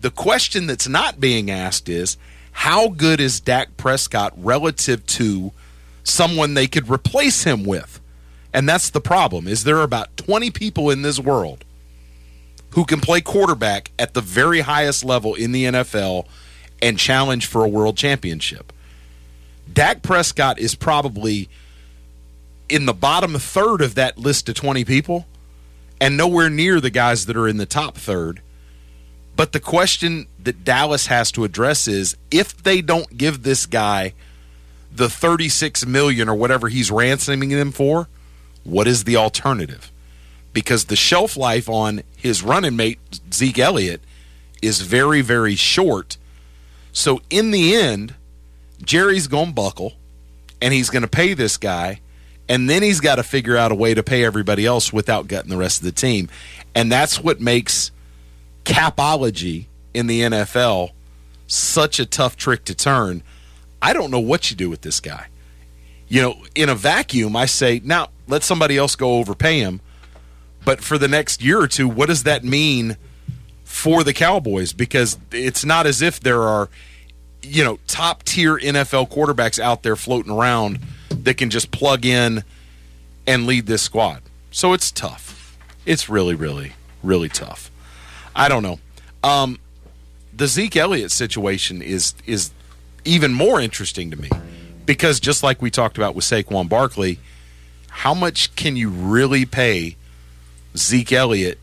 the 0.00 0.10
question 0.10 0.66
that's 0.66 0.88
not 0.88 1.20
being 1.20 1.50
asked 1.50 1.86
is 1.90 2.16
how 2.52 2.88
good 2.88 3.20
is 3.20 3.40
Dak 3.40 3.76
Prescott 3.76 4.32
relative 4.36 5.04
to 5.06 5.52
someone 6.02 6.54
they 6.54 6.66
could 6.66 6.88
replace 6.88 7.44
him 7.44 7.64
with? 7.64 8.00
And 8.54 8.66
that's 8.66 8.88
the 8.88 9.00
problem. 9.02 9.46
Is 9.46 9.64
there 9.64 9.82
about 9.82 10.16
20 10.16 10.50
people 10.50 10.90
in 10.90 11.02
this 11.02 11.18
world 11.18 11.64
who 12.70 12.86
can 12.86 13.00
play 13.00 13.20
quarterback 13.20 13.90
at 13.98 14.14
the 14.14 14.20
very 14.22 14.60
highest 14.60 15.04
level 15.04 15.34
in 15.34 15.52
the 15.52 15.64
NFL 15.64 16.26
and 16.82 16.98
challenge 16.98 17.46
for 17.46 17.64
a 17.64 17.68
world 17.68 17.96
championship? 17.96 18.72
Dak 19.72 20.02
Prescott 20.02 20.58
is 20.58 20.74
probably 20.74 21.48
in 22.68 22.86
the 22.86 22.92
bottom 22.92 23.34
third 23.34 23.80
of 23.80 23.94
that 23.94 24.18
list 24.18 24.48
of 24.48 24.54
20 24.54 24.84
people 24.84 25.26
and 26.00 26.16
nowhere 26.16 26.50
near 26.50 26.80
the 26.80 26.90
guys 26.90 27.26
that 27.26 27.36
are 27.36 27.46
in 27.46 27.58
the 27.58 27.66
top 27.66 27.96
third. 27.96 28.42
But 29.36 29.52
the 29.52 29.60
question 29.60 30.26
that 30.42 30.64
Dallas 30.64 31.06
has 31.06 31.32
to 31.32 31.44
address 31.44 31.88
is 31.88 32.16
if 32.30 32.60
they 32.62 32.82
don't 32.82 33.16
give 33.16 33.42
this 33.42 33.66
guy 33.66 34.14
the 34.90 35.08
36 35.08 35.86
million 35.86 36.28
or 36.28 36.34
whatever 36.34 36.68
he's 36.68 36.90
ransoming 36.90 37.50
them 37.50 37.72
for, 37.72 38.08
what 38.64 38.86
is 38.86 39.04
the 39.04 39.16
alternative? 39.16 39.90
Because 40.52 40.86
the 40.86 40.96
shelf 40.96 41.36
life 41.36 41.68
on 41.68 42.02
his 42.16 42.42
running 42.42 42.76
mate 42.76 42.98
Zeke 43.32 43.58
Elliott 43.58 44.02
is 44.60 44.82
very 44.82 45.22
very 45.22 45.54
short. 45.54 46.18
So 46.92 47.20
in 47.30 47.50
the 47.50 47.74
end, 47.74 48.14
Jerry's 48.82 49.26
going 49.26 49.48
to 49.48 49.54
buckle 49.54 49.94
and 50.60 50.72
he's 50.72 50.90
going 50.90 51.02
to 51.02 51.08
pay 51.08 51.34
this 51.34 51.56
guy 51.56 52.00
and 52.48 52.68
then 52.68 52.82
he's 52.82 53.00
got 53.00 53.16
to 53.16 53.22
figure 53.22 53.56
out 53.56 53.72
a 53.72 53.74
way 53.74 53.94
to 53.94 54.02
pay 54.02 54.24
everybody 54.24 54.66
else 54.66 54.92
without 54.92 55.28
gutting 55.28 55.50
the 55.50 55.56
rest 55.56 55.80
of 55.80 55.84
the 55.84 55.92
team. 55.92 56.28
And 56.74 56.90
that's 56.90 57.18
what 57.18 57.40
makes 57.40 57.90
capology 58.64 59.66
in 59.94 60.06
the 60.06 60.20
NFL 60.20 60.90
such 61.46 61.98
a 61.98 62.06
tough 62.06 62.36
trick 62.36 62.64
to 62.66 62.74
turn. 62.74 63.22
I 63.80 63.92
don't 63.92 64.10
know 64.10 64.20
what 64.20 64.50
you 64.50 64.56
do 64.56 64.68
with 64.68 64.82
this 64.82 65.00
guy. 65.00 65.28
You 66.08 66.22
know, 66.22 66.44
in 66.54 66.68
a 66.68 66.74
vacuum, 66.74 67.36
I 67.36 67.46
say, 67.46 67.80
now 67.82 68.08
let 68.26 68.42
somebody 68.42 68.76
else 68.76 68.96
go 68.96 69.18
overpay 69.18 69.60
him. 69.60 69.80
But 70.64 70.82
for 70.82 70.98
the 70.98 71.08
next 71.08 71.42
year 71.42 71.60
or 71.60 71.68
two, 71.68 71.88
what 71.88 72.06
does 72.06 72.24
that 72.24 72.44
mean 72.44 72.96
for 73.72 74.04
the 74.04 74.12
Cowboys? 74.12 74.74
Because 74.74 75.18
it's 75.30 75.64
not 75.64 75.86
as 75.86 76.02
if 76.02 76.20
there 76.20 76.42
are, 76.42 76.68
you 77.42 77.64
know, 77.64 77.78
top 77.86 78.22
tier 78.22 78.58
NFL 78.58 79.10
quarterbacks 79.10 79.58
out 79.58 79.82
there 79.82 79.96
floating 79.96 80.30
around 80.30 80.78
that 81.08 81.38
can 81.38 81.48
just 81.48 81.70
plug 81.70 82.04
in 82.04 82.44
and 83.26 83.46
lead 83.46 83.66
this 83.66 83.80
squad. 83.80 84.22
So 84.50 84.74
it's 84.74 84.90
tough. 84.92 85.56
It's 85.86 86.10
really, 86.10 86.34
really, 86.34 86.74
really 87.02 87.30
tough. 87.30 87.70
I 88.36 88.48
don't 88.48 88.62
know. 88.62 88.78
Um, 89.24 89.58
the 90.34 90.46
Zeke 90.46 90.76
Elliott 90.76 91.10
situation 91.10 91.80
is 91.80 92.14
is 92.26 92.50
even 93.04 93.32
more 93.32 93.60
interesting 93.60 94.10
to 94.10 94.20
me 94.20 94.28
because 94.84 95.18
just 95.18 95.42
like 95.42 95.62
we 95.62 95.70
talked 95.70 95.96
about 95.96 96.14
with 96.14 96.24
Saquon 96.24 96.68
Barkley, 96.68 97.18
how 97.88 98.12
much 98.12 98.54
can 98.54 98.76
you 98.76 98.90
really 98.90 99.44
pay 99.44 99.96
Zeke 100.76 101.12
Elliott? 101.12 101.58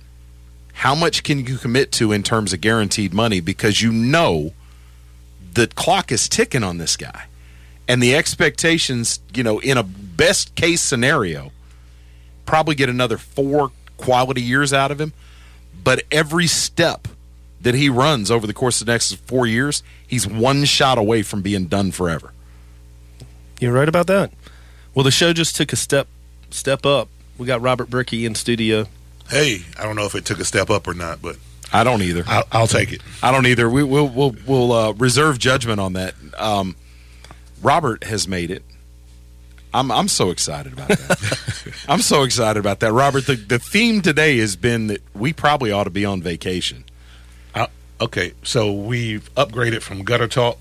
How 0.80 0.95
much 0.95 1.23
can 1.23 1.45
you 1.45 1.57
commit 1.57 1.91
to 1.93 2.13
in 2.13 2.23
terms 2.23 2.53
of 2.53 2.61
guaranteed 2.61 3.13
money? 3.13 3.41
Because 3.41 3.82
you 3.82 3.91
know 3.91 4.53
the 5.53 5.67
clock 5.67 6.09
is 6.09 6.30
ticking 6.30 6.63
on 6.63 6.77
this 6.77 6.95
guy. 6.95 7.25
And 7.86 8.01
the 8.01 8.15
expectations, 8.15 9.19
you 9.34 9.43
know, 9.43 9.59
in 9.59 9.77
a 9.77 9.84
best 9.84 10.55
case 10.55 10.80
scenario, 10.80 11.51
probably 12.45 12.75
get 12.75 12.88
another 12.88 13.17
four 13.17 13.71
quality 13.97 14.41
years 14.41 14.71
out 14.71 14.89
of 14.89 15.01
him. 15.01 15.11
But 15.84 16.03
every 16.13 16.47
step 16.47 17.09
that 17.59 17.75
he 17.75 17.89
runs 17.89 18.32
over 18.32 18.47
the 18.47 18.53
course 18.53 18.80
of 18.80 18.88
the 18.88 18.93
next 18.93 19.15
four 19.27 19.45
years, 19.45 19.84
he's 20.07 20.25
one 20.25 20.63
shot 20.63 20.97
away 20.97 21.23
from 21.23 21.41
being 21.41 21.65
done 21.65 21.91
forever. 21.91 22.32
You're 23.59 23.73
right 23.73 23.89
about 23.89 24.07
that. 24.07 24.32
Well, 24.95 25.03
the 25.03 25.11
show 25.11 25.34
just 25.34 25.57
took 25.57 25.73
a 25.73 25.75
step 25.75 26.07
step 26.51 26.86
up. 26.86 27.09
We 27.38 27.45
got 27.45 27.61
Robert 27.61 27.89
Bricky 27.89 28.25
in 28.25 28.34
studio. 28.34 28.88
Hey, 29.30 29.61
I 29.77 29.84
don't 29.84 29.95
know 29.95 30.05
if 30.05 30.15
it 30.15 30.25
took 30.25 30.39
a 30.39 30.45
step 30.45 30.69
up 30.69 30.88
or 30.88 30.93
not, 30.93 31.21
but 31.21 31.38
I 31.71 31.84
don't 31.84 32.01
either. 32.01 32.23
I'll, 32.27 32.43
I'll 32.51 32.67
take 32.67 32.91
it. 32.91 33.01
I 33.21 33.32
don't 33.32 33.45
either. 33.45 33.69
We, 33.69 33.84
will 33.84 34.07
we'll 34.07 34.36
we'll 34.45 34.71
uh, 34.71 34.91
reserve 34.93 35.38
judgment 35.39 35.80
on 35.80 35.93
that. 35.93 36.15
Um, 36.38 36.75
Robert 37.61 38.03
has 38.05 38.27
made 38.27 38.51
it. 38.51 38.63
I'm 39.73 39.91
I'm 39.91 40.07
so 40.07 40.32
excited 40.32 40.73
about 40.73 40.88
that. 40.88 41.84
I'm 41.88 42.01
so 42.01 42.23
excited 42.23 42.59
about 42.59 42.80
that, 42.80 42.91
Robert. 42.91 43.27
The 43.27 43.36
the 43.36 43.59
theme 43.59 44.01
today 44.01 44.39
has 44.39 44.55
been 44.55 44.88
that 44.88 45.01
we 45.13 45.32
probably 45.32 45.71
ought 45.71 45.84
to 45.84 45.91
be 45.91 46.05
on 46.05 46.21
vacation. 46.23 46.86
Uh, 47.53 47.67
okay, 48.01 48.34
so 48.41 48.73
we've 48.73 49.32
upgraded 49.36 49.82
from 49.82 50.03
gutter 50.03 50.27
talk, 50.27 50.57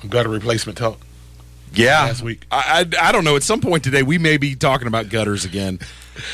from 0.00 0.08
gutter 0.08 0.30
replacement 0.30 0.78
talk. 0.78 0.98
Yeah, 1.74 2.04
last 2.04 2.22
week. 2.22 2.44
I, 2.50 2.86
I, 2.92 3.08
I 3.08 3.12
don't 3.12 3.24
know. 3.24 3.36
At 3.36 3.42
some 3.42 3.60
point 3.60 3.84
today, 3.84 4.02
we 4.02 4.18
may 4.18 4.36
be 4.36 4.54
talking 4.54 4.86
about 4.88 5.08
gutters 5.08 5.44
again. 5.44 5.78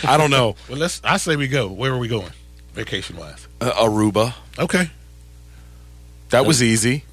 I 0.07 0.16
don't 0.16 0.30
know. 0.30 0.57
well, 0.68 0.78
let's. 0.78 1.01
I 1.05 1.16
say 1.16 1.36
we 1.36 1.49
go. 1.49 1.68
Where 1.68 1.93
are 1.93 1.99
we 1.99 2.09
going, 2.09 2.30
vacation 2.72 3.16
wise? 3.16 3.47
Uh, 3.61 3.70
Aruba. 3.72 4.34
Okay, 4.59 4.91
that 6.30 6.47
was 6.47 6.62
easy. 6.62 7.05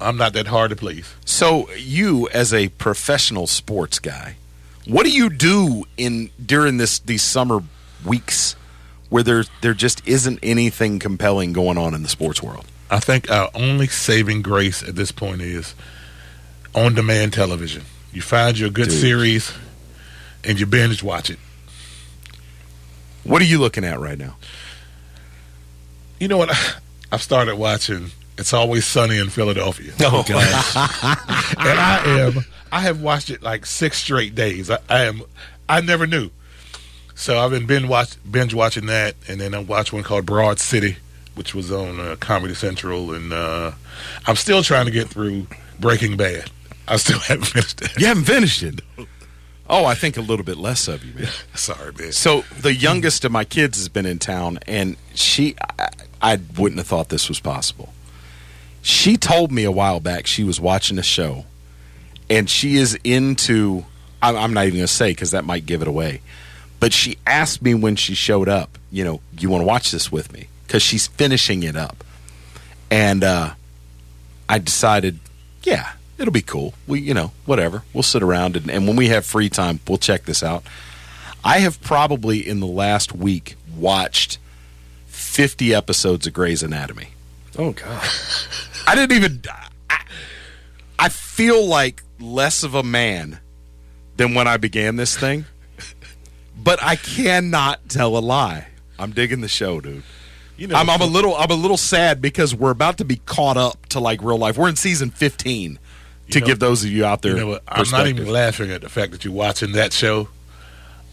I'm 0.00 0.16
not 0.16 0.32
that 0.32 0.46
hard 0.46 0.70
to 0.70 0.76
please. 0.76 1.12
So, 1.24 1.70
you 1.74 2.28
as 2.30 2.54
a 2.54 2.68
professional 2.68 3.46
sports 3.46 3.98
guy, 3.98 4.36
what 4.86 5.04
do 5.04 5.10
you 5.10 5.28
do 5.28 5.84
in 5.96 6.30
during 6.44 6.78
this 6.78 6.98
these 6.98 7.22
summer 7.22 7.62
weeks 8.04 8.56
where 9.10 9.22
there 9.22 9.44
there 9.60 9.74
just 9.74 10.06
isn't 10.06 10.38
anything 10.42 10.98
compelling 10.98 11.52
going 11.52 11.76
on 11.76 11.94
in 11.94 12.02
the 12.02 12.08
sports 12.08 12.42
world? 12.42 12.64
I 12.88 13.00
think 13.00 13.30
our 13.30 13.50
only 13.54 13.88
saving 13.88 14.42
grace 14.42 14.82
at 14.82 14.94
this 14.94 15.10
point 15.12 15.42
is 15.42 15.74
on 16.76 16.94
demand 16.94 17.32
television. 17.32 17.82
You 18.12 18.22
find 18.22 18.58
your 18.58 18.70
good 18.70 18.88
Dude. 18.88 19.00
series 19.00 19.52
and 20.44 20.60
you 20.60 20.66
binge 20.66 21.02
watch 21.02 21.30
it. 21.30 21.38
What 23.24 23.42
are 23.42 23.46
you 23.46 23.58
looking 23.58 23.84
at 23.84 23.98
right 23.98 24.18
now? 24.18 24.36
You 26.20 26.28
know 26.28 26.38
what? 26.38 26.50
I've 27.12 27.22
started 27.22 27.56
watching 27.56 28.10
it's 28.38 28.52
always 28.52 28.84
sunny 28.84 29.18
in 29.18 29.30
Philadelphia. 29.30 29.92
Oh 30.00 30.22
gosh. 30.26 30.76
and 31.58 31.78
I 31.78 32.02
am 32.04 32.44
I 32.70 32.80
have 32.80 33.00
watched 33.00 33.30
it 33.30 33.42
like 33.42 33.64
six 33.64 33.98
straight 33.98 34.34
days. 34.34 34.70
I, 34.70 34.78
I, 34.88 35.04
am 35.04 35.22
I 35.68 35.80
never 35.80 36.06
knew. 36.06 36.30
So 37.14 37.38
I've 37.38 37.50
been 37.50 37.66
binge, 37.66 37.86
watch, 37.86 38.16
binge 38.30 38.52
watching 38.52 38.86
that, 38.86 39.14
and 39.26 39.40
then 39.40 39.54
I 39.54 39.60
watched 39.60 39.92
one 39.92 40.02
called 40.02 40.26
Broad 40.26 40.58
City, 40.58 40.96
which 41.34 41.54
was 41.54 41.72
on 41.72 41.98
uh, 41.98 42.16
Comedy 42.20 42.54
Central, 42.54 43.14
and 43.14 43.32
uh, 43.32 43.72
I'm 44.26 44.36
still 44.36 44.62
trying 44.62 44.84
to 44.84 44.90
get 44.90 45.08
through 45.08 45.46
Breaking 45.80 46.18
Bad. 46.18 46.50
I 46.88 46.96
still 46.96 47.18
haven't 47.18 47.46
finished 47.46 47.82
it. 47.82 48.00
You 48.00 48.06
haven't 48.06 48.24
finished 48.24 48.62
it. 48.62 48.80
Oh, 49.68 49.84
I 49.84 49.94
think 49.94 50.16
a 50.16 50.20
little 50.20 50.44
bit 50.44 50.56
less 50.56 50.86
of 50.86 51.04
you, 51.04 51.12
man. 51.14 51.32
Sorry, 51.54 51.92
man. 51.98 52.12
So 52.12 52.42
the 52.60 52.72
youngest 52.72 53.24
of 53.24 53.32
my 53.32 53.44
kids 53.44 53.78
has 53.78 53.88
been 53.88 54.06
in 54.06 54.18
town, 54.18 54.60
and 54.66 54.96
she, 55.14 55.56
I, 55.78 55.88
I 56.22 56.40
wouldn't 56.56 56.78
have 56.78 56.86
thought 56.86 57.08
this 57.08 57.28
was 57.28 57.40
possible. 57.40 57.92
She 58.82 59.16
told 59.16 59.50
me 59.50 59.64
a 59.64 59.72
while 59.72 59.98
back 59.98 60.28
she 60.28 60.44
was 60.44 60.60
watching 60.60 60.98
a 60.98 61.02
show, 61.02 61.44
and 62.30 62.48
she 62.48 62.76
is 62.76 62.96
into. 63.02 63.84
I'm 64.22 64.54
not 64.54 64.62
even 64.66 64.78
going 64.78 64.86
to 64.86 64.92
say 64.92 65.10
because 65.10 65.32
that 65.32 65.44
might 65.44 65.66
give 65.66 65.82
it 65.82 65.88
away. 65.88 66.20
But 66.80 66.92
she 66.92 67.18
asked 67.26 67.62
me 67.62 67.74
when 67.74 67.96
she 67.96 68.14
showed 68.14 68.48
up, 68.48 68.78
you 68.90 69.04
know, 69.04 69.20
you 69.38 69.48
want 69.50 69.62
to 69.62 69.66
watch 69.66 69.90
this 69.90 70.10
with 70.10 70.32
me? 70.32 70.48
Because 70.66 70.82
she's 70.82 71.06
finishing 71.06 71.62
it 71.62 71.76
up. 71.76 72.02
And 72.90 73.22
uh, 73.22 73.54
I 74.48 74.58
decided, 74.58 75.18
yeah, 75.62 75.92
it'll 76.18 76.32
be 76.32 76.42
cool. 76.42 76.74
We, 76.86 77.00
you 77.00 77.14
know, 77.14 77.32
whatever. 77.44 77.82
We'll 77.92 78.02
sit 78.02 78.22
around 78.22 78.56
and, 78.56 78.70
and 78.70 78.86
when 78.86 78.96
we 78.96 79.08
have 79.08 79.26
free 79.26 79.48
time, 79.48 79.80
we'll 79.86 79.98
check 79.98 80.24
this 80.24 80.42
out. 80.42 80.64
I 81.44 81.58
have 81.58 81.80
probably 81.80 82.46
in 82.46 82.60
the 82.60 82.66
last 82.66 83.14
week 83.14 83.56
watched 83.76 84.38
50 85.06 85.74
episodes 85.74 86.26
of 86.26 86.32
Grey's 86.32 86.62
Anatomy. 86.62 87.08
Oh 87.58 87.72
God! 87.72 88.02
I 88.86 88.94
didn't 88.94 89.16
even. 89.16 89.42
I, 89.88 90.02
I 90.98 91.08
feel 91.08 91.64
like 91.64 92.02
less 92.18 92.62
of 92.62 92.74
a 92.74 92.82
man 92.82 93.38
than 94.16 94.34
when 94.34 94.48
I 94.48 94.56
began 94.56 94.96
this 94.96 95.16
thing 95.16 95.44
but 96.56 96.82
I 96.82 96.96
cannot 96.96 97.88
tell 97.88 98.16
a 98.16 98.20
lie. 98.20 98.68
I'm 98.98 99.12
digging 99.12 99.40
the 99.40 99.48
show, 99.48 99.80
dude. 99.80 100.02
You 100.56 100.66
know, 100.68 100.76
I'm, 100.76 100.88
I'm 100.88 101.02
a 101.02 101.06
little 101.06 101.36
I'm 101.36 101.50
a 101.50 101.54
little 101.54 101.76
sad 101.76 102.22
because 102.22 102.54
we're 102.54 102.70
about 102.70 102.98
to 102.98 103.04
be 103.04 103.16
caught 103.16 103.58
up 103.58 103.86
to 103.90 104.00
like 104.00 104.22
real 104.22 104.38
life. 104.38 104.56
We're 104.56 104.68
in 104.68 104.76
season 104.76 105.10
15. 105.10 105.78
To 106.30 106.40
know- 106.40 106.46
give 106.46 106.58
those 106.58 106.84
of 106.84 106.90
you 106.90 107.04
out 107.04 107.22
there, 107.22 107.32
You 107.32 107.38
know 107.38 107.46
what? 107.48 107.62
I'm 107.68 107.88
not 107.90 108.06
even 108.08 108.26
laughing 108.26 108.70
at 108.70 108.80
the 108.80 108.88
fact 108.88 109.12
that 109.12 109.24
you're 109.24 109.32
watching 109.34 109.72
that 109.72 109.92
show. 109.92 110.28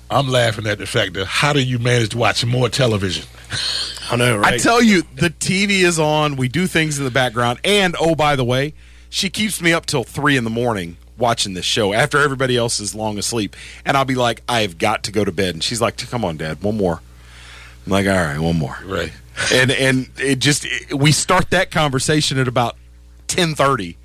I'm 0.10 0.28
laughing 0.28 0.68
at 0.68 0.78
the 0.80 0.86
fact 0.86 1.14
that 1.14 1.26
how 1.26 1.54
do 1.54 1.62
you 1.62 1.80
manage 1.80 2.10
to 2.10 2.18
watch 2.18 2.46
more 2.46 2.70
television? 2.70 3.26
I 4.12 4.16
know, 4.16 4.42
I 4.44 4.58
tell 4.58 4.82
you, 4.82 5.04
the 5.16 5.30
TV 5.30 5.84
is 5.84 5.98
on. 6.00 6.36
We 6.36 6.48
do 6.48 6.68
things 6.68 6.98
in 7.00 7.06
the 7.06 7.12
background, 7.12 7.60
and 7.64 7.96
oh, 8.00 8.14
by 8.16 8.36
the 8.36 8.44
way, 8.44 8.74
she 9.10 9.30
keeps 9.30 9.62
me 9.62 9.72
up 9.74 9.86
till 9.86 10.04
three 10.04 10.36
in 10.38 10.44
the 10.44 10.50
morning 10.50 10.98
watching 11.18 11.54
this 11.54 11.66
show 11.66 11.94
after 11.94 12.18
everybody 12.20 12.58
else 12.58 12.80
is 12.80 12.94
long 12.94 13.18
asleep. 13.18 13.56
And 13.86 13.96
I'll 13.96 14.04
be 14.06 14.16
like, 14.16 14.42
I've 14.50 14.78
got 14.78 15.04
to 15.04 15.12
go 15.12 15.24
to 15.24 15.32
bed, 15.32 15.56
and 15.56 15.64
she's 15.64 15.80
like, 15.82 15.98
Come 16.10 16.26
on, 16.26 16.38
Dad, 16.38 16.62
one 16.62 16.76
more. 16.78 17.02
I'm 17.86 17.92
like, 17.92 18.06
All 18.08 18.14
right, 18.14 18.40
one 18.40 18.58
more. 18.58 18.78
Right. 18.86 19.14
And 19.52 19.72
and 19.72 20.10
it 20.18 20.40
just 20.40 20.66
it- 20.66 20.94
we 20.96 21.12
start 21.12 21.50
that 21.52 21.72
conversation 21.72 22.38
at 22.38 22.48
about 22.48 22.76
ten 23.28 23.56
thirty, 23.56 23.98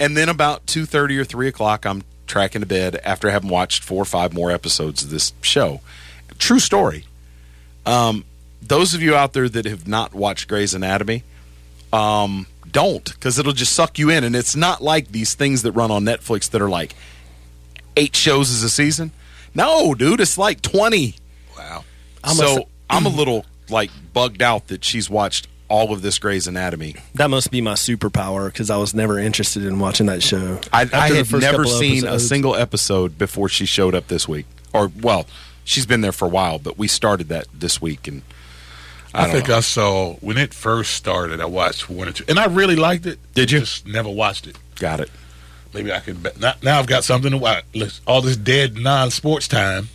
and 0.00 0.16
then 0.16 0.28
about 0.28 0.66
two 0.66 0.86
thirty 0.86 1.18
or 1.18 1.24
three 1.24 1.48
o'clock, 1.48 1.84
I'm 1.86 2.02
tracking 2.26 2.60
to 2.62 2.66
bed 2.66 3.00
after 3.04 3.30
having 3.30 3.50
watched 3.50 3.82
four 3.84 4.02
or 4.02 4.06
five 4.06 4.32
more 4.32 4.50
episodes 4.50 5.02
of 5.02 5.10
this 5.10 5.32
show. 5.42 5.80
True 6.38 6.58
story. 6.58 7.04
Um, 7.86 8.24
those 8.62 8.94
of 8.94 9.02
you 9.02 9.14
out 9.14 9.34
there 9.34 9.48
that 9.48 9.66
have 9.66 9.86
not 9.86 10.14
watched 10.14 10.48
Grey's 10.48 10.74
Anatomy, 10.74 11.22
um, 11.92 12.46
don't 12.70 13.04
because 13.04 13.38
it'll 13.38 13.52
just 13.52 13.72
suck 13.72 13.98
you 13.98 14.10
in. 14.10 14.24
And 14.24 14.34
it's 14.34 14.56
not 14.56 14.82
like 14.82 15.08
these 15.12 15.34
things 15.34 15.62
that 15.62 15.72
run 15.72 15.90
on 15.90 16.04
Netflix 16.04 16.50
that 16.50 16.60
are 16.62 16.68
like 16.70 16.94
eight 17.96 18.16
shows 18.16 18.50
as 18.50 18.62
a 18.62 18.70
season. 18.70 19.12
No, 19.54 19.94
dude, 19.94 20.20
it's 20.20 20.36
like 20.38 20.60
twenty. 20.62 21.14
Wow. 21.56 21.84
I'm 22.24 22.34
so 22.34 22.58
a- 22.62 22.64
I'm 22.90 23.06
a 23.06 23.10
little 23.10 23.44
like 23.68 23.90
bugged 24.12 24.42
out 24.42 24.66
that 24.68 24.84
she's 24.84 25.08
watched 25.08 25.46
all 25.74 25.92
of 25.92 26.02
this 26.02 26.20
Grey's 26.20 26.46
Anatomy. 26.46 26.94
That 27.14 27.30
must 27.30 27.50
be 27.50 27.60
my 27.60 27.72
superpower 27.72 28.46
because 28.46 28.70
I 28.70 28.76
was 28.76 28.94
never 28.94 29.18
interested 29.18 29.64
in 29.64 29.80
watching 29.80 30.06
that 30.06 30.22
show. 30.22 30.60
I, 30.72 30.82
After 30.82 30.96
I 30.96 31.08
had 31.08 31.32
never 31.32 31.64
couple 31.64 31.64
seen 31.72 32.06
a 32.06 32.20
single 32.20 32.54
episode 32.54 33.18
before 33.18 33.48
she 33.48 33.66
showed 33.66 33.92
up 33.92 34.06
this 34.06 34.28
week. 34.28 34.46
Or 34.72 34.92
well, 35.02 35.26
she's 35.64 35.84
been 35.84 36.00
there 36.00 36.12
for 36.12 36.26
a 36.26 36.28
while, 36.28 36.60
but 36.60 36.78
we 36.78 36.86
started 36.86 37.28
that 37.30 37.48
this 37.52 37.82
week, 37.82 38.06
and 38.06 38.22
I, 39.12 39.26
I, 39.26 39.32
think 39.32 39.48
know. 39.48 39.56
I 39.56 39.60
saw 39.60 40.14
when 40.14 40.38
it 40.38 40.54
first 40.54 40.92
started. 40.92 41.40
I 41.40 41.46
watched 41.46 41.90
one 41.90 42.06
or 42.08 42.12
two, 42.12 42.24
and 42.28 42.38
I 42.38 42.46
really 42.46 42.76
liked 42.76 43.06
it. 43.06 43.18
Did 43.34 43.50
you? 43.50 43.60
Just 43.60 43.84
never 43.84 44.08
watched 44.08 44.46
it. 44.46 44.56
got 44.76 45.00
it. 45.00 45.10
Maybe 45.72 45.92
I 45.92 45.98
could. 45.98 46.22
Bet. 46.22 46.38
Now, 46.38 46.54
now 46.62 46.78
I've 46.78 46.86
got 46.86 47.02
something 47.02 47.32
to 47.32 47.38
watch. 47.38 47.64
All 48.06 48.20
this 48.20 48.36
dead 48.36 48.76
non-sports 48.76 49.48
time. 49.48 49.88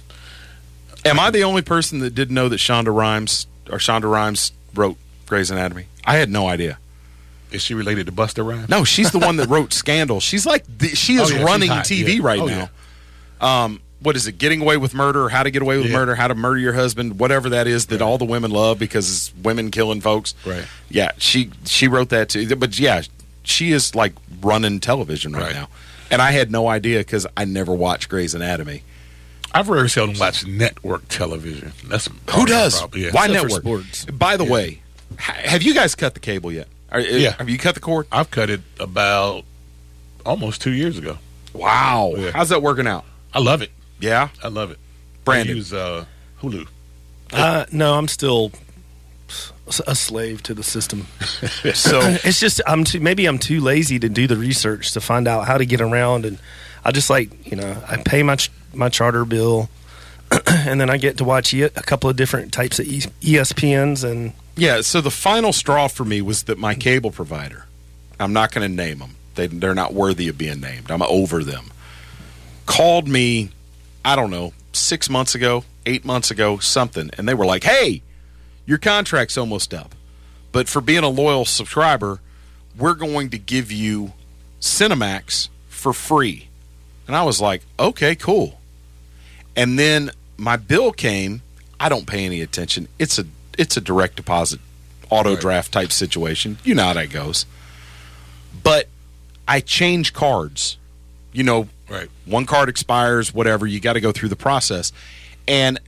Am 1.05 1.17
I 1.17 1.31
the 1.31 1.43
only 1.43 1.61
person 1.61 1.99
that 1.99 2.13
didn't 2.13 2.35
know 2.35 2.49
that 2.49 2.57
Shonda 2.57 2.93
Rhimes 2.93 3.47
or 3.71 3.77
Shonda 3.77 4.11
Rhimes 4.11 4.51
wrote 4.75 4.97
Grey's 5.29 5.49
Anatomy? 5.51 5.85
I 6.03 6.17
had 6.17 6.29
no 6.29 6.47
idea. 6.47 6.77
Is 7.51 7.61
she 7.63 7.73
related 7.73 8.05
to 8.07 8.11
Busta 8.11 8.45
Rhymes? 8.45 8.69
No, 8.69 8.83
she's 8.83 9.11
the 9.11 9.19
one 9.19 9.37
that 9.37 9.47
wrote 9.47 9.71
Scandal. 9.73 10.19
She's 10.19 10.45
like 10.45 10.65
the, 10.77 10.89
she 10.89 11.15
is 11.15 11.31
Oh, 11.31 11.35
yeah, 11.35 11.43
running. 11.43 11.69
TV 11.69 12.17
Yeah. 12.17 12.23
right 12.23 12.39
Oh, 12.39 12.45
now. 12.45 12.69
Um, 13.41 13.81
what 14.01 14.15
is 14.15 14.27
it? 14.27 14.37
Getting 14.37 14.61
away 14.61 14.77
with 14.77 14.93
murder, 14.93 15.29
how 15.29 15.43
to 15.43 15.51
get 15.51 15.61
away 15.61 15.77
with 15.77 15.87
Yeah. 15.87 15.93
murder, 15.93 16.15
how 16.15 16.27
to 16.27 16.35
murder 16.35 16.59
your 16.59 16.73
husband, 16.73 17.19
whatever 17.19 17.49
that 17.49 17.67
is 17.67 17.87
that 17.87 18.01
all 18.01 18.17
the 18.17 18.25
women 18.25 18.51
love 18.51 18.77
because 18.79 19.09
it's 19.09 19.33
women 19.43 19.71
killing 19.71 20.01
folks. 20.01 20.35
Right. 20.45 20.65
Yeah, 20.89 21.11
she 21.17 21.49
she 21.65 21.87
wrote 21.87 22.09
that 22.09 22.29
too. 22.29 22.55
But 22.55 22.77
yeah, 22.79 23.01
she 23.43 23.71
is 23.71 23.95
like 23.95 24.13
running 24.41 24.79
television 24.79 25.33
right, 25.33 25.43
Right. 25.43 25.55
now, 25.55 25.69
and 26.11 26.21
I 26.21 26.31
had 26.31 26.51
no 26.51 26.67
idea 26.67 26.99
because 26.99 27.25
I 27.35 27.45
never 27.45 27.73
watched 27.73 28.09
Grey's 28.09 28.33
Anatomy. 28.35 28.83
I've 29.51 29.65
very 29.65 29.89
seldom 29.89 30.17
watched 30.19 30.45
network 30.45 31.07
television. 31.07 31.71
That's 31.87 32.07
Who 32.35 32.45
does? 32.45 32.81
Yeah. 32.95 33.09
Why 33.11 33.25
Except 33.25 33.31
network? 33.45 33.61
sports. 33.63 34.05
By 34.05 34.37
the 34.37 34.43
way, 34.43 34.81
have 35.17 35.63
you 35.63 35.73
guys 35.73 35.95
cut 35.95 36.13
the 36.13 36.19
cable 36.19 36.51
yet? 36.51 36.67
Are, 36.91 36.99
Yeah. 36.99 37.33
Have 37.37 37.49
you 37.49 37.57
cut 37.57 37.75
the 37.75 37.81
cord? 37.81 38.07
I've 38.11 38.31
cut 38.31 38.49
it 38.49 38.61
about 38.79 39.43
almost 40.25 40.61
two 40.61 40.71
years 40.71 40.97
ago. 40.97 41.17
Wow. 41.53 42.13
Yeah. 42.17 42.31
How's 42.31 42.49
that 42.49 42.61
working 42.61 42.87
out? 42.87 43.05
I 43.33 43.39
love 43.39 43.61
it. 43.61 43.71
Yeah. 43.99 44.29
I 44.43 44.47
love 44.47 44.71
it. 44.71 44.79
Brandon. 45.25 45.53
I 45.55 45.57
use 45.57 45.73
uh, 45.73 46.05
Hulu. 46.41 46.67
Uh, 47.31 47.65
no, 47.71 47.93
I'm 47.95 48.07
still 48.07 48.51
a 49.85 49.93
slave 49.93 50.41
to 50.43 50.53
the 50.55 50.63
system. 50.63 51.05
So 51.75 51.99
it's 52.23 52.39
just 52.39 52.61
I'm 52.65 52.83
too 52.83 52.99
maybe 52.99 53.25
I'm 53.27 53.37
too 53.37 53.59
lazy 53.61 53.99
to 53.99 54.09
do 54.09 54.25
the 54.27 54.35
research 54.37 54.93
to 54.93 55.01
find 55.01 55.27
out 55.27 55.45
how 55.45 55.57
to 55.57 55.65
get 55.65 55.81
around, 55.81 56.25
and 56.25 56.39
I 56.83 56.91
just 56.91 57.09
like 57.09 57.29
you 57.49 57.55
know 57.57 57.77
I 57.87 57.97
pay 57.97 58.23
my 58.23 58.35
ch- 58.37 58.49
my 58.73 58.89
charter 58.89 59.25
bill, 59.25 59.69
and 60.47 60.81
then 60.81 60.89
I 60.89 60.97
get 60.97 61.17
to 61.17 61.23
watch 61.23 61.53
e- 61.53 61.63
a 61.63 61.69
couple 61.69 62.09
of 62.09 62.15
different 62.15 62.51
types 62.53 62.79
of 62.79 62.87
e- 62.87 63.01
ESPNs, 63.21 64.09
and 64.09 64.33
Yeah, 64.59 64.81
so 64.81 64.99
the 64.99 65.09
final 65.09 65.53
straw 65.53 65.87
for 65.87 66.03
me 66.03 66.21
was 66.21 66.43
that 66.43 66.57
my 66.57 66.75
cable 66.75 67.11
provider, 67.11 67.65
I'm 68.19 68.33
not 68.33 68.51
going 68.51 68.69
to 68.69 68.75
name 68.75 68.99
them, 68.99 69.15
they, 69.35 69.47
they're 69.47 69.73
not 69.73 69.93
worthy 69.93 70.27
of 70.27 70.37
being 70.37 70.59
named, 70.59 70.91
I'm 70.91 71.01
over 71.01 71.45
them, 71.45 71.71
called 72.65 73.07
me, 73.07 73.51
I 74.03 74.17
don't 74.17 74.31
know, 74.31 74.51
six 74.73 75.09
months 75.09 75.33
ago, 75.33 75.63
eight 75.85 76.03
months 76.03 76.29
ago, 76.29 76.57
something, 76.57 77.09
and 77.17 77.25
they 77.25 77.33
were 77.33 77.45
like, 77.45 77.63
hey, 77.63 78.01
your 78.65 78.77
contract's 78.77 79.37
almost 79.37 79.73
up. 79.73 79.95
But 80.51 80.67
for 80.67 80.81
being 80.81 81.05
a 81.05 81.09
loyal 81.09 81.45
subscriber, 81.45 82.19
we're 82.77 82.95
going 82.95 83.29
to 83.29 83.37
give 83.37 83.71
you 83.71 84.11
Cinemax 84.59 85.47
for 85.69 85.93
free. 85.93 86.49
And 87.07 87.15
I 87.15 87.23
was 87.23 87.39
like, 87.39 87.61
okay, 87.79 88.13
cool. 88.13 88.59
And 89.55 89.79
then 89.79 90.11
my 90.35 90.57
bill 90.57 90.91
came. 90.91 91.43
I 91.79 91.87
don't 91.87 92.07
pay 92.07 92.25
any 92.25 92.41
attention. 92.41 92.89
It's 92.99 93.17
a 93.17 93.25
it's 93.59 93.77
a 93.77 93.81
direct 93.81 94.15
deposit 94.15 94.59
auto 95.09 95.35
draft 95.35 95.71
type 95.71 95.91
situation. 95.91 96.57
You 96.63 96.75
know 96.75 96.83
how 96.85 96.93
that 96.93 97.11
goes. 97.11 97.45
But 98.63 98.87
I 99.47 99.59
change 99.59 100.13
cards. 100.13 100.77
You 101.33 101.43
know, 101.43 101.67
Right. 101.89 102.07
one 102.25 102.45
card 102.45 102.69
expires, 102.69 103.33
whatever, 103.33 103.65
you 103.67 103.79
got 103.79 103.93
to 103.93 104.01
go 104.01 104.11
through 104.11 104.29
the 104.29 104.35
process. 104.35 104.91
And 105.47 105.79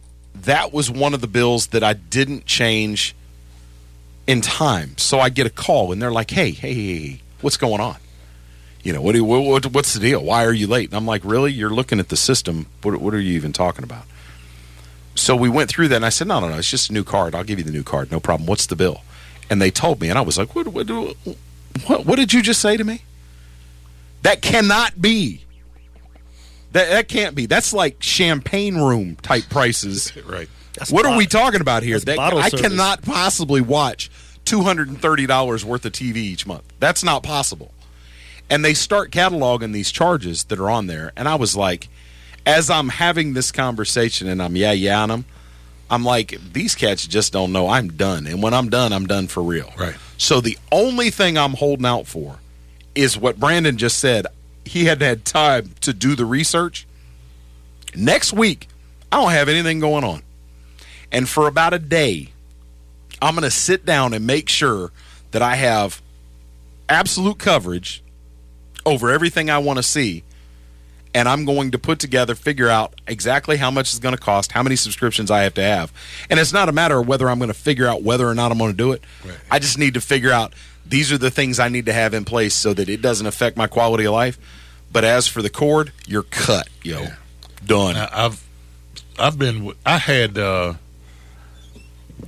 that 0.43 0.73
was 0.73 0.89
one 0.89 1.13
of 1.13 1.21
the 1.21 1.27
bills 1.27 1.67
that 1.67 1.83
I 1.83 1.93
didn't 1.93 2.45
change 2.45 3.15
in 4.27 4.41
time. 4.41 4.95
So 4.97 5.19
I 5.19 5.29
get 5.29 5.45
a 5.45 5.49
call 5.51 5.91
and 5.91 6.01
they're 6.01 6.11
like, 6.11 6.31
"Hey, 6.31 6.51
hey, 6.51 6.73
hey, 6.73 6.97
hey, 6.97 7.21
what's 7.41 7.57
going 7.57 7.81
on?" 7.81 7.97
You 8.83 8.93
know, 8.93 9.01
what, 9.01 9.13
do 9.13 9.23
what 9.23 9.67
what's 9.67 9.93
the 9.93 9.99
deal? 9.99 10.23
Why 10.23 10.43
are 10.45 10.53
you 10.53 10.65
late? 10.67 10.89
And 10.89 10.97
I'm 10.97 11.05
like, 11.05 11.21
"Really? 11.23 11.51
You're 11.51 11.69
looking 11.69 11.99
at 11.99 12.09
the 12.09 12.17
system. 12.17 12.65
What 12.81 12.99
what 12.99 13.13
are 13.13 13.19
you 13.19 13.33
even 13.33 13.53
talking 13.53 13.83
about?" 13.83 14.05
So 15.15 15.35
we 15.35 15.49
went 15.49 15.69
through 15.69 15.89
that 15.89 15.97
and 15.97 16.05
I 16.05 16.09
said, 16.09 16.27
"No, 16.27 16.39
no, 16.39 16.49
no, 16.49 16.57
it's 16.57 16.69
just 16.69 16.89
a 16.89 16.93
new 16.93 17.03
card. 17.03 17.35
I'll 17.35 17.43
give 17.43 17.59
you 17.59 17.65
the 17.65 17.71
new 17.71 17.83
card. 17.83 18.11
No 18.11 18.19
problem. 18.19 18.47
What's 18.47 18.65
the 18.65 18.75
bill?" 18.75 19.01
And 19.49 19.61
they 19.61 19.71
told 19.71 19.99
me 19.99 20.09
and 20.09 20.17
I 20.17 20.21
was 20.21 20.37
like, 20.37 20.55
"What 20.55 20.67
what 20.69 20.89
what, 20.89 22.05
what 22.05 22.15
did 22.15 22.33
you 22.33 22.41
just 22.41 22.61
say 22.61 22.77
to 22.77 22.83
me?" 22.83 23.01
That 24.23 24.41
cannot 24.41 25.01
be. 25.01 25.45
That 26.71 26.89
that 26.89 27.07
can't 27.07 27.35
be. 27.35 27.45
That's 27.45 27.73
like 27.73 28.01
champagne 28.01 28.77
room 28.77 29.15
type 29.17 29.49
prices. 29.49 30.13
Right. 30.25 30.47
what 30.89 31.05
are 31.05 31.17
we 31.17 31.25
talking 31.27 31.59
about 31.59 31.83
here? 31.83 31.99
That, 31.99 32.17
I 32.17 32.47
service. 32.47 32.61
cannot 32.61 33.01
possibly 33.01 33.59
watch 33.59 34.09
two 34.45 34.61
hundred 34.61 34.87
and 34.87 35.01
thirty 35.01 35.25
dollars 35.25 35.65
worth 35.65 35.83
of 35.85 35.91
TV 35.91 36.17
each 36.17 36.47
month. 36.47 36.63
That's 36.79 37.03
not 37.03 37.23
possible. 37.23 37.73
And 38.49 38.63
they 38.63 38.73
start 38.73 39.11
cataloging 39.11 39.73
these 39.73 39.91
charges 39.91 40.45
that 40.45 40.59
are 40.59 40.69
on 40.69 40.87
there, 40.87 41.11
and 41.17 41.27
I 41.27 41.35
was 41.35 41.55
like, 41.55 41.89
as 42.45 42.69
I'm 42.69 42.89
having 42.89 43.33
this 43.33 43.51
conversation 43.51 44.27
and 44.27 44.41
I'm 44.41 44.55
yeah 44.55 44.71
yeah 44.71 45.05
them, 45.07 45.25
I'm 45.89 46.05
like, 46.05 46.37
these 46.53 46.73
cats 46.73 47.05
just 47.05 47.33
don't 47.33 47.51
know 47.51 47.67
I'm 47.67 47.89
done. 47.89 48.25
And 48.25 48.41
when 48.41 48.53
I'm 48.53 48.69
done, 48.69 48.93
I'm 48.93 49.07
done 49.07 49.27
for 49.27 49.43
real. 49.43 49.71
Right. 49.77 49.95
So 50.17 50.39
the 50.39 50.57
only 50.71 51.09
thing 51.09 51.37
I'm 51.37 51.53
holding 51.53 51.85
out 51.85 52.07
for 52.07 52.39
is 52.95 53.17
what 53.17 53.39
Brandon 53.39 53.77
just 53.77 53.99
said. 53.99 54.27
He 54.63 54.85
hadn't 54.85 55.05
had 55.05 55.25
time 55.25 55.71
to 55.81 55.93
do 55.93 56.15
the 56.15 56.25
research. 56.25 56.87
Next 57.95 58.31
week, 58.31 58.67
I 59.11 59.21
don't 59.21 59.31
have 59.31 59.49
anything 59.49 59.79
going 59.79 60.03
on. 60.03 60.23
And 61.11 61.27
for 61.27 61.47
about 61.47 61.73
a 61.73 61.79
day, 61.79 62.29
I'm 63.21 63.35
going 63.35 63.43
to 63.43 63.51
sit 63.51 63.85
down 63.85 64.13
and 64.13 64.25
make 64.25 64.47
sure 64.47 64.91
that 65.31 65.41
I 65.41 65.55
have 65.55 66.01
absolute 66.87 67.37
coverage 67.37 68.01
over 68.85 69.09
everything 69.11 69.49
I 69.49 69.57
want 69.57 69.77
to 69.77 69.83
see. 69.83 70.23
And 71.13 71.27
I'm 71.27 71.43
going 71.43 71.71
to 71.71 71.77
put 71.77 71.99
together, 71.99 72.35
figure 72.35 72.69
out 72.69 72.93
exactly 73.05 73.57
how 73.57 73.69
much 73.69 73.89
it's 73.89 73.99
going 73.99 74.15
to 74.15 74.21
cost, 74.21 74.53
how 74.53 74.63
many 74.63 74.77
subscriptions 74.77 75.29
I 75.29 75.41
have 75.41 75.53
to 75.55 75.61
have. 75.61 75.91
And 76.29 76.39
it's 76.39 76.53
not 76.53 76.69
a 76.69 76.71
matter 76.71 76.99
of 76.99 77.07
whether 77.07 77.29
I'm 77.29 77.37
going 77.37 77.49
to 77.49 77.53
figure 77.53 77.87
out 77.87 78.01
whether 78.01 78.27
or 78.27 78.33
not 78.33 78.51
I'm 78.51 78.57
going 78.57 78.71
to 78.71 78.77
do 78.77 78.93
it. 78.93 79.03
I 79.49 79.59
just 79.59 79.77
need 79.77 79.93
to 79.95 80.01
figure 80.01 80.31
out 80.31 80.53
these 80.85 81.11
are 81.11 81.17
the 81.17 81.31
things 81.31 81.59
I 81.59 81.67
need 81.69 81.85
to 81.87 81.93
have 81.93 82.13
in 82.13 82.23
place 82.23 82.53
so 82.53 82.73
that 82.73 82.87
it 82.87 83.01
doesn't 83.01 83.27
affect 83.27 83.57
my 83.57 83.67
quality 83.67 84.05
of 84.05 84.13
life. 84.13 84.39
But 84.91 85.03
as 85.03 85.27
for 85.27 85.41
the 85.41 85.49
cord, 85.49 85.91
you're 86.07 86.23
cut, 86.23 86.67
yo. 86.83 87.07
Done. 87.65 87.95
Now, 87.95 88.09
I've 88.11 88.47
I've 89.19 89.37
been 89.37 89.71
I 89.85 89.97
had 89.97 90.37
uh, 90.37 90.73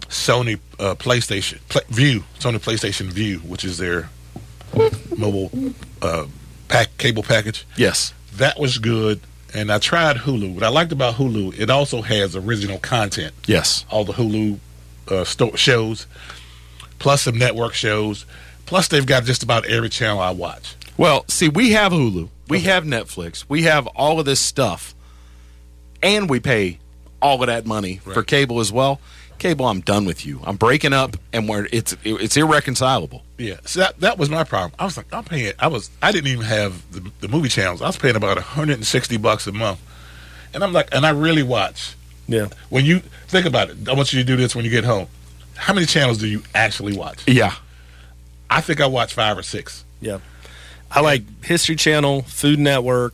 Sony 0.07 0.59
uh, 0.79 0.95
PlayStation 0.95 1.59
Play, 1.69 1.81
View 1.89 2.23
Sony 2.39 2.59
PlayStation 2.59 3.07
Vue, 3.07 3.39
which 3.39 3.65
is 3.65 3.77
their 3.77 4.09
mobile 5.17 5.51
uh, 6.01 6.25
pack 6.67 6.97
cable 6.97 7.23
package. 7.23 7.65
Yes. 7.75 8.13
That 8.37 8.59
was 8.59 8.77
good, 8.77 9.19
and 9.53 9.71
I 9.71 9.77
tried 9.79 10.17
Hulu. 10.17 10.53
What 10.55 10.63
I 10.63 10.69
liked 10.69 10.91
about 10.91 11.15
Hulu, 11.15 11.57
it 11.59 11.69
also 11.69 12.01
has 12.01 12.35
original 12.35 12.79
content. 12.79 13.33
Yes. 13.45 13.85
All 13.89 14.03
the 14.03 14.13
Hulu 14.13 14.59
uh, 15.09 15.23
sto- 15.23 15.55
shows, 15.55 16.07
plus 16.99 17.23
some 17.23 17.37
network 17.37 17.73
shows, 17.73 18.25
plus 18.65 18.87
they've 18.87 19.05
got 19.05 19.23
just 19.23 19.43
about 19.43 19.65
every 19.65 19.89
channel 19.89 20.19
I 20.19 20.31
watch. 20.31 20.75
Well, 20.97 21.25
see, 21.27 21.49
we 21.49 21.71
have 21.71 21.91
Hulu, 21.91 22.29
we 22.47 22.61
have 22.61 22.83
Netflix, 22.83 23.45
we 23.47 23.63
have 23.63 23.87
all 23.87 24.19
of 24.19 24.25
this 24.25 24.39
stuff, 24.39 24.93
and 26.01 26.29
we 26.29 26.39
pay 26.39 26.79
all 27.21 27.41
of 27.41 27.47
that 27.47 27.65
money 27.65 27.97
for 27.97 28.23
cable 28.23 28.59
as 28.59 28.71
well. 28.71 28.99
Cable, 29.43 29.67
I'm 29.67 29.81
done 29.81 30.05
with 30.05 30.25
you. 30.25 30.39
I'm 30.45 30.55
breaking 30.55 30.93
up, 30.93 31.17
and 31.33 31.49
we're 31.49 31.67
it's 31.73 31.93
it's 32.05 32.37
irreconcilable. 32.37 33.23
Yeah, 33.37 33.57
so 33.65 33.81
that 33.81 33.99
that 33.99 34.17
was 34.17 34.29
my 34.29 34.45
problem. 34.45 34.71
I 34.79 34.85
was 34.85 34.95
like, 34.95 35.13
I'm 35.13 35.25
paying. 35.25 35.51
I 35.59 35.67
was. 35.67 35.89
I 36.01 36.13
didn't 36.13 36.29
even 36.29 36.45
have 36.45 36.89
the, 36.93 37.11
the 37.19 37.27
movie 37.27 37.49
channels. 37.49 37.81
I 37.81 37.87
was 37.87 37.97
paying 37.97 38.15
about 38.15 38.37
160 38.37 39.17
bucks 39.17 39.45
a 39.45 39.51
month, 39.51 39.81
and 40.53 40.63
I'm 40.63 40.71
like, 40.71 40.95
and 40.95 41.05
I 41.05 41.09
really 41.09 41.43
watch. 41.43 41.95
Yeah. 42.25 42.47
When 42.69 42.85
you 42.85 42.99
think 43.27 43.45
about 43.45 43.69
it, 43.69 43.89
I 43.89 43.93
want 43.93 44.13
you 44.13 44.19
to 44.21 44.25
do 44.25 44.37
this 44.37 44.55
when 44.55 44.63
you 44.63 44.71
get 44.71 44.85
home. 44.85 45.07
How 45.57 45.73
many 45.73 45.87
channels 45.87 46.19
do 46.19 46.27
you 46.27 46.43
actually 46.55 46.95
watch? 46.95 47.27
Yeah. 47.27 47.53
I 48.49 48.61
think 48.61 48.79
I 48.79 48.85
watch 48.85 49.13
five 49.13 49.37
or 49.37 49.43
six. 49.43 49.83
Yeah. 49.99 50.19
I 50.89 51.01
like 51.01 51.23
History 51.43 51.75
Channel, 51.75 52.21
Food 52.21 52.59
Network, 52.59 53.13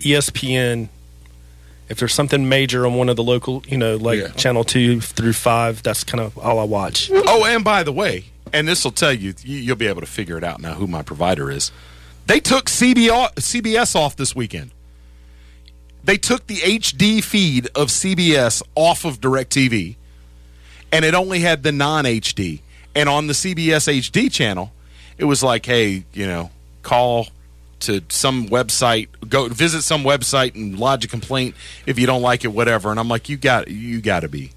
ESPN. 0.00 0.88
If 1.88 1.98
there's 1.98 2.14
something 2.14 2.48
major 2.48 2.84
on 2.86 2.94
one 2.94 3.08
of 3.08 3.16
the 3.16 3.22
local, 3.22 3.62
you 3.68 3.76
know, 3.78 3.96
like 3.96 4.18
Yeah. 4.20 4.28
channel 4.28 4.64
two 4.64 5.00
through 5.00 5.34
five, 5.34 5.82
that's 5.82 6.02
kind 6.04 6.20
of 6.20 6.36
all 6.38 6.58
I 6.58 6.64
watch. 6.64 7.10
Oh, 7.12 7.44
and 7.44 7.62
by 7.62 7.82
the 7.84 7.92
way, 7.92 8.24
and 8.52 8.66
this 8.66 8.82
will 8.84 8.90
tell 8.92 9.12
you, 9.12 9.34
you, 9.44 9.58
you'll 9.58 9.76
be 9.76 9.86
able 9.86 10.00
to 10.00 10.06
figure 10.06 10.36
it 10.36 10.44
out 10.44 10.60
now 10.60 10.74
who 10.74 10.86
my 10.86 11.02
provider 11.02 11.50
is. 11.50 11.70
They 12.26 12.40
took 12.40 12.66
CBS 12.66 13.94
off 13.94 14.16
this 14.16 14.34
weekend. 14.34 14.72
They 16.02 16.16
took 16.16 16.46
the 16.46 16.56
HD 16.56 17.22
feed 17.22 17.66
of 17.74 17.88
CBS 17.88 18.62
off 18.74 19.04
of 19.04 19.20
DirecTV, 19.20 19.96
and 20.92 21.04
it 21.04 21.14
only 21.14 21.40
had 21.40 21.62
the 21.62 21.72
non 21.72 22.04
HD. 22.04 22.60
And 22.94 23.08
on 23.08 23.26
the 23.26 23.32
CBS 23.34 23.88
HD 23.88 24.30
channel, 24.32 24.72
it 25.18 25.24
was 25.24 25.42
like, 25.42 25.66
hey, 25.66 26.04
you 26.14 26.26
know, 26.26 26.50
call 26.82 27.28
to 27.80 28.02
some 28.08 28.48
website, 28.48 29.08
go 29.28 29.48
visit 29.48 29.82
some 29.82 30.02
website 30.02 30.54
and 30.54 30.78
lodge 30.78 31.04
a 31.04 31.08
complaint 31.08 31.54
if 31.86 31.98
you 31.98 32.06
don't 32.06 32.22
like 32.22 32.44
it, 32.44 32.48
whatever. 32.48 32.90
And 32.90 32.98
I'm 33.00 33.08
like, 33.08 33.28
you 33.28 33.36
got, 33.36 33.68
you 33.68 34.00
got 34.00 34.20
to 34.20 34.28
be, 34.28 34.52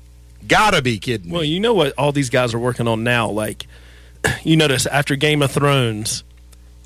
gotta 0.47 0.81
be 0.81 0.99
kidding 0.99 1.27
me. 1.27 1.33
Well, 1.33 1.43
you 1.43 1.59
know 1.59 1.73
what 1.73 1.93
all 1.97 2.11
these 2.11 2.29
guys 2.29 2.53
are 2.53 2.59
working 2.59 2.87
on 2.87 3.03
now? 3.03 3.29
Like, 3.29 3.67
you 4.43 4.57
notice 4.57 4.85
after 4.85 5.15
Game 5.15 5.41
of 5.41 5.51
Thrones, 5.51 6.23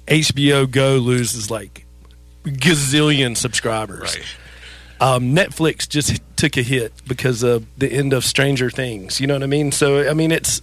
HBO 0.08 0.70
Go 0.70 0.98
loses 0.98 1.50
like 1.50 1.86
gazillion 2.44 3.38
subscribers. 3.38 4.18
Right. 4.18 4.26
Um, 5.00 5.36
Netflix 5.36 5.88
just 5.88 6.22
took 6.36 6.58
a 6.58 6.62
hit 6.62 6.94
because 7.08 7.44
of 7.44 7.66
the 7.78 7.92
end 7.92 8.14
of 8.14 8.24
Stranger 8.24 8.70
Things. 8.70 9.20
You 9.20 9.28
know 9.28 9.34
what 9.34 9.44
I 9.44 9.48
mean? 9.48 9.72
So, 9.72 10.10
I 10.10 10.14
mean, 10.14 10.32
it's 10.32 10.62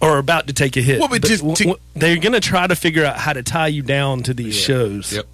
or 0.00 0.18
about 0.18 0.46
to 0.48 0.52
take 0.52 0.76
a 0.76 0.80
hit. 0.80 1.00
Well, 1.00 1.08
but 1.08 1.24
just 1.24 1.42
to- 1.56 1.78
they're 1.94 2.18
going 2.18 2.34
to 2.34 2.40
try 2.40 2.66
to 2.66 2.76
figure 2.76 3.04
out 3.04 3.16
how 3.16 3.32
to 3.32 3.42
tie 3.42 3.68
you 3.68 3.82
down 3.82 4.22
to 4.24 4.34
these 4.34 4.54
shows. 4.54 5.12
Yep. 5.12 5.26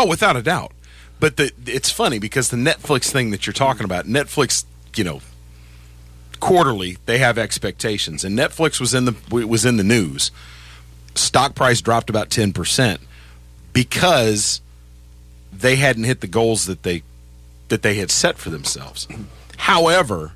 Oh, 0.00 0.06
without 0.06 0.34
a 0.34 0.40
doubt. 0.40 0.72
But 1.18 1.36
the 1.36 1.52
it's 1.66 1.90
funny 1.90 2.18
because 2.18 2.48
the 2.48 2.56
Netflix 2.56 3.10
thing 3.10 3.32
that 3.32 3.46
you're 3.46 3.52
talking 3.52 3.84
about, 3.84 4.06
Netflix, 4.06 4.64
you 4.96 5.04
know, 5.04 5.20
quarterly 6.40 6.96
they 7.04 7.18
have 7.18 7.36
expectations, 7.36 8.24
and 8.24 8.38
Netflix 8.38 8.80
was 8.80 8.94
in 8.94 9.04
the 9.04 9.14
was 9.46 9.66
in 9.66 9.76
the 9.76 9.84
news. 9.84 10.30
Stock 11.14 11.54
price 11.54 11.82
dropped 11.82 12.08
about 12.08 12.30
ten 12.30 12.54
percent 12.54 13.02
because 13.74 14.62
they 15.52 15.76
hadn't 15.76 16.04
hit 16.04 16.22
the 16.22 16.26
goals 16.26 16.64
that 16.64 16.82
they 16.82 17.02
that 17.68 17.82
they 17.82 17.96
had 17.96 18.10
set 18.10 18.38
for 18.38 18.48
themselves. 18.48 19.06
However, 19.58 20.32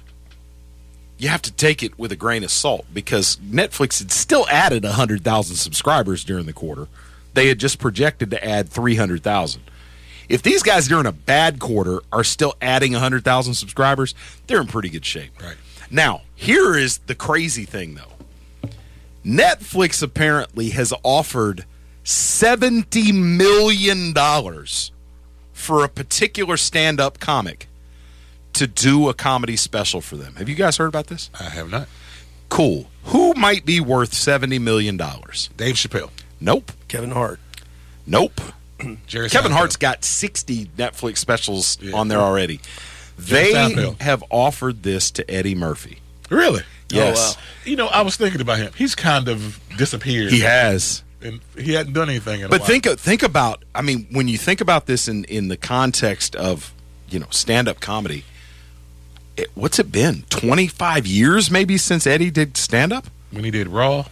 you 1.17 1.31
have 1.31 1.41
to 1.41 1.53
take 1.53 1.83
it 1.83 1.99
with 1.99 2.13
a 2.13 2.17
grain 2.17 2.45
of 2.45 2.51
salt 2.51 2.85
because 2.93 3.37
Netflix 3.37 3.99
had 4.01 4.13
still 4.13 4.47
added 4.51 4.85
100,000 4.85 5.57
subscribers 5.57 6.23
during 6.23 6.45
the 6.45 6.53
quarter. 6.53 6.87
They 7.35 7.49
had 7.49 7.59
just 7.59 7.79
projected 7.79 8.31
to 8.31 8.45
add 8.45 8.69
300,000. 8.69 9.63
If 10.29 10.43
these 10.43 10.63
guys 10.63 10.89
during 10.89 11.07
a 11.07 11.13
bad 11.13 11.59
quarter 11.59 12.01
are 12.11 12.25
still 12.25 12.55
adding 12.63 12.93
100,000 12.93 13.55
subscribers, 13.55 14.15
they're 14.47 14.61
in 14.61 14.67
pretty 14.67 14.89
good 14.89 15.05
shape. 15.05 15.33
Right. 15.43 15.57
Now, 15.91 16.23
here 16.35 16.77
is 16.77 16.99
the 16.99 17.15
crazy 17.15 17.65
thing 17.65 17.95
though. 17.95 18.71
Netflix 19.25 20.03
apparently 20.03 20.71
has 20.71 20.93
offered 21.03 21.65
70 22.05 23.13
million 23.13 24.13
dollars 24.13 24.93
for 25.53 25.85
a 25.85 25.89
particular 25.89 26.57
stand-up 26.57 27.19
comic 27.21 27.69
to 28.53 28.67
do 28.67 29.09
a 29.09 29.15
comedy 29.15 29.57
special 29.57 30.01
for 30.01 30.17
them. 30.17 30.35
Have 30.37 30.49
you 30.49 30.55
guys 30.55 30.77
heard 30.77 30.87
about 30.89 31.07
this? 31.07 31.31
I 31.39 31.45
have 31.45 31.71
not. 31.71 31.89
Cool. 32.49 32.87
Who 33.05 33.35
might 33.35 33.65
be 33.65 33.81
worth 33.81 34.13
70 34.15 34.59
million 34.59 34.97
dollars? 34.97 35.49
Dave 35.57 35.75
Chappelle. 35.77 36.11
Nope. 36.45 36.73
Kevin 36.89 37.11
Hart. 37.13 37.41
Nope. 38.07 38.41
Jerry 39.07 39.29
Kevin 39.31 39.51
Seinfeld. 39.51 39.55
Hart's 39.55 39.77
got 39.77 40.05
60 40.05 40.67
Netflix 40.77 41.19
specials 41.19 41.79
Yeah. 41.81 41.97
on 41.97 42.09
there 42.09 42.19
already. 42.21 42.61
Jerry 43.19 43.45
They 43.45 43.53
Seinfeld. 43.55 44.01
have 44.03 44.23
offered 44.31 44.83
this 44.83 45.11
to 45.13 45.29
Eddie 45.31 45.55
Murphy. 45.55 45.99
Really? 46.29 46.63
Yes. 46.91 47.37
Oh, 47.39 47.41
you 47.65 47.77
know, 47.77 47.87
I 47.87 48.03
was 48.03 48.17
thinking 48.17 48.41
about 48.43 48.59
him. 48.59 48.73
He's 48.77 48.95
kind 48.95 49.27
of 49.29 49.59
disappeared. 49.79 50.31
He 50.33 50.41
has. 50.41 51.03
and 51.23 51.41
he 51.57 51.73
hadn't 51.73 51.95
done 51.95 52.11
anything 52.11 52.41
in 52.41 52.47
a 52.47 52.49
But 52.51 52.61
while. 52.61 52.69
think 52.69 52.87
think 52.99 53.23
about 53.23 53.65
I 53.75 53.81
mean 53.81 54.07
when 54.11 54.29
you 54.29 54.37
think 54.37 54.61
about 54.61 54.85
this 54.87 55.09
in 55.09 55.25
in 55.25 55.49
the 55.49 55.57
context 55.57 56.37
of, 56.37 56.75
you 57.09 57.19
know, 57.19 57.27
stand-up 57.31 57.81
comedy, 57.81 58.25
it, 59.37 59.49
what's 59.55 59.79
it 59.79 59.91
been? 59.91 60.25
25 60.29 61.07
years 61.07 61.51
maybe 61.51 61.79
since 61.79 62.07
Eddie 62.07 62.31
did 62.31 62.57
stand-up? 62.59 63.07
when 63.31 63.43
he 63.45 63.51
did 63.51 63.69
Raw, 63.69 64.05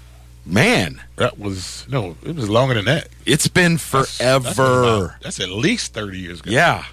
Man, 0.45 1.01
that 1.17 1.39
was 1.39 1.87
no, 1.89 2.17
it 2.25 2.35
was 2.35 2.49
longer 2.51 2.75
than 2.75 2.87
that. 2.87 3.09
it's 3.25 3.47
been 3.49 3.79
forever. 3.79 4.09
That's, 4.45 4.59
about- 4.59 5.21
that's 5.23 5.41
at 5.41 5.51
least 5.51 5.95
thirty 5.95 6.19
years 6.19 6.41
ago. 6.41 6.51
Yeah. 6.51 6.85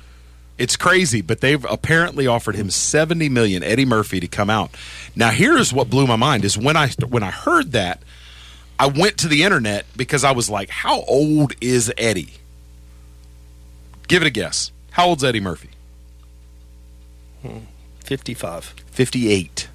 It's 0.60 0.76
crazy, 0.76 1.22
but 1.22 1.40
they've 1.40 1.64
apparently 1.70 2.28
offered 2.28 2.56
him 2.56 2.70
70 2.70 3.30
million 3.30 3.64
Eddie 3.64 3.86
Murphy 3.86 4.20
to 4.20 4.28
come 4.28 4.50
out. 4.50 4.72
Now 5.16 5.30
here's 5.30 5.72
what 5.72 5.90
blew 5.90 6.06
my 6.06 6.18
mind 6.18 6.44
is 6.44 6.58
when 6.58 6.76
I 6.76 6.90
when 7.08 7.24
I 7.24 7.32
heard 7.32 7.72
that 7.72 8.04
I 8.78 8.88
went 8.88 9.18
to 9.20 9.30
the 9.30 9.44
internet 9.44 9.86
because 9.96 10.26
I 10.26 10.32
was 10.32 10.50
like, 10.50 10.70
how 10.70 11.02
old 11.04 11.54
is 11.62 11.92
Eddie? 11.98 12.34
Give 14.10 14.22
it 14.22 14.26
a 14.28 14.30
guess. 14.32 14.74
How 14.92 15.08
old's 15.08 15.24
Eddie 15.24 15.40
Murphy? 15.40 15.70
Hmm. 17.42 17.60
55. 18.04 18.66
58. 18.92 19.69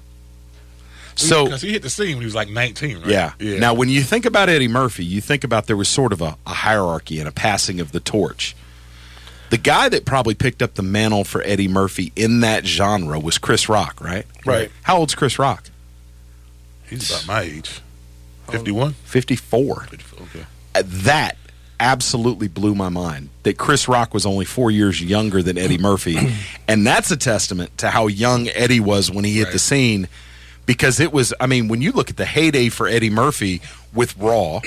So 1.15 1.45
because 1.45 1.61
he 1.61 1.71
hit 1.71 1.81
the 1.81 1.89
scene 1.89 2.09
when 2.15 2.19
he 2.19 2.25
was 2.25 2.35
like 2.35 2.49
nineteen, 2.49 2.97
right? 2.99 3.07
yeah. 3.39 3.59
Now, 3.59 3.73
when 3.73 3.89
you 3.89 4.01
think 4.01 4.25
about 4.25 4.49
Eddie 4.49 4.67
Murphy, 4.67 5.05
you 5.05 5.21
think 5.21 5.43
about 5.43 5.67
there 5.67 5.77
was 5.77 5.87
sort 5.87 6.11
of 6.13 6.21
a, 6.21 6.37
a 6.45 6.53
hierarchy 6.53 7.19
and 7.19 7.27
a 7.27 7.31
passing 7.31 7.79
of 7.79 7.91
the 7.91 7.99
torch. 7.99 8.55
The 9.51 9.57
guy 9.57 9.89
that 9.89 10.05
probably 10.05 10.33
picked 10.33 10.61
up 10.61 10.73
the 10.73 10.81
mantle 10.83 11.23
for 11.23 11.41
Eddie 11.43 11.67
Murphy 11.67 12.11
in 12.15 12.39
that 12.41 12.65
genre 12.65 13.19
was 13.19 13.37
Chris 13.37 13.69
Rock, 13.69 14.01
right? 14.01 14.25
Right. 14.45 14.71
How 14.83 14.97
old's 14.97 15.15
Chris 15.15 15.37
Rock? 15.39 15.69
he's 16.89 17.09
about 17.09 17.27
my 17.27 17.41
age, 17.41 17.81
fifty-one. 18.49 18.93
54. 19.03 19.87
Okay. 20.21 20.45
Uh, 20.75 20.83
That 20.85 21.37
absolutely 21.79 22.47
blew 22.47 22.73
my 22.73 22.89
mind 22.89 23.29
that 23.43 23.57
Chris 23.57 23.87
Rock 23.87 24.13
was 24.13 24.25
only 24.25 24.45
four 24.45 24.71
years 24.71 25.01
younger 25.01 25.41
than 25.41 25.57
Eddie 25.57 25.77
Murphy. 25.77 26.17
and 26.67 26.85
that's 26.87 27.11
a 27.11 27.17
testament 27.17 27.77
to 27.79 27.89
how 27.89 28.07
young 28.07 28.47
Eddie 28.49 28.79
was 28.79 29.11
when 29.11 29.25
he 29.25 29.37
hit 29.39 29.51
the 29.51 29.59
scene 29.59 30.07
because 30.65 30.99
it 30.99 31.11
was, 31.13 31.33
I 31.39 31.47
mean, 31.47 31.67
when 31.67 31.81
you 31.81 31.91
look 31.91 32.09
at 32.09 32.17
the 32.17 32.25
heyday 32.25 32.69
for 32.69 32.87
Eddie 32.87 33.09
Murphy 33.09 33.61
with 33.93 34.17
Raw, 34.17 34.61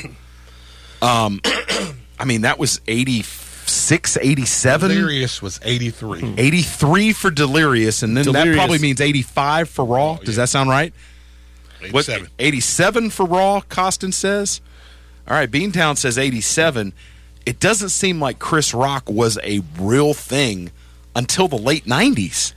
um, 1.03 1.40
I 2.18 2.24
mean, 2.24 2.42
that 2.42 2.59
was 2.59 2.80
86, 2.88 4.16
87. 4.20 4.90
Delirious 4.90 5.42
was 5.42 5.61
eighty-three. 5.62 6.34
83 6.36 7.12
for 7.12 7.30
Delirious, 7.30 8.03
and 8.03 8.16
then 8.16 8.32
that 8.32 8.55
probably 8.55 8.78
means 8.78 9.01
85 9.01 9.68
for 9.68 9.84
Raw. 9.84 10.16
Does 10.16 10.36
that 10.36 10.49
sound 10.49 10.70
right? 10.70 10.92
What, 11.90 12.09
87. 12.09 12.28
87 12.38 13.11
for 13.11 13.26
Raw, 13.26 13.61
Costin 13.68 14.12
says. 14.12 14.61
All 15.28 15.36
right, 15.36 15.51
Beantown 15.51 15.96
says 15.96 16.18
87. 16.18 16.92
It 17.46 17.61
doesn't 17.61 17.90
seem 17.90 18.20
like 18.20 18.38
Chris 18.38 18.74
Rock 18.74 19.09
was 19.09 19.38
a 19.42 19.62
real 19.78 20.12
thing 20.14 20.70
until 21.14 21.49
the 21.49 21.57
late 21.59 21.84
90s. 21.84 22.53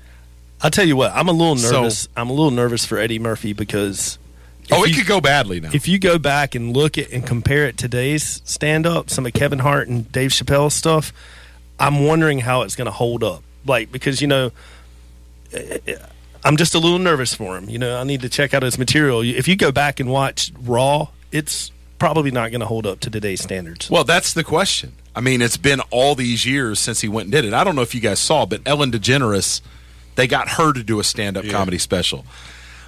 I'll 0.64 0.72
tell 0.72 0.86
you 0.88 0.96
what, 0.96 1.12
I'm 1.14 1.28
a 1.28 1.32
little 1.32 1.58
So- 1.58 1.82
nervous. 1.82 2.08
I'm 2.16 2.30
a 2.30 2.34
little 2.34 2.52
nervous 2.52 2.86
for 2.86 2.98
Eddie 2.98 3.20
Murphy 3.20 3.54
because 3.54 4.18
Oh, 4.72 4.84
it 4.84 4.90
you- 4.90 4.96
could 4.98 5.08
go 5.08 5.20
badly 5.20 5.60
now. 5.60 5.70
if 5.74 5.88
you 5.88 5.98
go 6.00 6.18
back 6.20 6.54
and 6.56 6.76
look 6.76 6.98
at 6.98 7.12
and 7.12 7.26
compare 7.26 7.66
it 7.68 7.78
to 7.78 7.84
today's 7.90 8.42
stand 8.46 8.86
up, 8.86 9.10
some 9.10 9.26
of 9.26 9.34
Kevin 9.34 9.60
Hart 9.60 9.88
and 9.88 10.10
Dave 10.12 10.32
Chappelle 10.32 10.72
stuff, 10.72 11.12
I'm 11.80 12.06
wondering 12.06 12.40
how 12.40 12.62
it's 12.62 12.76
going 12.76 12.86
to 12.86 12.92
hold 12.92 13.24
up. 13.24 13.44
Like, 13.66 13.92
because, 13.92 14.22
you 14.22 14.28
know, 14.28 14.52
eh, 15.54 15.78
I'm 16.44 16.58
just 16.58 16.74
a 16.76 16.80
little 16.80 17.00
nervous 17.00 17.34
for 17.34 17.58
him. 17.58 17.70
You 17.70 17.78
know, 17.80 18.00
I 18.00 18.04
need 18.04 18.22
to 18.22 18.30
check 18.30 18.54
out 18.54 18.64
his 18.64 18.78
material. 18.78 19.22
If 19.22 19.48
you 19.48 19.56
go 19.56 19.72
back 19.72 20.00
and 20.00 20.10
watch 20.10 20.52
Raw, 20.64 21.08
it's 21.32 21.72
probably 22.00 22.32
not 22.32 22.52
going 22.52 22.62
to 22.62 22.68
hold 22.68 22.86
up 22.88 23.00
to 23.02 23.10
today's 23.10 23.42
standards. 23.42 23.90
Well, 23.90 24.04
that's 24.04 24.34
the 24.34 24.44
question. 24.44 24.94
I 25.16 25.22
mean, 25.22 25.42
it's 25.42 25.58
been 25.58 25.82
all 25.92 26.16
these 26.16 26.46
years 26.46 26.80
since 26.80 27.02
he 27.02 27.08
went 27.08 27.26
and 27.26 27.32
did 27.32 27.46
it. 27.46 27.54
I 27.54 27.64
don't 27.64 27.76
know 27.76 27.82
if 27.84 27.94
you 27.94 28.02
guys 28.02 28.20
saw, 28.20 28.46
but 28.46 28.62
Ellen 28.66 28.92
DeGeneres, 28.92 29.62
they 30.16 30.28
got 30.28 30.50
her 30.50 30.74
to 30.74 30.84
do 30.84 31.00
a 31.00 31.04
stand-up 31.04 31.46
Yeah. 31.46 31.52
comedy 31.52 31.78
special. 31.78 32.26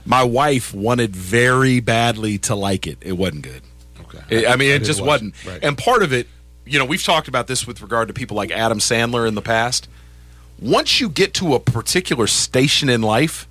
My 0.06 0.24
wife 0.24 0.74
wanted 0.74 1.16
very 1.16 1.80
badly 1.80 2.38
to 2.40 2.56
like 2.56 2.86
it. 2.88 2.98
It 3.02 3.14
wasn't 3.14 3.44
good. 3.44 3.62
Okay. 4.02 4.46
I 4.48 4.56
mean, 4.58 4.72
I 4.72 4.76
it 4.76 4.80
just 4.84 5.02
wasn't. 5.02 5.34
it. 5.44 5.50
Right. 5.50 5.60
And 5.64 5.78
part 5.78 6.04
of 6.04 6.12
it, 6.14 6.28
you 6.66 6.78
know, 6.80 6.86
we've 6.86 7.04
talked 7.04 7.28
about 7.28 7.48
this 7.48 7.66
with 7.66 7.82
regard 7.82 8.08
to 8.10 8.14
people 8.14 8.36
like 8.38 8.52
Adam 8.52 8.80
Sandler 8.80 9.28
in 9.28 9.36
the 9.36 9.42
past. 9.42 9.88
Once 10.60 11.00
you 11.02 11.10
get 11.10 11.34
to 11.36 11.56
a 11.56 11.60
particular 11.60 12.28
station 12.28 12.90
in 12.90 13.02
life, 13.02 13.48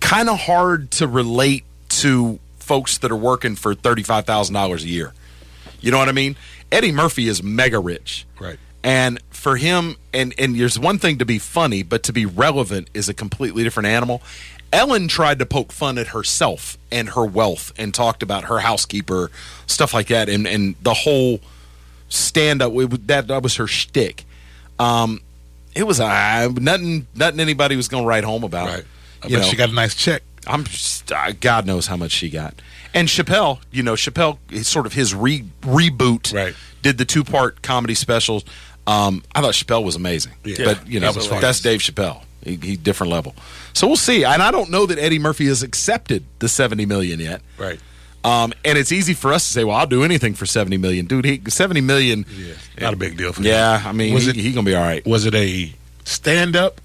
kind 0.00 0.28
of 0.28 0.40
hard 0.40 0.90
to 0.92 1.06
relate 1.06 1.64
to 1.88 2.38
folks 2.58 2.98
that 2.98 3.10
are 3.10 3.16
working 3.16 3.54
for 3.56 3.74
$35,000 3.74 4.82
a 4.82 4.86
year. 4.88 5.14
You 5.80 5.90
know 5.90 5.98
what 5.98 6.08
I 6.08 6.12
mean? 6.12 6.36
Eddie 6.72 6.92
Murphy 6.92 7.28
is 7.28 7.42
mega 7.42 7.78
rich. 7.78 8.26
Right. 8.40 8.58
And 8.82 9.20
for 9.46 9.56
him, 9.58 9.94
and, 10.12 10.34
and 10.40 10.58
there's 10.58 10.76
one 10.76 10.98
thing 10.98 11.18
to 11.18 11.24
be 11.24 11.38
funny, 11.38 11.84
but 11.84 12.02
to 12.02 12.12
be 12.12 12.26
relevant 12.26 12.90
is 12.92 13.08
a 13.08 13.14
completely 13.14 13.62
different 13.62 13.86
animal. 13.86 14.20
Ellen 14.72 15.06
tried 15.06 15.38
to 15.38 15.46
poke 15.46 15.70
fun 15.70 15.98
at 15.98 16.08
herself 16.08 16.76
and 16.90 17.10
her 17.10 17.24
wealth 17.24 17.72
and 17.78 17.94
talked 17.94 18.24
about 18.24 18.46
her 18.46 18.58
housekeeper, 18.58 19.30
stuff 19.68 19.94
like 19.94 20.08
that, 20.08 20.28
and, 20.28 20.48
and 20.48 20.74
the 20.82 20.94
whole 20.94 21.38
stand 22.08 22.60
up. 22.60 22.72
That, 23.06 23.28
that 23.28 23.44
was 23.44 23.54
her 23.54 23.68
shtick. 23.68 24.24
Um, 24.80 25.20
it 25.76 25.84
was 25.84 26.00
uh, 26.00 26.48
nothing. 26.56 27.06
Nothing 27.14 27.38
anybody 27.38 27.76
was 27.76 27.86
going 27.86 28.02
to 28.02 28.08
write 28.08 28.24
home 28.24 28.42
about. 28.42 28.68
Right. 28.68 28.84
I 29.22 29.28
You 29.28 29.36
know. 29.36 29.44
she 29.44 29.54
got 29.54 29.68
a 29.68 29.74
nice 29.74 29.94
check. 29.94 30.24
I'm 30.48 30.64
just, 30.64 31.12
uh, 31.12 31.30
God 31.40 31.66
knows 31.66 31.86
how 31.86 31.96
much 31.96 32.10
she 32.10 32.30
got. 32.30 32.60
And 32.92 33.06
Chappelle, 33.06 33.60
you 33.70 33.84
know, 33.84 33.92
Chappelle 33.92 34.38
sort 34.64 34.86
of 34.86 34.94
his 34.94 35.14
re- 35.14 35.44
reboot. 35.60 36.34
Right. 36.34 36.56
Did 36.82 36.98
the 36.98 37.04
two 37.04 37.22
part 37.22 37.62
comedy 37.62 37.94
specials. 37.94 38.44
Um, 38.86 39.22
I 39.34 39.40
thought 39.40 39.54
Chappelle 39.54 39.84
was 39.84 39.96
amazing. 39.96 40.32
Yeah. 40.44 40.64
but 40.64 40.86
you 40.86 41.00
know, 41.00 41.12
was 41.12 41.28
that's 41.28 41.60
Dave 41.60 41.80
Chappelle. 41.80 42.22
He, 42.42 42.56
he 42.56 42.76
different 42.76 43.12
level. 43.12 43.34
So 43.72 43.86
we'll 43.88 43.96
see. 43.96 44.24
And 44.24 44.40
I 44.42 44.50
don't 44.52 44.70
know 44.70 44.86
that 44.86 44.98
Eddie 44.98 45.18
Murphy 45.18 45.46
has 45.46 45.62
accepted 45.64 46.24
the 46.38 46.48
seventy 46.48 46.86
million 46.86 47.18
yet. 47.18 47.42
Right. 47.58 47.80
Um, 48.24 48.52
and 48.64 48.76
it's 48.78 48.90
easy 48.92 49.14
for 49.14 49.32
us 49.32 49.44
to 49.46 49.52
say, 49.52 49.64
"Well, 49.64 49.76
I'll 49.76 49.86
do 49.86 50.02
anything 50.04 50.34
for 50.34 50.46
seventy 50.46 50.76
million, 50.76 51.06
dude." 51.06 51.24
He 51.24 51.40
seventy 51.48 51.80
million. 51.80 52.24
Yeah. 52.36 52.54
Not 52.80 52.94
a 52.94 52.96
big 52.96 53.16
deal 53.16 53.32
for 53.32 53.40
him. 53.40 53.46
Yeah, 53.46 53.82
I 53.84 53.92
mean, 53.92 54.14
Was 54.14 54.24
he, 54.24 54.30
it- 54.30 54.36
he 54.36 54.52
gonna 54.52 54.64
be 54.64 54.74
all 54.74 54.82
right. 54.82 55.04
Was 55.06 55.26
it 55.26 55.34
a 55.34 55.72
stand 56.04 56.56
up 56.56 56.80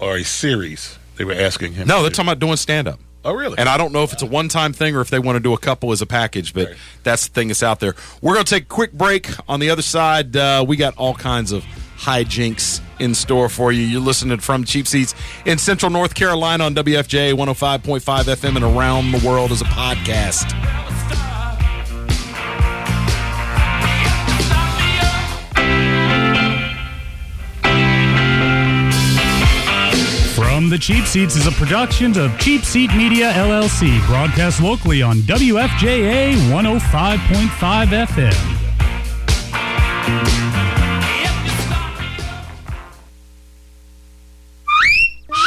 or 0.00 0.16
a 0.16 0.22
series? 0.24 0.98
They 1.16 1.24
were 1.24 1.34
asking 1.34 1.74
him. 1.74 1.86
No, 1.88 2.00
they're 2.00 2.10
do? 2.10 2.16
talking 2.16 2.28
about 2.30 2.40
doing 2.40 2.56
stand 2.56 2.88
up. 2.88 2.98
Oh, 3.24 3.32
really? 3.34 3.56
And 3.58 3.68
I 3.68 3.76
don't 3.76 3.92
know 3.92 4.02
if 4.02 4.12
it's 4.12 4.22
a 4.22 4.26
one 4.26 4.48
time 4.48 4.72
thing 4.72 4.96
or 4.96 5.00
if 5.00 5.10
they 5.10 5.18
want 5.18 5.36
to 5.36 5.40
do 5.40 5.52
a 5.52 5.58
couple 5.58 5.92
as 5.92 6.02
a 6.02 6.06
package, 6.06 6.52
but 6.52 6.74
that's 7.02 7.28
the 7.28 7.34
thing 7.34 7.48
that's 7.48 7.62
out 7.62 7.80
there. 7.80 7.94
We're 8.20 8.34
going 8.34 8.44
to 8.44 8.50
take 8.54 8.64
a 8.64 8.66
quick 8.66 8.92
break. 8.92 9.30
On 9.48 9.60
the 9.60 9.70
other 9.70 9.82
side, 9.82 10.36
uh, 10.36 10.64
we 10.66 10.76
got 10.76 10.96
all 10.96 11.14
kinds 11.14 11.52
of 11.52 11.64
hijinks 11.96 12.80
in 12.98 13.14
store 13.14 13.48
for 13.48 13.70
you. 13.70 13.82
You're 13.82 14.00
listening 14.00 14.38
from 14.40 14.64
Cheap 14.64 14.88
Seats 14.88 15.14
in 15.46 15.58
Central 15.58 15.90
North 15.90 16.14
Carolina 16.14 16.64
on 16.64 16.74
WFJA 16.74 17.34
105.5 17.34 18.00
FM 18.00 18.56
and 18.56 18.64
around 18.64 19.12
the 19.12 19.26
world 19.26 19.52
as 19.52 19.60
a 19.60 19.66
podcast. 19.66 20.50
From 30.62 30.70
the 30.70 30.78
Cheap 30.78 31.06
Seats 31.06 31.34
is 31.34 31.48
a 31.48 31.50
production 31.50 32.16
of 32.16 32.38
Cheap 32.38 32.62
Seat 32.62 32.94
Media 32.94 33.32
LLC, 33.32 34.00
broadcast 34.06 34.62
locally 34.62 35.02
on 35.02 35.16
WFJA 35.22 36.34
105.5 36.34 38.06
FM. 38.06 38.32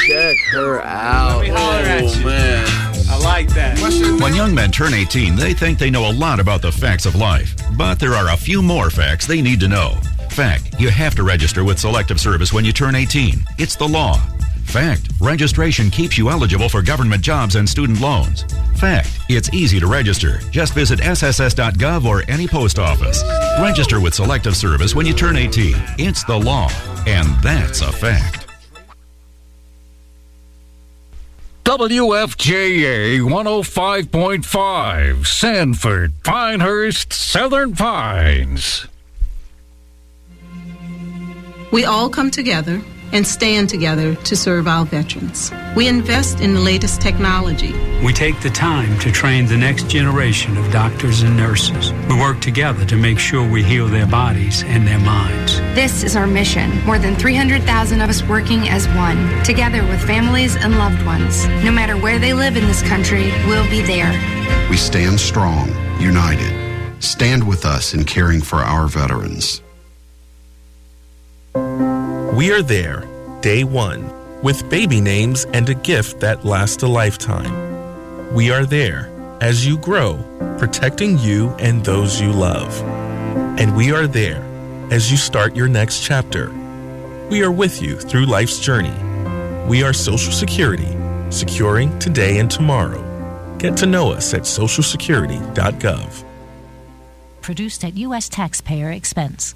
Check 0.06 0.38
her 0.52 0.82
out. 0.82 1.38
Let 1.38 1.42
me 1.44 1.48
holler 1.48 1.80
at 1.80 2.04
oh, 2.04 2.26
man. 2.26 2.68
I 3.10 3.18
like 3.24 3.48
that. 3.54 3.80
When 4.22 4.36
young 4.36 4.54
men 4.54 4.70
turn 4.70 4.94
18, 4.94 5.38
they 5.38 5.54
think 5.54 5.80
they 5.80 5.90
know 5.90 6.12
a 6.12 6.12
lot 6.12 6.42
about 6.42 6.62
the 6.62 6.74
facts 6.74 7.06
of 7.06 7.16
life. 7.16 7.56
But 7.78 8.00
there 8.00 8.16
are 8.16 8.34
a 8.34 8.38
few 8.38 8.62
more 8.62 8.90
facts 8.90 9.26
they 9.26 9.42
need 9.42 9.62
to 9.62 9.70
know. 9.70 9.98
Fact, 10.30 10.78
you 10.78 10.90
have 10.90 11.16
to 11.16 11.24
register 11.24 11.64
with 11.64 11.80
Selective 11.80 12.20
Service 12.20 12.52
when 12.52 12.66
you 12.66 12.74
turn 12.74 12.96
18. 12.96 13.36
It's 13.58 13.78
the 13.78 13.88
law. 13.88 14.20
Fact, 14.66 15.10
registration 15.22 15.90
keeps 15.90 16.18
you 16.18 16.30
eligible 16.30 16.68
for 16.68 16.82
government 16.82 17.22
jobs 17.22 17.56
and 17.56 17.68
student 17.68 18.02
loans. 18.02 18.44
Fact, 18.76 19.10
it's 19.30 19.54
easy 19.54 19.80
to 19.80 19.88
register. 19.88 20.40
Just 20.52 20.74
visit 20.74 21.00
sss.gov 21.00 22.04
or 22.04 22.30
any 22.30 22.48
post 22.48 22.78
office. 22.78 23.24
Register 23.62 24.02
with 24.02 24.14
Selective 24.14 24.58
Service 24.58 24.94
when 24.94 25.06
you 25.06 25.14
turn 25.14 25.38
18. 25.38 25.76
It's 25.98 26.26
the 26.26 26.38
law. 26.38 26.70
And 27.08 27.30
that's 27.42 27.82
a 27.82 27.92
fact. 27.92 28.48
WFJA 31.64 33.22
105.5, 33.22 35.26
Sanford, 35.26 36.14
Pinehurst, 36.24 37.14
Southern 37.14 37.76
Pines. 37.76 38.88
We 41.72 41.86
all 41.86 42.10
come 42.10 42.30
together 42.30 42.82
and 43.12 43.26
stand 43.26 43.70
together 43.70 44.16
to 44.16 44.36
serve 44.36 44.68
our 44.68 44.86
veterans. 44.86 45.52
We 45.76 45.88
invest 45.88 46.40
in 46.40 46.54
the 46.54 46.60
latest 46.60 47.02
technology. 47.02 47.74
We 48.04 48.14
take 48.14 48.40
the 48.42 48.50
time 48.50 48.98
to 49.00 49.12
train 49.12 49.46
the 49.46 49.58
next 49.58 49.90
generation 49.90 50.58
of 50.58 50.72
doctors 50.72 51.22
and 51.22 51.36
nurses. 51.36 51.92
We 52.10 52.20
work 52.20 52.40
together 52.42 52.86
to 52.86 52.96
make 52.96 53.20
sure 53.20 53.50
we 53.50 53.64
heal 53.64 53.88
their 53.88 54.08
bodies 54.08 54.64
and 54.64 54.88
their 54.88 55.00
minds. 55.00 55.60
This 55.76 56.04
is 56.04 56.16
our 56.16 56.28
mission. 56.28 56.70
More 56.86 57.00
than 57.00 57.16
300,000 57.16 58.02
of 58.02 58.10
us 58.10 58.24
working 58.24 58.70
as 58.70 58.88
one, 58.90 59.44
together 59.44 59.82
with 59.84 60.02
families 60.06 60.56
and 60.56 60.78
loved 60.78 61.06
ones. 61.06 61.48
No 61.64 61.72
matter 61.72 61.98
where 61.98 62.20
they 62.20 62.34
live 62.34 62.58
in 62.58 62.66
this 62.68 62.82
country, 62.82 63.32
we'll 63.48 63.70
be 63.70 63.82
there. 63.82 64.12
We 64.70 64.78
stand 64.78 65.20
strong, 65.20 65.70
united. 66.00 67.04
Stand 67.04 67.48
with 67.48 67.66
us 67.66 67.94
in 67.94 68.04
caring 68.04 68.42
for 68.42 68.58
our 68.58 68.88
veterans. 68.88 69.62
We 72.34 72.52
are 72.52 72.62
there, 72.62 73.08
day 73.42 73.64
one, 73.64 74.12
with 74.42 74.70
baby 74.70 75.00
names 75.00 75.46
and 75.54 75.70
a 75.70 75.74
gift 75.74 76.20
that 76.20 76.44
lasts 76.44 76.84
a 76.84 76.88
lifetime. 76.88 78.34
We 78.34 78.52
are 78.52 78.66
there 78.66 79.10
as 79.42 79.66
you 79.66 79.78
grow, 79.78 80.18
protecting 80.58 81.18
you 81.20 81.52
and 81.60 81.84
those 81.86 82.20
you 82.20 82.32
love. 82.34 82.82
And 83.58 83.76
we 83.76 83.94
are 83.94 84.08
there 84.08 84.44
as 84.92 85.10
you 85.10 85.18
start 85.18 85.56
your 85.56 85.68
next 85.68 86.04
chapter. 86.04 86.52
We 87.30 87.42
are 87.44 87.52
with 87.52 87.82
you 87.82 87.96
through 87.98 88.26
life's 88.26 88.60
journey. 88.60 88.94
We 89.68 89.84
are 89.84 89.94
Social 89.94 90.34
Security, 90.34 90.96
securing 91.30 91.98
today 92.00 92.40
and 92.40 92.52
tomorrow. 92.52 93.02
Get 93.58 93.78
to 93.78 93.86
know 93.86 94.12
us 94.12 94.34
at 94.34 94.42
socialsecurity.gov. 94.42 96.24
Produced 97.42 97.86
at 97.86 97.96
U.S. 97.96 98.28
taxpayer 98.28 98.92
expense. 98.92 99.56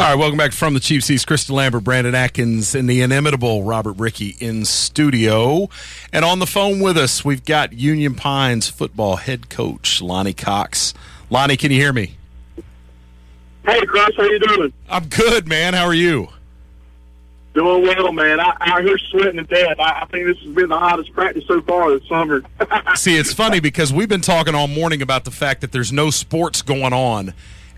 All 0.00 0.08
right, 0.08 0.14
welcome 0.14 0.38
back 0.38 0.52
from 0.52 0.72
the 0.72 0.80
Cheap 0.80 1.02
Seats. 1.02 1.26
Kristen 1.26 1.54
Lambert, 1.54 1.84
Brandon 1.84 2.14
Atkins, 2.14 2.74
and 2.74 2.88
the 2.88 3.02
inimitable 3.02 3.64
Robert 3.64 3.98
Ricky 3.98 4.36
in 4.40 4.64
studio. 4.64 5.68
And 6.10 6.24
on 6.24 6.38
the 6.38 6.46
phone 6.46 6.80
with 6.80 6.96
us, 6.96 7.22
we've 7.22 7.44
got 7.44 7.74
Union 7.74 8.14
Pines 8.14 8.70
football 8.70 9.16
head 9.16 9.50
coach 9.50 10.00
Lonnie 10.00 10.32
Cox. 10.32 10.94
Lonnie, 11.28 11.58
can 11.58 11.70
you 11.70 11.76
hear 11.76 11.92
me? 11.92 12.16
Hey, 13.64 13.80
Cross, 13.86 14.12
how 14.16 14.24
you 14.24 14.40
doing? 14.40 14.72
I'm 14.88 15.06
good, 15.06 15.46
man. 15.46 15.74
How 15.74 15.84
are 15.84 15.94
you? 15.94 16.28
Doing 17.54 17.82
well, 17.82 18.12
man. 18.12 18.40
I, 18.40 18.56
out 18.60 18.82
here 18.82 18.98
sweating 19.10 19.36
to 19.36 19.44
death. 19.44 19.78
I, 19.78 20.02
I 20.02 20.04
think 20.06 20.26
this 20.26 20.38
has 20.38 20.54
been 20.54 20.68
the 20.70 20.78
hottest 20.78 21.12
practice 21.12 21.44
so 21.46 21.60
far 21.62 21.90
this 21.96 22.08
summer. 22.08 22.42
See, 22.94 23.16
it's 23.16 23.32
funny 23.32 23.60
because 23.60 23.92
we've 23.92 24.08
been 24.08 24.22
talking 24.22 24.54
all 24.54 24.68
morning 24.68 25.02
about 25.02 25.24
the 25.24 25.30
fact 25.30 25.60
that 25.60 25.70
there's 25.70 25.92
no 25.92 26.10
sports 26.10 26.62
going 26.62 26.92
on, 26.92 27.34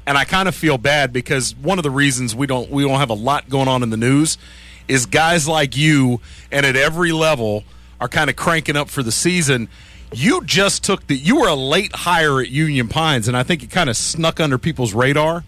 and 0.06 0.16
I 0.16 0.24
kind 0.24 0.48
of 0.48 0.54
feel 0.54 0.78
bad 0.78 1.12
because 1.12 1.56
one 1.56 1.78
of 1.78 1.82
the 1.82 1.90
reasons 1.90 2.36
we 2.36 2.46
don't 2.46 2.70
we 2.70 2.84
don't 2.84 3.00
have 3.00 3.10
a 3.10 3.14
lot 3.14 3.48
going 3.48 3.66
on 3.66 3.82
in 3.82 3.90
the 3.90 3.96
news 3.96 4.38
is 4.86 5.06
guys 5.06 5.48
like 5.48 5.76
you 5.76 6.20
and 6.52 6.64
at 6.64 6.76
every 6.76 7.10
level 7.10 7.64
are 8.00 8.08
kind 8.08 8.30
of 8.30 8.36
cranking 8.36 8.76
up 8.76 8.88
for 8.88 9.02
the 9.02 9.12
season. 9.12 9.68
You 10.12 10.44
just 10.44 10.84
took 10.84 11.08
the 11.08 11.16
you 11.16 11.40
were 11.40 11.48
a 11.48 11.54
late 11.56 11.92
hire 11.94 12.40
at 12.40 12.48
Union 12.48 12.86
Pines, 12.86 13.26
and 13.26 13.36
I 13.36 13.42
think 13.42 13.64
it 13.64 13.70
kind 13.70 13.90
of 13.90 13.96
snuck 13.96 14.38
under 14.38 14.56
people's 14.56 14.94
radar. 14.94 15.42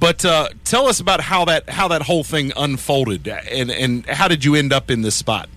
But 0.00 0.24
uh, 0.24 0.50
tell 0.64 0.86
us 0.86 1.00
about 1.00 1.20
how 1.20 1.44
that 1.46 1.68
how 1.68 1.88
that 1.88 2.02
whole 2.02 2.22
thing 2.22 2.52
unfolded, 2.56 3.26
and 3.26 3.70
and 3.70 4.06
how 4.06 4.28
did 4.28 4.44
you 4.44 4.54
end 4.54 4.72
up 4.72 4.90
in 4.90 5.02
this 5.02 5.16
spot? 5.16 5.48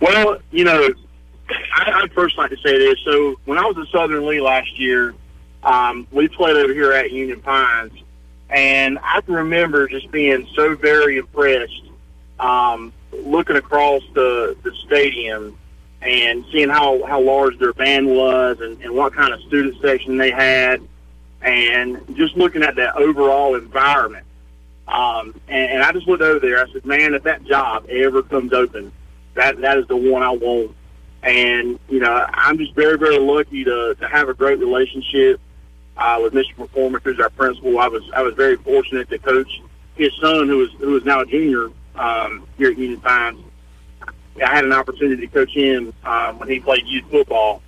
Well, 0.00 0.38
you 0.50 0.64
know, 0.64 0.88
I, 1.48 2.02
I'd 2.02 2.12
first 2.12 2.36
like 2.36 2.50
to 2.50 2.56
say 2.56 2.78
this. 2.78 2.98
So 3.04 3.38
when 3.44 3.58
I 3.58 3.64
was 3.64 3.76
at 3.78 3.86
Southern 3.92 4.26
Lee 4.26 4.40
last 4.40 4.78
year, 4.78 5.14
um, 5.62 6.08
we 6.10 6.26
played 6.26 6.56
over 6.56 6.72
here 6.72 6.92
at 6.92 7.12
Union 7.12 7.40
Pines, 7.40 7.92
and 8.50 8.98
I 9.00 9.20
can 9.20 9.34
remember 9.34 9.86
just 9.86 10.10
being 10.10 10.48
so 10.54 10.74
very 10.74 11.18
impressed, 11.18 11.84
um, 12.40 12.92
looking 13.12 13.56
across 13.56 14.02
the 14.14 14.56
the 14.64 14.74
stadium 14.86 15.56
and 16.00 16.44
seeing 16.50 16.68
how 16.68 17.04
how 17.06 17.20
large 17.20 17.56
their 17.60 17.74
band 17.74 18.08
was 18.08 18.60
and, 18.60 18.82
and 18.82 18.92
what 18.92 19.14
kind 19.14 19.32
of 19.32 19.40
student 19.42 19.80
section 19.80 20.16
they 20.16 20.32
had 20.32 20.80
and 21.42 22.00
just 22.16 22.36
looking 22.36 22.62
at 22.62 22.76
that 22.76 22.96
overall 22.96 23.54
environment. 23.54 24.26
Um, 24.88 25.40
and, 25.48 25.72
and 25.72 25.82
I 25.82 25.92
just 25.92 26.06
looked 26.06 26.22
over 26.22 26.38
there. 26.38 26.62
I 26.62 26.70
said, 26.72 26.84
"Man, 26.84 27.14
if 27.14 27.22
that 27.24 27.44
job 27.44 27.86
ever 27.88 28.22
comes 28.22 28.52
open, 28.52 28.92
that 29.34 29.60
that 29.60 29.78
is 29.78 29.86
the 29.88 29.96
one 29.96 30.22
I 30.22 30.30
want." 30.30 30.74
And 31.22 31.78
you 31.88 32.00
know, 32.00 32.26
I'm 32.32 32.58
just 32.58 32.74
very, 32.74 32.98
very 32.98 33.18
lucky 33.18 33.64
to 33.64 33.94
to 33.98 34.08
have 34.08 34.28
a 34.28 34.34
great 34.34 34.58
relationship 34.58 35.40
uh, 35.96 36.18
with 36.22 36.32
Mr. 36.32 36.56
Performance, 36.56 37.04
who's 37.04 37.20
our 37.20 37.30
principal. 37.30 37.78
I 37.78 37.88
was 37.88 38.02
I 38.14 38.22
was 38.22 38.34
very 38.34 38.56
fortunate 38.56 39.08
to 39.10 39.18
coach 39.18 39.62
his 39.94 40.12
son, 40.20 40.48
who 40.48 40.62
is 40.64 40.70
who 40.78 40.96
is 40.96 41.04
now 41.04 41.20
a 41.20 41.26
junior 41.26 41.70
um, 41.94 42.46
here 42.58 42.70
at 42.70 42.78
Union 42.78 43.00
Pines. 43.00 43.38
I 44.42 44.54
had 44.54 44.64
an 44.64 44.72
opportunity 44.72 45.26
to 45.26 45.32
coach 45.32 45.50
him 45.50 45.92
um, 46.04 46.38
when 46.38 46.48
he 46.48 46.58
played 46.58 46.86
youth 46.86 47.04
football, 47.10 47.62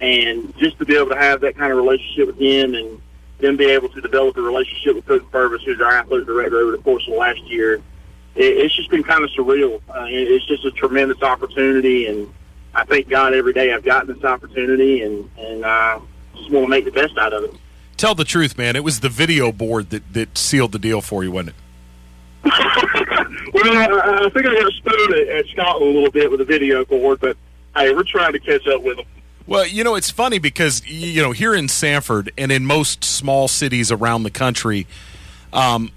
and 0.00 0.56
just 0.56 0.78
to 0.78 0.84
be 0.84 0.96
able 0.96 1.10
to 1.10 1.16
have 1.16 1.40
that 1.40 1.56
kind 1.56 1.72
of 1.72 1.78
relationship 1.78 2.28
with 2.28 2.38
him 2.38 2.74
and 2.74 3.00
then 3.38 3.56
be 3.56 3.66
able 3.66 3.88
to 3.90 4.00
develop 4.00 4.36
a 4.36 4.40
relationship 4.40 4.96
with 4.96 5.06
Coach 5.06 5.24
Purvis, 5.30 5.62
who's 5.64 5.80
our 5.80 5.98
athletic 5.98 6.26
director 6.26 6.58
over 6.58 6.72
the 6.72 6.82
course 6.82 7.06
of 7.06 7.14
last 7.14 7.42
year, 7.44 7.74
it, 7.74 7.82
it's 8.34 8.74
just 8.74 8.90
been 8.90 9.02
kind 9.02 9.24
of 9.24 9.30
surreal. 9.30 9.80
Uh, 9.88 10.04
it, 10.04 10.28
it's 10.28 10.46
just 10.46 10.64
a 10.64 10.70
tremendous 10.70 11.22
opportunity, 11.22 12.06
and 12.06 12.32
I 12.74 12.84
thank 12.84 13.08
God 13.08 13.34
every 13.34 13.52
day 13.52 13.72
I've 13.72 13.84
gotten 13.84 14.14
this 14.14 14.24
opportunity, 14.24 15.02
and 15.02 15.30
and 15.38 15.64
uh, 15.64 16.00
just 16.34 16.50
want 16.50 16.64
to 16.64 16.68
make 16.68 16.84
the 16.84 16.92
best 16.92 17.16
out 17.18 17.32
of 17.32 17.44
it. 17.44 17.54
Tell 17.96 18.14
the 18.14 18.24
truth, 18.24 18.58
man. 18.58 18.76
It 18.76 18.84
was 18.84 19.00
the 19.00 19.08
video 19.08 19.52
board 19.52 19.90
that, 19.90 20.12
that 20.12 20.36
sealed 20.36 20.72
the 20.72 20.78
deal 20.78 21.00
for 21.00 21.24
you, 21.24 21.32
wasn't 21.32 21.50
it? 21.50 21.54
well, 23.54 23.76
I, 23.76 24.26
I 24.26 24.30
think 24.30 24.46
I 24.46 24.54
got 24.60 24.72
spooned 24.72 25.14
at, 25.14 25.28
at 25.28 25.46
Scotland 25.46 25.90
a 25.90 25.94
little 25.94 26.10
bit 26.10 26.30
with 26.30 26.40
the 26.40 26.44
video 26.44 26.84
board, 26.84 27.20
but 27.20 27.36
hey, 27.74 27.94
we're 27.94 28.04
trying 28.04 28.32
to 28.34 28.38
catch 28.38 28.66
up 28.66 28.82
with 28.82 28.98
them. 28.98 29.06
Well, 29.46 29.66
you 29.66 29.84
know, 29.84 29.94
it's 29.94 30.10
funny 30.10 30.38
because 30.38 30.84
you 30.86 31.22
know 31.22 31.32
here 31.32 31.54
in 31.54 31.68
Sanford 31.68 32.32
and 32.36 32.50
in 32.50 32.66
most 32.66 33.04
small 33.04 33.46
cities 33.46 33.92
around 33.92 34.24
the 34.24 34.30
country, 34.30 34.86
um, 35.52 35.92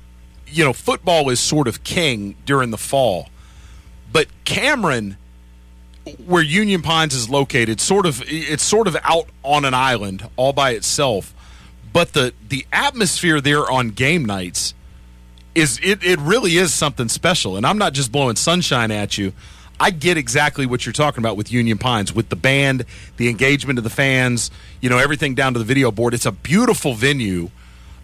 you 0.47 0.63
know, 0.63 0.73
football 0.73 1.29
is 1.29 1.39
sort 1.39 1.67
of 1.67 1.83
king 1.83 2.35
during 2.45 2.69
the 2.69 2.77
fall, 2.77 3.29
but 4.11 4.27
Cameron, 4.45 5.17
where 6.25 6.43
Union 6.43 6.83
Pines 6.83 7.15
is 7.15 7.27
located, 7.27 7.81
sort 7.81 8.05
of 8.05 8.21
it's 8.27 8.63
sort 8.63 8.87
of 8.87 8.95
out 9.03 9.27
on 9.43 9.65
an 9.65 9.73
island 9.73 10.29
all 10.35 10.53
by 10.53 10.71
itself, 10.71 11.33
but 11.91 12.13
the 12.13 12.33
the 12.49 12.67
atmosphere 12.71 13.41
there 13.41 13.69
on 13.69 13.89
game 13.89 14.25
nights 14.25 14.75
is 15.55 15.79
it 15.83 16.03
it 16.03 16.19
really 16.19 16.57
is 16.57 16.71
something 16.71 17.09
special, 17.09 17.57
and 17.57 17.65
I'm 17.65 17.79
not 17.79 17.93
just 17.93 18.11
blowing 18.11 18.35
sunshine 18.35 18.91
at 18.91 19.17
you. 19.17 19.33
I 19.79 19.91
get 19.91 20.17
exactly 20.17 20.65
what 20.65 20.85
you're 20.85 20.93
talking 20.93 21.21
about 21.21 21.37
with 21.37 21.51
Union 21.51 21.77
Pines, 21.77 22.13
with 22.13 22.29
the 22.29 22.35
band, 22.35 22.85
the 23.17 23.29
engagement 23.29 23.79
of 23.79 23.83
the 23.83 23.89
fans, 23.89 24.51
you 24.81 24.89
know, 24.89 24.97
everything 24.97 25.35
down 25.35 25.53
to 25.53 25.59
the 25.59 25.65
video 25.65 25.91
board. 25.91 26.13
It's 26.13 26.25
a 26.25 26.31
beautiful 26.31 26.93
venue. 26.93 27.49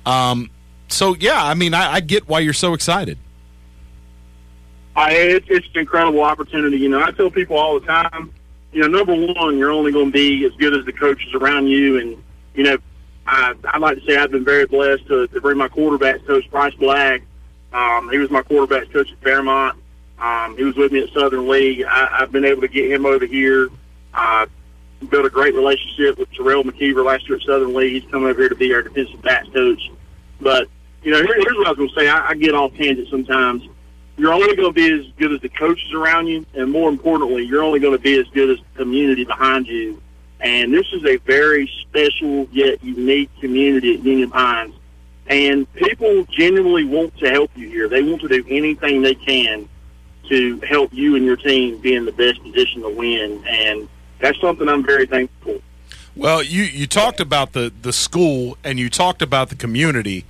Um, 0.05 0.49
so 0.87 1.15
yeah, 1.15 1.43
I 1.43 1.53
mean, 1.53 1.73
I, 1.73 1.95
I 1.95 1.99
get 1.99 2.27
why 2.29 2.39
you're 2.39 2.53
so 2.53 2.73
excited. 2.73 3.17
I, 4.95 5.11
it's, 5.11 5.47
it's 5.49 5.67
an 5.73 5.81
incredible 5.81 6.21
opportunity. 6.21 6.77
You 6.77 6.89
know, 6.89 7.03
I 7.03 7.11
tell 7.11 7.29
people 7.29 7.57
all 7.57 7.79
the 7.79 7.85
time, 7.85 8.31
you 8.71 8.81
know, 8.81 8.87
number 8.87 9.13
one, 9.13 9.57
you're 9.57 9.71
only 9.71 9.91
going 9.91 10.07
to 10.07 10.11
be 10.11 10.45
as 10.45 10.53
good 10.53 10.73
as 10.73 10.85
the 10.85 10.93
coaches 10.93 11.33
around 11.33 11.67
you. 11.67 11.99
And, 11.99 12.23
you 12.53 12.63
know, 12.63 12.77
I, 13.27 13.53
I'd 13.65 13.81
like 13.81 13.99
to 13.99 14.05
say 14.05 14.15
I've 14.17 14.31
been 14.31 14.45
very 14.45 14.65
blessed 14.65 15.07
to, 15.07 15.27
to 15.27 15.41
bring 15.41 15.57
my 15.57 15.67
quarterback 15.67 16.25
coach, 16.25 16.49
Bryce 16.49 16.75
Black. 16.75 17.23
Um, 17.73 18.09
he 18.09 18.17
was 18.17 18.29
my 18.29 18.41
quarterback 18.41 18.91
coach 18.93 19.11
at 19.11 19.21
Fairmont. 19.21 19.77
Um, 20.19 20.55
he 20.57 20.63
was 20.63 20.75
with 20.75 20.91
me 20.91 21.03
at 21.03 21.09
Southern 21.09 21.47
Lee. 21.47 21.83
I, 21.83 22.21
I've 22.21 22.31
been 22.31 22.45
able 22.45 22.61
to 22.61 22.67
get 22.67 22.91
him 22.91 23.05
over 23.05 23.25
here. 23.25 23.69
Uh, 24.13 24.45
built 25.09 25.25
a 25.25 25.29
great 25.29 25.53
relationship 25.53 26.17
with 26.17 26.31
Terrell 26.31 26.63
McKeever 26.63 27.05
last 27.05 27.27
year 27.27 27.37
at 27.37 27.43
Southern 27.43 27.73
Lee. 27.73 27.99
He's 27.99 28.11
come 28.11 28.23
over 28.23 28.39
here 28.39 28.49
to 28.49 28.55
be 28.55 28.73
our 28.73 28.81
defensive 28.81 29.21
backs 29.21 29.47
coach. 29.49 29.91
But, 30.39 30.67
you 31.03 31.11
know, 31.11 31.17
here, 31.17 31.35
here's 31.35 31.57
what 31.57 31.67
I 31.67 31.69
was 31.71 31.77
going 31.77 31.89
to 31.89 31.95
say. 31.95 32.07
I, 32.07 32.29
I 32.29 32.33
get 32.35 32.55
off 32.55 32.73
tangent 32.75 33.09
sometimes. 33.09 33.67
You're 34.17 34.33
only 34.33 34.55
going 34.55 34.69
to 34.69 34.73
be 34.73 34.91
as 34.91 35.11
good 35.17 35.33
as 35.33 35.41
the 35.41 35.49
coaches 35.49 35.93
around 35.93 36.27
you, 36.27 36.45
and 36.53 36.71
more 36.71 36.89
importantly, 36.89 37.43
you're 37.43 37.63
only 37.63 37.79
going 37.79 37.97
to 37.97 38.01
be 38.01 38.17
as 38.19 38.27
good 38.29 38.49
as 38.49 38.57
the 38.57 38.83
community 38.83 39.25
behind 39.25 39.67
you. 39.67 40.01
And 40.39 40.73
this 40.73 40.85
is 40.93 41.03
a 41.05 41.17
very 41.17 41.69
special 41.81 42.47
yet 42.51 42.83
unique 42.83 43.29
community 43.41 43.95
at 43.95 44.03
Union 44.03 44.29
Pines. 44.29 44.73
And 45.27 45.71
people 45.73 46.23
genuinely 46.29 46.85
want 46.85 47.17
to 47.17 47.29
help 47.29 47.51
you 47.55 47.67
here. 47.67 47.89
They 47.89 48.03
want 48.03 48.21
to 48.21 48.27
do 48.27 48.45
anything 48.47 49.01
they 49.01 49.15
can 49.15 49.67
to 50.29 50.59
help 50.61 50.93
you 50.93 51.15
and 51.15 51.25
your 51.25 51.35
team 51.35 51.77
be 51.77 51.95
in 51.95 52.05
the 52.05 52.11
best 52.11 52.41
position 52.41 52.81
to 52.81 52.89
win. 52.89 53.43
And 53.47 53.87
that's 54.19 54.39
something 54.39 54.67
I'm 54.67 54.83
very 54.83 55.05
thankful 55.05 55.53
for. 55.53 55.61
Well, 56.15 56.41
you, 56.41 56.63
you 56.63 56.87
talked 56.87 57.19
about 57.19 57.53
the, 57.53 57.73
the 57.81 57.91
school 57.91 58.57
and 58.63 58.79
you 58.79 58.89
talked 58.89 59.21
about 59.21 59.49
the 59.49 59.55
community. 59.55 60.25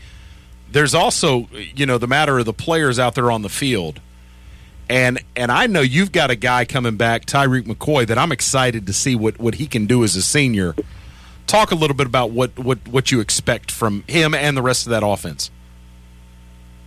There's 0.72 0.96
also, 0.96 1.48
you 1.54 1.86
know, 1.86 1.98
the 1.98 2.08
matter 2.08 2.39
of 2.39 2.46
the 2.46 2.54
players 2.54 2.98
out 2.98 3.16
there 3.16 3.30
on 3.30 3.43
the 3.43 3.50
field. 3.50 4.02
And 4.88 5.24
and 5.36 5.52
I 5.52 5.68
know 5.68 5.82
you've 5.82 6.12
got 6.12 6.30
a 6.30 6.36
guy 6.36 6.66
coming 6.66 6.96
back, 6.96 7.26
Tyreek 7.26 7.64
McCoy, 7.64 8.06
that 8.08 8.18
I'm 8.18 8.32
excited 8.32 8.86
to 8.88 8.93
see 8.93 9.16
what, 9.16 9.39
what 9.39 9.56
he 9.56 9.68
can 9.68 9.88
do 9.88 10.04
as 10.04 10.16
a 10.16 10.22
senior. 10.22 10.76
Talk 11.48 11.72
a 11.72 11.76
little 11.76 11.96
bit 11.96 12.08
about 12.08 12.32
what, 12.32 12.58
what, 12.58 12.88
what 12.88 13.12
you 13.12 13.20
expect 13.20 13.72
from 13.72 14.04
him 14.08 14.34
and 14.34 14.58
the 14.58 14.62
rest 14.62 14.86
of 14.86 14.91
that 14.91 15.04
offense. 15.04 15.50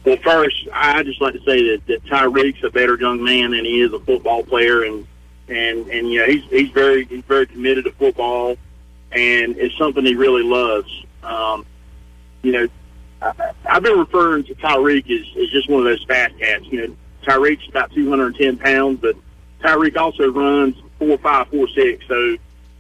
Well, 0.05 0.17
first, 0.19 0.69
I 0.73 1.03
just 1.03 1.21
like 1.21 1.35
to 1.35 1.41
say 1.41 1.71
that, 1.71 1.87
that 1.87 2.05
Tyreek's 2.05 2.63
a 2.65 2.71
better 2.71 2.97
young 2.99 3.23
man 3.23 3.51
than 3.51 3.65
he 3.65 3.81
is 3.81 3.93
a 3.93 3.99
football 4.01 4.43
player, 4.43 4.85
and 4.85 5.07
and 5.49 5.89
and 5.89 6.11
you 6.11 6.21
know 6.21 6.27
he's 6.27 6.45
he's 6.45 6.71
very 6.71 7.05
he's 7.05 7.25
very 7.25 7.47
committed 7.47 7.85
to 7.85 7.93
football, 7.93 8.57
and 9.13 9.57
it's 9.59 9.77
something 9.77 10.05
he 10.05 10.15
really 10.15 10.43
loves. 10.43 11.05
Um, 11.23 11.67
you 12.43 12.53
know, 12.53 12.69
I, 13.21 13.53
I've 13.69 13.83
been 13.83 13.99
referring 13.99 14.45
to 14.45 14.55
Tyreek 14.55 15.11
as, 15.11 15.27
as 15.37 15.51
just 15.51 15.69
one 15.69 15.81
of 15.81 15.85
those 15.85 16.05
fast 16.05 16.39
cats. 16.39 16.65
You 16.67 16.89
know, 16.89 16.97
Tyreek's 17.25 17.69
about 17.69 17.93
210 17.93 18.59
pounds, 18.59 19.01
but 19.01 19.17
Tyreek 19.61 19.97
also 19.97 20.31
runs 20.31 20.77
four 20.99 21.19
five 21.19 21.49
four 21.49 21.69
six. 21.69 22.07
So 22.07 22.37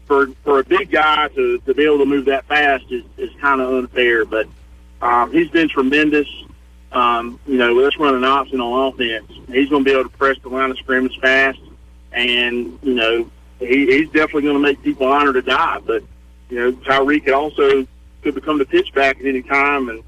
for 0.06 0.28
for 0.44 0.60
a 0.60 0.64
big 0.64 0.90
guy 0.90 1.28
to, 1.28 1.58
to 1.58 1.74
be 1.74 1.84
able 1.84 1.98
to 1.98 2.06
move 2.06 2.26
that 2.26 2.46
fast 2.46 2.84
is, 2.90 3.04
is 3.16 3.30
kind 3.40 3.60
of 3.60 3.72
unfair. 3.72 4.24
But 4.24 4.46
um, 5.02 5.32
he's 5.32 5.50
been 5.50 5.68
tremendous 5.68 6.28
um, 6.92 7.38
you 7.46 7.58
know, 7.58 7.72
let's 7.74 7.98
run 7.98 8.14
an 8.14 8.24
option 8.24 8.60
on 8.60 8.92
offense. 8.92 9.30
He's 9.48 9.68
going 9.68 9.84
to 9.84 9.90
be 9.90 9.92
able 9.92 10.08
to 10.10 10.16
press 10.16 10.36
the 10.42 10.48
line 10.48 10.70
of 10.70 10.78
scrimmage 10.78 11.18
fast, 11.20 11.58
and 12.12 12.78
you 12.82 12.94
know, 12.94 13.30
he, 13.58 13.86
he's 13.86 14.06
definitely 14.06 14.42
going 14.42 14.54
to 14.54 14.60
make 14.60 14.82
people 14.82 15.06
honor 15.06 15.32
to 15.32 15.42
die. 15.42 15.80
But 15.84 16.02
you 16.48 16.58
know, 16.58 16.72
Tyreek 16.72 17.24
could 17.24 17.34
also 17.34 17.86
could 18.22 18.34
become 18.34 18.58
the 18.58 18.64
pitchback 18.64 19.20
at 19.20 19.26
any 19.26 19.42
time, 19.42 19.88
and 19.88 20.02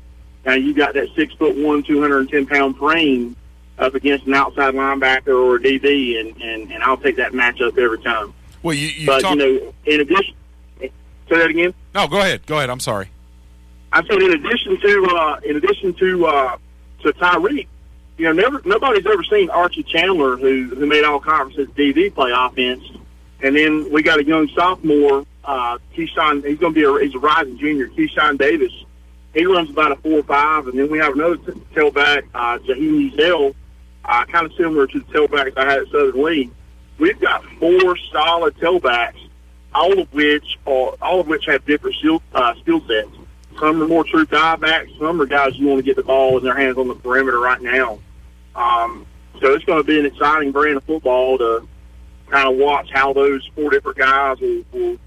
now 0.44 0.54
you 0.54 0.74
got 0.74 0.94
that 0.94 1.08
six 1.14 1.34
foot 1.34 1.56
one, 1.56 1.82
two 1.82 2.00
hundred 2.00 2.20
and 2.20 2.30
ten 2.30 2.46
pound 2.46 2.76
frame 2.78 3.36
up 3.78 3.94
against 3.94 4.26
an 4.26 4.34
outside 4.34 4.74
linebacker 4.74 5.28
or 5.28 5.56
a 5.56 5.60
DB, 5.60 6.18
and 6.18 6.40
and, 6.40 6.72
and 6.72 6.82
I'll 6.82 6.96
take 6.96 7.16
that 7.16 7.32
matchup 7.32 7.76
every 7.78 8.00
time. 8.02 8.32
Well, 8.62 8.74
you, 8.74 8.88
you 8.88 9.06
but 9.06 9.20
talk- 9.20 9.36
you 9.36 9.60
know, 9.60 9.74
in 9.86 10.00
addition, 10.00 10.34
say 10.80 10.90
that 11.28 11.50
again. 11.50 11.74
No, 11.94 12.08
go 12.08 12.18
ahead. 12.20 12.46
Go 12.46 12.56
ahead. 12.56 12.70
I'm 12.70 12.80
sorry. 12.80 13.10
I 13.92 14.02
said 14.06 14.22
in 14.22 14.32
addition 14.32 14.80
to 14.80 15.06
uh, 15.10 15.40
in 15.44 15.56
addition 15.56 15.94
to 15.94 16.26
uh, 16.26 16.56
to 17.02 17.12
Tyreek, 17.12 17.66
you 18.20 18.26
know, 18.26 18.32
never 18.32 18.60
nobody's 18.66 19.06
ever 19.06 19.24
seen 19.24 19.48
Archie 19.48 19.82
Chandler 19.82 20.36
who 20.36 20.74
who 20.74 20.86
made 20.86 21.04
all 21.04 21.20
conferences 21.20 21.68
DV 21.74 22.14
play 22.14 22.32
offense, 22.34 22.84
and 23.42 23.56
then 23.56 23.90
we 23.90 24.02
got 24.02 24.18
a 24.18 24.24
young 24.24 24.46
sophomore, 24.48 25.24
uh, 25.44 25.78
Keyshawn. 25.96 26.46
He's 26.46 26.58
going 26.58 26.74
to 26.74 26.80
be 26.80 26.84
a 26.84 27.04
he's 27.04 27.14
a 27.14 27.18
rising 27.18 27.58
junior, 27.58 27.88
Keyshawn 27.88 28.36
Davis. 28.36 28.72
He 29.32 29.46
runs 29.46 29.70
about 29.70 29.92
a 29.92 29.96
four 29.96 30.18
or 30.18 30.22
five, 30.24 30.66
and 30.66 30.78
then 30.78 30.90
we 30.90 30.98
have 30.98 31.14
another 31.14 31.36
t- 31.38 31.52
tailback, 31.74 32.24
uh, 32.34 32.58
Jaheim 32.58 33.12
Ezel, 33.12 33.54
uh, 34.04 34.24
kind 34.26 34.44
of 34.44 34.52
similar 34.54 34.86
to 34.86 34.98
the 34.98 35.04
tailbacks 35.06 35.56
I 35.56 35.64
had 35.64 35.78
at 35.78 35.86
Southern 35.86 36.22
Lee. 36.22 36.50
We've 36.98 37.20
got 37.20 37.42
four 37.58 37.96
solid 38.12 38.54
tailbacks, 38.56 39.28
all 39.72 39.98
of 39.98 40.12
which 40.12 40.58
are 40.66 40.94
all 41.00 41.20
of 41.20 41.26
which 41.26 41.46
have 41.46 41.64
different 41.64 41.96
skill 41.96 42.20
uh, 42.34 42.54
skill 42.56 42.82
sets. 42.86 43.08
Some 43.60 43.82
are 43.82 43.86
more 43.86 44.04
true 44.04 44.24
dive 44.24 44.60
backs. 44.60 44.90
Some 44.98 45.20
are 45.20 45.26
guys 45.26 45.56
you 45.56 45.66
want 45.66 45.78
to 45.78 45.82
get 45.82 45.96
the 45.96 46.02
ball 46.02 46.38
in 46.38 46.44
their 46.44 46.56
hands 46.56 46.78
on 46.78 46.88
the 46.88 46.94
perimeter 46.94 47.38
right 47.38 47.60
now. 47.60 47.98
Um, 48.54 49.06
so 49.40 49.52
it's 49.54 49.64
going 49.64 49.82
to 49.82 49.86
be 49.86 49.98
an 49.98 50.06
exciting 50.06 50.50
brand 50.50 50.78
of 50.78 50.84
football 50.84 51.38
to 51.38 51.68
kind 52.28 52.48
of 52.48 52.56
watch 52.56 52.90
how 52.90 53.12
those 53.12 53.48
four 53.54 53.70
different 53.70 53.98
guys 53.98 54.40
will, 54.40 54.64
will 54.72 54.98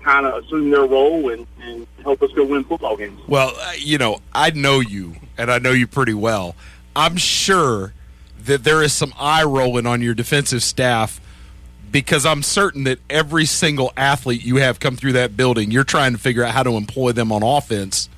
kind 0.00 0.26
of 0.26 0.42
assume 0.42 0.70
their 0.70 0.86
role 0.86 1.30
and, 1.30 1.46
and 1.60 1.86
help 2.02 2.22
us 2.22 2.30
go 2.32 2.44
win 2.44 2.64
football 2.64 2.96
games. 2.96 3.20
Well, 3.28 3.52
uh, 3.60 3.72
you 3.78 3.98
know, 3.98 4.20
I 4.32 4.50
know 4.50 4.80
you, 4.80 5.16
and 5.36 5.50
I 5.50 5.58
know 5.58 5.72
you 5.72 5.86
pretty 5.86 6.14
well. 6.14 6.56
I'm 6.96 7.16
sure 7.16 7.92
that 8.44 8.64
there 8.64 8.82
is 8.82 8.92
some 8.92 9.12
eye 9.18 9.44
rolling 9.44 9.86
on 9.86 10.00
your 10.00 10.14
defensive 10.14 10.62
staff 10.62 11.20
because 11.90 12.26
I'm 12.26 12.42
certain 12.42 12.84
that 12.84 12.98
every 13.08 13.44
single 13.44 13.92
athlete 13.96 14.44
you 14.44 14.56
have 14.56 14.80
come 14.80 14.96
through 14.96 15.12
that 15.12 15.36
building, 15.36 15.70
you're 15.70 15.84
trying 15.84 16.12
to 16.12 16.18
figure 16.18 16.44
out 16.44 16.52
how 16.52 16.62
to 16.62 16.70
employ 16.70 17.12
them 17.12 17.32
on 17.32 17.42
offense. 17.42 18.08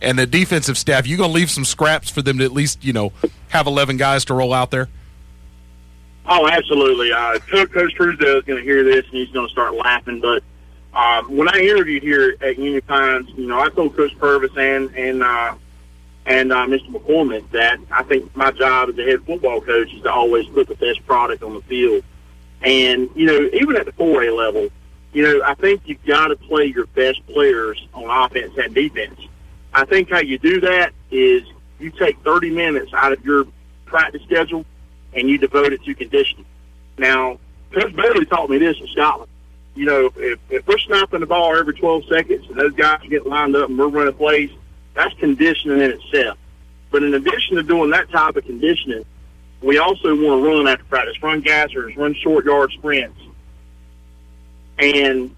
And 0.00 0.18
the 0.18 0.26
defensive 0.26 0.76
staff, 0.76 1.06
you're 1.06 1.18
going 1.18 1.30
to 1.30 1.34
leave 1.34 1.50
some 1.50 1.64
scraps 1.64 2.10
for 2.10 2.22
them 2.22 2.38
to 2.38 2.44
at 2.44 2.52
least, 2.52 2.84
you 2.84 2.92
know, 2.92 3.12
have 3.48 3.66
11 3.66 3.96
guys 3.96 4.24
to 4.26 4.34
roll 4.34 4.52
out 4.52 4.70
there? 4.70 4.88
Oh, 6.26 6.48
absolutely. 6.48 7.12
Uh, 7.12 7.38
Coach, 7.38 7.70
Coach 7.72 7.92
is 7.92 8.18
going 8.18 8.44
to 8.44 8.62
hear 8.62 8.84
this 8.84 9.04
and 9.06 9.14
he's 9.14 9.30
going 9.30 9.46
to 9.46 9.52
start 9.52 9.74
laughing. 9.74 10.20
But 10.20 10.42
um, 10.94 11.36
when 11.36 11.48
I 11.48 11.60
interviewed 11.60 12.02
here 12.02 12.36
at 12.40 12.58
Union 12.58 12.82
Pines, 12.82 13.30
you 13.36 13.46
know, 13.46 13.60
I 13.60 13.68
told 13.70 13.96
Coach 13.96 14.16
Purvis 14.18 14.52
and 14.56 14.94
and 14.94 15.22
uh, 15.22 15.54
and 16.26 16.52
uh, 16.52 16.66
Mr. 16.66 16.88
McCormick 16.90 17.50
that 17.50 17.78
I 17.90 18.02
think 18.04 18.34
my 18.36 18.50
job 18.52 18.90
as 18.90 18.98
a 18.98 19.02
head 19.02 19.24
football 19.24 19.60
coach 19.60 19.92
is 19.92 20.02
to 20.02 20.12
always 20.12 20.46
put 20.46 20.68
the 20.68 20.76
best 20.76 21.04
product 21.06 21.42
on 21.42 21.54
the 21.54 21.62
field. 21.62 22.04
And 22.62 23.10
you 23.14 23.26
know, 23.26 23.50
even 23.52 23.76
at 23.76 23.86
the 23.86 23.92
4A 23.92 24.36
level, 24.36 24.68
you 25.12 25.22
know, 25.22 25.42
I 25.44 25.54
think 25.54 25.82
you've 25.84 26.04
got 26.04 26.28
to 26.28 26.36
play 26.36 26.66
your 26.66 26.86
best 26.86 27.24
players 27.26 27.86
on 27.92 28.04
offense 28.08 28.56
and 28.56 28.74
defense. 28.74 29.20
I 29.74 29.84
think 29.84 30.10
how 30.10 30.20
you 30.20 30.38
do 30.38 30.60
that 30.60 30.92
is 31.10 31.42
you 31.78 31.90
take 31.90 32.18
30 32.22 32.50
minutes 32.50 32.92
out 32.94 33.12
of 33.12 33.24
your 33.24 33.46
practice 33.84 34.22
schedule 34.22 34.64
and 35.14 35.28
you 35.28 35.38
devote 35.38 35.72
it 35.72 35.82
to 35.84 35.94
conditioning. 35.94 36.46
Now, 36.98 37.38
Coach 37.72 37.94
Bailey 37.94 38.24
taught 38.26 38.48
me 38.48 38.58
this 38.58 38.78
in 38.80 38.86
Scotland. 38.88 39.30
You 39.74 39.86
know, 39.86 40.12
if, 40.16 40.38
if 40.50 40.66
we're 40.66 40.78
snapping 40.78 41.20
the 41.20 41.26
ball 41.26 41.56
every 41.56 41.74
12 41.74 42.04
seconds 42.06 42.46
and 42.48 42.58
those 42.58 42.74
guys 42.74 43.00
get 43.08 43.26
lined 43.26 43.56
up 43.56 43.70
and 43.70 43.78
we're 43.78 43.88
running 43.88 44.14
plays, 44.14 44.50
that's 44.94 45.14
conditioning 45.14 45.80
in 45.80 45.90
itself. 45.92 46.38
But 46.90 47.02
in 47.02 47.14
addition 47.14 47.56
to 47.56 47.62
doing 47.62 47.90
that 47.90 48.10
type 48.10 48.36
of 48.36 48.44
conditioning, 48.44 49.04
we 49.62 49.78
also 49.78 50.08
want 50.14 50.42
to 50.42 50.48
run 50.48 50.68
after 50.68 50.84
practice, 50.84 51.22
run 51.22 51.42
gassers, 51.42 51.96
run 51.96 52.14
short 52.14 52.44
yard 52.44 52.72
sprints. 52.72 53.20
And 54.78 55.34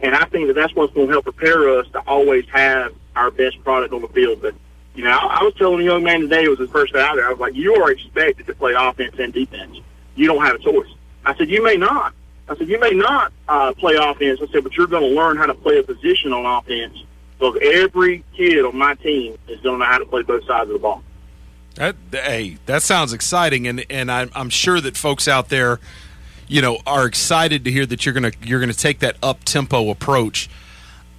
and 0.00 0.14
I 0.14 0.24
think 0.26 0.48
that 0.48 0.54
that's 0.54 0.74
what's 0.74 0.92
going 0.94 1.06
to 1.06 1.12
help 1.12 1.24
prepare 1.24 1.78
us 1.78 1.86
to 1.92 2.00
always 2.06 2.44
have 2.50 2.92
our 3.14 3.30
best 3.30 3.62
product 3.64 3.94
on 3.94 4.02
the 4.02 4.08
field. 4.08 4.40
But 4.42 4.54
you 4.94 5.04
know, 5.04 5.10
I, 5.10 5.40
I 5.40 5.42
was 5.42 5.54
telling 5.54 5.80
a 5.80 5.84
young 5.84 6.02
man 6.02 6.20
today, 6.22 6.44
it 6.44 6.48
was 6.48 6.58
his 6.58 6.70
first 6.70 6.92
day 6.92 7.00
out 7.00 7.16
there. 7.16 7.26
I 7.26 7.30
was 7.30 7.38
like, 7.38 7.54
you 7.54 7.74
are 7.76 7.90
expected 7.90 8.46
to 8.46 8.54
play 8.54 8.72
offense 8.72 9.16
and 9.18 9.32
defense. 9.32 9.78
You 10.14 10.26
don't 10.26 10.44
have 10.44 10.56
a 10.56 10.58
choice. 10.58 10.88
I 11.24 11.36
said, 11.36 11.50
you 11.50 11.62
may 11.62 11.76
not. 11.76 12.14
I 12.48 12.56
said, 12.56 12.68
you 12.68 12.78
may 12.78 12.92
not 12.92 13.32
uh, 13.48 13.72
play 13.74 13.96
offense. 13.96 14.40
I 14.42 14.46
said, 14.52 14.62
but 14.62 14.76
you're 14.76 14.86
going 14.86 15.02
to 15.02 15.16
learn 15.16 15.36
how 15.36 15.46
to 15.46 15.54
play 15.54 15.78
a 15.78 15.82
position 15.82 16.32
on 16.32 16.46
offense 16.46 17.04
because 17.38 17.58
every 17.60 18.24
kid 18.34 18.64
on 18.64 18.76
my 18.76 18.94
team 18.94 19.36
is 19.48 19.60
going 19.60 19.74
to 19.74 19.78
know 19.78 19.84
how 19.84 19.98
to 19.98 20.06
play 20.06 20.22
both 20.22 20.44
sides 20.46 20.70
of 20.70 20.74
the 20.74 20.78
ball. 20.78 21.02
That, 21.76 21.96
hey, 22.10 22.56
that 22.66 22.82
sounds 22.82 23.12
exciting, 23.12 23.66
and 23.66 23.84
and 23.90 24.10
I'm, 24.10 24.30
I'm 24.34 24.50
sure 24.50 24.80
that 24.80 24.96
folks 24.96 25.28
out 25.28 25.50
there, 25.50 25.78
you 26.48 26.62
know, 26.62 26.78
are 26.86 27.06
excited 27.06 27.64
to 27.64 27.70
hear 27.70 27.84
that 27.86 28.04
you're 28.04 28.14
gonna 28.14 28.32
you're 28.42 28.60
gonna 28.60 28.72
take 28.72 29.00
that 29.00 29.16
up 29.22 29.44
tempo 29.44 29.90
approach. 29.90 30.48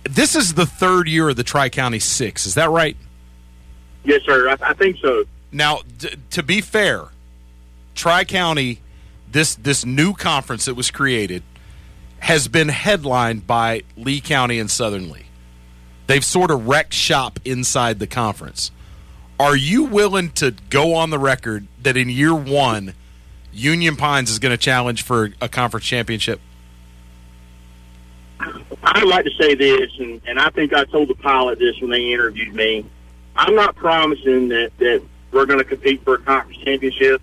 This 0.03 0.36
is 0.36 0.55
the 0.55 0.66
third 0.66 1.08
year 1.08 1.30
of 1.30 1.36
the 1.36 1.43
Tri 1.43 1.70
County 1.70 1.99
Six. 1.99 2.45
Is 2.47 2.55
that 2.55 2.70
right? 2.70 2.97
Yes, 4.03 4.22
sir. 4.26 4.49
I, 4.49 4.58
I 4.62 4.74
think 4.74 4.97
so. 4.99 5.26
Now, 5.51 5.82
d- 5.97 6.16
to 6.32 6.41
be 6.41 6.62
fair, 6.62 7.10
Tri 7.93 8.24
County, 8.24 8.80
this 9.32 9.53
this 9.55 9.86
new 9.86 10.14
conference 10.14 10.66
that 10.66 10.74
was 10.74 10.89
created, 10.89 11.43
has 12.20 12.47
been 12.47 12.70
headlined 12.70 13.45
by 13.45 13.84
Lee 13.95 14.22
County 14.22 14.58
and 14.58 14.72
Southern 14.72 15.12
Lee. 15.12 15.26
They've 16.08 16.26
sort 16.26 16.49
of 16.49 16.68
wrecked 16.68 16.93
shop 16.93 17.39
inside 17.45 17.99
the 17.99 18.08
conference. 18.08 18.72
Are 19.40 19.56
you 19.56 19.84
willing 19.84 20.32
to 20.32 20.56
go 20.70 20.96
on 20.96 21.12
the 21.12 21.20
record 21.20 21.68
that 21.84 21.96
in 21.96 22.10
year 22.10 22.34
one, 22.34 22.94
Union 23.54 23.96
Pines 23.96 24.32
is 24.32 24.40
going 24.40 24.52
to 24.52 24.58
challenge 24.58 25.04
for 25.04 25.30
a 25.40 25.48
conference 25.48 25.86
championship? 25.86 26.42
I'd 28.40 29.04
like 29.04 29.26
to 29.26 29.32
say 29.40 29.54
this, 29.54 29.92
and, 30.00 30.22
and 30.26 30.40
I 30.40 30.50
think 30.50 30.74
I 30.74 30.86
told 30.86 31.10
the 31.10 31.16
pilot 31.16 31.60
this 31.60 31.80
when 31.82 31.92
they 31.92 32.14
interviewed 32.14 32.54
me. 32.54 32.86
I'm 33.36 33.54
not 33.54 33.76
promising 33.76 34.48
that, 34.50 34.72
that 34.80 35.04
we're 35.32 35.46
going 35.46 35.60
to 35.60 35.66
compete 35.66 36.04
for 36.04 36.16
a 36.16 36.20
conference 36.20 36.58
championship. 36.64 37.22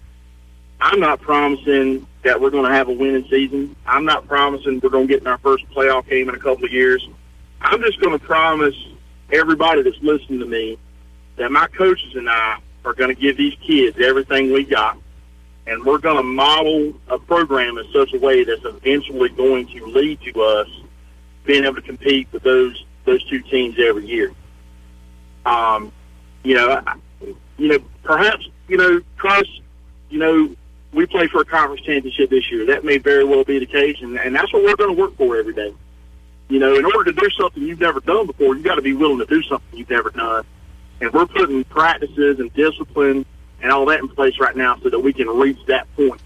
I'm 0.81 1.01
not 1.01 1.21
promising 1.21 2.07
that 2.23 2.41
we're 2.41 2.51
going 2.51 2.69
to 2.69 2.75
have 2.75 2.89
a 2.89 2.93
winning 2.93 3.27
season. 3.29 3.75
I'm 3.87 4.05
not 4.05 4.29
promising 4.29 4.79
we're 4.81 4.91
going 4.91 5.09
to 5.09 5.13
get 5.13 5.23
in 5.23 5.27
our 5.27 5.39
first 5.39 5.69
playoff 5.71 6.09
game 6.09 6.29
in 6.29 6.35
a 6.37 6.39
couple 6.39 6.65
of 6.65 6.73
years. 6.73 7.09
I'm 7.61 7.81
just 7.83 8.01
going 8.01 8.17
to 8.17 8.25
promise 8.25 8.77
everybody 9.33 9.83
that's 9.83 10.01
listening 10.01 10.39
to 10.41 10.47
me 10.47 10.79
that 11.37 11.51
my 11.51 11.67
coaches 11.69 12.15
and 12.15 12.29
I 12.29 12.59
are 12.85 12.95
going 12.95 13.15
to 13.15 13.21
give 13.21 13.37
these 13.37 13.55
kids 13.67 13.99
everything 14.01 14.53
we 14.53 14.65
got, 14.65 14.99
and 15.67 15.85
we're 15.85 15.99
going 15.99 16.17
to 16.17 16.23
model 16.23 16.95
a 17.09 17.19
program 17.19 17.79
in 17.79 17.85
such 17.93 18.13
a 18.13 18.19
way 18.19 18.45
that's 18.45 18.65
eventually 18.65 19.31
going 19.31 19.67
to 19.69 19.87
lead 19.87 20.21
to 20.23 20.43
us 20.43 20.69
being 21.45 21.65
able 21.65 21.77
to 21.77 21.83
compete 21.83 22.29
with 22.33 22.43
those 22.43 22.85
those 23.05 23.23
two 23.29 23.41
teams 23.41 23.77
every 23.79 24.07
year. 24.07 24.33
Um, 25.45 25.93
you 26.43 26.55
know, 26.55 26.83
I, 26.87 26.97
you 27.59 27.69
know, 27.69 27.79
perhaps 28.03 28.49
you 28.69 28.77
know, 28.77 29.01
Chris, 29.17 29.49
you 30.11 30.19
know, 30.19 30.55
we 30.93 31.07
play 31.07 31.27
for 31.27 31.41
a 31.41 31.45
conference 31.45 31.83
championship 31.83 32.31
this 32.31 32.51
year. 32.51 32.67
That 32.67 32.85
may 32.85 32.99
very 32.99 33.25
well 33.25 33.45
be 33.45 33.59
the 33.59 33.67
case, 33.67 33.97
and, 34.01 34.19
and 34.19 34.35
that's 34.35 34.53
what 34.53 34.63
we're 34.63 34.77
going 34.77 34.95
to 34.95 35.01
work 35.01 35.17
for 35.17 35.37
every 35.37 35.55
day. 35.55 35.75
You 36.49 36.59
know, 36.59 36.77
in 36.77 36.85
order 36.85 37.05
to 37.05 37.13
do 37.13 37.29
something 37.31 37.63
you've 37.63 37.81
never 37.81 38.01
done 38.01 38.27
before, 38.27 38.55
you 38.55 38.63
got 38.63 38.75
to 38.77 38.83
be 38.83 38.93
willing 38.93 39.19
to 39.19 39.27
do 39.27 39.43
something 39.43 39.79
you've 39.79 39.91
never 39.91 40.11
done. 40.11 40.45
And 41.05 41.13
we're 41.13 41.27
putting 41.27 41.65
practices 41.65 42.41
and 42.41 42.53
discipline 42.55 43.27
and 43.63 43.73
all 43.73 43.87
that 43.87 44.01
in 44.01 44.09
place 44.09 44.39
right 44.39 44.57
now 44.57 44.79
so 44.83 44.91
that 44.91 44.99
we 44.99 45.13
can 45.13 45.29
reach 45.29 45.59
that 45.67 45.87
point. 45.97 46.21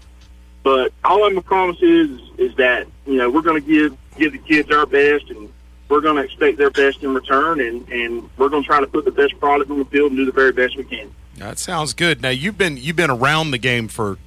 But 0.63 0.93
all 1.03 1.23
I'm 1.23 1.31
gonna 1.31 1.41
promise 1.41 1.81
is 1.81 2.19
is 2.37 2.55
that 2.55 2.87
you 3.05 3.15
know 3.15 3.29
we're 3.29 3.41
going 3.41 3.61
to 3.61 3.67
give 3.67 3.97
give 4.17 4.33
the 4.33 4.37
kids 4.39 4.71
our 4.71 4.85
best, 4.85 5.29
and 5.29 5.51
we're 5.87 6.01
going 6.01 6.17
to 6.17 6.23
expect 6.23 6.57
their 6.57 6.69
best 6.69 7.03
in 7.03 7.13
return, 7.13 7.59
and 7.59 7.87
and 7.89 8.29
we're 8.37 8.49
going 8.49 8.63
to 8.63 8.67
try 8.67 8.79
to 8.79 8.87
put 8.87 9.05
the 9.05 9.11
best 9.11 9.39
product 9.39 9.69
on 9.71 9.79
the 9.79 9.85
field 9.85 10.11
and 10.11 10.17
do 10.17 10.25
the 10.25 10.31
very 10.31 10.51
best 10.51 10.77
we 10.77 10.83
can. 10.83 11.13
That 11.37 11.57
sounds 11.57 11.93
good. 11.93 12.21
Now 12.21 12.29
you've 12.29 12.57
been 12.57 12.77
you've 12.77 12.95
been 12.95 13.09
around 13.09 13.51
the 13.51 13.57
game 13.57 13.87
for, 13.87 14.17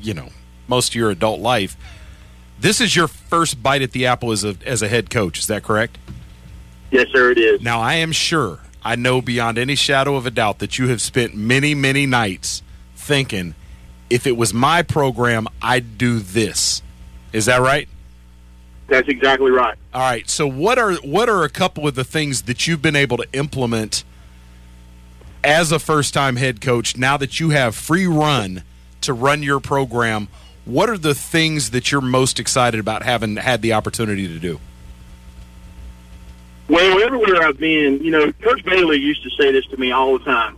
you 0.00 0.14
know, 0.14 0.28
most 0.68 0.90
of 0.90 0.94
your 0.94 1.10
adult 1.10 1.40
life. 1.40 1.76
This 2.58 2.80
is 2.80 2.94
your 2.94 3.08
first 3.08 3.62
bite 3.62 3.82
at 3.82 3.92
the 3.92 4.06
apple 4.06 4.30
as 4.30 4.44
a 4.44 4.56
as 4.64 4.82
a 4.82 4.88
head 4.88 5.10
coach. 5.10 5.38
Is 5.38 5.46
that 5.46 5.62
correct? 5.62 5.98
Yes, 6.90 7.08
sir. 7.12 7.30
It 7.30 7.38
is. 7.38 7.60
Now 7.62 7.80
I 7.80 7.94
am 7.94 8.12
sure, 8.12 8.60
I 8.84 8.96
know 8.96 9.22
beyond 9.22 9.58
any 9.58 9.74
shadow 9.74 10.16
of 10.16 10.26
a 10.26 10.30
doubt 10.30 10.58
that 10.58 10.78
you 10.78 10.88
have 10.88 11.00
spent 11.00 11.34
many 11.34 11.74
many 11.74 12.06
nights 12.06 12.62
thinking, 12.94 13.54
if 14.10 14.26
it 14.26 14.36
was 14.36 14.52
my 14.52 14.82
program, 14.82 15.46
I'd 15.62 15.98
do 15.98 16.18
this. 16.18 16.82
Is 17.32 17.46
that 17.46 17.60
right? 17.60 17.88
That's 18.86 19.08
exactly 19.08 19.50
right. 19.50 19.76
All 19.92 20.00
right. 20.00 20.28
So 20.28 20.46
what 20.46 20.78
are 20.78 20.94
what 20.96 21.28
are 21.28 21.42
a 21.44 21.48
couple 21.48 21.88
of 21.88 21.94
the 21.94 22.04
things 22.04 22.42
that 22.42 22.66
you've 22.66 22.82
been 22.82 22.96
able 22.96 23.16
to 23.16 23.26
implement 23.32 24.04
as 25.42 25.72
a 25.72 25.78
first 25.78 26.14
time 26.14 26.36
head 26.36 26.60
coach 26.60 26.96
now 26.96 27.16
that 27.16 27.40
you 27.40 27.50
have 27.50 27.74
free 27.74 28.06
run 28.06 28.62
to 29.00 29.12
run 29.12 29.42
your 29.42 29.60
program? 29.60 30.28
What 30.64 30.88
are 30.88 30.98
the 30.98 31.14
things 31.14 31.70
that 31.70 31.92
you're 31.92 32.00
most 32.00 32.40
excited 32.40 32.80
about 32.80 33.02
having 33.02 33.36
had 33.36 33.62
the 33.62 33.72
opportunity 33.72 34.28
to 34.28 34.38
do? 34.38 34.60
Well, 36.68 37.02
everywhere 37.02 37.42
I've 37.42 37.58
been, 37.58 38.02
you 38.02 38.10
know, 38.10 38.32
Coach 38.32 38.64
Bailey 38.64 38.98
used 38.98 39.22
to 39.24 39.30
say 39.30 39.52
this 39.52 39.66
to 39.66 39.76
me 39.76 39.92
all 39.92 40.18
the 40.18 40.24
time. 40.24 40.56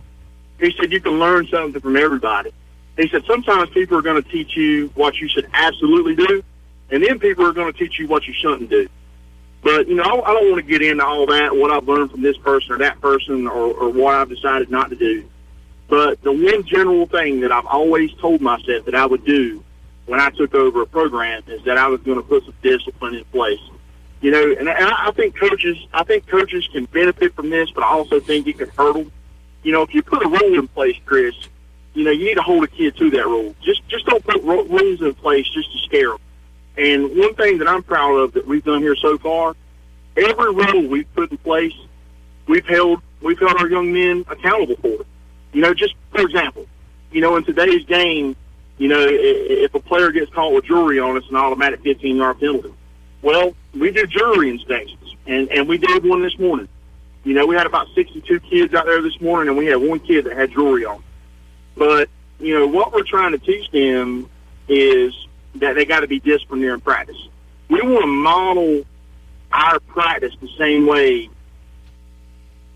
He 0.59 0.73
said, 0.79 0.91
you 0.91 1.01
can 1.01 1.19
learn 1.19 1.47
something 1.47 1.81
from 1.81 1.97
everybody. 1.97 2.51
He 2.97 3.07
said, 3.09 3.23
sometimes 3.25 3.69
people 3.71 3.97
are 3.97 4.01
going 4.01 4.21
to 4.21 4.29
teach 4.29 4.55
you 4.55 4.89
what 4.95 5.17
you 5.17 5.27
should 5.27 5.47
absolutely 5.53 6.15
do, 6.15 6.43
and 6.89 7.03
then 7.03 7.19
people 7.19 7.45
are 7.45 7.51
going 7.51 7.71
to 7.71 7.77
teach 7.77 7.99
you 7.99 8.07
what 8.07 8.25
you 8.25 8.33
shouldn't 8.33 8.69
do. 8.69 8.87
But, 9.61 9.87
you 9.87 9.95
know, 9.95 10.03
I, 10.03 10.33
don't 10.33 10.49
want 10.49 10.65
to 10.65 10.71
get 10.71 10.81
into 10.81 11.05
all 11.05 11.25
that, 11.27 11.55
what 11.55 11.71
I've 11.71 11.87
learned 11.87 12.11
from 12.11 12.21
this 12.21 12.37
person 12.37 12.71
or 12.71 12.77
that 12.77 13.01
person 13.01 13.45
or, 13.45 13.73
or 13.73 13.89
what 13.89 14.15
I've 14.15 14.29
decided 14.29 14.71
not 14.71 14.89
to 14.91 14.95
do. 14.95 15.27
But 15.89 16.21
the 16.21 16.31
one 16.31 16.63
general 16.63 17.05
thing 17.07 17.41
that 17.41 17.51
I've 17.51 17.65
always 17.65 18.13
told 18.13 18.41
myself 18.41 18.85
that 18.85 18.95
I 18.95 19.05
would 19.05 19.25
do 19.25 19.63
when 20.05 20.21
I 20.21 20.29
took 20.29 20.55
over 20.55 20.83
a 20.83 20.87
program 20.87 21.43
is 21.47 21.63
that 21.65 21.77
I 21.77 21.87
was 21.87 22.01
going 22.01 22.17
to 22.17 22.23
put 22.23 22.45
some 22.45 22.53
discipline 22.61 23.15
in 23.15 23.25
place. 23.25 23.59
You 24.21 24.31
know, 24.31 24.55
and 24.59 24.69
I, 24.69 25.07
I 25.07 25.11
think 25.11 25.35
coaches, 25.35 25.77
I 25.93 26.03
think 26.03 26.27
coaches 26.27 26.67
can 26.71 26.85
benefit 26.85 27.35
from 27.35 27.49
this, 27.49 27.69
but 27.71 27.83
I 27.83 27.87
also 27.87 28.19
think 28.19 28.47
it 28.47 28.57
can 28.57 28.69
hurt 28.69 28.93
them. 28.93 29.11
You 29.63 29.71
know, 29.73 29.83
if 29.83 29.93
you 29.93 30.01
put 30.01 30.23
a 30.25 30.27
rule 30.27 30.59
in 30.59 30.67
place, 30.67 30.95
Chris, 31.05 31.35
you 31.93 32.03
know, 32.03 32.11
you 32.11 32.25
need 32.25 32.35
to 32.35 32.41
hold 32.41 32.63
a 32.63 32.67
kid 32.67 32.95
to 32.97 33.09
that 33.11 33.25
rule. 33.25 33.55
Just 33.61 33.87
just 33.87 34.05
don't 34.05 34.23
put 34.23 34.41
ru- 34.43 34.67
rules 34.67 35.01
in 35.01 35.13
place 35.15 35.47
just 35.49 35.71
to 35.71 35.77
scare 35.79 36.09
them. 36.09 36.19
And 36.77 37.17
one 37.17 37.33
thing 37.35 37.57
that 37.57 37.67
I'm 37.67 37.83
proud 37.83 38.15
of 38.15 38.33
that 38.33 38.47
we've 38.47 38.63
done 38.63 38.81
here 38.81 38.95
so 38.95 39.17
far, 39.17 39.55
every 40.15 40.53
rule 40.53 40.87
we've 40.87 41.11
put 41.15 41.31
in 41.31 41.37
place, 41.37 41.73
we've 42.47 42.65
held 42.65 43.01
we've 43.21 43.39
held 43.39 43.57
our 43.57 43.67
young 43.67 43.91
men 43.91 44.25
accountable 44.29 44.75
for 44.77 45.01
it. 45.01 45.07
You 45.53 45.61
know, 45.61 45.73
just 45.73 45.95
for 46.11 46.21
example, 46.21 46.67
you 47.11 47.21
know, 47.21 47.35
in 47.35 47.43
today's 47.43 47.85
game, 47.85 48.35
you 48.77 48.87
know, 48.87 49.05
if 49.09 49.73
a 49.73 49.79
player 49.79 50.11
gets 50.11 50.31
caught 50.31 50.53
with 50.53 50.65
jewelry 50.65 50.99
on, 50.99 51.17
it's 51.17 51.29
an 51.29 51.35
automatic 51.35 51.81
15 51.81 52.15
yard 52.15 52.39
penalty. 52.39 52.73
Well, 53.21 53.55
we 53.73 53.91
do 53.91 54.05
jewelry 54.05 54.49
inspections, 54.49 55.15
and 55.25 55.49
and 55.51 55.67
we 55.67 55.77
did 55.77 56.05
one 56.05 56.21
this 56.21 56.37
morning. 56.37 56.67
You 57.23 57.33
know, 57.33 57.45
we 57.45 57.55
had 57.55 57.65
about 57.65 57.87
62 57.93 58.39
kids 58.41 58.73
out 58.73 58.85
there 58.85 59.01
this 59.01 59.19
morning, 59.19 59.49
and 59.49 59.57
we 59.57 59.65
had 59.65 59.77
one 59.77 59.99
kid 59.99 60.25
that 60.25 60.37
had 60.37 60.51
jewelry 60.51 60.85
on. 60.85 61.03
But 61.75 62.09
you 62.39 62.57
know, 62.57 62.67
what 62.67 62.93
we're 62.93 63.03
trying 63.03 63.31
to 63.31 63.39
teach 63.39 63.69
them 63.71 64.29
is 64.67 65.13
that 65.55 65.75
they 65.75 65.85
got 65.85 66.01
to 66.01 66.07
be 66.07 66.19
disciplined 66.19 66.63
in 66.63 66.79
practice. 66.81 67.17
We 67.69 67.81
want 67.81 68.03
to 68.03 68.07
model 68.07 68.85
our 69.51 69.79
practice 69.79 70.33
the 70.39 70.49
same 70.57 70.85
way 70.85 71.29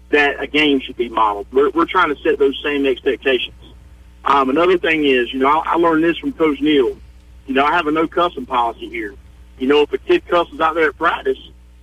that 0.10 0.42
a 0.42 0.48
game 0.48 0.80
should 0.80 0.98
be 0.98 1.10
modeled. 1.10 1.48
We're, 1.52 1.70
we're 1.70 1.86
trying 1.86 2.14
to 2.14 2.22
set 2.22 2.38
those 2.38 2.60
same 2.64 2.86
expectations. 2.86 3.56
Um, 4.26 4.50
another 4.50 4.78
thing 4.78 5.06
is, 5.06 5.32
you 5.34 5.40
know, 5.40 5.48
I, 5.48 5.74
I 5.74 5.76
learned 5.76 6.04
this 6.04 6.18
from 6.18 6.34
Coach 6.34 6.60
Neal. 6.60 6.98
You 7.48 7.54
know, 7.54 7.66
I 7.66 7.72
have 7.72 7.88
a 7.88 7.92
no 7.92 8.08
cussing 8.08 8.46
policy 8.46 8.90
here. 8.90 9.16
You 9.62 9.68
know, 9.68 9.82
if 9.82 9.94
a 9.94 10.00
kid 10.00 10.28
cusses 10.28 10.60
out 10.60 10.74
there 10.74 10.90
at 10.90 10.98
practice, 10.98 11.38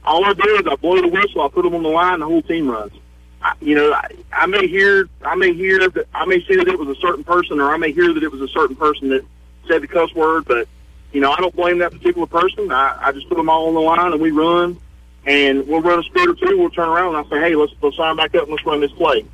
all 0.04 0.24
I 0.24 0.32
do 0.32 0.56
is 0.56 0.66
I 0.66 0.74
blow 0.74 1.00
the 1.00 1.06
whistle, 1.06 1.42
I 1.42 1.48
put 1.48 1.62
them 1.62 1.76
on 1.76 1.84
the 1.84 1.88
line, 1.88 2.18
the 2.18 2.26
whole 2.26 2.42
team 2.42 2.68
runs. 2.68 2.92
I, 3.40 3.52
you 3.60 3.76
know, 3.76 3.92
I, 3.92 4.10
I 4.32 4.46
may 4.46 4.66
hear, 4.66 5.08
I 5.24 5.36
may 5.36 5.54
hear 5.54 5.88
that, 5.88 6.08
I 6.12 6.24
may 6.24 6.44
see 6.44 6.56
that 6.56 6.66
it 6.66 6.76
was 6.76 6.88
a 6.88 7.00
certain 7.00 7.22
person, 7.22 7.60
or 7.60 7.70
I 7.70 7.76
may 7.76 7.92
hear 7.92 8.12
that 8.12 8.20
it 8.20 8.32
was 8.32 8.40
a 8.40 8.48
certain 8.48 8.74
person 8.74 9.10
that 9.10 9.24
said 9.68 9.82
the 9.82 9.86
cuss 9.86 10.12
word, 10.12 10.46
but 10.46 10.66
you 11.12 11.20
know, 11.20 11.30
I 11.30 11.36
don't 11.36 11.54
blame 11.54 11.78
that 11.78 11.92
particular 11.92 12.26
person. 12.26 12.72
I, 12.72 12.98
I 13.00 13.12
just 13.12 13.28
put 13.28 13.36
them 13.36 13.48
all 13.48 13.68
on 13.68 13.74
the 13.74 13.80
line 13.80 14.12
and 14.12 14.20
we 14.20 14.32
run, 14.32 14.76
and 15.24 15.64
we'll 15.68 15.80
run 15.80 16.00
a 16.00 16.02
split 16.02 16.30
or 16.30 16.34
two. 16.34 16.58
We'll 16.58 16.70
turn 16.70 16.88
around 16.88 17.14
and 17.14 17.18
I'll 17.18 17.30
say, 17.30 17.38
hey, 17.38 17.54
let's 17.54 17.72
let's 17.80 17.96
sign 17.96 18.16
back 18.16 18.34
up 18.34 18.42
and 18.42 18.50
let's 18.50 18.66
run 18.66 18.80
this 18.80 18.90
play. 18.90 19.24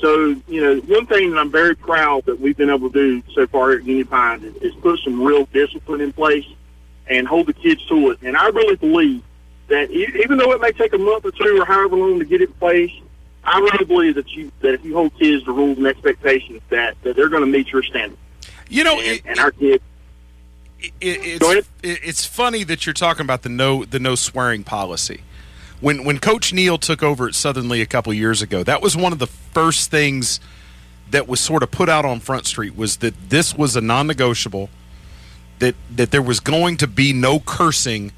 So, 0.00 0.34
you 0.48 0.60
know, 0.60 0.80
one 0.80 1.06
thing 1.06 1.30
that 1.30 1.38
I'm 1.38 1.52
very 1.52 1.76
proud 1.76 2.24
that 2.24 2.40
we've 2.40 2.56
been 2.56 2.70
able 2.70 2.90
to 2.90 3.20
do 3.22 3.22
so 3.34 3.46
far 3.46 3.70
at 3.70 3.84
Union 3.84 4.08
Pines 4.08 4.42
is, 4.42 4.56
is 4.56 4.74
put 4.82 4.98
some 4.98 5.22
real 5.22 5.44
discipline 5.52 6.00
in 6.00 6.12
place 6.12 6.44
and 7.08 7.26
hold 7.26 7.46
the 7.46 7.52
kids 7.52 7.84
to 7.86 8.10
it. 8.10 8.18
And 8.22 8.36
I 8.36 8.48
really 8.48 8.76
believe 8.76 9.22
that 9.68 9.90
even 9.90 10.38
though 10.38 10.52
it 10.52 10.60
may 10.60 10.72
take 10.72 10.92
a 10.92 10.98
month 10.98 11.24
or 11.24 11.30
two 11.30 11.60
or 11.60 11.64
however 11.64 11.96
long 11.96 12.18
to 12.18 12.24
get 12.24 12.40
it 12.40 12.50
in 12.50 12.54
place, 12.54 12.92
I 13.42 13.58
really 13.58 13.84
believe 13.84 14.14
that 14.14 14.30
you 14.32 14.50
that 14.60 14.74
if 14.74 14.84
you 14.84 14.94
hold 14.94 15.16
kids 15.18 15.44
to 15.44 15.52
rules 15.52 15.78
and 15.78 15.86
expectations, 15.86 16.60
that, 16.70 16.96
that 17.02 17.16
they're 17.16 17.28
going 17.28 17.42
to 17.44 17.50
meet 17.50 17.72
your 17.72 17.82
standards. 17.82 18.20
You 18.68 18.84
know, 18.84 18.98
and, 19.00 19.20
and 19.26 19.38
our 19.38 19.50
kids. 19.50 19.82
it, 20.80 20.90
it's, 21.00 21.68
it's 21.82 22.24
funny 22.24 22.64
that 22.64 22.86
you're 22.86 22.94
talking 22.94 23.22
about 23.22 23.42
the 23.42 23.48
no 23.48 23.84
the 23.84 23.98
no 23.98 24.14
swearing 24.14 24.64
policy. 24.64 25.22
When 25.80 26.04
when 26.04 26.18
Coach 26.18 26.52
Neal 26.52 26.78
took 26.78 27.02
over 27.02 27.28
at 27.28 27.34
Southern 27.34 27.68
Lee 27.68 27.82
a 27.82 27.86
couple 27.86 28.12
years 28.14 28.40
ago, 28.40 28.62
that 28.62 28.80
was 28.80 28.96
one 28.96 29.12
of 29.12 29.18
the 29.18 29.26
first 29.26 29.90
things 29.90 30.40
that 31.10 31.28
was 31.28 31.40
sort 31.40 31.62
of 31.62 31.70
put 31.70 31.88
out 31.88 32.04
on 32.06 32.20
Front 32.20 32.46
Street 32.46 32.74
was 32.74 32.98
that 32.98 33.28
this 33.28 33.54
was 33.54 33.76
a 33.76 33.80
non-negotiable 33.80 34.70
that 35.58 35.74
that 35.94 36.10
there 36.10 36.22
was 36.22 36.40
going 36.40 36.76
to 36.78 36.86
be 36.86 37.12
no 37.12 37.40
cursing 37.40 38.12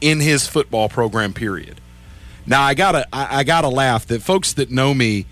in 0.00 0.20
his 0.20 0.46
football 0.46 0.88
program 0.88 1.32
period. 1.32 1.80
Now 2.46 2.62
I 2.62 2.74
gotta 2.74 3.06
I, 3.12 3.40
I 3.40 3.44
gotta 3.44 3.68
laugh 3.68 4.06
that 4.06 4.22
folks 4.22 4.52
that 4.54 4.70
know 4.70 4.92
me 4.94 5.26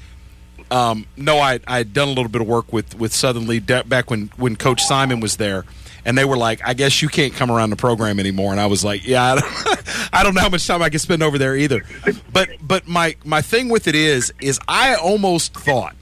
um, 0.72 1.06
know 1.16 1.38
I 1.38 1.60
I 1.66 1.78
had 1.78 1.92
done 1.92 2.08
a 2.08 2.12
little 2.12 2.30
bit 2.30 2.40
of 2.40 2.48
work 2.48 2.72
with 2.72 2.98
with 2.98 3.12
Southern 3.12 3.46
Lee 3.46 3.60
de- 3.60 3.84
back 3.84 4.10
when 4.10 4.30
when 4.36 4.56
Coach 4.56 4.82
Simon 4.82 5.20
was 5.20 5.36
there, 5.36 5.64
and 6.04 6.16
they 6.16 6.24
were 6.24 6.36
like, 6.36 6.66
"I 6.66 6.72
guess 6.72 7.02
you 7.02 7.08
can't 7.08 7.34
come 7.34 7.50
around 7.50 7.70
the 7.70 7.76
program 7.76 8.18
anymore." 8.18 8.52
And 8.52 8.60
I 8.60 8.66
was 8.66 8.82
like, 8.82 9.06
"Yeah, 9.06 9.22
I 9.22 9.40
don't, 9.40 10.08
I 10.14 10.22
don't 10.22 10.34
know 10.34 10.40
how 10.40 10.48
much 10.48 10.66
time 10.66 10.80
I 10.80 10.88
can 10.88 10.98
spend 10.98 11.22
over 11.22 11.36
there 11.36 11.54
either." 11.54 11.84
But 12.32 12.48
but 12.62 12.88
my 12.88 13.16
my 13.24 13.42
thing 13.42 13.68
with 13.68 13.86
it 13.86 13.94
is 13.94 14.32
is 14.40 14.58
I 14.66 14.94
almost 14.94 15.52
thought 15.54 15.94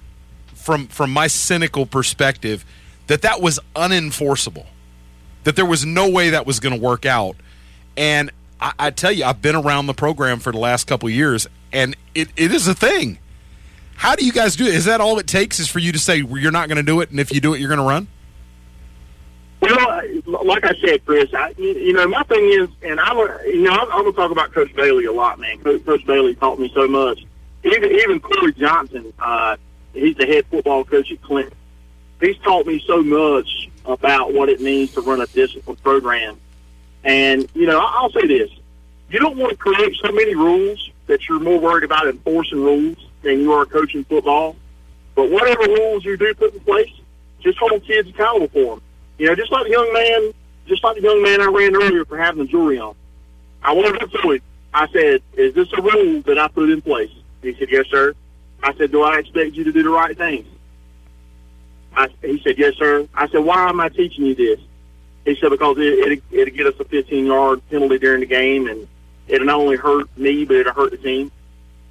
from 0.55 0.87
from 0.87 1.13
my 1.13 1.27
cynical 1.27 1.85
perspective 1.85 2.65
that 3.09 3.23
that 3.23 3.41
was 3.41 3.59
unenforceable, 3.75 4.67
that 5.45 5.57
there 5.57 5.67
was 5.67 5.85
no 5.85 6.09
way 6.09 6.31
that 6.31 6.47
was 6.47 6.61
going 6.61 6.75
to 6.75 6.81
work 6.81 7.07
out, 7.07 7.37
and 7.97 8.31
I, 8.61 8.73
I 8.79 8.91
tell 8.91 9.13
you, 9.13 9.25
I've 9.25 9.43
been 9.43 9.57
around 9.57 9.87
the 9.87 9.95
program 9.95 10.39
for 10.39 10.53
the 10.53 10.59
last 10.59 10.87
couple 10.87 11.09
years, 11.09 11.47
and 11.73 11.97
it, 12.15 12.29
it 12.37 12.53
is 12.53 12.69
a 12.69 12.75
thing. 12.75 13.19
How 13.97 14.17
do 14.17 14.25
you 14.25 14.33
guys 14.33 14.57
do 14.57 14.67
it? 14.67 14.75
Is 14.75 14.87
that 14.87 15.01
all 15.01 15.19
it 15.19 15.27
takes 15.27 15.61
is 15.61 15.69
for 15.69 15.79
you 15.79 15.93
to 15.93 15.99
say 15.99 16.23
well, 16.23 16.41
you're 16.41 16.53
not 16.53 16.69
going 16.69 16.77
to 16.77 16.83
do 16.83 17.01
it, 17.01 17.11
and 17.11 17.21
if 17.21 17.33
you 17.33 17.41
do 17.41 17.55
it, 17.55 17.61
you're 17.61 17.69
going 17.69 17.81
to 17.81 17.85
run? 17.85 18.09
Well, 19.61 20.03
like 20.45 20.65
I 20.65 20.75
said, 20.81 21.05
Chris, 21.05 21.33
I, 21.35 21.53
you 21.59 21.69
you 21.75 21.93
know, 21.93 22.09
my 22.09 22.23
thing 22.23 22.45
is, 22.45 22.69
and 22.83 22.99
I 22.99 23.13
you 23.45 23.63
know 23.63 23.73
I'm, 23.73 23.93
I'm 23.93 24.03
going 24.03 24.13
to 24.13 24.17
talk 24.17 24.31
about 24.31 24.53
Coach 24.53 24.75
Bailey 24.75 25.05
a 25.05 25.13
lot, 25.13 25.39
man. 25.39 25.59
Coach, 25.59 25.85
Coach 25.85 26.07
Bailey 26.07 26.35
taught 26.35 26.59
me 26.59 26.71
so 26.75 26.89
much. 26.89 27.25
Even 27.63 27.91
even 27.93 28.21
Corey 28.21 28.55
Johnson, 28.55 29.13
uh, 29.19 29.57
he's 29.93 30.17
the 30.17 30.25
head 30.25 30.47
football 30.51 30.85
coach 30.85 31.13
at 31.13 31.21
Clinton. 31.21 31.53
He's 32.21 32.39
taught 32.39 32.67
me 32.67 32.83
so 32.87 33.03
much 33.03 33.69
about 33.91 34.33
what 34.33 34.49
it 34.49 34.61
means 34.61 34.93
to 34.93 35.01
run 35.01 35.21
a 35.21 35.27
disciplined 35.27 35.83
program. 35.83 36.39
And 37.05 37.49
you 37.55 37.67
know, 37.67 37.81
I'll 37.81 38.11
say 38.11 38.27
this: 38.27 38.51
you 39.11 39.19
don't 39.19 39.37
want 39.37 39.51
to 39.51 39.57
create 39.57 39.97
so 40.03 40.13
many 40.13 40.35
rules 40.35 40.91
that 41.07 41.29
you're 41.29 41.41
more 41.41 41.59
worried 41.59 41.85
about 41.85 42.07
enforcing 42.07 42.63
rules 42.63 42.97
than 43.23 43.41
you 43.41 43.53
are 43.53 43.67
coaching 43.67 44.05
football. 44.05 44.57
But 45.15 45.31
whatever 45.31 45.65
rules 45.65 46.05
you 46.05 46.17
do 46.17 46.33
put 46.35 46.55
in 46.55 46.61
place, 46.61 46.93
just 47.41 47.59
hold 47.59 47.85
kids 47.85 48.09
accountable 48.09 48.49
for 48.49 48.77
them. 48.77 48.83
You 49.19 49.27
know, 49.27 49.35
just 49.35 49.51
like 49.51 49.65
the 49.65 49.71
young 49.71 49.93
man, 49.93 50.33
just 50.67 50.85
like 50.85 50.97
the 50.97 51.03
young 51.03 51.23
man 51.23 51.41
I 51.41 51.47
ran 51.47 51.75
earlier 51.75 52.05
for 52.05 52.17
having 52.17 52.45
the 52.45 52.49
jewelry 52.49 52.79
on. 52.79 52.95
I 53.63 53.73
went 53.75 54.01
up 54.01 54.11
to 54.11 54.31
him. 54.31 54.41
I 54.73 54.87
said, 54.93 55.23
"Is 55.35 55.55
this 55.55 55.69
a 55.73 55.83
rule 55.83 56.23
that 56.23 56.39
I 56.39 56.49
put 56.49 56.71
in 56.71 56.81
place?" 56.81 57.11
He 57.43 57.55
said, 57.55 57.69
"Yes, 57.71 57.87
sir." 57.91 58.15
I 58.63 58.73
said, 58.75 58.93
"Do 58.93 59.03
I 59.03 59.19
expect 59.19 59.55
you 59.55 59.65
to 59.65 59.73
do 59.73 59.83
the 59.83 59.91
right 59.91 60.17
things?" 60.17 60.47
I, 61.97 62.09
he 62.23 62.41
said, 62.43 62.59
"Yes, 62.59 62.75
sir." 62.77 63.07
I 63.15 63.29
said, 63.29 63.39
"Why 63.45 63.69
am 63.69 63.81
I 63.81 63.89
teaching 63.89 64.27
you 64.27 64.35
this?" 64.35 64.61
He 65.25 65.37
said, 65.37 65.51
"Because 65.51 65.77
it, 65.79 65.83
it, 65.83 66.23
it'll 66.31 66.55
get 66.55 66.67
us 66.67 66.75
a 66.81 66.85
15-yard 66.85 67.63
penalty 67.71 67.99
during 67.99 68.21
the 68.21 68.27
game, 68.27 68.69
and 68.69 68.87
it'll 69.29 69.47
not 69.47 69.57
only 69.57 69.77
hurt 69.77 70.07
me, 70.17 70.45
but 70.45 70.57
it'll 70.57 70.73
hurt 70.73 70.91
the 70.93 70.99
team." 70.99 71.31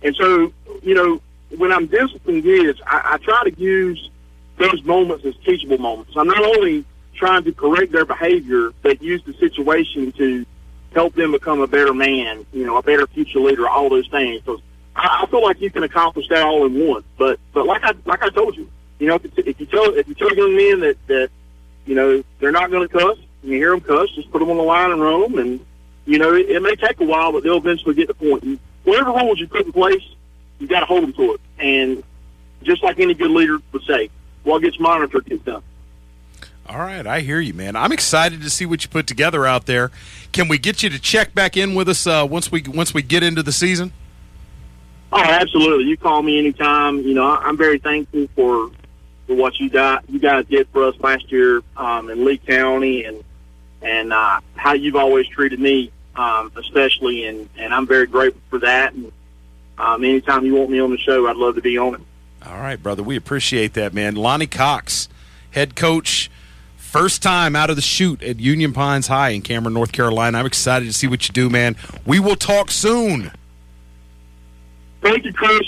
And 0.01 0.15
so, 0.15 0.53
you 0.81 0.95
know, 0.95 1.21
when 1.57 1.71
I'm 1.71 1.87
disciplining 1.87 2.43
kids, 2.43 2.79
I, 2.85 3.13
I 3.13 3.17
try 3.17 3.49
to 3.49 3.59
use 3.59 4.09
those 4.57 4.83
moments 4.83 5.25
as 5.25 5.35
teachable 5.45 5.77
moments. 5.77 6.13
I'm 6.15 6.27
not 6.27 6.43
only 6.43 6.85
trying 7.15 7.43
to 7.43 7.51
correct 7.51 7.91
their 7.91 8.05
behavior, 8.05 8.71
but 8.81 9.01
use 9.01 9.21
the 9.25 9.33
situation 9.33 10.11
to 10.13 10.45
help 10.93 11.13
them 11.15 11.31
become 11.31 11.61
a 11.61 11.67
better 11.67 11.93
man, 11.93 12.45
you 12.53 12.65
know, 12.65 12.77
a 12.77 12.83
better 12.83 13.07
future 13.07 13.39
leader, 13.39 13.67
all 13.67 13.89
those 13.89 14.07
things. 14.09 14.41
So 14.45 14.61
I, 14.95 15.23
I 15.23 15.27
feel 15.27 15.43
like 15.43 15.61
you 15.61 15.69
can 15.69 15.83
accomplish 15.83 16.27
that 16.29 16.43
all 16.43 16.65
in 16.65 16.87
one. 16.87 17.03
But 17.17 17.39
but 17.53 17.65
like 17.65 17.83
I 17.83 17.93
like 18.05 18.23
I 18.23 18.29
told 18.29 18.55
you, 18.55 18.69
you 18.99 19.07
know, 19.07 19.19
if, 19.23 19.59
you 19.59 19.65
tell 19.65 19.93
if 19.95 20.07
you 20.07 20.13
tell 20.13 20.33
young 20.35 20.55
men 20.55 20.79
that 20.81 21.07
that 21.07 21.29
you 21.85 21.95
know 21.95 22.23
they're 22.39 22.51
not 22.51 22.69
going 22.69 22.87
to 22.87 22.93
cuss, 22.93 23.17
and 23.41 23.51
you 23.51 23.57
hear 23.57 23.71
them 23.71 23.81
cuss, 23.81 24.09
just 24.11 24.31
put 24.31 24.39
them 24.39 24.49
on 24.51 24.57
the 24.57 24.63
line 24.63 24.91
and 24.91 25.01
them, 25.01 25.39
and 25.39 25.65
you 26.05 26.19
know 26.19 26.33
it, 26.33 26.49
it 26.49 26.61
may 26.61 26.75
take 26.75 26.99
a 26.99 27.05
while, 27.05 27.31
but 27.31 27.43
they'll 27.43 27.57
eventually 27.57 27.95
get 27.95 28.07
the 28.07 28.13
point. 28.13 28.43
And 28.43 28.59
whatever 28.83 29.11
rules 29.11 29.39
you 29.39 29.47
put 29.47 29.65
in 29.65 29.71
place, 29.71 30.03
you 30.59 30.67
got 30.67 30.81
to 30.81 30.85
hold 30.85 31.03
them 31.03 31.13
to 31.13 31.33
it. 31.33 31.41
And 31.59 32.03
just 32.63 32.83
like 32.83 32.99
any 32.99 33.13
good 33.13 33.31
leader 33.31 33.57
would 33.71 33.83
say, 33.83 34.09
what 34.43 34.61
gets 34.61 34.79
monitored 34.79 35.25
gets 35.25 35.43
done. 35.43 35.63
All 36.67 36.77
right, 36.77 37.07
I 37.07 37.21
hear 37.21 37.39
you, 37.39 37.55
man. 37.55 37.75
I'm 37.75 37.91
excited 37.91 38.41
to 38.43 38.49
see 38.49 38.65
what 38.67 38.83
you 38.83 38.89
put 38.89 39.07
together 39.07 39.47
out 39.47 39.65
there. 39.65 39.89
Can 40.31 40.47
we 40.47 40.59
get 40.59 40.83
you 40.83 40.89
to 40.91 40.99
check 40.99 41.33
back 41.33 41.57
in 41.57 41.73
with 41.73 41.89
us 41.89 42.05
uh, 42.05 42.27
once 42.29 42.51
we 42.51 42.61
once 42.61 42.93
we 42.93 43.01
get 43.01 43.23
into 43.23 43.41
the 43.41 43.51
season? 43.51 43.91
Oh, 45.11 45.23
absolutely. 45.23 45.85
You 45.85 45.97
call 45.97 46.21
me 46.21 46.37
anytime. 46.37 46.99
You 46.99 47.15
know, 47.15 47.25
I'm 47.25 47.57
very 47.57 47.79
thankful 47.79 48.27
for 48.35 48.69
for 49.29 49.35
what 49.35 49.59
you 49.59 49.69
got 49.69 50.03
you 50.09 50.17
guys 50.17 50.43
did 50.47 50.67
for 50.69 50.85
us 50.85 50.95
last 51.01 51.31
year 51.31 51.61
um, 51.77 52.09
in 52.09 52.25
Lee 52.25 52.39
County 52.39 53.03
and 53.03 53.23
and 53.79 54.11
uh, 54.11 54.39
how 54.55 54.73
you've 54.73 54.95
always 54.95 55.27
treated 55.27 55.59
me, 55.59 55.91
um, 56.15 56.51
especially, 56.55 57.25
and 57.27 57.47
and 57.55 57.71
I'm 57.71 57.85
very 57.85 58.07
grateful 58.07 58.41
for 58.49 58.59
that. 58.59 58.93
And 58.93 59.11
um, 59.77 60.03
anytime 60.03 60.45
you 60.45 60.55
want 60.55 60.71
me 60.71 60.79
on 60.79 60.89
the 60.89 60.97
show, 60.97 61.27
I'd 61.27 61.37
love 61.37 61.55
to 61.55 61.61
be 61.61 61.77
on 61.77 61.93
it. 61.93 62.01
All 62.43 62.57
right, 62.57 62.81
brother. 62.81 63.03
We 63.03 63.15
appreciate 63.15 63.75
that, 63.75 63.93
man. 63.93 64.15
Lonnie 64.15 64.47
Cox, 64.47 65.07
head 65.51 65.75
coach, 65.75 66.31
first 66.75 67.21
time 67.21 67.55
out 67.55 67.69
of 67.69 67.75
the 67.75 67.83
chute 67.83 68.23
at 68.23 68.39
Union 68.39 68.73
Pines 68.73 69.07
High 69.07 69.29
in 69.29 69.43
Cameron, 69.43 69.75
North 69.75 69.91
Carolina. 69.91 70.39
I'm 70.39 70.47
excited 70.47 70.85
to 70.85 70.93
see 70.93 71.07
what 71.07 71.27
you 71.27 71.33
do, 71.33 71.51
man. 71.51 71.75
We 72.03 72.19
will 72.19 72.35
talk 72.35 72.71
soon. 72.71 73.31
Thank 75.01 75.23
you, 75.23 75.33
Chris. 75.33 75.61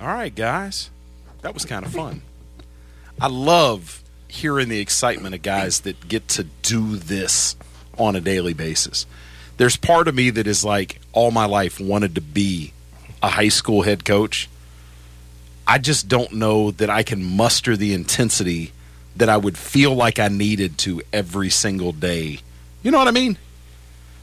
All 0.00 0.08
right, 0.08 0.34
guys. 0.34 0.88
That 1.42 1.54
was 1.54 1.64
kind 1.64 1.84
of 1.84 1.92
fun. 1.92 2.22
I 3.20 3.26
love 3.26 4.02
hearing 4.28 4.68
the 4.68 4.80
excitement 4.80 5.34
of 5.34 5.42
guys 5.42 5.80
that 5.80 6.08
get 6.08 6.26
to 6.28 6.44
do 6.62 6.96
this 6.96 7.54
on 7.98 8.16
a 8.16 8.20
daily 8.20 8.54
basis. 8.54 9.06
There's 9.58 9.76
part 9.76 10.08
of 10.08 10.14
me 10.14 10.30
that 10.30 10.46
is 10.46 10.64
like 10.64 11.00
all 11.12 11.30
my 11.30 11.44
life 11.44 11.78
wanted 11.78 12.14
to 12.14 12.20
be 12.20 12.72
a 13.22 13.28
high 13.28 13.50
school 13.50 13.82
head 13.82 14.04
coach. 14.04 14.48
I 15.66 15.78
just 15.78 16.08
don't 16.08 16.32
know 16.32 16.70
that 16.72 16.90
I 16.90 17.02
can 17.02 17.22
muster 17.22 17.76
the 17.76 17.92
intensity 17.92 18.72
that 19.14 19.28
I 19.28 19.36
would 19.36 19.58
feel 19.58 19.94
like 19.94 20.18
I 20.18 20.28
needed 20.28 20.78
to 20.78 21.02
every 21.12 21.50
single 21.50 21.92
day. 21.92 22.40
You 22.82 22.90
know 22.90 22.98
what 22.98 23.08
I 23.08 23.12
mean? 23.12 23.38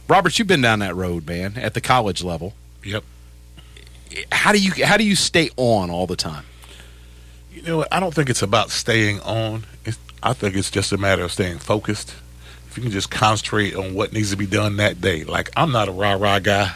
Robert, 0.07 0.39
you've 0.39 0.47
been 0.47 0.61
down 0.61 0.79
that 0.79 0.95
road, 0.95 1.27
man, 1.27 1.57
at 1.57 1.75
the 1.75 1.81
college 1.81 2.23
level. 2.23 2.55
Yep. 2.83 3.03
How 4.31 4.51
do 4.51 4.57
you 4.57 4.83
how 4.83 4.97
do 4.97 5.03
you 5.05 5.15
stay 5.15 5.51
on 5.55 5.91
all 5.91 6.07
the 6.07 6.15
time? 6.15 6.45
You 7.59 7.65
know, 7.65 7.77
what? 7.79 7.91
I 7.91 7.99
don't 7.99 8.13
think 8.13 8.29
it's 8.29 8.41
about 8.41 8.69
staying 8.69 9.19
on. 9.19 9.65
It's, 9.83 9.99
I 10.23 10.31
think 10.31 10.55
it's 10.55 10.71
just 10.71 10.93
a 10.93 10.97
matter 10.97 11.23
of 11.23 11.31
staying 11.33 11.59
focused. 11.59 12.15
If 12.69 12.77
you 12.77 12.83
can 12.83 12.91
just 12.91 13.11
concentrate 13.11 13.75
on 13.75 13.95
what 13.95 14.13
needs 14.13 14.31
to 14.31 14.37
be 14.37 14.45
done 14.45 14.77
that 14.77 15.01
day. 15.01 15.25
Like 15.25 15.49
I'm 15.57 15.73
not 15.73 15.89
a 15.89 15.91
rah 15.91 16.13
rah 16.13 16.39
guy. 16.39 16.73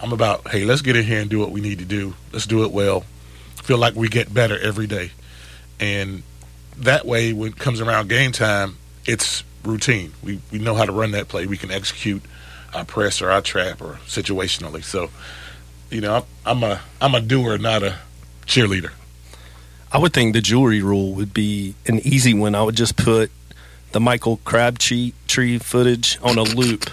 I'm 0.00 0.12
about, 0.12 0.48
hey, 0.48 0.64
let's 0.64 0.82
get 0.82 0.94
in 0.94 1.04
here 1.04 1.20
and 1.20 1.28
do 1.28 1.40
what 1.40 1.50
we 1.50 1.60
need 1.60 1.80
to 1.80 1.84
do. 1.84 2.14
Let's 2.32 2.46
do 2.46 2.62
it 2.64 2.70
well. 2.70 3.04
Feel 3.56 3.78
like 3.78 3.96
we 3.96 4.08
get 4.08 4.32
better 4.32 4.56
every 4.56 4.86
day, 4.86 5.10
and 5.80 6.22
that 6.78 7.04
way, 7.04 7.32
when 7.32 7.50
it 7.50 7.58
comes 7.58 7.80
around 7.80 8.08
game 8.08 8.30
time, 8.30 8.76
it's 9.04 9.42
routine. 9.64 10.12
We 10.22 10.40
we 10.52 10.60
know 10.60 10.74
how 10.76 10.84
to 10.84 10.92
run 10.92 11.10
that 11.12 11.26
play. 11.26 11.46
We 11.46 11.56
can 11.56 11.72
execute 11.72 12.22
our 12.72 12.84
press 12.84 13.20
or 13.20 13.32
our 13.32 13.42
trap 13.42 13.80
or 13.80 13.94
situationally. 14.06 14.84
So, 14.84 15.10
you 15.90 16.00
know, 16.00 16.24
I'm 16.46 16.62
a 16.62 16.80
I'm 17.00 17.16
a 17.16 17.20
doer, 17.20 17.58
not 17.58 17.82
a 17.82 17.98
cheerleader. 18.46 18.92
I 19.92 19.98
would 19.98 20.12
think 20.12 20.32
the 20.32 20.40
jewelry 20.40 20.82
rule 20.82 21.12
would 21.12 21.34
be 21.34 21.74
an 21.86 22.00
easy 22.00 22.32
one. 22.32 22.54
I 22.54 22.62
would 22.62 22.76
just 22.76 22.96
put 22.96 23.30
the 23.92 24.00
Michael 24.00 24.38
Crabtree 24.44 25.12
tree 25.28 25.58
footage 25.58 26.18
on 26.22 26.38
a 26.38 26.42
loop 26.42 26.90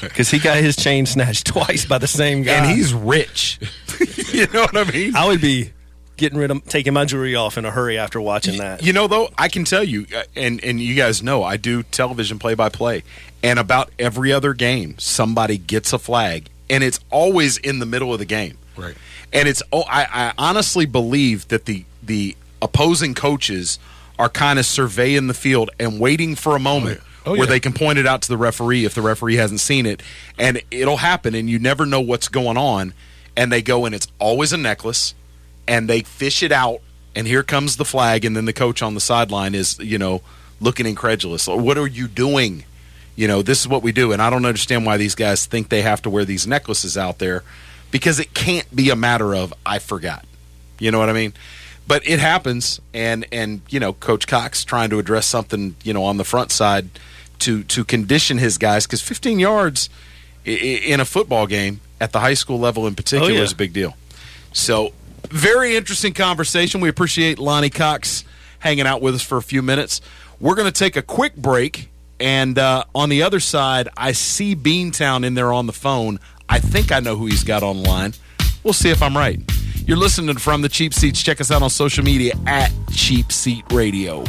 because 0.00 0.30
he 0.30 0.38
got 0.38 0.56
his 0.56 0.74
chain 0.74 1.04
snatched 1.04 1.46
twice 1.48 1.84
by 1.84 1.98
the 1.98 2.06
same 2.06 2.42
guy, 2.42 2.52
And 2.52 2.70
he's 2.70 2.94
rich. 2.94 3.58
you 4.32 4.46
know 4.54 4.62
what 4.62 4.76
I 4.76 4.90
mean? 4.90 5.14
I 5.14 5.26
would 5.26 5.42
be 5.42 5.72
getting 6.16 6.38
rid 6.38 6.50
of 6.50 6.64
taking 6.64 6.94
my 6.94 7.04
jewelry 7.04 7.34
off 7.34 7.58
in 7.58 7.64
a 7.64 7.70
hurry 7.70 7.98
after 7.98 8.20
watching 8.20 8.58
that. 8.58 8.82
You 8.82 8.92
know, 8.92 9.06
though, 9.06 9.28
I 9.36 9.48
can 9.48 9.64
tell 9.64 9.84
you, 9.84 10.06
uh, 10.14 10.22
and 10.36 10.62
and 10.64 10.80
you 10.80 10.94
guys 10.94 11.22
know, 11.22 11.42
I 11.42 11.56
do 11.56 11.82
television 11.82 12.38
play 12.38 12.54
by 12.54 12.68
play, 12.68 13.02
and 13.42 13.58
about 13.58 13.90
every 13.98 14.32
other 14.32 14.54
game, 14.54 14.98
somebody 14.98 15.58
gets 15.58 15.92
a 15.92 15.98
flag, 15.98 16.48
and 16.68 16.84
it's 16.84 17.00
always 17.10 17.58
in 17.58 17.80
the 17.80 17.86
middle 17.86 18.12
of 18.12 18.18
the 18.18 18.24
game. 18.24 18.56
Right. 18.76 18.94
And 19.32 19.48
it's 19.48 19.62
oh, 19.72 19.84
I, 19.88 20.06
I 20.10 20.32
honestly 20.38 20.86
believe 20.86 21.48
that 21.48 21.64
the 21.64 21.84
the 22.10 22.36
opposing 22.60 23.14
coaches 23.14 23.78
are 24.18 24.28
kind 24.28 24.58
of 24.58 24.66
surveying 24.66 25.28
the 25.28 25.34
field 25.34 25.70
and 25.78 26.00
waiting 26.00 26.34
for 26.34 26.56
a 26.56 26.58
moment 26.58 27.00
oh, 27.24 27.30
oh, 27.30 27.30
where 27.30 27.42
yeah. 27.42 27.46
they 27.46 27.60
can 27.60 27.72
point 27.72 28.00
it 28.00 28.06
out 28.06 28.20
to 28.22 28.28
the 28.28 28.36
referee 28.36 28.84
if 28.84 28.96
the 28.96 29.00
referee 29.00 29.36
hasn't 29.36 29.60
seen 29.60 29.86
it, 29.86 30.02
and 30.36 30.60
it'll 30.72 30.96
happen, 30.96 31.36
and 31.36 31.48
you 31.48 31.60
never 31.60 31.86
know 31.86 32.00
what's 32.00 32.26
going 32.26 32.56
on, 32.56 32.92
and 33.36 33.52
they 33.52 33.62
go 33.62 33.84
and 33.84 33.94
it's 33.94 34.08
always 34.18 34.52
a 34.52 34.56
necklace, 34.56 35.14
and 35.68 35.88
they 35.88 36.00
fish 36.00 36.42
it 36.42 36.50
out, 36.50 36.80
and 37.14 37.28
here 37.28 37.44
comes 37.44 37.76
the 37.76 37.84
flag, 37.84 38.24
and 38.24 38.36
then 38.36 38.44
the 38.44 38.52
coach 38.52 38.82
on 38.82 38.94
the 38.94 39.00
sideline 39.00 39.54
is 39.54 39.78
you 39.78 39.96
know 39.96 40.20
looking 40.60 40.86
incredulous. 40.86 41.46
What 41.46 41.78
are 41.78 41.86
you 41.86 42.08
doing? 42.08 42.64
You 43.14 43.28
know, 43.28 43.40
this 43.40 43.60
is 43.60 43.68
what 43.68 43.84
we 43.84 43.92
do, 43.92 44.10
and 44.10 44.20
I 44.20 44.30
don't 44.30 44.44
understand 44.44 44.84
why 44.84 44.96
these 44.96 45.14
guys 45.14 45.46
think 45.46 45.68
they 45.68 45.82
have 45.82 46.02
to 46.02 46.10
wear 46.10 46.24
these 46.24 46.44
necklaces 46.44 46.98
out 46.98 47.20
there 47.20 47.44
because 47.92 48.18
it 48.18 48.34
can't 48.34 48.74
be 48.74 48.90
a 48.90 48.96
matter 48.96 49.32
of 49.32 49.54
I 49.64 49.78
forgot. 49.78 50.24
You 50.80 50.90
know 50.90 50.98
what 50.98 51.08
I 51.08 51.12
mean? 51.12 51.34
But 51.86 52.06
it 52.06 52.20
happens, 52.20 52.80
and 52.94 53.26
and 53.32 53.62
you 53.68 53.80
know, 53.80 53.92
Coach 53.94 54.26
Cox 54.26 54.64
trying 54.64 54.90
to 54.90 54.98
address 54.98 55.26
something 55.26 55.74
you 55.82 55.92
know 55.92 56.04
on 56.04 56.16
the 56.18 56.24
front 56.24 56.52
side 56.52 56.88
to 57.40 57.62
to 57.64 57.84
condition 57.84 58.38
his 58.38 58.58
guys 58.58 58.86
because 58.86 59.00
15 59.02 59.40
yards 59.40 59.88
in 60.44 61.00
a 61.00 61.04
football 61.04 61.46
game 61.46 61.80
at 62.00 62.12
the 62.12 62.20
high 62.20 62.34
school 62.34 62.58
level 62.58 62.86
in 62.86 62.94
particular 62.94 63.30
Oh, 63.32 63.34
yeah. 63.34 63.42
is 63.42 63.52
a 63.52 63.56
big 63.56 63.72
deal. 63.72 63.94
So, 64.52 64.92
very 65.28 65.76
interesting 65.76 66.12
conversation. 66.14 66.80
We 66.80 66.88
appreciate 66.88 67.38
Lonnie 67.38 67.70
Cox 67.70 68.24
hanging 68.60 68.86
out 68.86 69.02
with 69.02 69.14
us 69.14 69.22
for 69.22 69.36
a 69.38 69.42
few 69.42 69.60
minutes. 69.62 70.00
We're 70.40 70.54
going 70.54 70.66
to 70.70 70.78
take 70.78 70.96
a 70.96 71.02
quick 71.02 71.36
break, 71.36 71.90
and 72.18 72.58
uh, 72.58 72.84
on 72.94 73.08
the 73.10 73.22
other 73.22 73.40
side, 73.40 73.88
I 73.96 74.12
see 74.12 74.54
Beantown 74.56 75.24
in 75.24 75.34
there 75.34 75.52
on 75.52 75.66
the 75.66 75.72
phone. 75.74 76.18
I 76.48 76.58
think 76.58 76.90
I 76.92 77.00
know 77.00 77.16
who 77.16 77.26
he's 77.26 77.44
got 77.44 77.62
on 77.62 77.82
the 77.82 77.88
line. 77.88 78.14
We'll 78.64 78.72
see 78.74 78.90
if 78.90 79.02
I'm 79.02 79.16
right. 79.16 79.40
You're 79.86 79.96
listening 79.96 80.34
to 80.34 80.40
from 80.40 80.62
the 80.62 80.68
Cheap 80.68 80.94
Seats. 80.94 81.20
Check 81.22 81.40
us 81.40 81.50
out 81.50 81.62
on 81.62 81.70
social 81.70 82.04
media 82.04 82.34
at 82.46 82.70
Cheap 82.92 83.32
Seat 83.32 83.64
Radio. 83.72 84.24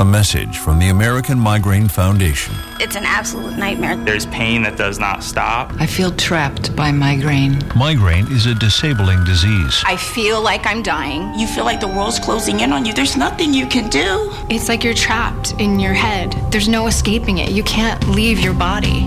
A 0.00 0.04
message 0.04 0.56
from 0.56 0.78
the 0.78 0.88
American 0.88 1.38
Migraine 1.38 1.86
Foundation. 1.86 2.54
It's 2.80 2.96
an 2.96 3.04
absolute 3.04 3.58
nightmare. 3.58 3.96
There's 3.96 4.24
pain 4.24 4.62
that 4.62 4.78
does 4.78 4.98
not 4.98 5.22
stop. 5.22 5.74
I 5.78 5.84
feel 5.84 6.10
trapped 6.10 6.74
by 6.74 6.90
migraine. 6.90 7.58
Migraine 7.76 8.26
is 8.32 8.46
a 8.46 8.54
disabling 8.54 9.24
disease. 9.24 9.84
I 9.86 9.98
feel 9.98 10.40
like 10.40 10.64
I'm 10.64 10.82
dying. 10.82 11.38
You 11.38 11.46
feel 11.46 11.66
like 11.66 11.80
the 11.80 11.88
world's 11.88 12.18
closing 12.18 12.60
in 12.60 12.72
on 12.72 12.86
you. 12.86 12.94
There's 12.94 13.18
nothing 13.18 13.52
you 13.52 13.66
can 13.66 13.90
do. 13.90 14.30
It's 14.48 14.70
like 14.70 14.82
you're 14.82 14.94
trapped 14.94 15.52
in 15.60 15.78
your 15.78 15.92
head. 15.92 16.32
There's 16.50 16.66
no 16.66 16.86
escaping 16.86 17.36
it. 17.36 17.50
You 17.50 17.64
can't 17.64 18.02
leave 18.08 18.40
your 18.40 18.54
body. 18.54 19.06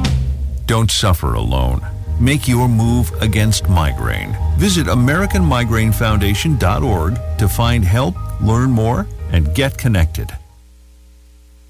Don't 0.68 0.92
suffer 0.92 1.34
alone. 1.34 1.82
Make 2.20 2.48
your 2.48 2.70
move 2.70 3.12
against 3.20 3.68
migraine. 3.68 4.38
Visit 4.58 4.86
AmericanMigraineFoundation.org 4.86 7.20
to 7.40 7.50
find 7.50 7.84
help, 7.84 8.16
learn 8.40 8.70
more, 8.70 9.08
and 9.32 9.56
get 9.56 9.76
connected. 9.76 10.30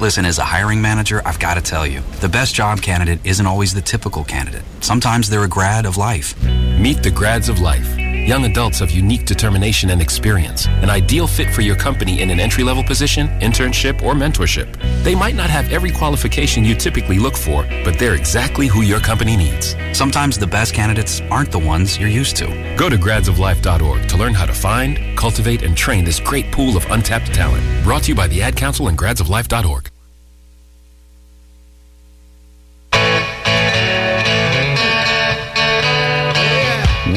Listen, 0.00 0.24
as 0.24 0.38
a 0.38 0.44
hiring 0.44 0.80
manager, 0.80 1.22
I've 1.24 1.40
got 1.40 1.54
to 1.54 1.60
tell 1.60 1.84
you, 1.84 2.02
the 2.20 2.28
best 2.28 2.54
job 2.54 2.80
candidate 2.80 3.18
isn't 3.24 3.44
always 3.44 3.74
the 3.74 3.80
typical 3.80 4.22
candidate. 4.22 4.62
Sometimes 4.80 5.28
they're 5.28 5.42
a 5.42 5.48
grad 5.48 5.86
of 5.86 5.96
life. 5.96 6.40
Meet 6.78 7.02
the 7.02 7.10
grads 7.10 7.48
of 7.48 7.58
life. 7.58 8.07
Young 8.28 8.44
adults 8.44 8.82
of 8.82 8.90
unique 8.90 9.24
determination 9.24 9.88
and 9.88 10.02
experience. 10.02 10.66
An 10.82 10.90
ideal 10.90 11.26
fit 11.26 11.48
for 11.48 11.62
your 11.62 11.76
company 11.76 12.20
in 12.20 12.28
an 12.28 12.38
entry 12.38 12.62
level 12.62 12.84
position, 12.84 13.28
internship, 13.40 14.02
or 14.02 14.12
mentorship. 14.12 14.68
They 15.02 15.14
might 15.14 15.34
not 15.34 15.48
have 15.48 15.72
every 15.72 15.90
qualification 15.90 16.62
you 16.62 16.74
typically 16.74 17.18
look 17.18 17.38
for, 17.38 17.62
but 17.84 17.98
they're 17.98 18.16
exactly 18.16 18.66
who 18.66 18.82
your 18.82 19.00
company 19.00 19.34
needs. 19.34 19.74
Sometimes 19.94 20.36
the 20.36 20.46
best 20.46 20.74
candidates 20.74 21.22
aren't 21.30 21.50
the 21.50 21.58
ones 21.58 21.98
you're 21.98 22.10
used 22.10 22.36
to. 22.36 22.48
Go 22.76 22.90
to 22.90 22.96
gradsoflife.org 22.96 24.06
to 24.10 24.16
learn 24.18 24.34
how 24.34 24.44
to 24.44 24.52
find, 24.52 25.16
cultivate, 25.16 25.62
and 25.62 25.74
train 25.74 26.04
this 26.04 26.20
great 26.20 26.52
pool 26.52 26.76
of 26.76 26.84
untapped 26.90 27.32
talent. 27.32 27.64
Brought 27.82 28.02
to 28.02 28.08
you 28.10 28.14
by 28.14 28.26
the 28.26 28.42
Ad 28.42 28.56
Council 28.56 28.88
and 28.88 28.98
gradsoflife.org. 28.98 29.90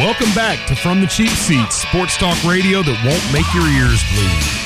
Welcome 0.02 0.34
back 0.34 0.68
to 0.68 0.76
From 0.76 1.00
the 1.00 1.06
Cheap 1.06 1.30
Seats, 1.30 1.76
sports 1.76 2.18
talk 2.18 2.44
radio 2.44 2.82
that 2.82 3.06
won't 3.06 3.32
make 3.32 3.46
your 3.54 3.68
ears 3.68 4.02
bleed. 4.12 4.62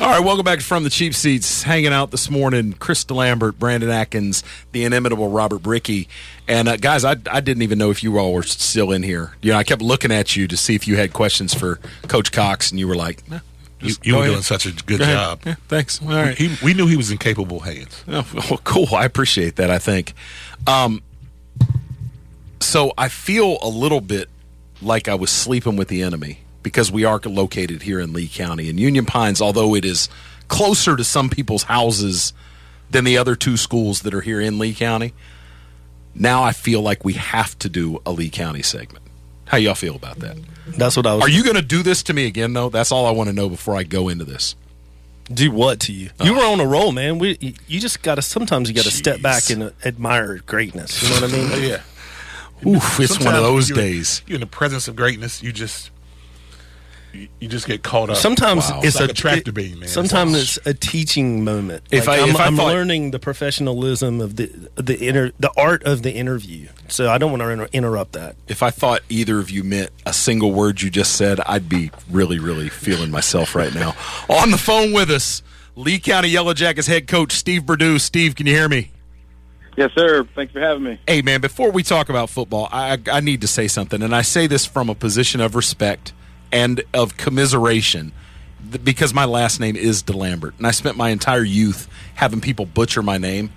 All 0.00 0.14
right, 0.14 0.24
welcome 0.24 0.42
back 0.42 0.60
to 0.60 0.64
from 0.64 0.84
the 0.84 0.90
cheap 0.90 1.12
seats. 1.12 1.64
Hanging 1.64 1.92
out 1.92 2.10
this 2.10 2.30
morning, 2.30 2.72
Chris 2.72 3.04
DeLambert, 3.04 3.58
Brandon 3.58 3.90
Atkins, 3.90 4.42
the 4.72 4.84
inimitable 4.84 5.28
Robert 5.28 5.62
Bricky, 5.62 6.08
and 6.48 6.66
uh, 6.66 6.78
guys, 6.78 7.04
I, 7.04 7.16
I 7.30 7.40
didn't 7.40 7.62
even 7.62 7.76
know 7.76 7.90
if 7.90 8.02
you 8.02 8.16
all 8.16 8.32
were 8.32 8.42
still 8.42 8.90
in 8.90 9.02
here. 9.02 9.34
You 9.42 9.52
know, 9.52 9.58
I 9.58 9.64
kept 9.64 9.82
looking 9.82 10.12
at 10.12 10.34
you 10.34 10.48
to 10.48 10.56
see 10.56 10.74
if 10.74 10.88
you 10.88 10.96
had 10.96 11.12
questions 11.12 11.52
for 11.52 11.78
Coach 12.06 12.32
Cox, 12.32 12.70
and 12.70 12.80
you 12.80 12.88
were 12.88 12.96
like, 12.96 13.22
just 13.78 14.04
you 14.04 14.12
go 14.12 14.18
were 14.18 14.22
ahead. 14.24 14.34
doing 14.34 14.42
such 14.42 14.66
a 14.66 14.72
good 14.72 14.98
Go 14.98 15.04
job. 15.06 15.40
Yeah, 15.46 15.54
thanks. 15.68 16.00
All 16.02 16.08
right. 16.08 16.36
He, 16.36 16.56
we 16.62 16.74
knew 16.74 16.86
he 16.86 16.96
was 16.96 17.10
in 17.10 17.18
capable 17.18 17.60
hands. 17.60 18.04
Oh, 18.08 18.26
well, 18.34 18.60
cool. 18.64 18.94
I 18.94 19.04
appreciate 19.04 19.56
that. 19.56 19.70
I 19.70 19.78
think. 19.78 20.14
Um, 20.66 21.02
so 22.60 22.92
I 22.98 23.08
feel 23.08 23.58
a 23.62 23.68
little 23.68 24.00
bit 24.00 24.28
like 24.82 25.08
I 25.08 25.14
was 25.14 25.30
sleeping 25.30 25.76
with 25.76 25.88
the 25.88 26.02
enemy 26.02 26.40
because 26.62 26.90
we 26.90 27.04
are 27.04 27.20
located 27.24 27.82
here 27.82 28.00
in 28.00 28.12
Lee 28.12 28.28
County 28.28 28.68
and 28.68 28.78
Union 28.78 29.06
Pines, 29.06 29.40
although 29.40 29.74
it 29.74 29.84
is 29.84 30.08
closer 30.48 30.96
to 30.96 31.04
some 31.04 31.30
people's 31.30 31.64
houses 31.64 32.32
than 32.90 33.04
the 33.04 33.16
other 33.18 33.36
two 33.36 33.56
schools 33.56 34.02
that 34.02 34.14
are 34.14 34.20
here 34.20 34.40
in 34.40 34.58
Lee 34.58 34.74
County. 34.74 35.14
Now 36.14 36.42
I 36.42 36.52
feel 36.52 36.80
like 36.80 37.04
we 37.04 37.12
have 37.14 37.58
to 37.60 37.68
do 37.68 38.00
a 38.04 38.10
Lee 38.12 38.30
County 38.30 38.62
segment. 38.62 39.04
How 39.48 39.56
y'all 39.56 39.74
feel 39.74 39.96
about 39.96 40.18
that? 40.20 40.36
That's 40.76 40.96
what 40.96 41.06
I 41.06 41.14
was. 41.14 41.24
Are 41.24 41.28
you 41.28 41.42
going 41.42 41.56
to 41.56 41.62
do 41.62 41.82
this 41.82 42.02
to 42.04 42.14
me 42.14 42.26
again, 42.26 42.52
though? 42.52 42.68
That's 42.68 42.92
all 42.92 43.06
I 43.06 43.10
want 43.10 43.28
to 43.28 43.34
know 43.34 43.48
before 43.48 43.74
I 43.76 43.82
go 43.82 44.08
into 44.08 44.24
this. 44.24 44.54
do 45.32 45.50
what 45.50 45.80
to 45.80 45.92
you? 45.92 46.10
You 46.22 46.32
uh-huh. 46.32 46.34
were 46.34 46.46
on 46.52 46.60
a 46.60 46.66
roll, 46.66 46.92
man. 46.92 47.18
We, 47.18 47.36
you- 47.40 47.54
you 47.66 47.80
just 47.80 48.02
got 48.02 48.16
to. 48.16 48.22
Sometimes 48.22 48.68
you 48.68 48.74
got 48.74 48.84
to 48.84 48.90
step 48.90 49.20
back 49.22 49.50
and 49.50 49.72
admire 49.84 50.38
greatness. 50.46 51.02
You 51.02 51.08
know 51.08 51.26
what 51.26 51.34
I 51.34 51.36
mean? 51.36 51.62
yeah. 51.70 51.80
Oof, 52.66 53.00
it's 53.00 53.18
one 53.24 53.34
of 53.34 53.42
those 53.42 53.70
you're- 53.70 53.80
days. 53.80 54.22
You're 54.26 54.36
in 54.36 54.40
the 54.40 54.46
presence 54.46 54.86
of 54.88 54.96
greatness. 54.96 55.42
You 55.42 55.52
just 55.52 55.90
you, 57.12 57.28
you 57.40 57.48
just 57.48 57.66
get 57.66 57.82
caught 57.82 58.10
up. 58.10 58.16
Sometimes 58.16 58.70
Wow. 58.70 58.80
it's 58.84 58.98
like 59.00 59.08
a, 59.08 59.12
a 59.12 59.14
tractor 59.14 59.50
it- 59.50 59.54
beam, 59.54 59.80
man. 59.80 59.88
Sometimes 59.88 60.32
Wow. 60.32 60.38
it's 60.38 60.58
a 60.66 60.74
teaching 60.74 61.44
moment. 61.44 61.82
If 61.90 62.06
Like, 62.06 62.20
I- 62.20 62.22
I'm, 62.22 62.28
if 62.30 62.36
I 62.36 62.46
I'm 62.46 62.56
thought- 62.56 62.66
learning 62.66 63.10
the 63.12 63.18
professionalism 63.18 64.20
of 64.20 64.36
the 64.36 64.50
the 64.76 65.08
inter, 65.08 65.32
the 65.40 65.50
art 65.56 65.82
of 65.84 66.02
the 66.02 66.12
interview, 66.12 66.68
so 66.88 67.10
I 67.10 67.18
don't 67.18 67.30
want 67.30 67.42
to 67.42 67.48
inter- 67.50 67.68
interrupt 67.72 68.12
that. 68.12 68.36
if 68.46 68.62
I 68.62 68.70
thought 68.70 69.00
either 69.08 69.38
of 69.38 69.50
you 69.50 69.64
meant 69.64 69.90
a 70.06 70.12
single 70.12 70.52
word 70.52 70.82
you 70.82 70.90
just 70.90 71.12
said, 71.16 71.40
I'd 71.46 71.68
be 71.68 71.90
really, 72.10 72.38
really 72.38 72.68
feeling 72.68 73.10
myself 73.10 73.54
right 73.54 73.74
now. 73.74 73.94
On 74.28 74.50
the 74.50 74.58
phone 74.58 74.92
with 74.92 75.10
us, 75.10 75.42
Lee 75.76 75.98
County 75.98 76.28
Yellow 76.28 76.54
Jackets 76.54 76.86
head 76.88 77.06
coach 77.06 77.32
Steve 77.32 77.66
Perdue. 77.66 77.98
Steve, 77.98 78.34
can 78.36 78.46
you 78.46 78.54
hear 78.54 78.68
me? 78.68 78.90
Yes, 79.76 79.92
sir. 79.94 80.24
Thanks 80.34 80.52
for 80.52 80.58
having 80.60 80.82
me. 80.82 80.98
Hey, 81.06 81.22
man, 81.22 81.40
before 81.40 81.70
we 81.70 81.84
talk 81.84 82.08
about 82.08 82.30
football, 82.30 82.68
I, 82.72 82.98
I 83.12 83.20
need 83.20 83.42
to 83.42 83.46
say 83.46 83.68
something, 83.68 84.02
and 84.02 84.12
I 84.12 84.22
say 84.22 84.48
this 84.48 84.66
from 84.66 84.90
a 84.90 84.94
position 84.96 85.40
of 85.40 85.54
respect 85.54 86.12
and 86.52 86.82
of 86.94 87.16
commiseration 87.16 88.12
because 88.82 89.14
my 89.14 89.24
last 89.24 89.60
name 89.60 89.76
is 89.76 90.02
DeLambert, 90.02 90.56
and 90.58 90.66
I 90.66 90.72
spent 90.72 90.96
my 90.96 91.10
entire 91.10 91.44
youth 91.44 91.88
having 92.14 92.40
people 92.40 92.66
butcher 92.66 93.02
my 93.02 93.18
name. 93.18 93.50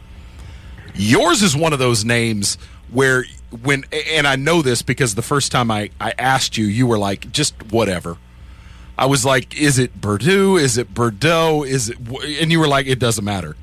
Yours 0.93 1.41
is 1.41 1.55
one 1.55 1.73
of 1.73 1.79
those 1.79 2.05
names 2.05 2.57
where 2.91 3.25
when 3.63 3.85
and 4.11 4.27
I 4.27 4.35
know 4.35 4.61
this 4.61 4.81
because 4.81 5.15
the 5.15 5.21
first 5.21 5.51
time 5.51 5.71
I, 5.71 5.89
I 5.99 6.13
asked 6.17 6.57
you, 6.57 6.65
you 6.65 6.87
were 6.87 6.97
like, 6.97 7.31
just 7.31 7.71
whatever. 7.71 8.17
I 8.97 9.05
was 9.05 9.25
like, 9.25 9.59
is 9.59 9.79
it 9.79 9.99
Bordeaux? 9.99 10.57
Is 10.57 10.77
it 10.77 10.93
Bordeaux? 10.93 11.63
Is 11.63 11.89
it 11.89 11.97
and 12.39 12.51
you 12.51 12.59
were 12.59 12.67
like, 12.67 12.87
it 12.87 12.99
doesn't 12.99 13.25
matter. 13.25 13.55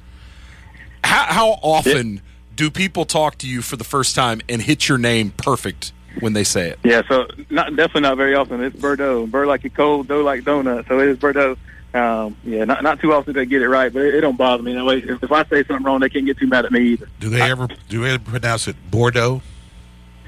How 1.05 1.24
how 1.26 1.48
often 1.62 2.22
do 2.56 2.70
people 2.70 3.05
talk 3.05 3.38
to 3.38 3.48
you 3.48 3.62
for 3.62 3.76
the 3.76 3.84
first 3.84 4.14
time 4.16 4.40
and 4.48 4.60
hit 4.60 4.88
your 4.88 4.98
name 4.98 5.30
perfect 5.30 5.92
when 6.20 6.32
they 6.32 6.45
say 6.45 6.70
it? 6.70 6.78
Yeah, 6.85 7.03
so 7.09 7.27
not 7.51 7.70
definitely 7.77 8.03
not 8.03 8.16
very 8.16 8.35
often. 8.35 8.62
It's 8.62 8.77
Bordeaux. 8.77 9.27
Bird 9.27 9.49
like 9.49 9.65
a 9.65 9.70
cold, 9.70 10.09
dough 10.09 10.23
like 10.23 10.43
donut. 10.43 10.86
So 10.89 10.99
it 11.01 11.09
is 11.09 11.19
Bordeaux. 11.19 11.57
Um, 11.95 12.36
yeah, 12.45 12.65
not 12.65 12.82
not 12.82 13.01
too 13.01 13.12
often 13.12 13.32
they 13.32 13.47
get 13.47 13.62
it 13.62 13.69
right, 13.69 13.93
but 13.93 14.03
it, 14.03 14.16
it 14.16 14.20
don't 14.20 14.36
bother 14.36 14.62
me. 14.62 14.74
That 14.74 14.85
way, 14.85 14.99
if, 14.99 15.23
if 15.23 15.32
I 15.32 15.45
say 15.47 15.65
something 15.65 15.85
wrong, 15.85 16.01
they 16.01 16.11
can't 16.11 16.27
get 16.27 16.39
too 16.39 16.47
mad 16.47 16.65
at 16.65 16.73
me 16.73 16.81
either. 16.81 17.09
Do 17.20 17.31
they 17.31 17.40
ever 17.40 17.69
do 17.89 18.03
they 18.03 18.15
ever 18.15 18.24
pronounce 18.24 18.69
it 18.69 18.77
Bordeaux? 18.90 19.40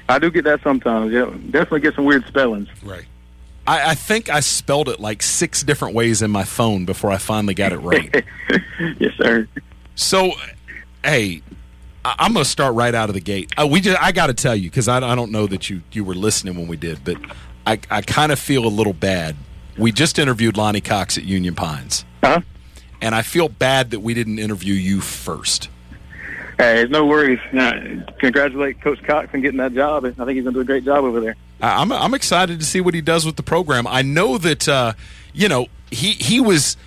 I 0.09 0.19
do 0.19 0.31
get 0.31 0.43
that 0.43 0.61
sometimes. 0.63 1.13
Yeah, 1.13 1.25
definitely 1.51 1.81
get 1.81 1.95
some 1.95 2.05
weird 2.05 2.25
spellings. 2.27 2.67
Right. 2.83 3.05
I, 3.67 3.91
I 3.91 3.95
think 3.95 4.29
I 4.29 4.39
spelled 4.39 4.89
it 4.89 4.99
like 4.99 5.21
six 5.21 5.63
different 5.63 5.95
ways 5.95 6.21
in 6.21 6.31
my 6.31 6.43
phone 6.43 6.85
before 6.85 7.11
I 7.11 7.17
finally 7.17 7.53
got 7.53 7.71
it 7.71 7.77
right. 7.77 8.25
yes, 8.99 9.13
sir. 9.15 9.47
So, 9.95 10.31
hey, 11.05 11.41
I, 11.43 11.43
I'm 12.03 12.33
going 12.33 12.43
to 12.43 12.49
start 12.49 12.75
right 12.75 12.93
out 12.93 13.09
of 13.09 13.15
the 13.15 13.21
gate. 13.21 13.51
Uh, 13.57 13.67
we 13.67 13.81
just 13.81 14.01
I 14.01 14.11
got 14.11 14.27
to 14.27 14.33
tell 14.33 14.55
you 14.55 14.69
because 14.69 14.87
I, 14.87 14.97
I 14.97 15.15
don't 15.15 15.31
know 15.31 15.47
that 15.47 15.69
you 15.69 15.81
you 15.91 16.03
were 16.03 16.15
listening 16.15 16.55
when 16.55 16.67
we 16.67 16.77
did, 16.77 17.03
but 17.03 17.17
I 17.65 17.79
I 17.89 18.01
kind 18.01 18.31
of 18.31 18.39
feel 18.39 18.65
a 18.65 18.69
little 18.69 18.93
bad. 18.93 19.35
We 19.77 19.91
just 19.91 20.19
interviewed 20.19 20.57
Lonnie 20.57 20.81
Cox 20.81 21.17
at 21.17 21.23
Union 21.23 21.55
Pines, 21.55 22.05
uh-huh. 22.23 22.41
and 23.01 23.15
I 23.15 23.21
feel 23.21 23.49
bad 23.49 23.91
that 23.91 23.99
we 24.01 24.13
didn't 24.13 24.39
interview 24.39 24.73
you 24.73 24.99
first. 24.99 25.69
Hey, 26.57 26.85
no 26.89 27.05
worries. 27.05 27.39
Uh, 27.53 28.03
congratulate 28.19 28.81
Coach 28.81 29.01
Cox 29.03 29.29
on 29.33 29.41
getting 29.41 29.57
that 29.57 29.73
job. 29.73 30.05
I 30.05 30.11
think 30.11 30.29
he's 30.31 30.43
going 30.43 30.45
to 30.45 30.51
do 30.51 30.59
a 30.59 30.65
great 30.65 30.85
job 30.85 31.03
over 31.03 31.19
there. 31.19 31.35
I- 31.61 31.81
I'm 31.81 31.91
I'm 31.91 32.13
excited 32.13 32.59
to 32.59 32.65
see 32.65 32.81
what 32.81 32.93
he 32.93 33.01
does 33.01 33.25
with 33.25 33.35
the 33.35 33.43
program. 33.43 33.87
I 33.87 34.01
know 34.01 34.37
that 34.37 34.67
uh, 34.67 34.93
you 35.33 35.47
know 35.47 35.67
he 35.91 36.11
he 36.11 36.39
was 36.39 36.77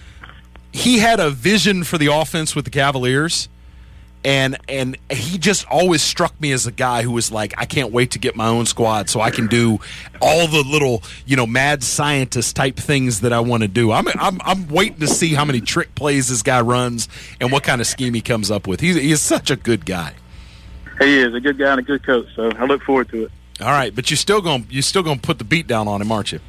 he 0.72 0.98
had 0.98 1.20
a 1.20 1.30
vision 1.30 1.84
for 1.84 1.98
the 1.98 2.08
offense 2.08 2.56
with 2.56 2.64
the 2.64 2.70
Cavaliers, 2.70 3.48
and 4.24 4.56
and 4.68 4.96
he 5.10 5.38
just 5.38 5.66
always 5.68 6.02
struck 6.02 6.38
me 6.40 6.52
as 6.52 6.66
a 6.66 6.72
guy 6.72 7.02
who 7.02 7.12
was 7.12 7.30
like, 7.30 7.52
I 7.59 7.66
can't 7.66 7.92
wait 7.92 8.12
to 8.12 8.18
get 8.18 8.34
my 8.34 8.48
own 8.48 8.66
squad 8.66 9.10
so 9.10 9.20
I 9.20 9.30
can 9.30 9.46
do 9.46 9.78
all 10.20 10.46
the 10.46 10.62
little 10.62 11.02
you 11.26 11.36
know 11.36 11.46
mad 11.46 11.82
scientist 11.82 12.56
type 12.56 12.76
things 12.76 13.20
that 13.20 13.32
I 13.32 13.40
want 13.40 13.62
to 13.62 13.68
do. 13.68 13.92
I'm 13.92 14.06
I'm 14.14 14.40
I'm 14.42 14.68
waiting 14.68 15.01
to 15.01 15.09
see 15.09 15.34
how 15.34 15.44
many 15.44 15.60
trick 15.60 15.94
plays 15.94 16.28
this 16.28 16.42
guy 16.42 16.60
runs 16.60 17.09
and 17.40 17.52
what 17.52 17.62
kind 17.62 17.80
of 17.80 17.86
scheme 17.86 18.14
he 18.14 18.20
comes 18.20 18.51
up 18.51 18.66
with. 18.66 18.80
He's 18.80 18.96
he's 18.96 19.20
such 19.20 19.51
a 19.51 19.56
good 19.56 19.84
guy. 19.84 20.14
He 21.01 21.18
is 21.18 21.34
a 21.34 21.40
good 21.40 21.59
guy 21.59 21.72
and 21.72 21.80
a 21.80 21.82
good 21.82 22.05
coach, 22.05 22.28
so 22.34 22.51
I 22.51 22.64
look 22.66 22.82
forward 22.82 23.09
to 23.10 23.24
it. 23.24 23.32
All 23.60 23.68
right, 23.68 23.94
but 23.94 24.10
you 24.10 24.16
still 24.16 24.40
going 24.40 24.66
you 24.70 24.80
still 24.82 25.02
going 25.02 25.18
to 25.18 25.22
put 25.22 25.38
the 25.38 25.44
beat 25.44 25.66
down 25.66 25.86
on 25.88 26.01
him, 26.01 26.10
aren't 26.10 26.32
you? 26.32 26.40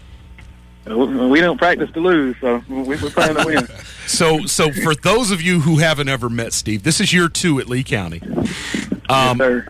We 0.85 1.41
don't 1.41 1.57
practice 1.57 1.89
to 1.91 1.99
lose, 1.99 2.35
so 2.39 2.61
we- 2.69 2.83
we're 2.83 3.09
playing 3.09 3.35
to 3.37 3.45
win. 3.45 3.67
So, 4.07 4.45
so 4.45 4.71
for 4.71 4.93
those 4.93 5.31
of 5.31 5.41
you 5.41 5.61
who 5.61 5.77
haven't 5.79 6.09
ever 6.09 6.29
met 6.29 6.53
Steve, 6.53 6.83
this 6.83 7.01
is 7.01 7.11
year 7.11 7.27
two 7.27 7.59
at 7.59 7.67
Lee 7.67 7.83
County. 7.83 8.21
Um, 9.09 9.63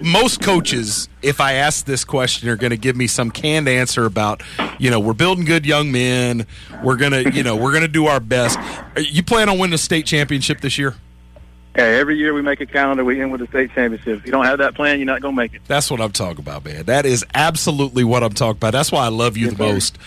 most 0.00 0.40
coaches, 0.42 1.10
if 1.20 1.38
I 1.38 1.52
ask 1.52 1.84
this 1.84 2.02
question, 2.02 2.48
are 2.48 2.56
going 2.56 2.70
to 2.70 2.78
give 2.78 2.96
me 2.96 3.06
some 3.06 3.30
canned 3.30 3.68
answer 3.68 4.06
about, 4.06 4.42
you 4.78 4.90
know, 4.90 5.00
we're 5.00 5.12
building 5.12 5.44
good 5.44 5.66
young 5.66 5.92
men. 5.92 6.46
We're 6.82 6.96
gonna, 6.96 7.30
you 7.30 7.42
know, 7.42 7.56
we're 7.56 7.74
gonna 7.74 7.86
do 7.88 8.06
our 8.06 8.20
best. 8.20 8.58
Are 8.96 9.00
You 9.02 9.22
plan 9.22 9.50
on 9.50 9.58
winning 9.58 9.74
a 9.74 9.78
state 9.78 10.06
championship 10.06 10.62
this 10.62 10.78
year? 10.78 10.94
Yeah, 11.76 11.84
every 11.84 12.16
year 12.16 12.32
we 12.32 12.40
make 12.40 12.60
a 12.60 12.66
calendar, 12.66 13.04
we 13.04 13.20
end 13.20 13.32
with 13.32 13.42
a 13.42 13.48
state 13.48 13.72
championship. 13.72 14.18
If 14.18 14.26
you 14.26 14.32
don't 14.32 14.44
have 14.44 14.58
that 14.58 14.76
plan, 14.76 14.98
you're 14.98 15.06
not 15.06 15.20
going 15.20 15.34
to 15.34 15.36
make 15.36 15.54
it. 15.54 15.62
That's 15.66 15.90
what 15.90 16.00
I'm 16.00 16.12
talking 16.12 16.38
about, 16.38 16.64
man. 16.64 16.84
That 16.84 17.04
is 17.04 17.24
absolutely 17.34 18.04
what 18.04 18.22
I'm 18.22 18.32
talking 18.32 18.58
about. 18.58 18.72
That's 18.72 18.92
why 18.92 19.04
I 19.04 19.08
love 19.08 19.36
you 19.36 19.50
the 19.50 19.58
most. 19.58 19.98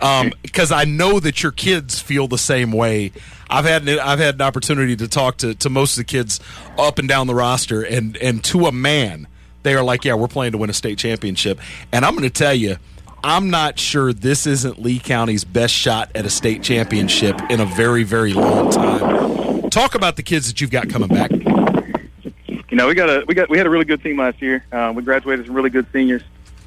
Um, 0.00 0.32
because 0.42 0.72
I 0.72 0.84
know 0.84 1.20
that 1.20 1.42
your 1.42 1.52
kids 1.52 2.00
feel 2.00 2.28
the 2.28 2.38
same 2.38 2.72
way. 2.72 3.12
I've 3.50 3.66
had 3.66 3.86
an, 3.86 3.98
I've 3.98 4.20
had 4.20 4.36
an 4.36 4.40
opportunity 4.40 4.96
to 4.96 5.06
talk 5.06 5.36
to, 5.38 5.54
to 5.56 5.68
most 5.68 5.98
of 5.98 5.98
the 5.98 6.04
kids 6.04 6.40
up 6.78 6.98
and 6.98 7.06
down 7.06 7.26
the 7.26 7.34
roster, 7.34 7.82
and 7.82 8.16
and 8.16 8.42
to 8.44 8.64
a 8.64 8.72
man, 8.72 9.28
they 9.64 9.74
are 9.74 9.84
like, 9.84 10.06
"Yeah, 10.06 10.14
we're 10.14 10.28
playing 10.28 10.52
to 10.52 10.58
win 10.58 10.70
a 10.70 10.72
state 10.72 10.96
championship." 10.96 11.60
And 11.92 12.06
I'm 12.06 12.12
going 12.12 12.22
to 12.22 12.30
tell 12.30 12.54
you, 12.54 12.78
I'm 13.22 13.50
not 13.50 13.78
sure 13.78 14.14
this 14.14 14.46
isn't 14.46 14.80
Lee 14.80 14.98
County's 14.98 15.44
best 15.44 15.74
shot 15.74 16.10
at 16.14 16.24
a 16.24 16.30
state 16.30 16.62
championship 16.62 17.38
in 17.50 17.60
a 17.60 17.66
very 17.66 18.04
very 18.04 18.32
long 18.32 18.70
time. 18.70 19.31
Talk 19.72 19.94
about 19.94 20.16
the 20.16 20.22
kids 20.22 20.48
that 20.48 20.60
you've 20.60 20.70
got 20.70 20.90
coming 20.90 21.08
back. 21.08 21.30
You 21.30 22.76
know, 22.76 22.86
we 22.88 22.94
got 22.94 23.08
a 23.08 23.24
we 23.26 23.34
got 23.34 23.48
we 23.48 23.56
had 23.56 23.66
a 23.66 23.70
really 23.70 23.86
good 23.86 24.02
team 24.02 24.18
last 24.18 24.42
year. 24.42 24.62
Um, 24.70 24.94
we 24.94 25.02
graduated 25.02 25.46
some 25.46 25.54
really 25.54 25.70
good 25.70 25.86
seniors, 25.94 26.20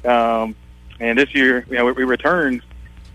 um, 0.04 0.56
and 0.98 1.16
this 1.16 1.32
year, 1.32 1.64
you 1.70 1.76
know, 1.76 1.84
we, 1.84 1.92
we 1.92 2.02
returned 2.02 2.62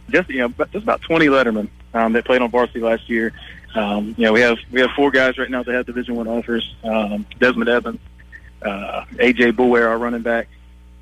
just 0.09 0.29
you 0.29 0.37
know 0.37 0.47
just 0.71 0.83
about 0.83 1.01
20 1.01 1.25
Lettermen 1.25 1.67
um, 1.93 2.13
that 2.13 2.23
played 2.23 2.41
on 2.41 2.49
varsity 2.49 2.79
last 2.79 3.09
year. 3.09 3.33
Um, 3.75 4.15
you 4.17 4.23
know, 4.23 4.31
we 4.31 4.39
have 4.39 4.59
we 4.71 4.79
have 4.79 4.91
four 4.91 5.11
guys 5.11 5.37
right 5.37 5.51
now 5.51 5.61
that 5.61 5.73
have 5.73 5.85
Division 5.87 6.15
One 6.15 6.29
offers: 6.29 6.73
um, 6.85 7.25
Desmond 7.41 7.69
Evans, 7.69 7.99
uh, 8.61 9.03
AJ 9.15 9.57
Boulware, 9.57 9.89
our 9.89 9.97
running 9.97 10.21
back, 10.21 10.47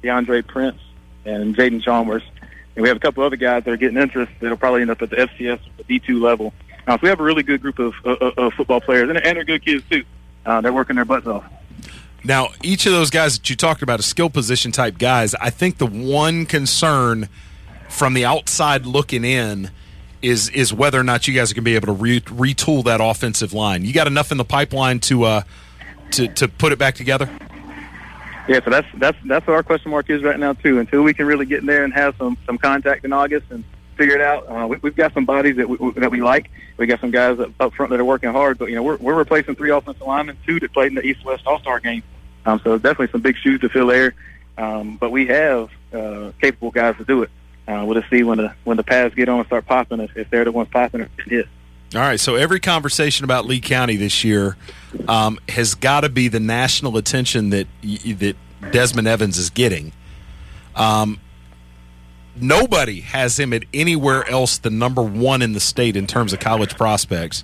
DeAndre 0.01 0.47
Prince, 0.47 0.81
and 1.25 1.55
Jaden 1.55 1.83
Chalmers. 1.83 2.23
And 2.75 2.81
we 2.81 2.87
have 2.87 2.97
a 2.97 3.01
couple 3.01 3.23
other 3.23 3.35
guys 3.35 3.65
that 3.65 3.71
are 3.71 3.77
getting 3.77 3.97
interest 3.97 4.31
that'll 4.39 4.57
probably 4.57 4.81
end 4.81 4.89
up 4.89 5.03
at 5.03 5.11
the 5.11 5.17
FCS, 5.17 5.59
the 5.77 5.83
D2 5.83 6.19
level. 6.19 6.55
Uh, 6.89 6.93
so 6.93 7.01
we 7.03 7.09
have 7.09 7.19
a 7.19 7.23
really 7.23 7.43
good 7.43 7.61
group 7.61 7.77
of, 7.77 7.93
of, 8.03 8.33
of 8.35 8.53
football 8.55 8.81
players, 8.81 9.09
and, 9.09 9.17
and 9.19 9.37
they're 9.37 9.43
good 9.43 9.63
kids 9.63 9.83
too. 9.91 10.03
Uh, 10.43 10.59
they're 10.59 10.73
working 10.73 10.95
their 10.95 11.05
butts 11.05 11.27
off. 11.27 11.45
Now, 12.23 12.49
each 12.63 12.87
of 12.87 12.91
those 12.91 13.11
guys 13.11 13.37
that 13.37 13.47
you 13.47 13.55
talked 13.55 13.83
about, 13.83 13.99
a 13.99 14.03
skill 14.03 14.31
position 14.31 14.71
type 14.71 14.97
guys, 14.97 15.35
I 15.35 15.51
think 15.51 15.77
the 15.77 15.85
one 15.85 16.47
concern 16.47 17.29
from 17.89 18.15
the 18.15 18.25
outside 18.25 18.87
looking 18.87 19.23
in 19.23 19.69
is 20.23 20.49
is 20.49 20.73
whether 20.73 20.99
or 20.99 21.03
not 21.03 21.27
you 21.27 21.33
guys 21.35 21.51
are 21.51 21.53
going 21.53 21.63
to 21.63 21.69
be 21.69 21.75
able 21.75 21.85
to 21.87 21.93
re- 21.93 22.21
retool 22.21 22.83
that 22.85 23.01
offensive 23.01 23.53
line. 23.53 23.85
You 23.85 23.93
got 23.93 24.07
enough 24.07 24.31
in 24.31 24.39
the 24.39 24.43
pipeline 24.43 24.99
to 25.01 25.25
uh, 25.25 25.41
to 26.11 26.27
to 26.27 26.47
put 26.47 26.71
it 26.71 26.79
back 26.79 26.95
together. 26.95 27.29
Yeah, 28.47 28.61
so 28.63 28.71
that's 28.71 28.87
that's 28.95 29.17
that's 29.25 29.45
what 29.45 29.53
our 29.53 29.63
question 29.63 29.91
mark 29.91 30.09
is 30.09 30.23
right 30.23 30.39
now 30.39 30.53
too. 30.53 30.79
Until 30.79 31.03
we 31.03 31.13
can 31.13 31.27
really 31.27 31.45
get 31.45 31.59
in 31.59 31.67
there 31.67 31.83
and 31.83 31.93
have 31.93 32.15
some 32.17 32.35
some 32.47 32.57
contact 32.57 33.05
in 33.05 33.13
August 33.13 33.45
and 33.51 33.63
figure 33.99 34.15
it 34.15 34.21
out. 34.21 34.47
Uh, 34.47 34.65
we, 34.65 34.77
we've 34.77 34.95
got 34.95 35.13
some 35.13 35.25
bodies 35.25 35.57
that 35.57 35.67
we, 35.67 35.91
that 35.91 36.09
we 36.09 36.21
like. 36.21 36.49
We 36.77 36.87
got 36.87 37.01
some 37.01 37.11
guys 37.11 37.37
up, 37.59 37.73
front 37.73 37.91
that 37.91 37.99
are 37.99 38.05
working 38.05 38.31
hard. 38.31 38.57
But 38.57 38.69
you 38.69 38.75
know, 38.75 38.83
we're 38.83 38.97
we're 38.97 39.15
replacing 39.15 39.55
three 39.55 39.69
offensive 39.69 40.01
linemen, 40.01 40.37
two 40.45 40.59
that 40.61 40.71
played 40.73 40.87
in 40.87 40.95
the 40.95 41.05
East 41.05 41.23
West 41.25 41.45
All 41.45 41.59
Star 41.59 41.79
game. 41.79 42.01
Um, 42.45 42.61
so 42.63 42.77
definitely 42.77 43.09
some 43.11 43.21
big 43.21 43.35
shoes 43.37 43.59
to 43.61 43.69
fill 43.69 43.87
there. 43.87 44.15
Um, 44.57 44.95
but 44.97 45.11
we 45.11 45.27
have 45.27 45.69
uh, 45.93 46.31
capable 46.41 46.71
guys 46.71 46.95
to 46.97 47.03
do 47.03 47.23
it. 47.23 47.29
Uh, 47.67 47.83
we'll 47.85 47.99
just 47.99 48.09
see 48.09 48.23
when 48.23 48.37
the 48.37 48.53
when 48.63 48.77
the 48.77 48.83
pads 48.83 49.13
get 49.13 49.29
on 49.29 49.39
and 49.39 49.47
start 49.47 49.65
popping 49.65 49.99
if, 49.99 50.15
if 50.15 50.29
they're 50.29 50.45
the 50.45 50.51
ones 50.51 50.69
popping 50.71 51.01
it 51.01 51.09
is. 51.27 51.45
All 51.93 52.01
right, 52.01 52.19
so 52.19 52.35
every 52.35 52.59
conversation 52.59 53.25
about 53.25 53.45
Lee 53.45 53.59
County 53.59 53.95
this 53.95 54.23
year 54.23 54.55
um, 55.07 55.39
has 55.49 55.75
got 55.75 56.01
to 56.01 56.09
be 56.09 56.27
the 56.27 56.39
national 56.39 56.97
attention 56.97 57.49
that 57.49 57.67
that 57.81 58.35
Desmond 58.71 59.07
Evans 59.07 59.37
is 59.37 59.49
getting. 59.49 59.91
Um, 60.75 61.19
nobody 62.41 63.01
has 63.01 63.39
him 63.39 63.53
at 63.53 63.63
anywhere 63.73 64.29
else 64.29 64.57
than 64.57 64.79
number 64.79 65.01
one 65.01 65.41
in 65.41 65.53
the 65.53 65.59
state 65.59 65.95
in 65.95 66.07
terms 66.07 66.33
of 66.33 66.39
college 66.39 66.75
prospects. 66.75 67.43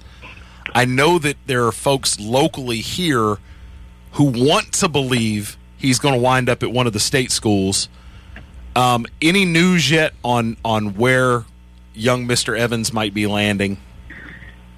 I 0.73 0.85
know 0.85 1.19
that 1.19 1.37
there 1.45 1.65
are 1.65 1.71
folks 1.71 2.19
locally 2.19 2.79
here 2.79 3.37
who 4.13 4.25
want 4.25 4.73
to 4.73 4.89
believe 4.89 5.57
he's 5.77 5.99
going 5.99 6.13
to 6.13 6.19
wind 6.19 6.49
up 6.49 6.63
at 6.63 6.71
one 6.71 6.87
of 6.87 6.93
the 6.93 6.99
state 6.99 7.31
schools. 7.31 7.89
Um, 8.75 9.05
any 9.21 9.45
news 9.45 9.89
yet 9.89 10.13
on 10.23 10.57
on 10.65 10.95
where 10.95 11.45
young 11.93 12.27
Mister 12.27 12.55
Evans 12.55 12.91
might 12.91 13.13
be 13.13 13.25
landing? 13.25 13.77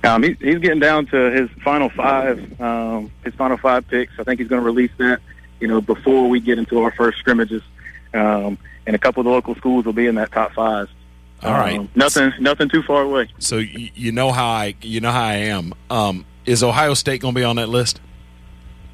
Um, 0.03 0.22
he's, 0.22 0.38
he's 0.39 0.60
getting 0.60 0.80
down 0.80 1.07
to 1.07 1.31
his 1.31 1.49
final 1.64 1.89
five, 1.89 2.61
um, 2.61 3.11
his 3.23 3.34
final 3.34 3.57
five 3.57 3.88
picks. 3.88 4.14
I 4.19 4.23
think 4.23 4.39
he's 4.39 4.48
going 4.48 4.61
to 4.61 4.65
release 4.65 4.91
that, 4.98 5.19
you 5.60 5.68
know, 5.68 5.81
before 5.81 6.30
we 6.30 6.39
get 6.39 6.60
into 6.60 6.80
our 6.81 6.91
first 6.91 7.18
scrimmages. 7.18 7.64
Um, 8.18 8.57
and 8.85 8.95
a 8.95 8.99
couple 8.99 9.22
of 9.22 9.26
the 9.26 9.31
local 9.31 9.56
schools 9.56 9.85
will 9.85 9.94
be 9.94 10.07
in 10.07 10.15
that 10.15 10.31
top 10.31 10.53
five. 10.53 10.89
All 11.44 11.52
right, 11.53 11.77
Um, 11.77 11.89
nothing, 11.94 12.34
nothing 12.39 12.68
too 12.68 12.81
far 12.81 13.03
away. 13.03 13.30
So 13.38 13.57
you, 13.57 13.91
you 13.94 14.11
know 14.11 14.31
how 14.31 14.48
I 14.48 14.76
you 14.81 14.99
know 15.02 15.11
how 15.11 15.23
I 15.23 15.34
am. 15.35 15.73
Um, 15.89 16.26
is 16.45 16.64
Ohio 16.64 16.95
State 16.95 17.22
going 17.22 17.35
to 17.35 17.39
be 17.39 17.44
on 17.44 17.57
that 17.57 17.69
list? 17.69 18.02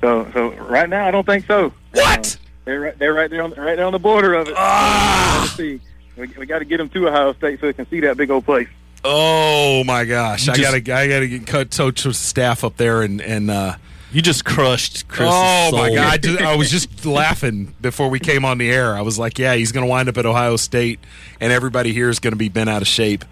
So, 0.01 0.29
so 0.33 0.49
right 0.55 0.89
now, 0.89 1.07
I 1.07 1.11
don't 1.11 1.25
think 1.25 1.45
so. 1.45 1.71
What? 1.93 2.35
Um, 2.35 2.41
they're 2.65 2.79
right, 2.81 2.99
they're 2.99 3.13
right 3.13 3.29
there 3.29 3.43
on 3.43 3.51
right 3.51 3.75
there 3.75 3.85
on 3.85 3.93
the 3.93 3.99
border 3.99 4.33
of 4.33 4.49
it. 4.49 4.55
Ah! 4.57 5.55
We, 5.57 5.79
we 6.17 6.45
got 6.45 6.59
to 6.59 6.65
get 6.65 6.77
them 6.77 6.89
to 6.89 7.07
Ohio 7.07 7.33
State 7.33 7.61
so 7.61 7.67
they 7.67 7.73
can 7.73 7.89
see 7.89 8.01
that 8.01 8.17
big 8.17 8.29
old 8.29 8.45
place. 8.45 8.67
Oh 9.05 9.83
my 9.85 10.03
gosh! 10.05 10.47
You 10.47 10.53
I 10.53 10.57
gotta 10.57 10.77
I 10.95 11.07
gotta 11.07 11.27
get 11.27 11.47
cut 11.47 11.71
coach 11.71 11.99
staff 12.15 12.63
up 12.63 12.75
there 12.77 13.01
and 13.03 13.21
and. 13.21 13.49
Uh, 13.49 13.75
You 14.13 14.21
just 14.21 14.45
crushed 14.45 15.07
Chris. 15.07 15.27
oh 15.31 15.71
my 15.73 15.89
god! 15.89 16.13
I, 16.13 16.17
just, 16.17 16.41
I 16.41 16.55
was 16.55 16.69
just 16.69 17.03
laughing 17.05 17.73
before 17.81 18.09
we 18.09 18.19
came 18.19 18.45
on 18.45 18.59
the 18.59 18.71
air. 18.71 18.95
I 18.95 19.01
was 19.01 19.17
like, 19.17 19.39
"Yeah, 19.39 19.55
he's 19.55 19.71
going 19.71 19.85
to 19.85 19.89
wind 19.89 20.07
up 20.07 20.17
at 20.17 20.25
Ohio 20.25 20.55
State, 20.55 20.99
and 21.41 21.51
everybody 21.51 21.93
here 21.93 22.09
is 22.09 22.19
going 22.19 22.33
to 22.33 22.37
be 22.37 22.47
bent 22.49 22.69
out 22.69 22.81
of 22.83 22.87
shape." 22.87 23.25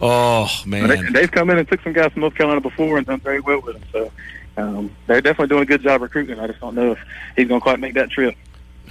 Oh 0.00 0.48
They, 0.64 0.82
man! 0.86 1.12
they've 1.12 1.30
come 1.30 1.50
in 1.50 1.58
and 1.58 1.66
took 1.66 1.80
some 1.82 1.92
guys 1.94 2.12
from 2.12 2.20
North 2.20 2.34
Carolina 2.34 2.60
before 2.60 2.98
and 2.98 3.06
done 3.06 3.20
very 3.20 3.40
well 3.40 3.60
with 3.62 3.80
them. 3.80 3.84
So 3.90 4.12
um, 4.62 4.96
they're 5.06 5.20
definitely 5.20 5.48
doing 5.48 5.62
a 5.62 5.66
good 5.66 5.82
job 5.82 6.02
recruiting. 6.02 6.38
I 6.38 6.46
just 6.46 6.60
don't 6.60 6.74
know 6.74 6.92
if 6.92 6.98
he's 7.34 7.48
going 7.48 7.60
to 7.60 7.62
quite 7.62 7.80
make 7.80 7.94
that 7.94 8.10
trip. 8.10 8.36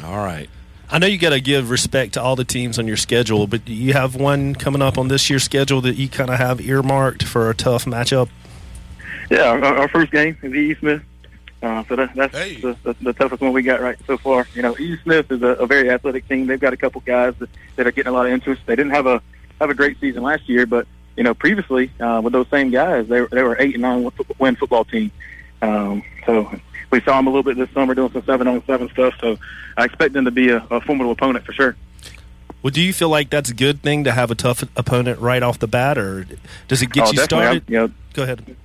All 0.04 0.18
right. 0.18 0.50
I 0.90 1.00
know 1.00 1.08
you 1.08 1.18
got 1.18 1.32
to 1.32 1.42
give 1.42 1.70
respect 1.70 2.14
to 2.14 2.22
all 2.22 2.36
the 2.38 2.46
teams 2.46 2.80
on 2.80 2.88
your 2.88 2.96
schedule, 2.98 3.46
but 3.46 3.66
do 3.66 3.74
you 3.74 3.94
have 3.94 4.16
one 4.16 4.56
coming 4.56 4.82
up 4.82 4.98
on 4.98 5.10
this 5.10 5.30
year's 5.30 5.44
schedule 5.44 5.82
that 5.82 5.98
you 5.98 6.08
kind 6.08 6.30
of 6.30 6.38
have 6.40 6.62
earmarked 6.62 7.24
for 7.24 7.50
a 7.50 7.54
tough 7.54 7.84
matchup? 7.86 8.30
Yeah, 9.30 9.50
our, 9.50 9.64
our 9.64 9.88
first 9.90 10.12
game 10.14 10.38
is 10.42 10.54
E. 10.54 10.76
Smith. 10.76 11.02
Uh, 11.62 11.84
so 11.90 11.96
that, 11.96 12.14
that's 12.14 12.34
the, 12.34 12.78
the, 12.84 12.96
the 13.02 13.14
toughest 13.14 13.42
one 13.42 13.52
we 13.52 13.64
got 13.64 13.82
right 13.82 13.98
so 14.06 14.16
far. 14.18 14.48
You 14.54 14.62
know, 14.62 14.76
E. 14.78 14.96
Smith 15.04 15.32
is 15.32 15.42
a, 15.42 15.48
a 15.48 15.66
very 15.66 15.90
athletic 15.90 16.28
team. 16.28 16.46
They've 16.46 16.60
got 16.60 16.74
a 16.74 16.78
couple 16.78 17.02
guys 17.02 17.34
that, 17.40 17.50
that 17.76 17.88
are 17.88 17.92
getting 17.92 18.10
a 18.12 18.14
lot 18.14 18.28
of 18.28 18.32
interest. 18.32 18.62
They 18.68 18.76
didn't 18.76 18.92
have 18.94 19.08
a 19.08 19.22
have 19.60 19.70
a 19.72 19.74
great 19.74 20.00
season 20.00 20.22
last 20.22 20.48
year, 20.48 20.68
but 20.68 20.88
you 21.16 21.24
know, 21.24 21.34
previously 21.34 21.92
uh, 22.00 22.22
with 22.24 22.34
those 22.34 22.48
same 22.50 22.70
guys, 22.70 23.08
they 23.08 23.22
were 23.22 23.28
they 23.32 23.42
were 23.42 23.56
eight 23.60 23.74
and 23.74 23.82
nine 23.82 24.08
win 24.38 24.56
football 24.56 24.86
team. 24.86 25.10
Um, 25.64 26.04
so 26.28 26.52
we 26.92 27.02
saw 27.02 27.18
them 27.18 27.26
a 27.26 27.32
little 27.32 27.42
bit 27.44 27.58
this 27.58 27.72
summer 27.74 27.96
doing 27.96 28.12
some 28.12 28.24
seven 28.24 28.48
on 28.48 28.64
seven 28.68 28.88
stuff. 28.90 29.16
So 29.20 29.38
I 29.76 29.86
expect 29.86 30.14
them 30.14 30.26
to 30.26 30.32
be 30.32 30.50
a, 30.50 30.58
a 30.70 30.80
formidable 30.82 31.14
opponent 31.14 31.44
for 31.44 31.54
sure. 31.54 31.76
Well, 32.62 32.70
do 32.72 32.82
you 32.82 32.94
feel 32.94 33.10
like 33.10 33.30
that's 33.32 33.50
a 33.50 33.54
good 33.56 33.82
thing 33.82 34.04
to 34.04 34.12
have 34.12 34.30
a 34.30 34.36
tough 34.36 34.62
opponent 34.76 35.20
right 35.20 35.42
off 35.42 35.58
the 35.58 35.68
bat, 35.68 35.98
or 35.98 36.28
does 36.68 36.82
it 36.84 36.92
get 36.92 37.06
Oh, 37.08 37.12
you 37.12 37.18
definitely. 37.18 37.26
started? 37.26 37.48
I'm- 37.48 37.64
You 37.68 37.78
know, 37.80 37.92
Go 38.14 38.24
ahead. 38.24 38.56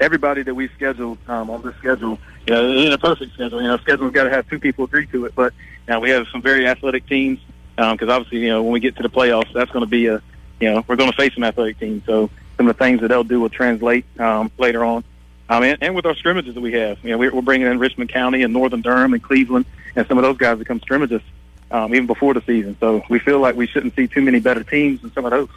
Everybody 0.00 0.42
that 0.42 0.54
we 0.54 0.68
scheduled 0.68 1.18
um, 1.28 1.50
on 1.50 1.62
this 1.62 1.74
schedule, 1.76 2.18
you 2.46 2.54
know, 2.54 2.70
in 2.70 2.92
a 2.92 2.98
perfect 2.98 3.34
schedule, 3.34 3.60
you 3.60 3.68
know, 3.68 3.76
schedule's 3.78 4.12
got 4.12 4.24
to 4.24 4.30
have 4.30 4.48
two 4.48 4.58
people 4.58 4.84
agree 4.84 5.06
to 5.06 5.26
it. 5.26 5.34
But 5.34 5.52
you 5.86 5.94
know, 5.94 6.00
we 6.00 6.10
have 6.10 6.26
some 6.28 6.42
very 6.42 6.66
athletic 6.66 7.06
teams 7.06 7.40
because 7.76 8.08
obviously, 8.08 8.38
you 8.38 8.48
know, 8.48 8.62
when 8.62 8.72
we 8.72 8.80
get 8.80 8.96
to 8.96 9.02
the 9.02 9.08
playoffs, 9.08 9.52
that's 9.52 9.70
going 9.70 9.84
to 9.84 9.90
be 9.90 10.06
a, 10.06 10.22
you 10.60 10.72
know, 10.72 10.84
we're 10.86 10.96
going 10.96 11.10
to 11.10 11.16
face 11.16 11.34
some 11.34 11.44
athletic 11.44 11.78
teams. 11.78 12.04
So 12.06 12.30
some 12.56 12.68
of 12.68 12.76
the 12.76 12.84
things 12.84 13.00
that 13.00 13.08
they'll 13.08 13.24
do 13.24 13.40
will 13.40 13.50
translate 13.50 14.06
um, 14.18 14.50
later 14.58 14.84
on. 14.84 15.04
Um, 15.48 15.62
and, 15.62 15.78
and 15.80 15.94
with 15.94 16.06
our 16.06 16.14
scrimmages 16.16 16.54
that 16.54 16.60
we 16.60 16.72
have, 16.72 16.98
you 17.04 17.10
know, 17.10 17.18
we're, 17.18 17.32
we're 17.32 17.42
bringing 17.42 17.68
in 17.68 17.78
Richmond 17.78 18.10
County 18.10 18.42
and 18.42 18.52
Northern 18.52 18.80
Durham 18.80 19.12
and 19.12 19.22
Cleveland, 19.22 19.66
and 19.94 20.06
some 20.06 20.18
of 20.18 20.22
those 20.22 20.36
guys 20.36 20.58
become 20.58 20.80
scrimmages 20.80 21.22
um, 21.70 21.94
even 21.94 22.06
before 22.06 22.34
the 22.34 22.42
season. 22.42 22.76
So 22.80 23.04
we 23.08 23.18
feel 23.18 23.38
like 23.38 23.54
we 23.54 23.66
shouldn't 23.66 23.94
see 23.94 24.08
too 24.08 24.22
many 24.22 24.40
better 24.40 24.64
teams 24.64 25.02
than 25.02 25.12
some 25.12 25.24
of 25.24 25.30
those. 25.30 25.48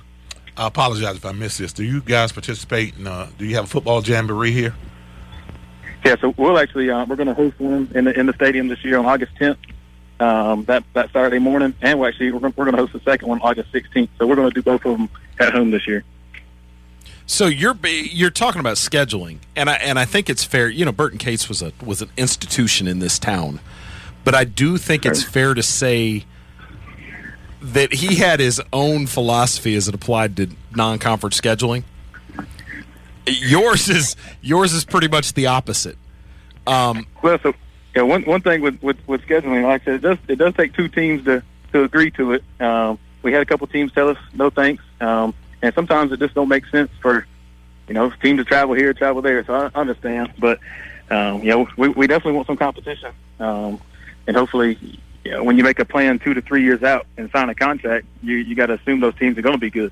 I 0.59 0.67
apologize 0.67 1.15
if 1.15 1.25
I 1.25 1.31
missed 1.31 1.57
this. 1.57 1.71
Do 1.71 1.85
you 1.85 2.01
guys 2.01 2.33
participate 2.33 2.97
in? 2.97 3.07
Uh, 3.07 3.29
do 3.37 3.45
you 3.45 3.55
have 3.55 3.63
a 3.63 3.67
football 3.67 4.03
jamboree 4.03 4.51
here? 4.51 4.75
Yeah, 6.03 6.17
so 6.19 6.33
we'll 6.37 6.59
actually 6.59 6.89
uh, 6.89 7.05
we're 7.05 7.15
going 7.15 7.27
to 7.27 7.33
host 7.33 7.57
one 7.59 7.89
in 7.95 8.03
the 8.05 8.19
in 8.19 8.25
the 8.25 8.33
stadium 8.33 8.67
this 8.67 8.83
year 8.83 8.97
on 8.97 9.05
August 9.05 9.31
10th. 9.39 9.57
Um, 10.19 10.65
that 10.65 10.83
that 10.93 11.13
Saturday 11.13 11.39
morning, 11.39 11.73
and 11.81 11.97
we're 11.97 12.09
actually 12.09 12.33
we're, 12.33 12.41
gonna- 12.41 12.53
we're 12.57 12.65
going 12.65 12.75
to 12.75 12.81
host 12.81 12.91
the 12.91 12.99
second 13.09 13.29
one 13.29 13.39
August 13.41 13.71
16th. 13.71 14.09
So 14.17 14.27
we're 14.27 14.35
going 14.35 14.49
to 14.49 14.53
do 14.53 14.61
both 14.61 14.83
of 14.85 14.97
them 14.97 15.09
at 15.39 15.53
home 15.53 15.71
this 15.71 15.87
year. 15.87 16.03
So 17.25 17.45
you're 17.45 17.77
you're 17.85 18.29
talking 18.29 18.59
about 18.59 18.75
scheduling, 18.75 19.37
and 19.55 19.69
I 19.69 19.75
and 19.75 19.97
I 19.97 20.03
think 20.03 20.29
it's 20.29 20.43
fair. 20.43 20.67
You 20.67 20.83
know, 20.83 20.91
Burton 20.91 21.19
Cates 21.19 21.47
was 21.47 21.61
a 21.61 21.71
was 21.85 22.01
an 22.01 22.09
institution 22.17 22.85
in 22.85 22.99
this 22.99 23.17
town, 23.17 23.61
but 24.25 24.35
I 24.35 24.43
do 24.43 24.77
think 24.77 25.05
it's 25.05 25.23
fair 25.23 25.53
to 25.53 25.63
say 25.63 26.25
that 27.61 27.93
he 27.93 28.15
had 28.15 28.39
his 28.39 28.61
own 28.71 29.07
philosophy 29.07 29.75
as 29.75 29.87
it 29.87 29.95
applied 29.95 30.37
to 30.37 30.49
non-conference 30.75 31.39
scheduling. 31.39 31.83
Yours 33.27 33.89
is 33.89 34.15
yours 34.41 34.73
is 34.73 34.85
pretty 34.85 35.07
much 35.07 35.33
the 35.33 35.47
opposite. 35.47 35.97
Um, 36.65 37.05
Well, 37.21 37.37
so 37.43 37.53
yeah, 37.95 38.03
one 38.03 38.23
one 38.23 38.41
thing 38.41 38.61
with, 38.61 38.81
with 38.81 38.97
with 39.07 39.21
scheduling, 39.21 39.63
like 39.63 39.81
I 39.83 39.85
said, 39.85 39.93
it 39.95 40.01
does 40.01 40.17
it 40.27 40.35
does 40.37 40.53
take 40.55 40.73
two 40.73 40.87
teams 40.87 41.25
to 41.25 41.43
to 41.73 41.83
agree 41.83 42.11
to 42.11 42.33
it. 42.33 42.43
Um, 42.59 42.97
we 43.21 43.33
had 43.33 43.41
a 43.41 43.45
couple 43.45 43.67
teams 43.67 43.91
tell 43.91 44.09
us 44.09 44.17
no 44.33 44.49
thanks, 44.49 44.83
um, 45.01 45.33
and 45.61 45.73
sometimes 45.75 46.11
it 46.11 46.19
just 46.19 46.33
don't 46.33 46.47
make 46.47 46.65
sense 46.67 46.89
for 47.01 47.27
you 47.87 47.93
know 47.93 48.09
teams 48.21 48.39
to 48.39 48.45
travel 48.45 48.73
here, 48.73 48.93
travel 48.93 49.21
there. 49.21 49.43
So 49.45 49.53
I 49.53 49.79
understand, 49.79 50.33
but 50.39 50.59
um, 51.11 51.43
you 51.43 51.49
know 51.49 51.67
we 51.77 51.89
we 51.89 52.07
definitely 52.07 52.33
want 52.33 52.47
some 52.47 52.57
competition, 52.57 53.11
um, 53.39 53.79
and 54.25 54.35
hopefully. 54.35 54.99
You 55.25 55.31
know, 55.31 55.43
when 55.43 55.57
you 55.57 55.63
make 55.63 55.79
a 55.79 55.85
plan 55.85 56.19
two 56.19 56.33
to 56.33 56.41
three 56.41 56.63
years 56.63 56.81
out 56.81 57.05
and 57.17 57.29
sign 57.31 57.49
a 57.49 57.55
contract, 57.55 58.05
you 58.23 58.37
you 58.37 58.55
got 58.55 58.67
to 58.67 58.73
assume 58.73 58.99
those 58.99 59.15
teams 59.15 59.37
are 59.37 59.41
going 59.41 59.55
to 59.55 59.59
be 59.59 59.69
good. 59.69 59.91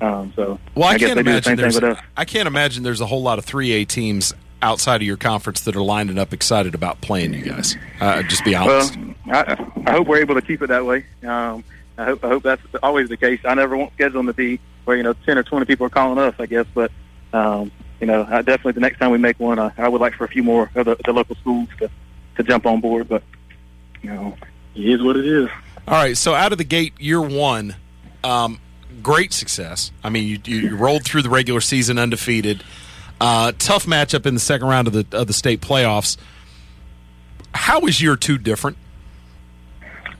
Um, 0.00 0.32
so 0.36 0.58
well, 0.74 0.88
I, 0.88 0.92
I, 0.92 0.98
can't 0.98 1.14
the 1.14 1.20
imagine 1.20 1.56
thing 1.56 1.80
there's. 1.80 1.98
I 2.16 2.24
can't 2.24 2.46
imagine 2.46 2.82
there's 2.82 3.00
a 3.00 3.06
whole 3.06 3.22
lot 3.22 3.38
of 3.38 3.44
three 3.44 3.72
A 3.72 3.84
teams 3.84 4.34
outside 4.62 4.96
of 4.96 5.06
your 5.06 5.16
conference 5.16 5.62
that 5.62 5.76
are 5.76 5.82
lining 5.82 6.18
up 6.18 6.32
excited 6.32 6.74
about 6.74 7.00
playing 7.00 7.32
you 7.32 7.42
guys. 7.42 7.76
Uh, 8.00 8.22
just 8.22 8.44
be 8.44 8.54
honest. 8.54 8.96
Well, 8.96 9.14
I, 9.26 9.56
I 9.86 9.92
hope 9.92 10.06
we're 10.06 10.20
able 10.20 10.34
to 10.34 10.42
keep 10.42 10.60
it 10.62 10.68
that 10.68 10.84
way. 10.84 11.04
Um, 11.26 11.64
I 11.98 12.04
hope 12.04 12.24
I 12.24 12.28
hope 12.28 12.42
that's 12.42 12.62
always 12.82 13.08
the 13.08 13.16
case. 13.16 13.40
I 13.44 13.54
never 13.54 13.76
want 13.76 13.96
scheduling 13.96 14.26
to 14.26 14.34
be 14.34 14.60
where 14.84 14.96
you 14.96 15.02
know 15.02 15.14
ten 15.24 15.38
or 15.38 15.42
twenty 15.42 15.64
people 15.64 15.86
are 15.86 15.90
calling 15.90 16.18
us. 16.18 16.34
I 16.38 16.46
guess, 16.46 16.66
but 16.74 16.92
um, 17.32 17.72
you 18.00 18.06
know, 18.06 18.26
I 18.28 18.42
definitely 18.42 18.72
the 18.72 18.80
next 18.80 18.98
time 18.98 19.10
we 19.10 19.18
make 19.18 19.40
one, 19.40 19.58
I, 19.58 19.72
I 19.78 19.88
would 19.88 20.00
like 20.00 20.14
for 20.14 20.24
a 20.24 20.28
few 20.28 20.42
more 20.42 20.70
of 20.74 20.84
the, 20.84 20.96
the 21.04 21.12
local 21.12 21.36
schools 21.36 21.68
to 21.78 21.90
to 22.36 22.42
jump 22.42 22.66
on 22.66 22.80
board. 22.80 23.08
But 23.08 23.22
you 24.02 24.10
know, 24.10 24.36
it 24.76 24.84
is 24.84 25.02
what 25.02 25.16
it 25.16 25.26
is. 25.26 25.48
All 25.88 25.94
right, 25.94 26.16
so 26.16 26.34
out 26.34 26.52
of 26.52 26.58
the 26.58 26.64
gate, 26.64 26.94
year 27.00 27.20
one, 27.20 27.76
um, 28.24 28.60
great 29.02 29.32
success. 29.32 29.92
I 30.02 30.10
mean, 30.10 30.24
you, 30.24 30.38
you 30.44 30.76
rolled 30.76 31.04
through 31.04 31.22
the 31.22 31.30
regular 31.30 31.60
season 31.60 31.98
undefeated. 31.98 32.64
Uh, 33.20 33.52
tough 33.58 33.86
matchup 33.86 34.26
in 34.26 34.34
the 34.34 34.40
second 34.40 34.68
round 34.68 34.88
of 34.88 34.92
the 34.92 35.06
of 35.16 35.26
the 35.26 35.32
state 35.32 35.60
playoffs. 35.60 36.16
How 37.54 37.86
is 37.86 38.00
year 38.00 38.16
two 38.16 38.36
different? 38.36 38.76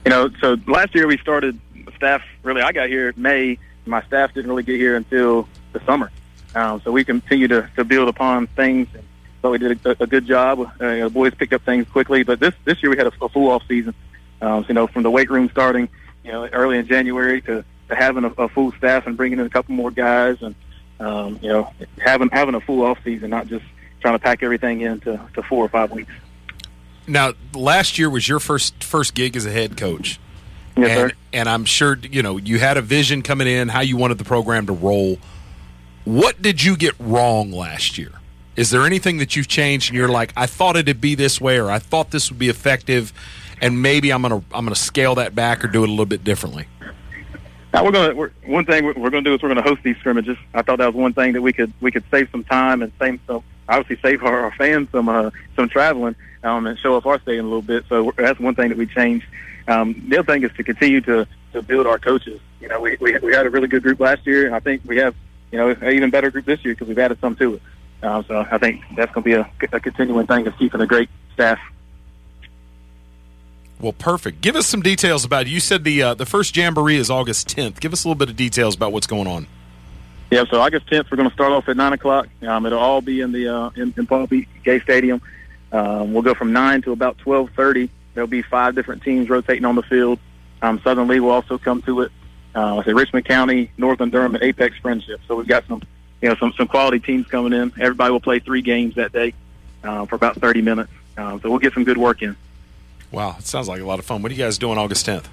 You 0.05 0.09
know, 0.09 0.29
so 0.41 0.57
last 0.67 0.95
year 0.95 1.05
we 1.05 1.17
started 1.17 1.59
staff. 1.95 2.21
Really, 2.43 2.61
I 2.61 2.71
got 2.71 2.87
here 2.89 3.13
May. 3.15 3.59
My 3.85 4.01
staff 4.03 4.33
didn't 4.33 4.49
really 4.49 4.63
get 4.63 4.77
here 4.77 4.95
until 4.95 5.47
the 5.73 5.81
summer. 5.85 6.11
Um, 6.55 6.81
so 6.81 6.91
we 6.91 7.03
continue 7.03 7.47
to, 7.49 7.69
to 7.75 7.83
build 7.83 8.07
upon 8.07 8.47
things. 8.47 8.87
And 8.93 9.03
so 9.41 9.51
we 9.51 9.59
did 9.59 9.85
a, 9.85 10.03
a 10.03 10.07
good 10.07 10.25
job. 10.25 10.59
Uh, 10.59 10.87
you 10.87 10.99
know, 10.99 11.09
the 11.09 11.13
boys 11.13 11.33
picked 11.35 11.53
up 11.53 11.61
things 11.63 11.87
quickly. 11.89 12.23
But 12.23 12.39
this 12.39 12.53
this 12.65 12.81
year 12.81 12.89
we 12.89 12.97
had 12.97 13.07
a, 13.07 13.11
a 13.21 13.29
full 13.29 13.51
off 13.51 13.63
season. 13.67 13.93
Um, 14.41 14.63
so, 14.63 14.67
you 14.69 14.73
know, 14.75 14.87
from 14.87 15.03
the 15.03 15.11
weight 15.11 15.29
room 15.29 15.49
starting, 15.49 15.89
you 16.23 16.31
know, 16.31 16.45
early 16.47 16.77
in 16.77 16.87
January 16.87 17.41
to, 17.41 17.63
to 17.89 17.95
having 17.95 18.23
a, 18.23 18.27
a 18.37 18.49
full 18.49 18.71
staff 18.73 19.07
and 19.07 19.17
bringing 19.17 19.39
in 19.39 19.45
a 19.45 19.49
couple 19.49 19.73
more 19.75 19.91
guys, 19.91 20.37
and 20.41 20.55
um, 20.99 21.39
you 21.41 21.49
know, 21.49 21.71
having 21.99 22.29
having 22.29 22.55
a 22.55 22.61
full 22.61 22.83
off 22.83 22.99
season, 23.03 23.29
not 23.29 23.47
just 23.47 23.65
trying 24.01 24.15
to 24.15 24.19
pack 24.19 24.43
everything 24.43 24.81
into 24.81 25.19
to 25.33 25.43
four 25.43 25.63
or 25.65 25.69
five 25.69 25.91
weeks. 25.91 26.11
Now, 27.07 27.33
last 27.53 27.97
year 27.97 28.09
was 28.09 28.27
your 28.27 28.39
first 28.39 28.83
first 28.83 29.13
gig 29.13 29.35
as 29.35 29.45
a 29.45 29.51
head 29.51 29.77
coach, 29.77 30.19
Yes, 30.75 30.89
and, 30.89 31.11
sir. 31.11 31.17
and 31.33 31.49
I'm 31.49 31.65
sure 31.65 31.97
you 31.97 32.21
know 32.21 32.37
you 32.37 32.59
had 32.59 32.77
a 32.77 32.81
vision 32.81 33.21
coming 33.21 33.47
in 33.47 33.69
how 33.69 33.81
you 33.81 33.95
wanted 33.97 34.17
the 34.17 34.25
program 34.25 34.65
to 34.67 34.73
roll. 34.73 35.17
What 36.03 36.41
did 36.41 36.63
you 36.63 36.75
get 36.77 36.93
wrong 36.99 37.51
last 37.51 37.97
year? 37.97 38.11
Is 38.55 38.71
there 38.71 38.85
anything 38.85 39.17
that 39.17 39.35
you've 39.35 39.47
changed 39.47 39.89
and 39.89 39.97
you're 39.97 40.07
like, 40.07 40.33
I 40.35 40.47
thought 40.47 40.75
it'd 40.75 40.99
be 40.99 41.13
this 41.15 41.39
way, 41.39 41.59
or 41.59 41.69
I 41.69 41.79
thought 41.79 42.09
this 42.11 42.31
would 42.31 42.39
be 42.39 42.49
effective, 42.49 43.13
and 43.61 43.81
maybe 43.81 44.11
I'm 44.11 44.21
gonna 44.21 44.43
I'm 44.53 44.65
gonna 44.65 44.75
scale 44.75 45.15
that 45.15 45.35
back 45.35 45.63
or 45.63 45.67
do 45.67 45.83
it 45.83 45.87
a 45.87 45.91
little 45.91 46.05
bit 46.05 46.23
differently. 46.23 46.67
Now 47.73 47.83
we're 47.83 47.91
gonna 47.91 48.15
we're, 48.15 48.31
one 48.45 48.65
thing 48.65 48.85
we're, 48.85 49.09
gonna 49.09 49.21
do 49.21 49.33
is 49.33 49.41
we're 49.41 49.49
gonna 49.49 49.61
host 49.61 49.83
these 49.83 49.97
scrimmages. 49.97 50.37
I 50.53 50.61
thought 50.61 50.77
that 50.79 50.87
was 50.87 50.95
one 50.95 51.13
thing 51.13 51.33
that 51.33 51.41
we 51.41 51.53
could 51.53 51.73
we 51.81 51.91
could 51.91 52.03
save 52.11 52.29
some 52.31 52.43
time 52.43 52.81
and 52.81 52.91
save 52.99 53.19
some 53.27 53.43
obviously 53.69 53.97
save 54.01 54.23
our, 54.23 54.41
our 54.41 54.51
fans 54.51 54.89
some 54.91 55.09
uh, 55.09 55.29
some 55.55 55.69
traveling 55.69 56.15
um, 56.43 56.67
and 56.67 56.79
show 56.79 56.95
off 56.95 57.05
our 57.05 57.19
stadium 57.19 57.45
a 57.45 57.49
little 57.49 57.61
bit. 57.61 57.85
So 57.89 58.11
that's 58.17 58.39
one 58.39 58.55
thing 58.55 58.69
that 58.69 58.77
we 58.77 58.85
changed. 58.85 59.25
Um, 59.67 60.05
the 60.07 60.19
other 60.19 60.33
thing 60.33 60.43
is 60.43 60.51
to 60.57 60.63
continue 60.63 61.01
to 61.01 61.27
to 61.53 61.61
build 61.61 61.87
our 61.87 61.99
coaches. 61.99 62.39
You 62.61 62.69
know, 62.69 62.79
we 62.79 62.97
we, 62.99 63.17
we 63.19 63.33
had 63.33 63.45
a 63.45 63.49
really 63.49 63.67
good 63.67 63.83
group 63.83 63.99
last 63.99 64.25
year, 64.25 64.45
and 64.45 64.55
I 64.55 64.59
think 64.59 64.81
we 64.85 64.97
have 64.97 65.15
you 65.51 65.57
know 65.57 65.69
an 65.69 65.93
even 65.93 66.09
better 66.09 66.31
group 66.31 66.45
this 66.45 66.63
year 66.63 66.73
because 66.73 66.87
we've 66.87 66.99
added 66.99 67.19
some 67.19 67.35
to 67.35 67.55
it. 67.55 67.61
Um, 68.03 68.23
so 68.27 68.45
I 68.49 68.57
think 68.59 68.83
that's 68.95 69.11
going 69.11 69.23
to 69.23 69.29
be 69.29 69.33
a, 69.33 69.49
a 69.75 69.79
continuing 69.79 70.27
thing 70.27 70.45
of 70.45 70.55
keeping 70.57 70.81
a 70.81 70.85
great 70.85 71.09
staff. 71.33 71.59
Well, 73.79 73.93
perfect. 73.93 74.41
Give 74.41 74.55
us 74.55 74.65
some 74.65 74.81
details 74.81 75.23
about. 75.23 75.43
it. 75.43 75.49
You 75.49 75.59
said 75.59 75.83
the 75.83 76.01
uh, 76.01 76.13
the 76.15 76.25
first 76.25 76.55
jamboree 76.55 76.97
is 76.97 77.11
August 77.11 77.55
10th. 77.55 77.79
Give 77.79 77.93
us 77.93 78.03
a 78.03 78.07
little 78.07 78.17
bit 78.17 78.29
of 78.29 78.35
details 78.35 78.75
about 78.75 78.91
what's 78.91 79.07
going 79.07 79.27
on. 79.27 79.47
Yeah, 80.31 80.43
so 80.49 80.59
August 80.59 80.87
10th, 80.87 81.09
we're 81.09 81.17
going 81.17 81.29
to 81.29 81.33
start 81.33 81.53
off 81.53 81.69
at 81.69 81.77
9 81.77 81.93
o'clock. 81.93 82.27
Um, 82.41 82.65
it'll 82.65 82.79
all 82.79 83.01
be 83.01 83.21
in 83.21 83.31
the 83.31 83.47
uh, 83.47 83.69
in, 83.75 83.93
in 83.95 84.07
Paul. 84.07 84.27
Gay 84.27 84.79
Stadium. 84.81 85.21
Um, 85.71 86.13
we'll 86.13 86.23
go 86.23 86.33
from 86.33 86.51
9 86.51 86.81
to 86.83 86.91
about 86.91 87.17
12.30. 87.19 87.89
There'll 88.13 88.27
be 88.27 88.41
five 88.41 88.75
different 88.75 89.03
teams 89.03 89.29
rotating 89.29 89.63
on 89.63 89.75
the 89.75 89.83
field. 89.83 90.19
Um, 90.61 90.81
Southern 90.83 91.07
Lee 91.07 91.19
will 91.19 91.31
also 91.31 91.57
come 91.57 91.81
to 91.83 92.01
it. 92.01 92.11
Uh, 92.55 92.77
I 92.77 92.83
say 92.83 92.93
Richmond 92.93 93.25
County, 93.25 93.71
Northern 93.77 94.09
Durham, 94.09 94.33
and 94.33 94.43
Apex 94.43 94.75
Friendship. 94.77 95.21
So 95.27 95.35
we've 95.35 95.47
got 95.47 95.67
some, 95.67 95.81
you 96.21 96.29
know, 96.29 96.35
some, 96.35 96.51
some 96.57 96.67
quality 96.67 96.99
teams 96.99 97.27
coming 97.27 97.53
in. 97.53 97.71
Everybody 97.79 98.11
will 98.11 98.19
play 98.19 98.39
three 98.39 98.61
games 98.61 98.95
that 98.95 99.11
day 99.11 99.33
uh, 99.83 100.05
for 100.07 100.15
about 100.15 100.37
30 100.37 100.61
minutes. 100.61 100.91
Um, 101.15 101.39
so 101.41 101.49
we'll 101.49 101.59
get 101.59 101.73
some 101.73 101.83
good 101.83 101.97
work 101.97 102.21
in. 102.21 102.35
Wow, 103.11 103.35
it 103.39 103.45
sounds 103.45 103.67
like 103.67 103.81
a 103.81 103.85
lot 103.85 103.99
of 103.99 104.05
fun. 104.05 104.21
What 104.21 104.31
are 104.31 104.35
you 104.35 104.43
guys 104.43 104.57
doing 104.57 104.77
August 104.77 105.05
10th? 105.05 105.25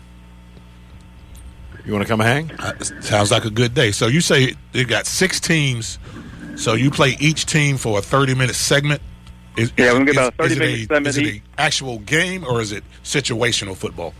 You 1.84 1.92
want 1.92 2.02
to 2.02 2.08
come 2.08 2.20
hang? 2.20 2.50
Uh, 2.52 2.78
sounds 3.00 3.30
like 3.30 3.44
a 3.44 3.50
good 3.50 3.74
day. 3.74 3.90
So 3.90 4.06
you 4.06 4.20
say 4.22 4.54
you 4.72 4.84
got 4.86 5.06
six 5.06 5.38
teams. 5.38 5.98
So 6.56 6.74
you 6.74 6.90
play 6.90 7.16
each 7.20 7.44
team 7.46 7.76
for 7.76 7.98
a 7.98 8.02
thirty-minute 8.02 8.54
segment. 8.54 9.02
Is, 9.58 9.70
Yeah, 9.76 9.92
we're 9.92 9.98
gonna 9.98 10.04
get 10.06 10.14
about 10.14 10.34
a 10.34 10.48
30 10.48 10.50
is 10.52 10.56
it 10.56 10.60
minute 10.60 10.78
segment 10.88 11.06
Is 11.08 11.16
it 11.18 11.24
each. 11.26 11.42
a 11.58 11.60
actual 11.60 11.98
game 11.98 12.44
or 12.44 12.60
is 12.62 12.72
it 12.72 12.84
situational 13.02 13.76
football? 13.76 14.14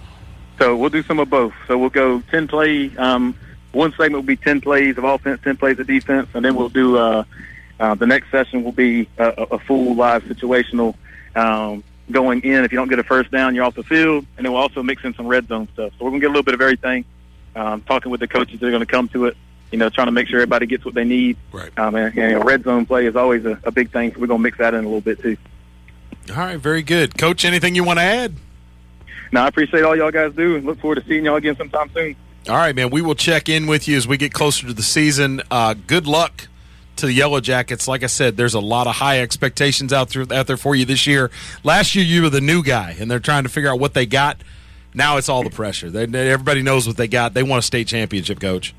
So 0.59 0.77
we'll 0.77 0.91
do 0.91 1.03
some 1.05 1.19
of 1.21 1.31
both. 1.31 1.55
So 1.67 1.79
we'll 1.79 1.89
go 1.91 2.21
ten 2.31 2.47
play. 2.49 2.95
Um, 2.99 3.35
one 3.73 3.93
segment 3.93 4.15
will 4.15 4.23
be 4.23 4.37
ten 4.37 4.61
plays 4.61 4.99
of 4.99 5.05
offense, 5.05 5.41
ten 5.43 5.57
plays 5.57 5.79
of 5.79 5.87
defense, 5.87 6.29
and 6.35 6.45
then 6.45 6.57
we'll 6.57 6.69
do 6.69 6.99
uh, 6.99 7.25
uh, 7.81 7.95
the 7.95 8.07
next 8.07 8.31
session 8.31 8.63
will 8.63 8.73
be 8.73 9.09
a, 9.17 9.25
a 9.29 9.43
a 9.55 9.59
full 9.61 9.95
live 9.95 10.23
situational 10.25 10.95
um, 11.35 11.83
going 12.11 12.43
in. 12.43 12.65
If 12.65 12.73
you 12.73 12.79
don't 12.79 12.89
get 12.89 12.99
a 12.99 13.05
first 13.05 13.31
down, 13.31 13.55
you're 13.55 13.65
off 13.65 13.75
the 13.75 13.83
field, 13.83 14.27
and 14.37 14.45
then 14.45 14.53
we'll 14.53 14.61
also 14.61 14.83
mix 14.83 15.05
in 15.05 15.15
some 15.15 15.27
red 15.27 15.49
zone 15.49 15.69
stuff. 15.73 15.93
So 15.99 16.05
we're 16.05 16.11
gonna 16.11 16.21
get 16.21 16.27
a 16.27 16.31
little 16.31 16.43
bit 16.43 16.55
of 16.55 16.61
everything. 16.61 17.05
Um, 17.57 17.83
talking 17.83 18.11
with 18.11 18.21
the 18.21 18.27
coaches 18.27 18.59
that 18.61 18.67
are 18.67 18.71
going 18.71 18.81
to 18.81 18.87
come 18.87 19.09
to 19.11 19.27
it, 19.27 19.37
you 19.71 19.79
know, 19.79 19.89
trying 19.89 20.09
to 20.09 20.13
make 20.13 20.27
sure 20.27 20.41
everybody 20.41 20.67
gets 20.67 20.85
what 20.85 20.95
they 20.95 21.05
need. 21.05 21.37
Right. 21.53 21.71
Um, 21.79 21.95
and, 21.95 22.07
and 22.19 22.33
you 22.33 22.39
know, 22.39 22.43
red 22.43 22.65
zone 22.65 22.85
play 22.85 23.07
is 23.07 23.15
always 23.15 23.45
a, 23.45 23.61
a 23.63 23.71
big 23.71 23.93
thing. 23.93 24.13
So 24.13 24.21
we're 24.21 24.27
gonna 24.27 24.43
mix 24.43 24.59
that 24.59 24.75
in 24.75 24.81
a 24.81 24.89
little 24.89 25.01
bit 25.01 25.21
too. 25.21 25.37
All 26.31 26.37
right, 26.37 26.59
very 26.59 26.83
good. 26.83 27.17
Coach, 27.17 27.45
anything 27.45 27.75
you 27.75 27.85
want 27.85 27.99
to 27.99 28.05
add? 28.05 28.35
No, 29.31 29.43
I 29.43 29.49
appreciate 29.49 29.85
all 29.85 29.97
y'all 29.97 30.11
guys 30.11 30.33
do, 30.35 30.57
and 30.57 30.65
look 30.65 30.81
forward 30.81 30.97
to 30.97 31.05
seeing 31.07 31.25
y'all 31.25 31.37
again 31.37 31.57
sometime 31.57 31.91
soon. 31.93 32.17
All 32.49 32.57
right, 32.57 32.75
man. 32.75 32.91
We 32.91 33.03
will 33.03 33.15
check 33.15 33.49
in 33.49 33.67
with 33.67 33.89
you 33.89 33.97
as 33.97 34.07
we 34.07 34.17
get 34.17 34.33
closer 34.33 34.67
to 34.67 34.73
the 34.73 34.83
season. 34.83 35.43
Uh, 35.51 35.75
good 35.87 36.07
luck 36.07 36.49
to 36.97 37.07
the 37.07 37.13
Yellow 37.13 37.41
Jackets. 37.41 37.87
Like 37.89 38.03
I 38.03 38.07
said, 38.07 38.37
there's 38.37 38.55
a 38.55 38.61
lot 38.61 38.87
of 38.87 38.95
high 38.97 39.21
expectations 39.21 39.93
out 39.93 40.11
there 40.11 40.25
out 40.33 40.47
there 40.47 40.57
for 40.57 40.75
you 40.75 40.85
this 40.85 41.07
year. 41.07 41.31
Last 41.63 41.95
year, 41.95 42.05
you 42.05 42.23
were 42.23 42.31
the 42.31 42.41
new 42.41 42.63
guy, 42.63 42.97
and 42.99 43.11
they're 43.11 43.19
trying 43.21 43.43
to 43.45 43.49
figure 43.49 43.71
out 43.71 43.79
what 43.81 43.95
they 43.95 44.07
got. 44.07 44.39
Now 44.95 45.17
it's 45.17 45.29
all 45.29 45.43
the 45.43 45.51
pressure. 45.51 45.91
They, 45.91 46.07
they- 46.07 46.31
everybody 46.31 46.63
knows 46.63 46.87
what 46.87 46.97
they 46.97 47.09
got. 47.09 47.35
They 47.35 47.43
want 47.43 47.59
a 47.61 47.67
state 47.67 47.89
championship, 47.89 48.39
coach. 48.41 48.75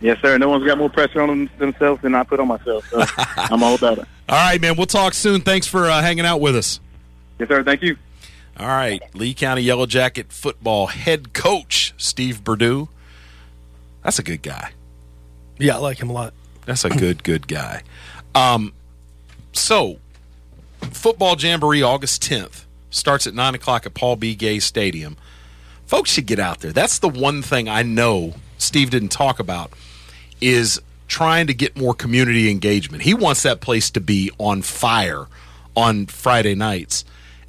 Yes, 0.00 0.18
sir. 0.20 0.36
No 0.38 0.48
one's 0.48 0.66
got 0.66 0.76
more 0.78 0.90
pressure 0.90 1.20
on 1.22 1.28
them, 1.28 1.50
themselves 1.58 2.02
than 2.02 2.14
I 2.14 2.24
put 2.24 2.40
on 2.40 2.48
myself. 2.48 2.86
So 2.90 3.04
I'm 3.36 3.62
all 3.62 3.74
about 3.74 3.98
it. 3.98 4.06
All 4.28 4.36
right, 4.36 4.60
man. 4.60 4.76
We'll 4.76 4.86
talk 4.86 5.14
soon. 5.14 5.40
Thanks 5.42 5.66
for 5.66 5.86
uh, 5.88 6.02
hanging 6.02 6.26
out 6.26 6.40
with 6.40 6.56
us. 6.56 6.80
Yes, 7.38 7.48
sir. 7.48 7.62
Thank 7.62 7.82
you. 7.82 7.96
All 8.58 8.66
right, 8.68 9.02
Lee 9.14 9.34
County 9.34 9.62
Yellow 9.62 9.86
Jacket 9.86 10.32
football 10.32 10.86
head 10.86 11.32
coach 11.32 11.92
Steve 11.96 12.44
Pardue. 12.44 12.88
That's 14.02 14.18
a 14.18 14.22
good 14.22 14.42
guy. 14.42 14.70
Yeah, 15.58 15.74
I 15.76 15.78
like 15.78 15.98
him 15.98 16.08
a 16.10 16.12
lot. 16.12 16.34
That's 16.66 16.84
a 16.84 16.90
good, 16.90 17.22
good 17.22 17.46
guy. 17.48 17.82
Um, 18.34 18.72
so, 19.52 19.98
football 20.80 21.36
jamboree 21.38 21.82
August 21.82 22.22
10th 22.22 22.64
starts 22.90 23.26
at 23.26 23.34
9 23.34 23.54
o'clock 23.54 23.86
at 23.86 23.94
Paul 23.94 24.16
B. 24.16 24.34
Gay 24.34 24.58
Stadium. 24.58 25.16
Folks 25.86 26.10
should 26.10 26.26
get 26.26 26.38
out 26.38 26.60
there. 26.60 26.72
That's 26.72 26.98
the 26.98 27.08
one 27.08 27.42
thing 27.42 27.68
I 27.68 27.82
know 27.82 28.34
Steve 28.58 28.90
didn't 28.90 29.10
talk 29.10 29.38
about 29.38 29.72
is 30.40 30.80
trying 31.06 31.46
to 31.46 31.54
get 31.54 31.76
more 31.76 31.94
community 31.94 32.50
engagement. 32.50 33.02
He 33.02 33.14
wants 33.14 33.42
that 33.42 33.60
place 33.60 33.90
to 33.90 34.00
be 34.00 34.30
on 34.38 34.62
fire 34.62 35.26
on 35.76 36.06
Friday 36.06 36.54
nights. 36.54 37.04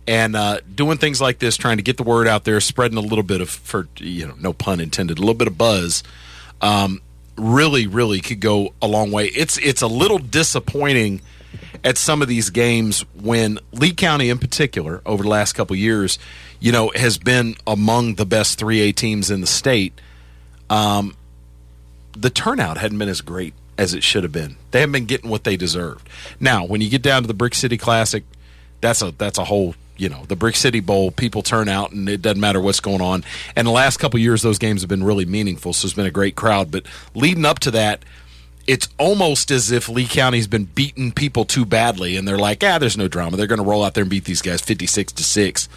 And 0.07 0.35
uh, 0.35 0.59
doing 0.73 0.97
things 0.97 1.19
like 1.19 1.39
this, 1.39 1.57
trying 1.57 1.77
to 1.77 1.83
get 1.83 1.97
the 1.97 2.03
word 2.03 2.27
out 2.27 2.43
there, 2.43 2.59
spreading 2.59 2.97
a 2.97 3.01
little 3.01 3.23
bit 3.23 3.41
of, 3.41 3.49
for 3.49 3.87
you 3.97 4.27
know, 4.27 4.35
no 4.39 4.53
pun 4.53 4.79
intended, 4.79 5.17
a 5.17 5.21
little 5.21 5.33
bit 5.33 5.47
of 5.47 5.57
buzz, 5.57 6.03
um, 6.61 7.01
really, 7.37 7.87
really 7.87 8.21
could 8.21 8.39
go 8.39 8.73
a 8.81 8.87
long 8.87 9.11
way. 9.11 9.27
It's 9.27 9.57
it's 9.57 9.81
a 9.81 9.87
little 9.87 10.17
disappointing 10.19 11.21
at 11.83 11.97
some 11.97 12.21
of 12.21 12.27
these 12.27 12.49
games 12.49 13.01
when 13.13 13.59
Lee 13.71 13.93
County, 13.93 14.29
in 14.29 14.39
particular, 14.39 15.01
over 15.05 15.23
the 15.23 15.29
last 15.29 15.53
couple 15.53 15.75
years, 15.75 16.17
you 16.59 16.71
know, 16.71 16.91
has 16.95 17.17
been 17.17 17.55
among 17.67 18.15
the 18.15 18.25
best 18.25 18.59
3A 18.59 18.95
teams 18.95 19.29
in 19.29 19.41
the 19.41 19.47
state. 19.47 19.99
Um, 20.69 21.15
the 22.17 22.29
turnout 22.29 22.77
hadn't 22.77 22.97
been 22.97 23.09
as 23.09 23.21
great 23.21 23.53
as 23.77 23.93
it 23.93 24.03
should 24.03 24.23
have 24.23 24.31
been. 24.31 24.55
They 24.71 24.79
haven't 24.79 24.93
been 24.93 25.05
getting 25.05 25.29
what 25.29 25.43
they 25.43 25.57
deserved. 25.57 26.07
Now, 26.39 26.65
when 26.65 26.81
you 26.81 26.89
get 26.89 27.01
down 27.01 27.21
to 27.23 27.27
the 27.27 27.33
Brick 27.33 27.53
City 27.53 27.77
Classic, 27.77 28.23
that's 28.81 29.01
a 29.01 29.11
that's 29.11 29.37
a 29.37 29.43
whole 29.43 29.75
you 29.97 30.09
know 30.09 30.23
the 30.27 30.35
Brick 30.35 30.55
City 30.55 30.79
Bowl. 30.79 31.11
People 31.11 31.41
turn 31.41 31.69
out, 31.69 31.91
and 31.91 32.07
it 32.09 32.21
doesn't 32.21 32.39
matter 32.39 32.59
what's 32.59 32.79
going 32.79 33.01
on. 33.01 33.23
And 33.55 33.67
the 33.67 33.71
last 33.71 33.97
couple 33.97 34.17
of 34.17 34.21
years, 34.21 34.41
those 34.41 34.59
games 34.59 34.81
have 34.81 34.89
been 34.89 35.03
really 35.03 35.25
meaningful. 35.25 35.73
So 35.73 35.85
it's 35.85 35.93
been 35.93 36.05
a 36.05 36.11
great 36.11 36.35
crowd. 36.35 36.71
But 36.71 36.85
leading 37.13 37.45
up 37.45 37.59
to 37.59 37.71
that, 37.71 38.03
it's 38.67 38.87
almost 38.97 39.51
as 39.51 39.71
if 39.71 39.87
Lee 39.89 40.07
County's 40.07 40.47
been 40.47 40.65
beating 40.65 41.11
people 41.11 41.45
too 41.45 41.65
badly, 41.65 42.17
and 42.17 42.27
they're 42.27 42.37
like, 42.37 42.63
ah, 42.63 42.77
there's 42.77 42.97
no 42.97 43.07
drama. 43.07 43.37
They're 43.37 43.47
going 43.47 43.61
to 43.61 43.65
roll 43.65 43.83
out 43.83 43.93
there 43.93 44.03
and 44.03 44.09
beat 44.09 44.25
these 44.25 44.41
guys 44.41 44.61
fifty 44.61 44.87
six 44.87 45.11
to 45.13 45.23
six. 45.23 45.69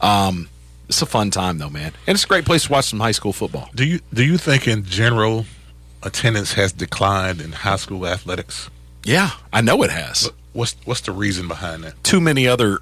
Um, 0.00 0.48
it's 0.88 1.02
a 1.02 1.06
fun 1.06 1.30
time 1.30 1.58
though, 1.58 1.70
man, 1.70 1.92
and 2.06 2.16
it's 2.16 2.24
a 2.24 2.28
great 2.28 2.44
place 2.44 2.64
to 2.64 2.72
watch 2.72 2.86
some 2.86 2.98
high 3.00 3.12
school 3.12 3.32
football. 3.32 3.68
Do 3.74 3.84
you 3.84 4.00
do 4.12 4.24
you 4.24 4.38
think 4.38 4.66
in 4.66 4.84
general 4.84 5.46
attendance 6.02 6.54
has 6.54 6.72
declined 6.72 7.40
in 7.40 7.52
high 7.52 7.76
school 7.76 8.06
athletics? 8.06 8.70
Yeah, 9.04 9.30
I 9.52 9.60
know 9.60 9.82
it 9.82 9.90
has. 9.90 10.30
What's 10.52 10.74
what's 10.84 11.02
the 11.02 11.12
reason 11.12 11.46
behind 11.46 11.84
that? 11.84 12.02
too 12.02 12.20
many 12.20 12.48
other 12.48 12.78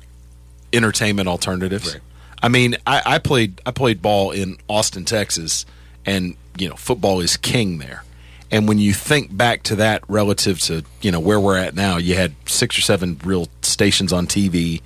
entertainment 0.73 1.29
alternatives. 1.29 1.95
Right. 1.95 2.03
I 2.43 2.49
mean, 2.49 2.77
I, 2.87 3.03
I 3.05 3.19
played 3.19 3.61
I 3.67 3.71
played 3.71 4.01
ball 4.01 4.31
in 4.31 4.59
Austin, 4.69 5.05
Texas, 5.05 5.67
and 6.07 6.37
you 6.59 6.69
know 6.69 6.77
football 6.77 7.21
is 7.21 7.37
king 7.37 7.79
there. 7.79 8.05
And 8.51 8.67
when 8.67 8.79
you 8.79 8.95
think 8.95 9.37
back 9.37 9.63
to 9.65 9.77
that 9.77 10.03
relative 10.09 10.61
to 10.61 10.85
you 11.03 11.11
know 11.11 11.21
where 11.21 11.41
we're 11.41 11.59
at 11.59 11.75
now, 11.75 11.97
you 11.97 12.15
had 12.15 12.35
six 12.47 12.79
or 12.79 12.83
seven 12.83 13.21
real 13.25 13.49
stations 13.63 14.13
on 14.13 14.27
TV. 14.27 14.81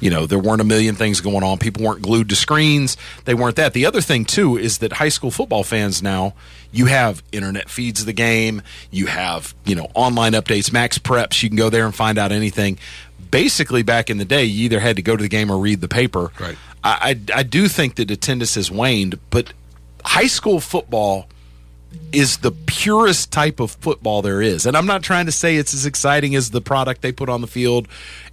You 0.00 0.10
know, 0.10 0.26
there 0.26 0.38
weren't 0.38 0.60
a 0.60 0.64
million 0.64 0.96
things 0.96 1.20
going 1.20 1.42
on. 1.42 1.58
People 1.58 1.84
weren't 1.84 2.02
glued 2.02 2.28
to 2.28 2.36
screens. 2.36 2.96
They 3.24 3.32
weren't 3.32 3.56
that. 3.56 3.72
The 3.72 3.86
other 3.86 4.00
thing 4.00 4.24
too 4.24 4.58
is 4.58 4.78
that 4.78 4.94
high 4.94 5.08
school 5.08 5.30
football 5.30 5.64
fans 5.64 6.02
now 6.02 6.34
you 6.74 6.86
have 6.86 7.22
internet 7.30 7.70
feeds 7.70 8.00
of 8.00 8.06
the 8.06 8.12
game. 8.12 8.60
You 8.90 9.06
have 9.06 9.54
you 9.64 9.76
know 9.76 9.88
online 9.94 10.32
updates, 10.32 10.70
MaxPreps. 10.70 11.42
You 11.42 11.48
can 11.48 11.56
go 11.56 11.70
there 11.70 11.86
and 11.86 11.94
find 11.94 12.18
out 12.18 12.32
anything. 12.32 12.78
Basically, 13.30 13.82
back 13.82 14.10
in 14.10 14.18
the 14.18 14.24
day, 14.24 14.44
you 14.44 14.64
either 14.64 14.80
had 14.80 14.96
to 14.96 15.02
go 15.02 15.16
to 15.16 15.22
the 15.22 15.28
game 15.28 15.50
or 15.50 15.58
read 15.58 15.80
the 15.80 15.88
paper. 15.88 16.30
Right. 16.38 16.56
I, 16.82 17.18
I, 17.34 17.40
I 17.40 17.42
do 17.42 17.68
think 17.68 17.96
that 17.96 18.10
attendance 18.10 18.54
has 18.54 18.70
waned, 18.70 19.18
but 19.30 19.52
high 20.04 20.26
school 20.26 20.60
football 20.60 21.28
is 22.12 22.38
the 22.38 22.52
purest 22.52 23.32
type 23.32 23.60
of 23.60 23.72
football 23.72 24.22
there 24.22 24.40
is. 24.40 24.66
And 24.66 24.76
I'm 24.76 24.86
not 24.86 25.02
trying 25.02 25.26
to 25.26 25.32
say 25.32 25.56
it's 25.56 25.74
as 25.74 25.86
exciting 25.86 26.34
as 26.34 26.50
the 26.50 26.60
product 26.60 27.02
they 27.02 27.12
put 27.12 27.28
on 27.28 27.40
the 27.40 27.46
field, 27.46 27.88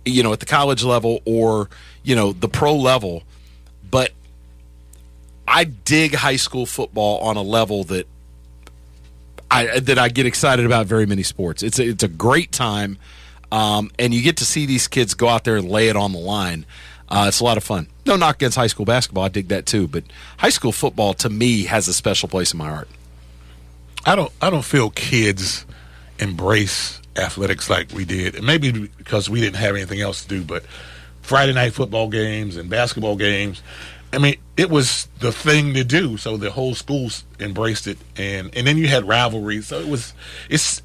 you 0.05 0.23
know, 0.23 0.33
at 0.33 0.39
the 0.39 0.45
college 0.45 0.83
level 0.83 1.21
or, 1.25 1.69
you 2.03 2.15
know, 2.15 2.33
the 2.33 2.47
pro 2.47 2.75
level, 2.75 3.23
but 3.89 4.11
I 5.47 5.65
dig 5.65 6.13
high 6.13 6.35
school 6.37 6.65
football 6.65 7.19
on 7.19 7.37
a 7.37 7.41
level 7.41 7.83
that 7.85 8.07
I 9.49 9.79
that 9.79 9.99
I 9.99 10.09
get 10.09 10.25
excited 10.25 10.65
about 10.65 10.85
very 10.85 11.05
many 11.05 11.23
sports. 11.23 11.61
It's 11.61 11.77
a, 11.77 11.85
it's 11.85 12.03
a 12.03 12.07
great 12.07 12.51
time. 12.51 12.97
Um, 13.51 13.91
and 13.99 14.13
you 14.13 14.21
get 14.21 14.37
to 14.37 14.45
see 14.45 14.65
these 14.65 14.87
kids 14.87 15.13
go 15.13 15.27
out 15.27 15.43
there 15.43 15.57
and 15.57 15.69
lay 15.69 15.89
it 15.89 15.95
on 15.95 16.13
the 16.13 16.19
line. 16.19 16.65
Uh, 17.09 17.25
it's 17.27 17.41
a 17.41 17.43
lot 17.43 17.57
of 17.57 17.63
fun. 17.63 17.87
No 18.05 18.15
knock 18.15 18.35
against 18.37 18.55
high 18.55 18.67
school 18.67 18.85
basketball. 18.85 19.25
I 19.25 19.29
dig 19.29 19.49
that 19.49 19.65
too. 19.65 19.87
But 19.87 20.05
high 20.37 20.49
school 20.49 20.71
football 20.71 21.13
to 21.15 21.29
me 21.29 21.63
has 21.65 21.87
a 21.87 21.93
special 21.93 22.29
place 22.29 22.53
in 22.53 22.57
my 22.57 22.69
heart. 22.69 22.87
I 24.05 24.15
don't 24.15 24.31
I 24.41 24.49
don't 24.49 24.65
feel 24.65 24.89
kids 24.89 25.65
embrace 26.19 27.01
athletics 27.17 27.69
like 27.69 27.91
we 27.91 28.05
did. 28.05 28.35
And 28.35 28.45
maybe 28.45 28.71
because 28.71 29.29
we 29.29 29.41
didn't 29.41 29.57
have 29.57 29.75
anything 29.75 29.99
else 29.99 30.23
to 30.23 30.29
do, 30.29 30.43
but 30.43 30.63
Friday 31.21 31.53
night 31.53 31.73
football 31.73 32.07
games 32.07 32.55
and 32.55 32.69
basketball 32.69 33.15
games. 33.15 33.61
I 34.13 34.17
mean, 34.17 34.35
it 34.57 34.69
was 34.69 35.07
the 35.19 35.31
thing 35.31 35.73
to 35.75 35.83
do. 35.83 36.17
So 36.17 36.35
the 36.37 36.51
whole 36.51 36.75
school 36.75 37.09
embraced 37.39 37.87
it, 37.87 37.97
and 38.17 38.55
and 38.55 38.67
then 38.67 38.77
you 38.77 38.87
had 38.87 39.07
rivalries. 39.07 39.67
So 39.67 39.79
it 39.79 39.87
was 39.87 40.13
it's. 40.49 40.81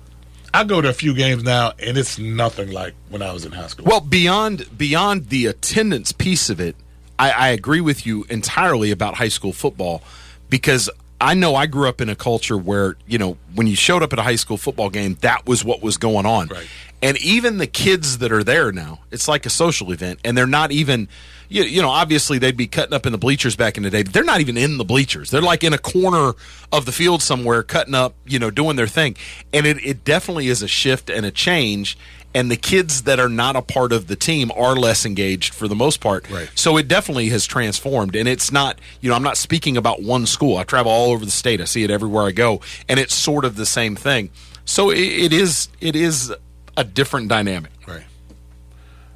I 0.56 0.64
go 0.64 0.80
to 0.80 0.88
a 0.88 0.94
few 0.94 1.12
games 1.12 1.44
now, 1.44 1.72
and 1.78 1.98
it's 1.98 2.18
nothing 2.18 2.70
like 2.70 2.94
when 3.10 3.20
I 3.20 3.30
was 3.30 3.44
in 3.44 3.52
high 3.52 3.66
school. 3.66 3.84
Well, 3.84 4.00
beyond 4.00 4.66
beyond 4.78 5.28
the 5.28 5.44
attendance 5.44 6.12
piece 6.12 6.48
of 6.48 6.60
it, 6.60 6.76
I, 7.18 7.30
I 7.30 7.48
agree 7.48 7.82
with 7.82 8.06
you 8.06 8.24
entirely 8.30 8.90
about 8.90 9.16
high 9.16 9.28
school 9.28 9.52
football 9.52 10.02
because 10.48 10.88
I 11.20 11.34
know 11.34 11.54
I 11.54 11.66
grew 11.66 11.90
up 11.90 12.00
in 12.00 12.08
a 12.08 12.16
culture 12.16 12.56
where, 12.56 12.96
you 13.06 13.18
know, 13.18 13.36
when 13.54 13.66
you 13.66 13.76
showed 13.76 14.02
up 14.02 14.14
at 14.14 14.18
a 14.18 14.22
high 14.22 14.36
school 14.36 14.56
football 14.56 14.88
game, 14.88 15.18
that 15.20 15.46
was 15.46 15.62
what 15.62 15.82
was 15.82 15.98
going 15.98 16.24
on. 16.24 16.48
Right. 16.48 16.66
And 17.02 17.18
even 17.23 17.59
the 17.59 17.66
kids 17.66 18.18
that 18.18 18.32
are 18.32 18.43
there 18.43 18.73
now, 18.73 19.01
it's 19.10 19.28
like 19.28 19.44
a 19.44 19.51
social 19.51 19.93
event, 19.93 20.20
and 20.24 20.36
they're 20.36 20.47
not 20.47 20.73
even, 20.73 21.09
you, 21.48 21.62
you 21.62 21.82
know, 21.82 21.90
obviously 21.90 22.39
they'd 22.39 22.56
be 22.56 22.66
cutting 22.66 22.94
up 22.94 23.05
in 23.05 23.12
the 23.12 23.18
bleachers 23.18 23.55
back 23.55 23.77
in 23.77 23.82
the 23.82 23.90
day, 23.90 24.02
but 24.02 24.12
they're 24.14 24.24
not 24.24 24.40
even 24.40 24.56
in 24.56 24.78
the 24.78 24.85
bleachers. 24.85 25.31
They're 25.31 25.43
like 25.43 25.62
in 25.62 25.74
a 25.74 25.78
corner 25.78 26.32
of 26.73 26.86
the 26.86 26.93
field 26.93 27.23
somewhere, 27.23 27.62
cutting 27.62 27.94
up, 27.94 28.14
you 28.24 28.39
know, 28.39 28.51
doing 28.51 28.77
their 28.77 28.86
thing. 28.86 29.16
And 29.52 29.66
it, 29.66 29.85
it 29.85 30.05
definitely 30.05 30.48
is 30.48 30.62
a 30.62 30.68
shift 30.68 31.10
and 31.10 31.27
a 31.27 31.31
change. 31.31 31.98
And 32.35 32.51
the 32.51 32.56
kids 32.56 33.02
that 33.02 33.20
are 33.20 33.28
not 33.28 33.56
a 33.56 33.62
part 33.62 33.93
of 33.93 34.09
the 34.09 34.16
team 34.16 34.51
are 34.55 34.74
less 34.74 35.06
engaged 35.06 35.55
for 35.55 35.68
the 35.68 35.74
most 35.74 36.01
part. 36.01 36.28
Right. 36.28 36.51
So 36.55 36.77
it 36.77 36.89
definitely 36.89 37.28
has 37.28 37.47
transformed. 37.47 38.16
And 38.16 38.28
it's 38.28 38.51
not, 38.51 38.78
you 39.01 39.09
know, 39.09 39.16
I'm 39.16 39.23
not 39.23 39.36
speaking 39.36 39.77
about 39.77 40.02
one 40.02 40.27
school. 40.27 40.56
I 40.56 40.64
travel 40.64 40.93
all 40.93 41.12
over 41.12 41.24
the 41.24 41.31
state. 41.31 41.60
I 41.60 41.64
see 41.64 41.85
it 41.85 41.90
everywhere 41.90 42.24
I 42.24 42.32
go. 42.32 42.60
And 42.89 42.98
it's 42.98 43.14
sort 43.14 43.44
of 43.44 43.56
the 43.56 43.66
same 43.66 43.97
thing. 43.97 44.31
So 44.66 44.90
it, 44.90 44.98
it 44.98 45.32
is, 45.32 45.68
it 45.81 45.94
is 45.94 46.35
a 46.77 46.85
different 46.85 47.28
dynamic. 47.28 47.70
Right. 47.86 48.05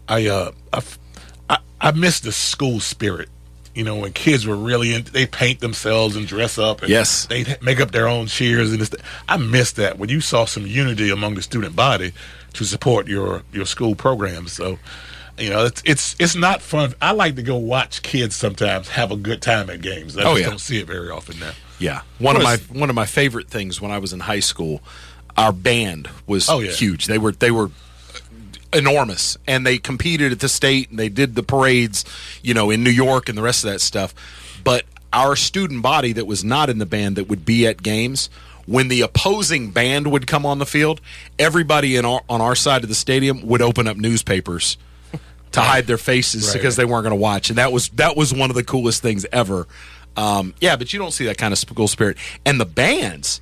I 0.09 0.27
uh 0.27 0.53
I, 0.73 0.83
I, 1.49 1.59
I 1.81 1.91
miss 1.93 2.21
the 2.21 2.33
school 2.33 2.81
spirit. 2.81 3.29
You 3.75 3.85
know, 3.85 3.97
when 3.97 4.13
kids 4.13 4.47
were 4.47 4.57
really 4.57 4.93
in, 4.93 5.05
they 5.05 5.27
paint 5.27 5.61
themselves 5.61 6.17
and 6.17 6.27
dress 6.27 6.59
up. 6.59 6.81
And 6.83 6.91
Yes. 6.91 7.27
they 7.27 7.57
make 7.63 7.81
up 7.81 7.93
their 7.93 8.09
own 8.09 8.27
cheers 8.27 8.73
and 8.73 8.81
this. 8.81 8.91
I 9.29 9.37
miss 9.37 9.73
that 9.73 9.97
when 9.99 10.09
you 10.09 10.21
saw 10.21 10.45
some 10.45 10.67
unity 10.67 11.09
among 11.11 11.37
the 11.37 11.43
student 11.43 11.77
body 11.77 12.13
to 12.55 12.65
support 12.65 13.07
your 13.07 13.43
your 13.53 13.65
school 13.67 13.95
programs. 13.95 14.53
So, 14.53 14.79
you 15.39 15.51
know, 15.51 15.65
it's 15.67 15.83
it's 15.85 16.17
it's 16.19 16.35
not 16.35 16.63
fun. 16.63 16.95
I 17.01 17.13
like 17.13 17.37
to 17.37 17.43
go 17.43 17.57
watch 17.57 18.03
kids 18.03 18.35
sometimes 18.35 18.89
have 18.89 19.13
a 19.13 19.17
good 19.17 19.41
time 19.41 19.71
at 19.71 19.81
games. 19.83 20.19
I 20.19 20.23
Oh, 20.23 20.33
just 20.33 20.41
yeah. 20.41 20.47
don't 20.51 20.59
see 20.59 20.79
it 20.81 20.87
very 20.89 21.09
often 21.11 21.39
now. 21.39 21.53
Yeah, 21.79 22.03
one 22.19 22.37
of 22.37 22.43
my 22.43 22.57
one 22.73 22.91
of 22.91 22.97
my 22.97 23.07
favorite 23.07 23.49
things 23.49 23.81
when 23.81 23.91
I 23.93 23.99
was 23.99 24.13
in 24.13 24.21
high 24.21 24.41
school, 24.41 24.83
our 25.41 25.53
band 25.53 26.09
was 26.27 26.49
Oh, 26.51 26.61
yeah. 26.61 26.71
huge. 26.71 27.07
They 27.07 27.19
were 27.19 27.33
they 27.33 27.51
were 27.51 27.71
enormous, 28.73 29.37
and 29.47 29.67
they 29.67 29.79
competed 29.79 30.33
at 30.33 30.41
the 30.41 30.49
state, 30.49 30.91
and 30.91 30.99
they 30.99 31.09
did 31.09 31.35
the 31.35 31.43
parades, 31.43 32.05
you 32.43 32.55
know, 32.55 32.71
in 32.71 32.85
New 32.85 32.91
York 32.91 33.29
and 33.29 33.37
the 33.37 33.43
rest 33.43 33.65
of 33.65 33.71
that 33.73 33.81
stuff. 33.81 34.15
But 34.63 34.85
our 35.13 35.35
student 35.37 35.83
body 35.83 36.13
that 36.13 36.27
was 36.27 36.45
not 36.45 36.71
in 36.71 36.79
the 36.79 36.87
band 36.87 37.17
that 37.17 37.29
would 37.29 37.45
be 37.45 37.67
at 37.67 37.83
games. 37.83 38.31
When 38.67 38.87
the 38.89 39.01
opposing 39.01 39.71
band 39.71 40.13
would 40.13 40.29
come 40.29 40.47
on 40.47 40.59
the 40.59 40.67
field, 40.67 41.01
everybody 41.41 41.97
in 41.97 42.05
our, 42.05 42.23
on 42.29 42.41
our 42.41 42.55
side 42.55 42.85
of 42.85 42.89
the 42.89 42.95
stadium 42.95 43.45
would 43.49 43.63
open 43.63 43.89
up 43.89 43.97
newspapers 43.97 44.77
to 45.53 45.61
hide 45.61 45.89
their 45.89 45.99
faces 45.99 46.47
Right, 46.49 46.53
because 46.53 46.79
right. 46.79 46.83
they 46.87 46.93
weren't 46.93 47.03
going 47.03 47.11
to 47.17 47.21
watch, 47.21 47.49
and 47.51 47.59
that 47.59 47.73
was 47.73 47.89
that 47.91 48.17
was 48.17 48.33
one 48.33 48.51
of 48.51 48.55
the 48.57 48.63
coolest 48.63 49.03
things 49.03 49.27
ever. 49.33 49.67
Um, 50.17 50.55
yeah, 50.61 50.77
but 50.77 50.93
you 50.93 51.01
don't 51.01 51.11
see 51.11 51.25
that 51.25 51.39
kind 51.39 51.53
of 51.53 51.59
school 51.59 51.89
spirit, 51.89 52.17
and 52.47 52.61
the 52.61 52.67
bands 52.67 53.41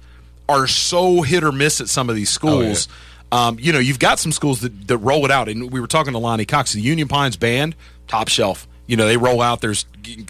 are 0.48 0.66
so 0.66 1.22
hit 1.22 1.44
or 1.44 1.52
miss 1.52 1.80
at 1.80 1.88
some 1.88 2.08
of 2.08 2.16
these 2.16 2.30
schools. 2.30 2.88
um, 3.30 3.58
you 3.60 3.72
know, 3.72 3.78
you've 3.78 3.98
got 3.98 4.18
some 4.18 4.32
schools 4.32 4.60
that, 4.62 4.88
that 4.88 4.98
roll 4.98 5.24
it 5.24 5.30
out, 5.30 5.48
and 5.48 5.70
we 5.70 5.80
were 5.80 5.86
talking 5.86 6.12
to 6.14 6.18
Lonnie 6.18 6.46
Cox, 6.46 6.72
the 6.72 6.80
Union 6.80 7.08
Pines 7.08 7.36
band, 7.36 7.74
top 8.06 8.28
shelf. 8.28 8.66
You 8.86 8.96
know, 8.96 9.06
they 9.06 9.18
roll 9.18 9.42
out. 9.42 9.60
There's 9.60 9.84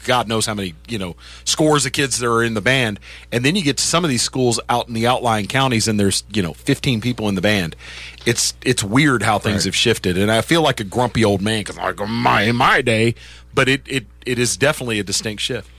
God 0.04 0.26
knows 0.26 0.44
how 0.46 0.54
many 0.54 0.74
you 0.88 0.98
know 0.98 1.14
scores 1.44 1.86
of 1.86 1.92
kids 1.92 2.18
that 2.18 2.28
are 2.28 2.42
in 2.42 2.54
the 2.54 2.60
band, 2.60 2.98
and 3.30 3.44
then 3.44 3.54
you 3.54 3.62
get 3.62 3.76
to 3.76 3.84
some 3.84 4.02
of 4.02 4.10
these 4.10 4.22
schools 4.22 4.58
out 4.68 4.88
in 4.88 4.94
the 4.94 5.06
outlying 5.06 5.46
counties, 5.46 5.86
and 5.86 6.00
there's 6.00 6.24
you 6.32 6.42
know 6.42 6.54
15 6.54 7.00
people 7.00 7.28
in 7.28 7.36
the 7.36 7.40
band. 7.40 7.76
It's 8.26 8.54
it's 8.64 8.82
weird 8.82 9.22
how 9.22 9.38
things 9.38 9.64
have 9.64 9.76
shifted, 9.76 10.18
and 10.18 10.28
I 10.28 10.40
feel 10.40 10.60
like 10.60 10.80
a 10.80 10.84
grumpy 10.84 11.24
old 11.24 11.40
man 11.40 11.60
because 11.60 11.76
like 11.76 12.00
my 12.08 12.42
in 12.42 12.56
my 12.56 12.82
day, 12.82 13.14
but 13.54 13.68
it 13.68 13.82
it 13.86 14.06
it 14.26 14.40
is 14.40 14.56
definitely 14.56 14.98
a 14.98 15.04
distinct 15.04 15.40
shift. 15.40 15.70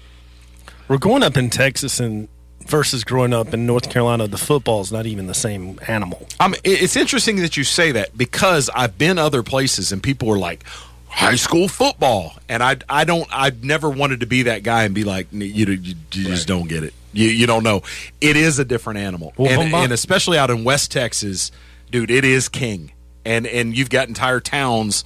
We're 0.87 0.99
growing 0.99 1.21
up 1.21 1.35
in 1.35 1.49
Texas 1.49 1.99
and 1.99 2.29
versus 2.65 3.03
growing 3.03 3.33
up 3.33 3.53
in 3.53 3.65
North 3.65 3.89
Carolina. 3.89 4.27
The 4.27 4.37
football 4.37 4.81
is 4.81 4.91
not 4.91 5.05
even 5.05 5.27
the 5.27 5.33
same 5.33 5.79
animal. 5.87 6.27
It- 6.39 6.59
it's 6.63 6.95
interesting 6.95 7.37
that 7.37 7.57
you 7.57 7.63
say 7.63 7.91
that 7.93 8.17
because 8.17 8.69
I've 8.75 8.97
been 8.97 9.17
other 9.17 9.43
places 9.43 9.91
and 9.91 10.01
people 10.03 10.29
are 10.31 10.37
like 10.37 10.63
high 11.07 11.35
school 11.35 11.67
football, 11.67 12.33
and 12.47 12.61
I 12.61 12.77
I 12.87 13.03
don't 13.03 13.27
I've 13.31 13.63
never 13.63 13.89
wanted 13.89 14.19
to 14.19 14.25
be 14.27 14.43
that 14.43 14.63
guy 14.63 14.83
and 14.83 14.93
be 14.93 15.03
like 15.03 15.27
you 15.31 15.45
you, 15.47 15.71
you 15.73 15.95
just 16.11 16.47
don't 16.47 16.67
get 16.69 16.83
it. 16.83 16.93
You 17.13 17.27
you 17.29 17.47
don't 17.47 17.63
know. 17.63 17.81
It 18.21 18.35
is 18.37 18.59
a 18.59 18.65
different 18.65 18.99
animal, 18.99 19.33
Well, 19.35 19.49
and, 19.59 19.73
and 19.73 19.91
especially 19.91 20.37
out 20.37 20.51
in 20.51 20.63
West 20.63 20.91
Texas, 20.91 21.51
dude, 21.91 22.11
it 22.11 22.23
is 22.23 22.47
king. 22.49 22.91
And 23.25 23.47
and 23.47 23.75
you've 23.75 23.89
got 23.89 24.07
entire 24.07 24.39
towns 24.39 25.03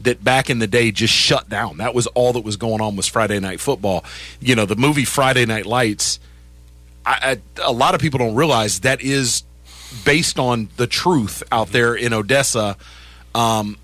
that 0.00 0.22
back 0.22 0.50
in 0.50 0.58
the 0.58 0.66
day 0.66 0.90
just 0.90 1.14
shut 1.14 1.48
down. 1.48 1.78
That 1.78 1.94
was 1.94 2.06
all 2.08 2.34
that 2.34 2.44
was 2.44 2.56
going 2.58 2.82
on 2.82 2.94
was 2.96 3.06
Friday 3.06 3.40
night 3.40 3.58
football. 3.60 4.04
You 4.40 4.54
know, 4.54 4.66
the 4.66 4.76
movie 4.76 5.06
Friday 5.06 5.46
Night 5.46 5.64
Lights. 5.64 6.20
I, 7.06 7.38
I, 7.56 7.62
a 7.62 7.72
lot 7.72 7.94
of 7.94 8.00
people 8.00 8.18
don't 8.18 8.34
realize 8.34 8.80
that 8.80 9.00
is 9.00 9.44
based 10.04 10.38
on 10.38 10.68
the 10.76 10.86
truth 10.86 11.42
out 11.52 11.68
there 11.68 11.94
in 11.94 12.12
Odessa. 12.12 12.76
Um, 13.34 13.78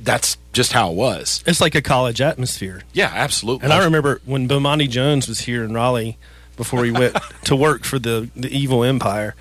that's 0.00 0.36
just 0.52 0.72
how 0.72 0.90
it 0.90 0.94
was. 0.94 1.42
It's 1.46 1.60
like 1.60 1.74
a 1.74 1.82
college 1.82 2.20
atmosphere. 2.20 2.82
Yeah, 2.92 3.10
absolutely. 3.12 3.64
And 3.64 3.72
I 3.72 3.84
remember 3.84 4.20
when 4.24 4.48
Bomani 4.48 4.88
Jones 4.88 5.28
was 5.28 5.40
here 5.40 5.64
in 5.64 5.72
Raleigh 5.72 6.16
before 6.56 6.84
he 6.84 6.92
went 6.92 7.16
to 7.44 7.56
work 7.56 7.84
for 7.84 7.98
the, 7.98 8.30
the 8.36 8.56
evil 8.56 8.84
empire. 8.84 9.34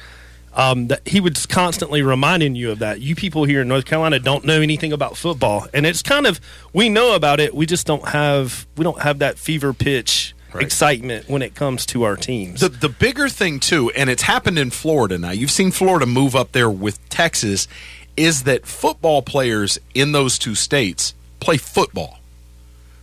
Um, 0.55 0.87
that 0.89 1.07
he 1.07 1.19
was 1.19 1.47
constantly 1.47 2.03
reminding 2.03 2.55
you 2.55 2.69
of 2.69 2.77
that. 2.77 3.01
You 3.01 3.15
people 3.15 3.45
here 3.45 3.61
in 3.61 3.67
North 3.67 3.85
Carolina 3.85 4.19
don't 4.19 4.45
know 4.45 4.61
anything 4.61 4.93
about 4.93 5.17
football, 5.17 5.65
and 5.73 5.83
it's 5.83 6.03
kind 6.03 6.27
of 6.27 6.39
we 6.71 6.89
know 6.89 7.15
about 7.15 7.39
it. 7.39 7.55
We 7.55 7.65
just 7.65 7.87
don't 7.87 8.09
have 8.09 8.67
we 8.77 8.83
don't 8.83 9.01
have 9.01 9.17
that 9.17 9.39
fever 9.39 9.73
pitch 9.73 10.35
excitement 10.61 11.29
when 11.29 11.41
it 11.41 11.55
comes 11.55 11.85
to 11.87 12.03
our 12.03 12.15
teams. 12.15 12.61
The 12.61 12.69
the 12.69 12.89
bigger 12.89 13.29
thing 13.29 13.59
too, 13.59 13.89
and 13.91 14.09
it's 14.09 14.23
happened 14.23 14.59
in 14.59 14.69
Florida 14.71 15.17
now. 15.17 15.31
You've 15.31 15.51
seen 15.51 15.71
Florida 15.71 16.05
move 16.05 16.35
up 16.35 16.51
there 16.51 16.69
with 16.69 16.99
Texas, 17.09 17.67
is 18.15 18.43
that 18.43 18.65
football 18.65 19.21
players 19.21 19.79
in 19.93 20.11
those 20.11 20.37
two 20.37 20.55
states 20.55 21.13
play 21.39 21.57
football. 21.57 22.19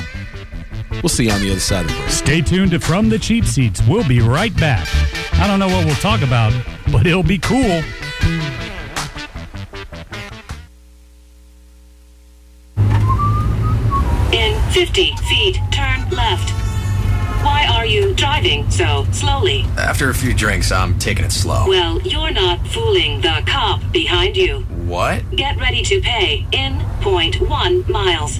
We'll 1.02 1.10
see 1.10 1.26
you 1.26 1.32
on 1.32 1.42
the 1.42 1.52
other 1.52 1.60
side 1.60 1.86
of 1.86 1.92
the 1.92 1.98
break. 1.98 2.10
Stay 2.10 2.42
tuned 2.42 2.72
to 2.72 2.80
From 2.80 3.10
the 3.10 3.20
Cheap 3.20 3.46
Seats. 3.46 3.82
We'll 3.88 4.08
be 4.08 4.20
right 4.20 4.56
back. 4.58 4.88
I 5.34 5.48
don't 5.48 5.60
know 5.60 5.68
what 5.68 5.86
we'll 5.86 5.96
talk 5.96 6.22
about, 6.22 6.54
but 6.92 7.06
it'll 7.08 7.24
be 7.24 7.40
cool. 7.40 7.84
In 14.32 14.60
50 14.72 15.16
feet, 15.28 15.60
turn 15.72 16.10
left. 16.10 16.52
Why 17.44 17.68
are 17.70 17.86
you 17.86 18.14
driving 18.14 18.70
so 18.72 19.06
slowly? 19.12 19.66
After 19.78 20.10
a 20.10 20.14
few 20.14 20.34
drinks, 20.34 20.72
I'm 20.72 20.98
taking 20.98 21.26
it 21.26 21.32
slow. 21.34 21.68
Well, 21.68 22.00
you're 22.02 22.32
not 22.32 22.66
fooling 22.68 23.20
the 23.20 23.44
cop 23.46 23.82
behind 23.92 24.38
you. 24.38 24.60
What? 24.86 25.30
Get 25.36 25.60
ready 25.60 25.84
to 25.84 26.00
pay 26.00 26.48
in 26.54 26.80
point 27.02 27.42
one 27.42 27.84
miles. 27.92 28.40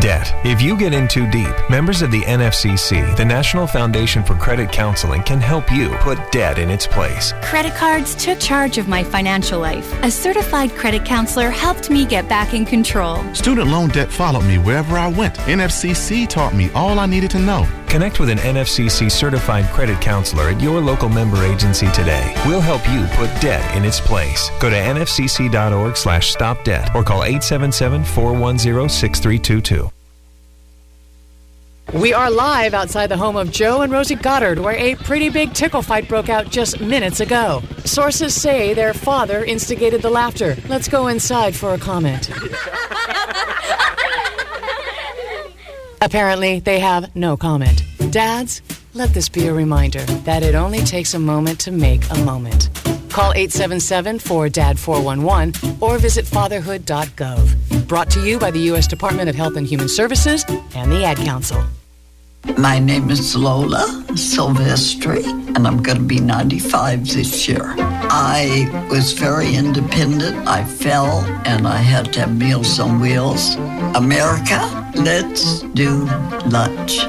Debt. 0.00 0.34
If 0.44 0.62
you 0.62 0.76
get 0.76 0.92
in 0.92 1.06
too 1.06 1.30
deep, 1.30 1.54
members 1.68 2.02
of 2.02 2.10
the 2.10 2.22
NFCC, 2.22 3.16
the 3.16 3.24
National 3.24 3.66
Foundation 3.66 4.22
for 4.22 4.34
Credit 4.34 4.70
Counseling, 4.72 5.22
can 5.22 5.40
help 5.40 5.70
you 5.70 5.90
put 6.00 6.18
debt 6.32 6.58
in 6.58 6.70
its 6.70 6.86
place. 6.86 7.32
Credit 7.42 7.74
cards 7.74 8.14
took 8.14 8.40
charge 8.40 8.78
of 8.78 8.88
my 8.88 9.04
financial 9.04 9.60
life. 9.60 9.92
A 10.02 10.10
certified 10.10 10.70
credit 10.72 11.04
counselor 11.04 11.50
helped 11.50 11.90
me 11.90 12.06
get 12.06 12.28
back 12.28 12.54
in 12.54 12.64
control. 12.64 13.22
Student 13.34 13.68
loan 13.68 13.90
debt 13.90 14.10
followed 14.10 14.44
me 14.44 14.58
wherever 14.58 14.96
I 14.96 15.08
went. 15.08 15.36
NFCC 15.36 16.28
taught 16.28 16.54
me 16.54 16.70
all 16.72 16.98
I 16.98 17.06
needed 17.06 17.30
to 17.32 17.38
know. 17.38 17.68
Connect 17.92 18.18
with 18.20 18.30
an 18.30 18.38
NFCC 18.38 19.12
certified 19.12 19.66
credit 19.66 20.00
counselor 20.00 20.48
at 20.48 20.62
your 20.62 20.80
local 20.80 21.10
member 21.10 21.44
agency 21.44 21.90
today. 21.90 22.32
We'll 22.46 22.62
help 22.62 22.80
you 22.88 23.04
put 23.16 23.28
debt 23.42 23.76
in 23.76 23.84
its 23.84 24.00
place. 24.00 24.48
Go 24.60 24.70
to 24.70 24.76
nfcc.org 24.76 25.98
slash 25.98 26.32
stop 26.32 26.64
debt 26.64 26.88
or 26.94 27.04
call 27.04 27.20
877-410-6322. 27.20 29.81
We 31.92 32.14
are 32.14 32.30
live 32.30 32.72
outside 32.72 33.08
the 33.08 33.18
home 33.18 33.36
of 33.36 33.50
Joe 33.50 33.82
and 33.82 33.92
Rosie 33.92 34.14
Goddard, 34.14 34.58
where 34.58 34.74
a 34.74 34.94
pretty 34.94 35.28
big 35.28 35.52
tickle 35.52 35.82
fight 35.82 36.08
broke 36.08 36.30
out 36.30 36.48
just 36.48 36.80
minutes 36.80 37.20
ago. 37.20 37.62
Sources 37.84 38.34
say 38.34 38.72
their 38.72 38.94
father 38.94 39.44
instigated 39.44 40.00
the 40.00 40.08
laughter. 40.08 40.56
Let's 40.68 40.88
go 40.88 41.08
inside 41.08 41.54
for 41.54 41.74
a 41.74 41.78
comment. 41.78 42.30
Apparently, 46.00 46.60
they 46.60 46.80
have 46.80 47.14
no 47.14 47.36
comment. 47.36 47.82
Dads, 48.10 48.62
let 48.94 49.12
this 49.12 49.28
be 49.28 49.48
a 49.48 49.52
reminder 49.52 50.00
that 50.24 50.42
it 50.42 50.54
only 50.54 50.80
takes 50.80 51.12
a 51.12 51.18
moment 51.18 51.60
to 51.60 51.70
make 51.70 52.10
a 52.10 52.18
moment. 52.24 52.70
Call 53.10 53.32
877 53.34 54.16
4DAD 54.18 54.78
411 54.78 55.76
or 55.82 55.98
visit 55.98 56.24
fatherhood.gov. 56.24 57.86
Brought 57.86 58.08
to 58.12 58.26
you 58.26 58.38
by 58.38 58.50
the 58.50 58.60
U.S. 58.60 58.86
Department 58.86 59.28
of 59.28 59.34
Health 59.34 59.56
and 59.56 59.66
Human 59.66 59.90
Services 59.90 60.46
and 60.74 60.90
the 60.90 61.04
Ad 61.04 61.18
Council. 61.18 61.62
My 62.58 62.78
name 62.78 63.10
is 63.10 63.36
Lola 63.36 64.04
Silvestri, 64.12 65.24
and 65.56 65.66
I'm 65.66 65.82
going 65.82 65.98
to 65.98 66.04
be 66.04 66.18
95 66.18 67.06
this 67.06 67.48
year. 67.48 67.74
I 67.78 68.86
was 68.90 69.12
very 69.12 69.54
independent. 69.54 70.48
I 70.48 70.64
fell, 70.64 71.20
and 71.46 71.68
I 71.68 71.76
had 71.76 72.12
to 72.14 72.20
have 72.20 72.36
Meals 72.36 72.80
on 72.80 73.00
Wheels. 73.00 73.54
America, 73.94 74.92
let's 74.96 75.60
do 75.74 76.04
lunch. 76.46 77.06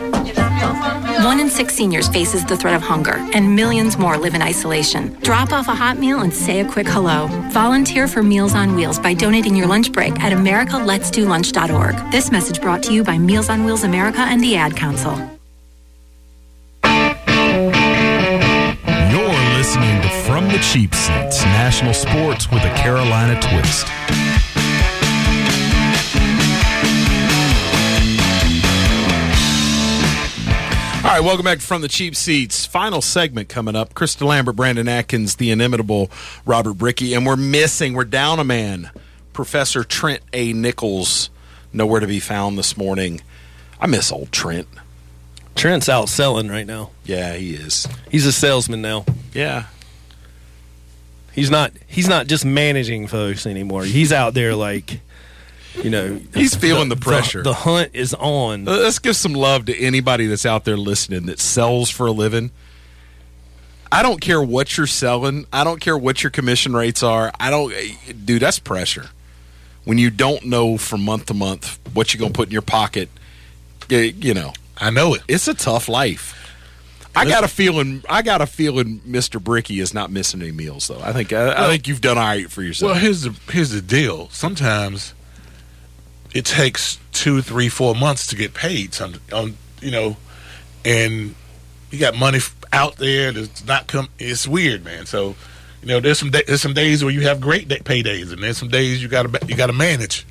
One 1.24 1.40
in 1.40 1.50
six 1.50 1.74
seniors 1.74 2.08
faces 2.10 2.46
the 2.46 2.58
threat 2.58 2.76
of 2.76 2.82
hunger, 2.82 3.16
and 3.34 3.56
millions 3.56 3.98
more 3.98 4.18
live 4.18 4.36
in 4.36 4.42
isolation. 4.42 5.14
Drop 5.22 5.52
off 5.52 5.68
a 5.68 5.76
hot 5.76 5.98
meal 5.98 6.20
and 6.20 6.34
say 6.34 6.60
a 6.60 6.70
quick 6.70 6.88
hello. 6.88 7.28
Volunteer 7.52 8.08
for 8.08 8.22
Meals 8.22 8.54
on 8.54 8.76
Wheels 8.76 9.00
by 9.00 9.14
donating 9.14 9.56
your 9.56 9.68
lunch 9.68 9.92
break 9.92 10.20
at 10.20 10.34
americaletsdolunch.org. 10.34 12.12
This 12.12 12.32
message 12.32 12.62
brought 12.62 12.84
to 12.84 12.94
you 12.94 13.04
by 13.04 13.18
Meals 13.18 13.50
on 13.50 13.64
Wheels 13.64 13.84
America 13.84 14.20
and 14.20 14.44
the 14.44 14.56
Ad 14.56 14.76
Council. 14.76 15.23
From 20.34 20.48
the 20.48 20.58
Cheap 20.58 20.96
Seats, 20.96 21.44
national 21.44 21.94
sports 21.94 22.50
with 22.50 22.64
a 22.64 22.70
Carolina 22.70 23.40
twist. 23.40 23.86
All 31.06 31.12
right, 31.12 31.20
welcome 31.24 31.46
back 31.46 31.60
from 31.60 31.84
the 31.84 31.88
cheap 31.88 32.16
seats. 32.16 32.66
Final 32.66 33.04
segment 33.04 33.48
coming 33.48 33.76
up. 33.76 33.94
Krista 33.94 34.26
Lambert, 34.26 34.56
Brandon 34.56 34.88
Atkins, 34.88 35.36
the 35.36 35.52
inimitable 35.52 36.10
Robert 36.48 36.80
Bricky, 36.80 37.14
and 37.14 37.28
we're 37.28 37.36
missing, 37.36 37.94
we're 37.94 38.04
down 38.04 38.40
a 38.40 38.44
man. 38.44 38.90
Professor 39.34 39.84
Trent 39.84 40.24
A. 40.34 40.52
Nichols, 40.52 41.30
nowhere 41.72 42.00
to 42.00 42.08
be 42.08 42.20
found 42.20 42.58
this 42.58 42.76
morning. 42.76 43.22
I 43.80 43.86
miss 43.86 44.12
old 44.12 44.32
Trent. 44.32 44.68
Trent's 45.54 45.90
out 45.90 46.10
selling 46.10 46.50
right 46.50 46.66
now. 46.66 46.90
Yeah, 47.06 47.36
he 47.36 47.54
is. 47.54 47.88
He's 48.10 48.26
a 48.26 48.32
salesman 48.32 48.82
now. 48.82 49.06
Yeah. 49.32 49.66
He's 51.34 51.50
not 51.50 51.72
he's 51.88 52.08
not 52.08 52.28
just 52.28 52.46
managing 52.46 53.08
folks 53.08 53.46
anymore. 53.46 53.84
He's 53.84 54.12
out 54.14 54.34
there 54.34 54.56
like 54.56 55.00
you 55.82 55.90
know 55.90 56.20
He's 56.36 56.56
feeling 56.56 56.90
the 56.90 56.96
pressure. 56.96 57.42
The, 57.44 57.54
hunt 57.54 57.92
is 57.94 58.14
on. 58.14 58.68
Uh, 58.68 58.72
Let's 58.72 59.00
give 59.00 59.16
some 59.16 59.34
love 59.34 59.66
to 59.66 59.78
anybody 59.78 60.28
that's 60.28 60.46
out 60.46 60.66
there 60.66 60.78
listening 60.78 61.26
that 61.26 61.40
sells 61.40 61.90
for 61.90 62.06
a 62.08 62.12
living. 62.12 62.52
I 63.92 64.02
don't 64.02 64.22
care 64.22 64.42
what 64.42 64.76
you're 64.78 64.88
selling. 64.88 65.46
I 65.54 65.64
don't 65.64 65.80
care 65.80 65.98
what 65.98 66.24
your 66.24 66.30
commission 66.32 66.76
rates 66.76 67.04
are. 67.04 67.32
I 67.40 67.50
don't, 67.50 67.74
dude. 68.26 68.42
That's 68.42 68.60
pressure. 68.60 69.10
When 69.86 69.98
you 69.98 70.10
don't 70.10 70.46
know 70.46 70.78
from 70.78 71.04
month 71.04 71.26
to 71.28 71.34
month 71.34 71.80
what 71.94 72.14
you're 72.14 72.20
gonna 72.20 72.34
put 72.34 72.48
in 72.48 72.54
your 72.54 72.62
pocket, 72.62 73.10
y- 73.90 74.14
you 74.16 74.34
know. 74.34 74.54
I 74.78 74.90
know 74.90 75.14
it. 75.14 75.22
It's 75.28 75.48
a 75.48 75.54
tough 75.54 75.88
life. 75.88 76.43
I 77.16 77.26
got 77.26 77.44
a 77.44 77.48
feeling. 77.48 78.04
I 78.10 78.22
got 78.22 78.42
a 78.42 78.46
feeling. 78.48 79.00
Mr. 79.02 79.42
Bricky 79.44 79.80
is 79.80 79.94
not 79.94 80.12
missing 80.12 80.42
any 80.42 80.52
meals, 80.52 80.88
though. 80.88 81.00
I 81.02 81.14
think. 81.14 81.32
I, 81.32 81.66
I 81.66 81.68
think 81.68 81.88
you've 81.88 82.02
done 82.02 82.18
all 82.18 82.24
right 82.24 82.50
for 82.50 82.62
yourself. 82.64 82.92
Well, 82.92 83.00
here's 83.00 83.22
the 83.22 83.36
here's 83.52 83.70
the 83.72 83.82
deal. 83.82 84.30
Sometimes 84.30 85.14
it 86.34 86.46
takes 86.46 87.00
two, 87.12 87.42
three, 87.42 87.70
four 87.70 87.94
months 87.96 88.28
to 88.28 88.36
get 88.36 88.54
paid. 88.54 88.94
Some 88.94 89.16
on 89.32 89.58
you 89.82 89.92
know, 89.92 90.18
and 90.84 91.36
you 91.92 92.00
got 92.00 92.16
money 92.16 92.40
out 92.72 92.96
there 92.98 93.32
that's 93.32 93.64
not 93.66 93.88
come. 93.88 94.10
It's 94.18 94.48
weird, 94.48 94.84
man. 94.84 95.06
So 95.06 95.36
you 95.82 95.90
know, 95.90 96.00
there's 96.00 96.18
some 96.18 96.32
da- 96.32 96.44
there's 96.48 96.62
some 96.62 96.74
days 96.74 97.04
where 97.04 97.14
you 97.14 97.22
have 97.28 97.40
great 97.40 97.68
day- 97.68 97.80
paydays, 97.80 98.32
and 98.32 98.42
there's 98.42 98.58
some 98.58 98.70
days 98.70 99.02
you 99.04 99.08
got 99.08 99.32
to 99.32 99.46
you 99.48 99.56
got 99.56 99.68
to 99.68 99.74
manage. 99.74 100.26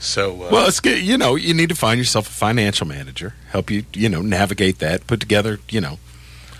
So 0.00 0.32
uh, 0.44 0.48
Well, 0.50 0.66
it's 0.68 0.80
good. 0.80 1.00
You 1.02 1.18
know, 1.18 1.34
you 1.36 1.52
need 1.54 1.68
to 1.68 1.74
find 1.74 1.98
yourself 1.98 2.26
a 2.26 2.32
financial 2.32 2.86
manager, 2.86 3.34
help 3.50 3.70
you, 3.70 3.84
you 3.92 4.08
know, 4.08 4.22
navigate 4.22 4.78
that, 4.78 5.06
put 5.06 5.20
together, 5.20 5.60
you 5.68 5.80
know, 5.82 5.98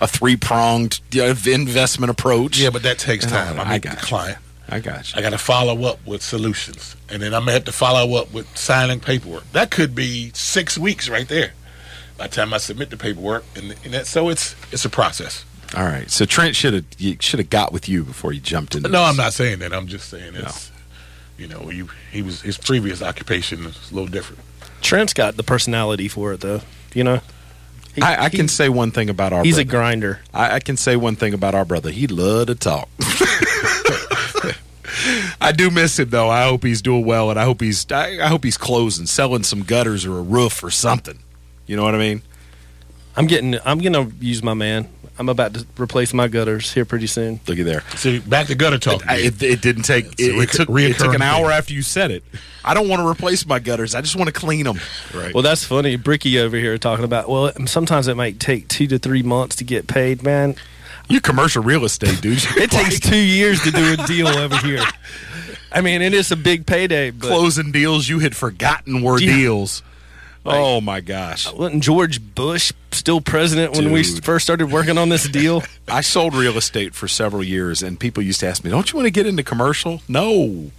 a 0.01 0.07
three 0.07 0.35
pronged 0.35 0.99
investment 1.15 2.09
approach. 2.09 2.57
yeah, 2.59 2.69
but 2.71 2.83
that 2.83 2.99
takes 2.99 3.25
time. 3.25 3.57
all. 3.59 3.65
I 3.65 3.69
I 3.69 3.73
meet 3.75 3.83
the 3.83 3.87
got 3.89 4.01
you. 4.01 4.07
client. 4.07 4.37
I 4.67 4.79
got 4.79 5.13
you. 5.13 5.19
I 5.19 5.21
got 5.21 5.29
to 5.29 5.37
follow 5.37 5.83
up 5.85 6.05
with 6.05 6.21
solutions, 6.21 6.95
and 7.07 7.21
then 7.21 7.33
I'm 7.33 7.41
gonna 7.41 7.53
have 7.53 7.65
to 7.65 7.71
follow 7.71 8.19
up 8.19 8.33
with 8.33 8.57
signing 8.57 8.99
paperwork. 8.99 9.49
That 9.53 9.71
could 9.71 9.95
be 9.95 10.31
six 10.33 10.77
weeks 10.77 11.07
right 11.07 11.27
there. 11.27 11.53
By 12.17 12.27
the 12.27 12.35
time 12.35 12.53
I 12.53 12.57
submit 12.57 12.89
the 12.89 12.97
paperwork, 12.97 13.43
and, 13.55 13.75
and 13.83 13.93
that, 13.93 14.07
so 14.07 14.29
it's 14.29 14.55
it's 14.71 14.83
a 14.85 14.89
process. 14.89 15.45
All 15.75 15.85
right. 15.85 16.09
So 16.11 16.25
Trent 16.25 16.55
should 16.55 16.73
have 16.73 16.85
should 17.21 17.39
have 17.39 17.49
got 17.49 17.71
with 17.71 17.87
you 17.87 18.03
before 18.03 18.33
you 18.33 18.41
jumped 18.41 18.75
in. 18.75 18.83
No, 18.83 19.03
I'm 19.03 19.15
not 19.15 19.33
saying 19.33 19.59
that. 19.59 19.73
I'm 19.73 19.87
just 19.87 20.09
saying 20.09 20.35
it's 20.35 20.71
you 21.37 21.47
know 21.47 21.69
you 21.69 21.89
he 22.11 22.21
was 22.21 22.41
his 22.41 22.57
previous 22.57 23.01
occupation 23.01 23.63
was 23.65 23.91
a 23.91 23.93
little 23.93 24.09
different. 24.09 24.41
Trent's 24.81 25.13
got 25.13 25.37
the 25.37 25.43
personality 25.43 26.07
for 26.07 26.33
it 26.33 26.41
though. 26.41 26.61
You 26.93 27.03
know. 27.03 27.21
He- 27.95 28.01
I, 28.01 28.25
I 28.25 28.29
he- 28.29 28.37
can 28.37 28.47
say 28.47 28.69
one 28.69 28.91
thing 28.91 29.09
about 29.09 29.33
our. 29.33 29.39
Brother. 29.39 29.45
He's 29.47 29.57
a 29.57 29.65
grinder. 29.65 30.19
I, 30.33 30.55
I 30.55 30.59
can 30.59 30.77
say 30.77 30.95
one 30.95 31.15
thing 31.15 31.33
about 31.33 31.55
our 31.55 31.65
brother. 31.65 31.89
He 31.91 32.07
loved 32.07 32.47
to 32.47 32.55
talk. 32.55 32.89
I 35.41 35.51
do 35.51 35.71
miss 35.71 35.97
him 35.97 36.09
though. 36.09 36.29
I 36.29 36.43
hope 36.45 36.63
he's 36.63 36.81
doing 36.81 37.05
well, 37.05 37.29
and 37.31 37.39
I 37.39 37.43
hope 37.43 37.61
he's 37.61 37.89
I, 37.91 38.19
I 38.23 38.27
hope 38.27 38.43
he's 38.43 38.57
closing, 38.57 39.05
selling 39.07 39.43
some 39.43 39.63
gutters 39.63 40.05
or 40.05 40.17
a 40.17 40.21
roof 40.21 40.63
or 40.63 40.69
something. 40.69 41.19
You 41.65 41.75
know 41.75 41.83
what 41.83 41.95
I 41.95 41.97
mean? 41.97 42.21
I'm 43.15 43.25
getting. 43.27 43.57
I'm 43.65 43.79
gonna 43.79 44.09
use 44.19 44.43
my 44.43 44.53
man. 44.53 44.87
I'm 45.19 45.29
about 45.29 45.53
to 45.53 45.65
replace 45.77 46.13
my 46.13 46.27
gutters 46.27 46.71
here 46.71 46.85
pretty 46.85 47.07
soon. 47.07 47.39
Looky 47.47 47.63
there. 47.63 47.81
See, 47.95 48.19
back 48.19 48.47
to 48.47 48.55
gutter 48.55 48.79
talk. 48.79 49.03
It, 49.07 49.41
it, 49.41 49.43
it 49.43 49.61
didn't 49.61 49.83
take. 49.83 50.05
It, 50.19 50.35
it 50.35 50.49
took. 50.51 50.69
It 50.69 50.97
took 50.97 51.13
an 51.13 51.21
hour 51.21 51.51
after 51.51 51.73
you 51.73 51.81
said 51.81 52.11
it. 52.11 52.23
I 52.63 52.73
don't 52.73 52.87
want 52.87 53.01
to 53.01 53.07
replace 53.07 53.45
my 53.45 53.59
gutters. 53.59 53.93
I 53.93 54.01
just 54.01 54.15
want 54.15 54.27
to 54.27 54.33
clean 54.33 54.63
them. 54.65 54.79
Right. 55.13 55.33
Well, 55.33 55.43
that's 55.43 55.63
funny. 55.63 55.95
Bricky 55.95 56.39
over 56.39 56.57
here 56.57 56.77
talking 56.77 57.05
about. 57.05 57.29
Well, 57.29 57.51
sometimes 57.65 58.07
it 58.07 58.15
might 58.15 58.39
take 58.39 58.67
two 58.67 58.87
to 58.87 58.97
three 58.99 59.23
months 59.23 59.57
to 59.57 59.63
get 59.63 59.87
paid, 59.87 60.23
man. 60.23 60.55
You 61.09 61.19
commercial 61.21 61.61
real 61.61 61.83
estate, 61.85 62.21
dude. 62.21 62.39
It 62.57 62.71
takes 62.71 62.99
two 62.99 63.17
years 63.17 63.61
to 63.63 63.71
do 63.71 63.93
a 63.93 64.07
deal 64.07 64.27
over 64.27 64.55
here. 64.57 64.83
I 65.71 65.81
mean, 65.81 66.01
it 66.01 66.13
is 66.13 66.31
a 66.31 66.35
big 66.35 66.65
payday. 66.65 67.11
But 67.11 67.27
closing 67.27 67.71
deals 67.71 68.07
you 68.07 68.19
had 68.19 68.35
forgotten 68.35 69.01
were 69.01 69.19
Yeah. 69.19 69.35
deals. 69.35 69.83
Oh 70.45 70.81
my 70.81 71.01
gosh! 71.01 71.51
Wasn't 71.51 71.83
George 71.83 72.19
Bush 72.35 72.71
still 72.91 73.21
president 73.21 73.73
when 73.73 73.91
we 73.91 74.03
first 74.03 74.43
started 74.43 74.71
working 74.71 74.97
on 74.97 75.09
this 75.09 75.27
deal? 75.27 75.63
I 75.87 76.01
sold 76.01 76.33
real 76.33 76.57
estate 76.57 76.95
for 76.95 77.07
several 77.07 77.43
years, 77.43 77.83
and 77.83 77.99
people 77.99 78.23
used 78.23 78.39
to 78.41 78.47
ask 78.47 78.63
me, 78.63 78.71
"Don't 78.71 78.91
you 78.91 78.97
want 78.97 79.07
to 79.07 79.11
get 79.11 79.27
into 79.27 79.43
commercial?" 79.43 80.01
No, 80.07 80.71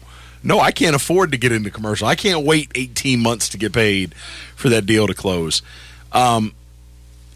No, 0.42 0.58
I 0.58 0.72
can't 0.72 0.96
afford 0.96 1.30
to 1.32 1.38
get 1.38 1.52
into 1.52 1.70
commercial. 1.70 2.08
I 2.08 2.16
can't 2.16 2.44
wait 2.44 2.72
18 2.74 3.20
months 3.20 3.48
to 3.50 3.58
get 3.58 3.72
paid 3.72 4.14
for 4.56 4.68
that 4.70 4.86
deal 4.86 5.06
to 5.06 5.14
close. 5.14 5.62
Um, 6.10 6.54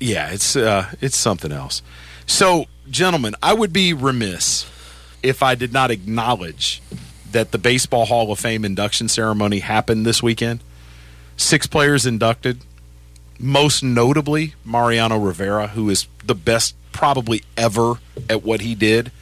yeah, 0.00 0.30
it's 0.30 0.56
uh, 0.56 0.92
it's 1.00 1.16
something 1.16 1.52
else. 1.52 1.82
So, 2.26 2.66
gentlemen, 2.90 3.34
I 3.42 3.54
would 3.54 3.72
be 3.72 3.92
remiss 3.92 4.68
if 5.22 5.42
I 5.42 5.54
did 5.54 5.72
not 5.72 5.90
acknowledge 5.90 6.82
that 7.30 7.52
the 7.52 7.58
Baseball 7.58 8.06
Hall 8.06 8.32
of 8.32 8.38
Fame 8.38 8.64
induction 8.64 9.08
ceremony 9.08 9.60
happened 9.60 10.04
this 10.04 10.22
weekend. 10.22 10.60
Six 11.36 11.66
players 11.66 12.06
inducted, 12.06 12.60
most 13.38 13.82
notably 13.82 14.54
Mariano 14.64 15.18
Rivera, 15.18 15.68
who 15.68 15.90
is 15.90 16.06
the 16.24 16.34
best 16.34 16.74
probably 16.92 17.42
ever 17.56 17.94
at 18.28 18.42
what 18.42 18.62
he 18.62 18.74
did, 18.74 19.12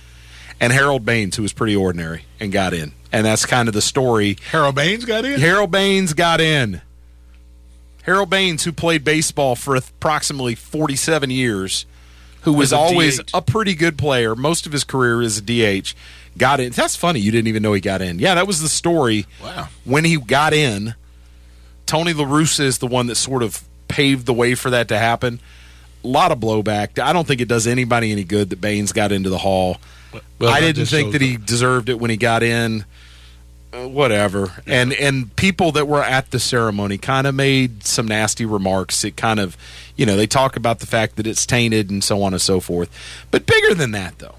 and 0.61 0.73
Harold 0.73 1.05
Baines, 1.05 1.36
who 1.36 1.43
was 1.43 1.53
pretty 1.53 1.74
ordinary 1.74 2.24
and 2.39 2.53
got 2.53 2.73
in. 2.73 2.93
And 3.12 3.27
that's 3.27 3.47
kind 3.47 3.69
of 3.69 3.74
the 3.74 3.82
story. 3.82 4.36
Harold 4.51 4.74
Baines 4.74 5.05
got 5.05 5.24
in? 5.24 5.41
Harold 5.41 5.70
Baines 5.70 6.15
got 6.15 6.41
in. 6.41 6.81
Harold 8.03 8.31
Baines, 8.31 8.65
who 8.65 8.73
played 8.73 9.03
baseball 9.03 9.57
for 9.57 9.74
approximately 9.77 10.55
47 10.55 11.31
years, 11.31 11.86
who 12.43 12.53
was 12.53 12.73
a 12.73 12.77
always 12.77 13.19
DH. 13.19 13.31
a 13.32 13.43
pretty 13.43 13.74
good 13.74 13.97
player, 13.97 14.35
most 14.35 14.66
of 14.66 14.73
his 14.73 14.85
career 14.85 15.23
is 15.23 15.39
a 15.39 15.43
DH, 15.43 15.95
got 16.36 16.61
in. 16.61 16.70
That's 16.73 16.97
funny. 16.97 17.20
You 17.20 17.32
didn't 17.32 17.49
even 17.49 17.62
know 17.62 17.73
he 17.73 17.81
got 17.81 18.03
in. 18.03 18.19
Yeah, 18.19 18.35
that 18.35 18.47
was 18.47 18.61
the 18.61 18.69
story. 18.69 19.27
Wow. 19.43 19.69
When 19.85 20.05
he 20.05 20.19
got 20.19 20.53
in, 20.53 20.95
Tony 21.86 22.12
La 22.12 22.24
Russa 22.24 22.61
is 22.61 22.78
the 22.78 22.86
one 22.86 23.06
that 23.09 23.16
sort 23.16 23.43
of 23.43 23.62
paved 23.89 24.27
the 24.27 24.32
way 24.32 24.55
for 24.55 24.70
that 24.70 24.89
to 24.89 24.98
happen. 24.98 25.40
A 26.02 26.09
lot 26.09 26.32
of 26.32 26.39
blowback. 26.39 26.98
I 26.98 27.12
don't 27.12 27.27
think 27.27 27.40
it 27.40 27.48
does 27.48 27.66
anybody 27.66 28.12
any 28.12 28.24
good 28.24 28.51
that 28.51 28.61
Baines 28.61 28.93
got 28.93 29.12
into 29.12 29.31
the 29.31 29.39
hall. 29.39 29.78
Well, 30.39 30.52
I 30.52 30.61
didn't 30.61 30.86
think 30.86 31.12
that 31.12 31.20
he 31.20 31.36
deserved 31.36 31.89
it 31.89 31.98
when 31.98 32.11
he 32.11 32.16
got 32.16 32.43
in. 32.43 32.85
Uh, 33.73 33.89
whatever. 33.89 34.52
And 34.66 34.93
and 34.93 35.35
people 35.35 35.73
that 35.73 35.89
were 35.89 36.02
at 36.02 36.31
the 36.31 36.39
ceremony 36.39 36.98
kind 36.98 37.27
of 37.27 37.35
made 37.35 37.85
some 37.85 38.06
nasty 38.06 38.44
remarks. 38.44 39.02
It 39.05 39.16
kind 39.16 39.40
of, 39.40 39.56
you 39.97 40.06
know, 40.06 40.16
they 40.16 40.28
talk 40.28 40.56
about 40.56 40.78
the 40.78 40.86
fact 40.86 41.16
that 41.16 41.27
it's 41.27 41.44
tainted 41.44 41.90
and 41.90 42.05
so 42.05 42.23
on 42.23 42.32
and 42.32 42.43
so 42.43 42.61
forth. 42.61 42.89
But 43.32 43.47
bigger 43.47 43.74
than 43.74 43.90
that, 43.90 44.19
though, 44.20 44.36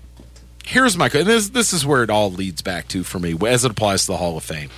here's 0.64 0.96
my 0.96 1.08
and 1.08 1.28
this 1.28 1.50
this 1.50 1.74
is 1.74 1.86
where 1.86 2.04
it 2.04 2.10
all 2.10 2.32
leads 2.32 2.62
back 2.62 2.88
to 2.90 3.04
for 3.04 3.20
me 3.20 3.36
as 3.48 3.66
it 3.66 3.72
applies 3.72 4.06
to 4.06 4.14
the 4.14 4.18
Hall 4.18 4.38
of 4.38 4.44
Fame. 4.44 4.70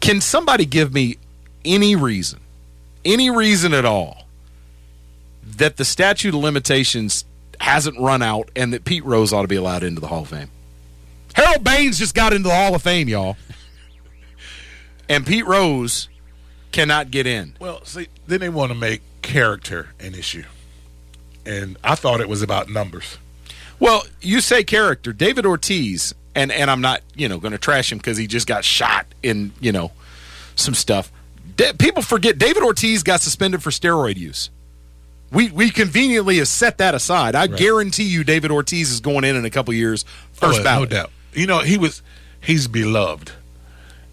Can 0.00 0.20
somebody 0.20 0.66
give 0.66 0.92
me 0.92 1.16
any 1.64 1.96
reason, 1.96 2.40
any 3.04 3.30
reason 3.30 3.72
at 3.72 3.84
all, 3.84 4.24
that 5.56 5.76
the 5.76 5.84
statute 5.84 6.34
of 6.34 6.40
limitations 6.40 7.24
hasn't 7.60 7.98
run 7.98 8.22
out 8.22 8.50
and 8.56 8.72
that 8.72 8.84
Pete 8.84 9.04
Rose 9.04 9.32
ought 9.32 9.42
to 9.42 9.48
be 9.48 9.56
allowed 9.56 9.82
into 9.82 10.00
the 10.00 10.08
Hall 10.08 10.22
of 10.22 10.28
Fame? 10.28 10.50
Harold 11.34 11.64
Baines 11.64 11.98
just 11.98 12.14
got 12.14 12.32
into 12.32 12.48
the 12.48 12.54
Hall 12.54 12.74
of 12.74 12.82
Fame, 12.82 13.08
y'all. 13.08 13.36
And 15.08 15.26
Pete 15.26 15.46
Rose 15.46 16.08
cannot 16.72 17.10
get 17.10 17.26
in. 17.26 17.56
Well, 17.60 17.84
see, 17.84 18.08
then 18.26 18.40
they 18.40 18.48
want 18.48 18.72
to 18.72 18.78
make 18.78 19.02
character 19.22 19.88
an 20.00 20.14
issue. 20.14 20.44
And 21.44 21.76
I 21.84 21.94
thought 21.94 22.20
it 22.20 22.28
was 22.28 22.40
about 22.40 22.70
numbers. 22.70 23.18
Well, 23.78 24.04
you 24.20 24.40
say 24.40 24.64
character. 24.64 25.12
David 25.12 25.44
Ortiz, 25.44 26.14
and, 26.34 26.50
and 26.50 26.70
I'm 26.70 26.80
not, 26.80 27.02
you 27.14 27.28
know, 27.28 27.38
going 27.38 27.52
to 27.52 27.58
trash 27.58 27.92
him 27.92 27.98
because 27.98 28.16
he 28.16 28.26
just 28.26 28.46
got 28.46 28.64
shot 28.64 29.06
in, 29.22 29.52
you 29.60 29.72
know, 29.72 29.92
some 30.54 30.74
stuff. 30.74 31.12
Da- 31.56 31.72
people 31.72 32.02
forget 32.02 32.38
David 32.38 32.62
Ortiz 32.62 33.02
got 33.02 33.20
suspended 33.20 33.62
for 33.62 33.70
steroid 33.70 34.16
use. 34.16 34.50
We 35.32 35.50
we 35.50 35.70
conveniently 35.70 36.38
have 36.38 36.48
set 36.48 36.78
that 36.78 36.94
aside. 36.94 37.34
I 37.34 37.46
guarantee 37.48 38.04
you, 38.04 38.24
David 38.24 38.50
Ortiz 38.50 38.90
is 38.90 39.00
going 39.00 39.24
in 39.24 39.36
in 39.36 39.44
a 39.44 39.50
couple 39.50 39.74
years. 39.74 40.04
First 40.32 40.60
Oh, 40.60 40.64
ballot. 40.64 40.90
No 40.90 40.96
doubt. 40.96 41.10
You 41.32 41.46
know, 41.46 41.58
he 41.60 41.76
was, 41.78 42.02
he's 42.40 42.68
beloved. 42.68 43.32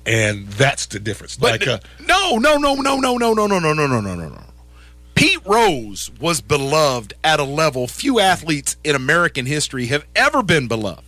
And 0.04 0.48
that's 0.48 0.88
the 0.88 1.00
difference. 1.00 1.38
But 1.38 1.60
like, 1.60 1.68
uh, 1.68 1.80
no, 2.08 2.38
no, 2.38 2.58
no, 2.58 2.74
no, 2.76 2.96
no, 2.98 3.18
no, 3.18 3.34
no, 3.34 3.46
no, 3.46 3.60
no, 3.60 3.74
no, 3.74 3.86
no, 3.86 4.02
no, 4.02 4.16
no, 4.16 4.30
no. 4.30 4.44
Pete 5.14 5.46
Rose 5.46 6.10
was 6.20 6.42
beloved 6.42 7.14
at 7.24 7.40
a 7.40 7.44
level 7.44 7.88
few 7.88 8.20
athletes 8.20 8.78
in 8.84 8.96
American 8.96 9.46
history 9.46 9.86
have 9.88 10.04
ever 10.16 10.42
been 10.42 10.68
beloved. 10.68 11.04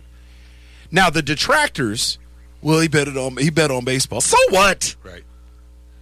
Now 0.92 1.10
the 1.10 1.22
detractors, 1.22 2.18
well, 2.62 2.78
he 2.78 2.86
bet 2.86 3.08
it 3.08 3.16
on 3.16 3.36
he 3.38 3.50
bet 3.50 3.72
on 3.72 3.84
baseball. 3.84 4.20
So 4.20 4.36
what? 4.50 4.94
Right. 5.02 5.24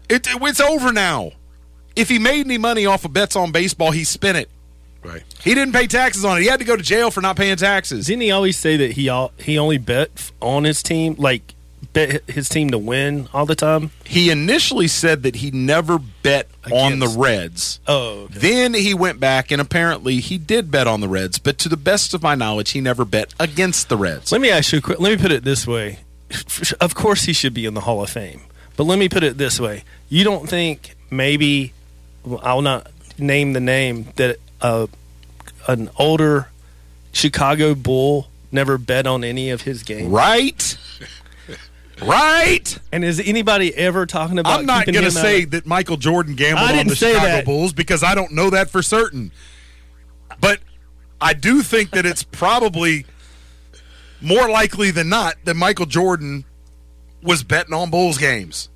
It, 0.08 0.26
it- 0.26 0.42
it's 0.42 0.60
over 0.60 0.92
now. 0.92 1.32
If 1.94 2.08
he 2.08 2.18
made 2.18 2.46
any 2.46 2.58
money 2.58 2.86
off 2.86 3.04
of 3.04 3.12
bets 3.12 3.36
on 3.36 3.52
baseball, 3.52 3.90
he 3.90 4.04
spent 4.04 4.38
it. 4.38 4.48
Right. 5.04 5.22
He 5.42 5.54
didn't 5.54 5.72
pay 5.74 5.86
taxes 5.88 6.24
on 6.24 6.38
it. 6.38 6.42
He 6.42 6.46
had 6.46 6.60
to 6.60 6.64
go 6.64 6.76
to 6.76 6.82
jail 6.82 7.10
for 7.10 7.20
not 7.20 7.36
paying 7.36 7.56
taxes. 7.56 8.06
Didn't 8.06 8.22
he 8.22 8.30
always 8.30 8.56
say 8.56 8.76
that 8.78 8.92
he 8.92 9.08
all, 9.08 9.32
he 9.36 9.58
only 9.58 9.76
bet 9.78 10.30
on 10.40 10.62
his 10.64 10.82
team, 10.82 11.16
like 11.18 11.54
bet 11.92 12.22
his 12.30 12.48
team 12.48 12.70
to 12.70 12.78
win 12.78 13.28
all 13.34 13.44
the 13.44 13.56
time? 13.56 13.90
He 14.04 14.30
initially 14.30 14.86
said 14.86 15.24
that 15.24 15.34
he 15.36 15.50
never 15.50 15.98
bet 15.98 16.48
on 16.72 17.00
the 17.00 17.08
Reds. 17.08 17.80
Oh, 17.88 18.28
Then 18.30 18.74
he 18.74 18.94
went 18.94 19.18
back 19.18 19.50
and 19.50 19.60
apparently 19.60 20.20
he 20.20 20.38
did 20.38 20.70
bet 20.70 20.86
on 20.86 21.00
the 21.00 21.08
Reds, 21.08 21.38
but 21.40 21.58
to 21.58 21.68
the 21.68 21.76
best 21.76 22.14
of 22.14 22.22
my 22.22 22.36
knowledge, 22.36 22.70
he 22.70 22.80
never 22.80 23.04
bet 23.04 23.34
against 23.40 23.88
the 23.88 23.96
Reds. 23.96 24.30
Let 24.30 24.40
me 24.40 24.50
ask 24.50 24.72
you 24.72 24.78
a 24.78 24.82
quick. 24.82 25.00
Let 25.00 25.10
me 25.10 25.20
put 25.20 25.32
it 25.32 25.42
this 25.44 25.66
way. 25.66 25.98
Of 26.80 26.94
course, 26.94 27.24
he 27.24 27.32
should 27.32 27.52
be 27.54 27.66
in 27.66 27.74
the 27.74 27.80
Hall 27.82 28.02
of 28.02 28.08
Fame. 28.08 28.42
But 28.76 28.84
let 28.84 28.98
me 28.98 29.08
put 29.08 29.22
it 29.22 29.38
this 29.38 29.60
way: 29.60 29.84
You 30.08 30.24
don't 30.24 30.48
think 30.48 30.96
maybe 31.10 31.72
I'll 32.42 32.62
not 32.62 32.90
name 33.18 33.52
the 33.52 33.60
name 33.60 34.06
that 34.16 34.38
uh, 34.60 34.86
an 35.68 35.90
older 35.98 36.48
Chicago 37.12 37.74
Bull 37.74 38.28
never 38.50 38.78
bet 38.78 39.06
on 39.06 39.24
any 39.24 39.50
of 39.50 39.62
his 39.62 39.82
games, 39.82 40.08
right? 40.08 40.78
Right. 42.04 42.78
And 42.90 43.04
is 43.04 43.20
anybody 43.20 43.74
ever 43.74 44.06
talking 44.06 44.38
about? 44.38 44.60
I'm 44.60 44.66
not 44.66 44.86
going 44.86 45.04
to 45.04 45.10
say 45.10 45.44
that 45.46 45.66
Michael 45.66 45.96
Jordan 45.96 46.34
gambled 46.34 46.70
on 46.70 46.86
the 46.86 46.96
Chicago 46.96 47.26
that. 47.26 47.44
Bulls 47.44 47.72
because 47.72 48.02
I 48.02 48.14
don't 48.14 48.32
know 48.32 48.50
that 48.50 48.70
for 48.70 48.82
certain. 48.82 49.30
But 50.40 50.60
I 51.20 51.34
do 51.34 51.62
think 51.62 51.90
that 51.90 52.04
it's 52.04 52.22
probably 52.22 53.06
more 54.20 54.48
likely 54.48 54.90
than 54.90 55.08
not 55.08 55.36
that 55.44 55.54
Michael 55.54 55.86
Jordan 55.86 56.44
was 57.22 57.42
betting 57.42 57.74
on 57.74 57.90
Bulls 57.90 58.18
games. 58.18 58.68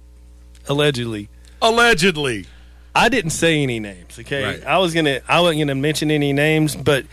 allegedly. 0.68 1.28
Allegedly. 1.62 2.46
I 2.94 3.08
didn't 3.08 3.30
say 3.30 3.62
any 3.62 3.78
names. 3.80 4.18
Okay, 4.18 4.42
Right. 4.44 4.64
I 4.66 4.78
was 4.78 4.94
gonna. 4.94 5.20
I 5.28 5.40
wasn't 5.40 5.60
gonna 5.60 5.74
mention 5.74 6.10
any 6.10 6.32
names, 6.32 6.74
but 6.74 7.04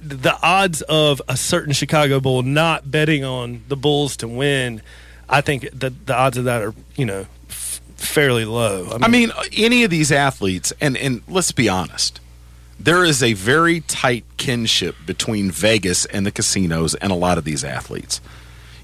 the 0.00 0.36
odds 0.42 0.82
of 0.82 1.20
a 1.28 1.36
certain 1.36 1.72
Chicago 1.72 2.20
Bull 2.20 2.42
not 2.42 2.90
betting 2.90 3.24
on 3.24 3.62
the 3.68 3.76
Bulls 3.76 4.16
to 4.18 4.28
win, 4.28 4.82
I 5.28 5.40
think 5.40 5.68
the 5.72 5.90
the 5.90 6.14
odds 6.14 6.36
of 6.38 6.44
that 6.44 6.62
are 6.62 6.74
you 6.96 7.04
know 7.04 7.26
f- 7.48 7.80
fairly 7.96 8.44
low. 8.44 8.96
I 9.02 9.08
mean, 9.08 9.30
uh, 9.32 9.42
any 9.56 9.84
of 9.84 9.90
these 9.90 10.10
athletes, 10.12 10.72
and, 10.80 10.96
and 10.96 11.22
let's 11.28 11.52
be 11.52 11.68
honest, 11.68 12.20
there 12.78 13.04
is 13.04 13.22
a 13.22 13.32
very 13.34 13.80
tight 13.80 14.24
kinship 14.36 14.94
between 15.04 15.50
Vegas 15.50 16.04
and 16.06 16.24
the 16.26 16.30
casinos 16.32 16.94
and 16.96 17.10
a 17.12 17.16
lot 17.16 17.38
of 17.38 17.44
these 17.44 17.64
athletes. 17.64 18.20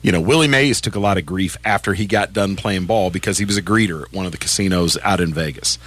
You 0.02 0.10
know, 0.10 0.20
Willie 0.20 0.48
Mays 0.48 0.80
took 0.80 0.96
a 0.96 1.00
lot 1.00 1.16
of 1.16 1.24
grief 1.24 1.56
after 1.64 1.94
he 1.94 2.06
got 2.06 2.32
done 2.32 2.56
playing 2.56 2.86
ball 2.86 3.10
because 3.10 3.38
he 3.38 3.44
was 3.44 3.56
a 3.56 3.62
greeter 3.62 4.02
at 4.02 4.12
one 4.12 4.26
of 4.26 4.32
the 4.32 4.38
casinos 4.38 4.98
out 5.02 5.20
in 5.20 5.32
Vegas. 5.32 5.78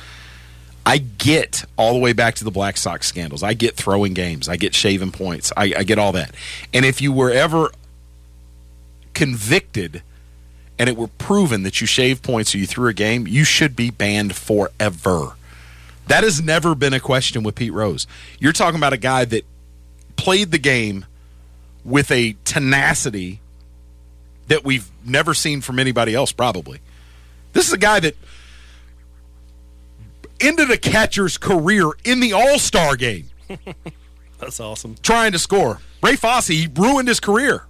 I 0.85 0.99
get 0.99 1.65
all 1.77 1.93
the 1.93 1.99
way 1.99 2.13
back 2.13 2.35
to 2.35 2.43
the 2.43 2.51
Black 2.51 2.77
Sox 2.77 3.07
scandals. 3.07 3.43
I 3.43 3.53
get 3.53 3.75
throwing 3.75 4.13
games. 4.13 4.47
I 4.47 4.55
get 4.55 4.73
shaving 4.73 5.11
points. 5.11 5.51
I, 5.57 5.73
I 5.77 5.83
get 5.83 5.97
all 5.97 6.11
that. 6.13 6.33
And 6.73 6.85
if 6.85 7.01
you 7.01 7.11
were 7.11 7.31
ever 7.31 7.71
convicted 9.13 10.03
and 10.77 10.87
it 10.87 10.95
were 10.95 11.07
proven 11.07 11.63
that 11.63 11.81
you 11.81 11.87
shaved 11.87 12.23
points 12.23 12.53
or 12.53 12.59
you 12.59 12.67
threw 12.67 12.87
a 12.87 12.93
game, 12.93 13.27
you 13.27 13.43
should 13.43 13.75
be 13.75 13.89
banned 13.89 14.35
forever. 14.35 15.35
That 16.07 16.23
has 16.23 16.41
never 16.41 16.75
been 16.75 16.93
a 16.93 16.99
question 16.99 17.41
with 17.43 17.55
Pete 17.55 17.73
Rose. 17.73 18.05
You're 18.39 18.53
talking 18.53 18.77
about 18.77 18.93
a 18.93 18.97
guy 18.97 19.25
that 19.25 19.43
played 20.17 20.51
the 20.51 20.59
game 20.59 21.05
with 21.83 22.11
a 22.11 22.35
tenacity 22.45 23.39
that 24.47 24.63
we've 24.63 24.89
never 25.03 25.33
seen 25.33 25.61
from 25.61 25.79
anybody 25.79 26.13
else, 26.15 26.31
probably. 26.31 26.79
This 27.53 27.67
is 27.67 27.73
a 27.73 27.77
guy 27.77 27.99
that 28.01 28.15
ended 30.39 30.69
a 30.69 30.77
catcher's 30.77 31.37
career 31.37 31.91
in 32.03 32.19
the 32.19 32.33
All 32.33 32.59
Star 32.59 32.95
game 32.95 33.29
That's 34.39 34.59
awesome. 34.59 34.95
trying 35.01 35.31
to 35.31 35.39
score. 35.39 35.79
Ray 36.03 36.15
Fosse 36.17 36.47
he 36.47 36.67
ruined 36.75 37.07
his 37.07 37.19
career. 37.19 37.63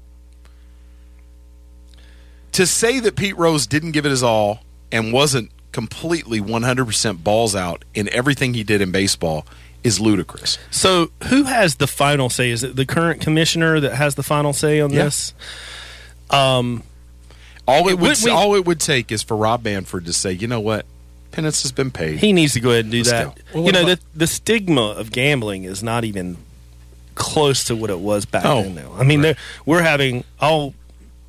To 2.53 2.65
say 2.65 2.99
that 3.01 3.15
Pete 3.15 3.37
Rose 3.37 3.67
didn't 3.67 3.91
give 3.91 4.05
it 4.05 4.09
his 4.09 4.23
all 4.23 4.61
and 4.91 5.11
wasn't 5.11 5.51
completely 5.73 6.39
100% 6.39 7.23
balls 7.23 7.53
out 7.55 7.83
in 7.93 8.07
everything 8.13 8.53
he 8.53 8.63
did 8.63 8.81
in 8.81 8.91
baseball 8.91 9.45
is 9.83 9.99
ludicrous. 9.99 10.57
So, 10.71 11.11
who 11.27 11.43
has 11.43 11.75
the 11.75 11.85
final 11.87 12.29
say? 12.29 12.49
Is 12.49 12.63
it 12.63 12.75
the 12.77 12.85
current 12.85 13.19
commissioner 13.21 13.79
that 13.81 13.95
has 13.95 14.15
the 14.15 14.23
final 14.23 14.53
say 14.53 14.79
on 14.79 14.91
Yeah. 14.91 15.03
this? 15.05 15.33
Um, 16.29 16.83
All 17.67 17.87
it 17.87 17.93
would 17.99 18.09
Would 18.09 18.17
we- 18.23 18.31
all 18.31 18.55
it 18.55 18.65
would 18.65 18.79
take 18.79 19.11
is 19.11 19.23
for 19.23 19.35
Rob 19.35 19.63
Manfred 19.63 20.05
to 20.05 20.13
say, 20.13 20.31
"You 20.31 20.47
know 20.47 20.59
what? 20.59 20.85
Penance 21.31 21.63
has 21.63 21.71
been 21.71 21.89
paid." 21.91 22.19
he 22.19 22.31
needs 22.31 22.53
to 22.53 22.59
go 22.59 22.69
ahead 22.71 22.85
and 22.85 22.91
do 22.91 22.99
Let's 22.99 23.09
that. 23.11 23.37
Well, 23.53 23.65
you 23.65 23.71
know, 23.71 23.83
what 23.85 23.99
the, 23.99 24.05
the 24.19 24.27
stigma 24.27 24.91
of 24.91 25.11
gambling 25.11 25.63
is 25.63 25.81
not 25.81 26.03
even 26.03 26.37
close 27.15 27.63
to 27.65 27.75
what 27.75 27.89
it 27.89 27.99
was 27.99 28.25
back 28.25 28.45
Oh, 28.45 28.61
then. 28.63 28.75
Now, 28.75 28.91
I 28.97 29.03
mean, 29.03 29.21
there 29.21 29.35
we're 29.65 29.81
having 29.81 30.23
all 30.39 30.73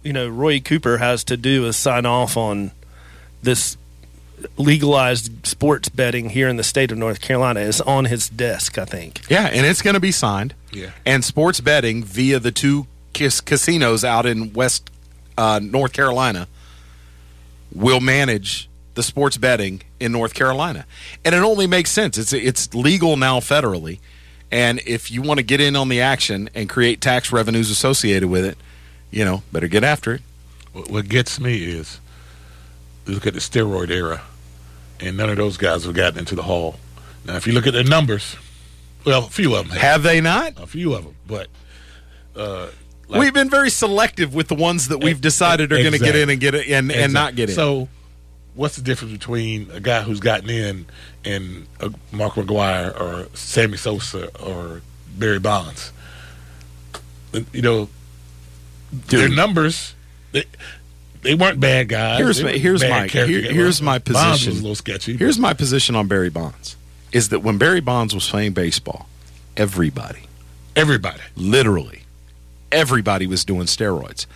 you 0.02 0.12
know 0.12 0.28
Roy 0.28 0.60
Cooper 0.60 0.98
has 0.98 1.24
to 1.24 1.36
do 1.38 1.64
is 1.66 1.76
sign 1.76 2.04
off 2.04 2.36
on 2.36 2.70
this 3.42 3.76
legalized 4.58 5.46
sports 5.46 5.88
betting 5.88 6.30
here 6.30 6.48
in 6.48 6.56
the 6.56 6.64
state 6.64 6.92
of 6.92 6.98
North 6.98 7.20
Carolina 7.20 7.60
is 7.60 7.80
on 7.80 8.04
his 8.06 8.28
desk. 8.28 8.78
I 8.78 8.84
think. 8.84 9.22
Yeah, 9.30 9.46
and 9.46 9.64
it's 9.66 9.82
going 9.82 9.94
to 9.94 10.00
be 10.00 10.12
signed. 10.12 10.54
Yeah. 10.72 10.90
And 11.06 11.24
sports 11.24 11.60
betting 11.60 12.04
via 12.04 12.38
the 12.38 12.52
two 12.52 12.86
cas- 13.16 13.40
casinos 13.40 14.04
out 14.04 14.26
in 14.26 14.52
West 14.52 14.90
uh, 15.38 15.58
North 15.62 15.92
Carolina 15.92 16.46
will 17.74 18.00
manage 18.00 18.68
the 18.94 19.02
sports 19.02 19.36
betting 19.36 19.82
in 20.00 20.12
North 20.12 20.34
Carolina, 20.34 20.86
and 21.24 21.34
it 21.34 21.42
only 21.42 21.66
makes 21.66 21.90
sense. 21.90 22.16
It's 22.16 22.32
it's 22.32 22.74
legal 22.74 23.16
now 23.16 23.40
federally, 23.40 23.98
and 24.50 24.80
if 24.86 25.10
you 25.10 25.22
want 25.22 25.38
to 25.38 25.44
get 25.44 25.60
in 25.60 25.76
on 25.76 25.88
the 25.88 26.00
action 26.00 26.48
and 26.54 26.68
create 26.68 27.00
tax 27.00 27.32
revenues 27.32 27.70
associated 27.70 28.28
with 28.28 28.44
it, 28.44 28.56
you 29.10 29.24
know, 29.24 29.42
better 29.52 29.68
get 29.68 29.84
after 29.84 30.14
it. 30.14 30.22
What, 30.72 30.90
what 30.90 31.08
gets 31.08 31.38
me 31.40 31.64
is 31.64 32.00
look 33.06 33.26
at 33.26 33.34
the 33.34 33.40
steroid 33.40 33.90
era, 33.90 34.22
and 35.00 35.16
none 35.16 35.28
of 35.28 35.36
those 35.36 35.56
guys 35.56 35.84
have 35.84 35.94
gotten 35.94 36.18
into 36.18 36.34
the 36.34 36.42
hall. 36.42 36.76
Now, 37.26 37.36
if 37.36 37.46
you 37.46 37.52
look 37.52 37.66
at 37.66 37.72
their 37.74 37.84
numbers, 37.84 38.36
well, 39.04 39.26
a 39.26 39.30
few 39.30 39.54
of 39.56 39.68
them 39.68 39.76
Have 39.78 40.02
they 40.02 40.20
not? 40.20 40.54
A 40.60 40.66
few 40.66 40.94
of 40.94 41.04
them, 41.04 41.14
but 41.26 41.48
uh, 42.34 42.68
like- 43.08 43.20
we've 43.20 43.34
been 43.34 43.50
very 43.50 43.70
selective 43.70 44.34
with 44.34 44.48
the 44.48 44.54
ones 44.54 44.88
that 44.88 44.98
we've 44.98 45.20
decided 45.20 45.72
are 45.72 45.78
going 45.78 45.92
to 45.92 45.98
get 45.98 46.16
in 46.16 46.30
and 46.30 46.40
get 46.40 46.54
it 46.54 46.68
and, 46.68 46.90
and 46.92 47.12
not 47.12 47.34
get 47.36 47.48
in. 47.50 47.54
So, 47.54 47.88
what's 48.54 48.76
the 48.76 48.82
difference 48.82 49.12
between 49.12 49.70
a 49.72 49.80
guy 49.80 50.02
who's 50.02 50.20
gotten 50.20 50.50
in 50.50 50.86
and 51.24 51.66
a 51.80 51.92
Mark 52.12 52.34
McGwire 52.34 52.98
or 52.98 53.28
Sammy 53.36 53.76
Sosa 53.76 54.28
or 54.42 54.82
Barry 55.16 55.38
Bonds? 55.38 55.92
You 57.52 57.62
know, 57.62 57.88
their 58.92 59.28
numbers. 59.28 59.94
They, 60.32 60.44
they 61.22 61.34
weren't 61.34 61.60
bad 61.60 61.88
guys. 61.88 62.18
here's 62.18 62.42
my, 62.42 62.52
here's 62.52 62.82
my 62.82 63.08
character 63.08 63.26
here- 63.26 63.52
here's 63.52 63.82
my 63.82 63.98
Bonds 63.98 64.40
position. 64.42 64.52
was 64.52 64.58
a 64.60 64.62
little 64.62 64.74
sketchy. 64.74 65.16
Here's 65.16 65.38
my 65.38 65.52
position 65.54 65.94
on 65.96 66.06
Barry 66.08 66.30
Bonds: 66.30 66.76
is 67.12 67.28
that 67.30 67.40
when 67.40 67.58
Barry 67.58 67.80
Bonds 67.80 68.14
was 68.14 68.28
playing 68.28 68.52
baseball, 68.52 69.08
everybody, 69.56 70.20
everybody, 70.76 71.20
literally, 71.36 72.02
everybody 72.72 73.26
was 73.26 73.44
doing 73.44 73.66
steroids. 73.66 74.26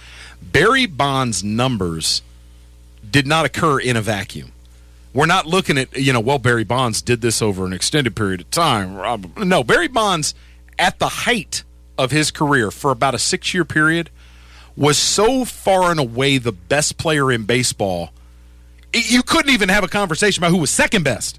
Barry 0.42 0.86
Bonds' 0.86 1.44
numbers 1.44 2.22
did 3.08 3.26
not 3.26 3.44
occur 3.44 3.78
in 3.78 3.96
a 3.96 4.00
vacuum. 4.00 4.52
We're 5.12 5.26
not 5.26 5.46
looking 5.46 5.76
at 5.76 5.96
you 5.96 6.12
know, 6.12 6.20
well, 6.20 6.38
Barry 6.38 6.64
Bonds 6.64 7.02
did 7.02 7.20
this 7.20 7.42
over 7.42 7.66
an 7.66 7.72
extended 7.72 8.14
period 8.14 8.40
of 8.40 8.50
time. 8.50 8.96
No, 9.36 9.64
Barry 9.64 9.88
Bonds, 9.88 10.34
at 10.78 10.98
the 10.98 11.08
height 11.08 11.64
of 11.98 12.10
his 12.10 12.30
career 12.30 12.70
for 12.70 12.90
about 12.90 13.14
a 13.14 13.18
six-year 13.18 13.64
period, 13.64 14.10
was 14.76 14.96
so 14.96 15.44
far 15.44 15.90
and 15.90 16.00
away 16.00 16.38
the 16.38 16.52
best 16.52 16.96
player 16.96 17.30
in 17.32 17.44
baseball. 17.44 18.12
You 18.94 19.22
couldn't 19.22 19.52
even 19.52 19.68
have 19.68 19.84
a 19.84 19.88
conversation 19.88 20.42
about 20.42 20.52
who 20.52 20.58
was 20.58 20.70
second 20.70 21.04
best. 21.04 21.38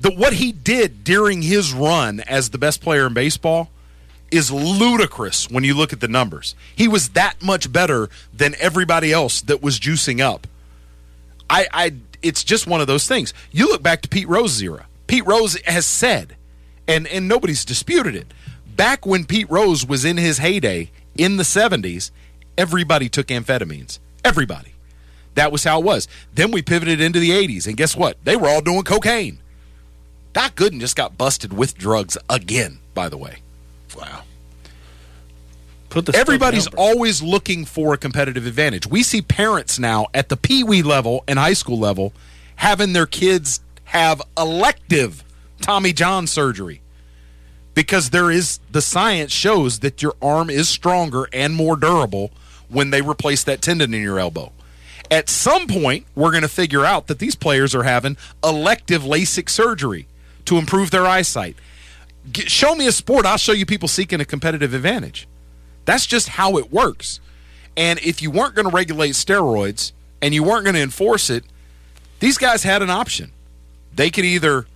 The 0.00 0.10
what 0.12 0.32
he 0.32 0.52
did 0.52 1.04
during 1.04 1.42
his 1.42 1.72
run 1.72 2.20
as 2.20 2.50
the 2.50 2.58
best 2.58 2.80
player 2.80 3.06
in 3.06 3.14
baseball 3.14 3.68
is 4.32 4.50
ludicrous 4.50 5.48
when 5.50 5.62
you 5.62 5.74
look 5.74 5.92
at 5.92 6.00
the 6.00 6.08
numbers. 6.08 6.54
He 6.74 6.88
was 6.88 7.10
that 7.10 7.42
much 7.42 7.70
better 7.70 8.08
than 8.32 8.54
everybody 8.58 9.12
else 9.12 9.42
that 9.42 9.62
was 9.62 9.78
juicing 9.78 10.20
up. 10.20 10.46
I, 11.48 11.66
I 11.72 11.94
it's 12.22 12.42
just 12.42 12.66
one 12.66 12.80
of 12.80 12.86
those 12.86 13.06
things. 13.06 13.34
You 13.52 13.68
look 13.68 13.82
back 13.82 14.00
to 14.02 14.08
Pete 14.08 14.28
Rose's 14.28 14.62
era. 14.62 14.86
Pete 15.06 15.26
Rose 15.26 15.60
has 15.66 15.84
said, 15.84 16.36
and 16.88 17.06
and 17.06 17.28
nobody's 17.28 17.64
disputed 17.64 18.16
it. 18.16 18.32
Back 18.74 19.04
when 19.04 19.26
Pete 19.26 19.50
Rose 19.50 19.86
was 19.86 20.04
in 20.04 20.16
his 20.16 20.38
heyday 20.38 20.90
in 21.14 21.36
the 21.36 21.42
'70s, 21.42 22.10
everybody 22.56 23.08
took 23.08 23.26
amphetamines. 23.26 23.98
Everybody. 24.24 24.72
That 25.34 25.52
was 25.52 25.64
how 25.64 25.80
it 25.80 25.84
was. 25.84 26.08
Then 26.34 26.50
we 26.50 26.62
pivoted 26.62 27.00
into 27.00 27.20
the 27.20 27.30
'80s, 27.30 27.66
and 27.66 27.76
guess 27.76 27.94
what? 27.94 28.16
They 28.24 28.36
were 28.36 28.48
all 28.48 28.62
doing 28.62 28.84
cocaine. 28.84 29.40
Doc 30.32 30.54
Gooden 30.54 30.80
just 30.80 30.96
got 30.96 31.18
busted 31.18 31.52
with 31.52 31.76
drugs 31.76 32.16
again. 32.30 32.78
By 32.94 33.10
the 33.10 33.18
way. 33.18 33.41
Wow. 33.96 34.22
Put 35.88 36.06
the 36.06 36.16
Everybody's 36.16 36.68
always 36.68 37.22
looking 37.22 37.64
for 37.66 37.92
a 37.92 37.98
competitive 37.98 38.46
advantage. 38.46 38.86
We 38.86 39.02
see 39.02 39.20
parents 39.20 39.78
now 39.78 40.06
at 40.14 40.30
the 40.30 40.36
pee 40.36 40.64
wee 40.64 40.82
level 40.82 41.22
and 41.28 41.38
high 41.38 41.52
school 41.52 41.78
level 41.78 42.14
having 42.56 42.92
their 42.92 43.06
kids 43.06 43.60
have 43.84 44.22
elective 44.38 45.22
Tommy 45.60 45.92
John 45.92 46.26
surgery 46.26 46.80
because 47.74 48.10
there 48.10 48.30
is 48.30 48.58
the 48.70 48.82
science 48.82 49.32
shows 49.32 49.80
that 49.80 50.02
your 50.02 50.14
arm 50.22 50.48
is 50.48 50.68
stronger 50.68 51.28
and 51.32 51.54
more 51.54 51.76
durable 51.76 52.30
when 52.68 52.90
they 52.90 53.02
replace 53.02 53.44
that 53.44 53.60
tendon 53.60 53.92
in 53.92 54.02
your 54.02 54.18
elbow. 54.18 54.52
At 55.10 55.28
some 55.28 55.66
point, 55.66 56.06
we're 56.14 56.30
going 56.30 56.42
to 56.42 56.48
figure 56.48 56.86
out 56.86 57.06
that 57.08 57.18
these 57.18 57.34
players 57.34 57.74
are 57.74 57.82
having 57.82 58.16
elective 58.42 59.02
LASIK 59.02 59.50
surgery 59.50 60.06
to 60.46 60.56
improve 60.56 60.90
their 60.90 61.06
eyesight. 61.06 61.56
G- 62.30 62.42
show 62.46 62.74
me 62.74 62.86
a 62.86 62.92
sport, 62.92 63.26
I'll 63.26 63.36
show 63.36 63.52
you 63.52 63.66
people 63.66 63.88
seeking 63.88 64.20
a 64.20 64.24
competitive 64.24 64.74
advantage. 64.74 65.26
That's 65.84 66.06
just 66.06 66.28
how 66.28 66.56
it 66.58 66.70
works. 66.70 67.20
And 67.76 67.98
if 68.00 68.22
you 68.22 68.30
weren't 68.30 68.54
going 68.54 68.68
to 68.68 68.74
regulate 68.74 69.12
steroids 69.12 69.92
and 70.20 70.34
you 70.34 70.42
weren't 70.42 70.64
going 70.64 70.74
to 70.74 70.82
enforce 70.82 71.30
it, 71.30 71.44
these 72.20 72.38
guys 72.38 72.62
had 72.62 72.82
an 72.82 72.90
option. 72.90 73.32
They 73.94 74.10
could 74.10 74.24
either 74.24 74.66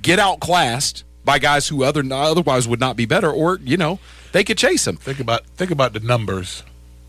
get 0.00 0.18
outclassed 0.18 1.04
by 1.24 1.38
guys 1.38 1.68
who 1.68 1.82
other 1.84 2.04
otherwise 2.12 2.68
would 2.68 2.80
not 2.80 2.96
be 2.96 3.06
better, 3.06 3.30
or 3.30 3.58
you 3.64 3.76
know 3.76 3.98
they 4.32 4.44
could 4.44 4.58
chase 4.58 4.84
them. 4.84 4.96
Think 4.96 5.20
about 5.20 5.46
think 5.46 5.70
about 5.70 5.92
the 5.94 6.00
numbers, 6.00 6.62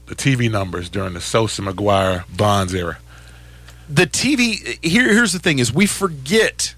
the 0.06 0.16
TV 0.16 0.50
numbers 0.50 0.90
during 0.90 1.14
the 1.14 1.22
Sosa 1.22 1.62
McGwire 1.62 2.24
Bonds 2.36 2.74
era. 2.74 2.98
The 3.90 4.08
TV 4.08 4.84
here 4.84 5.12
here's 5.14 5.34
the 5.34 5.40
thing 5.40 5.60
is 5.60 5.74
we 5.74 5.86
forget. 5.86 6.76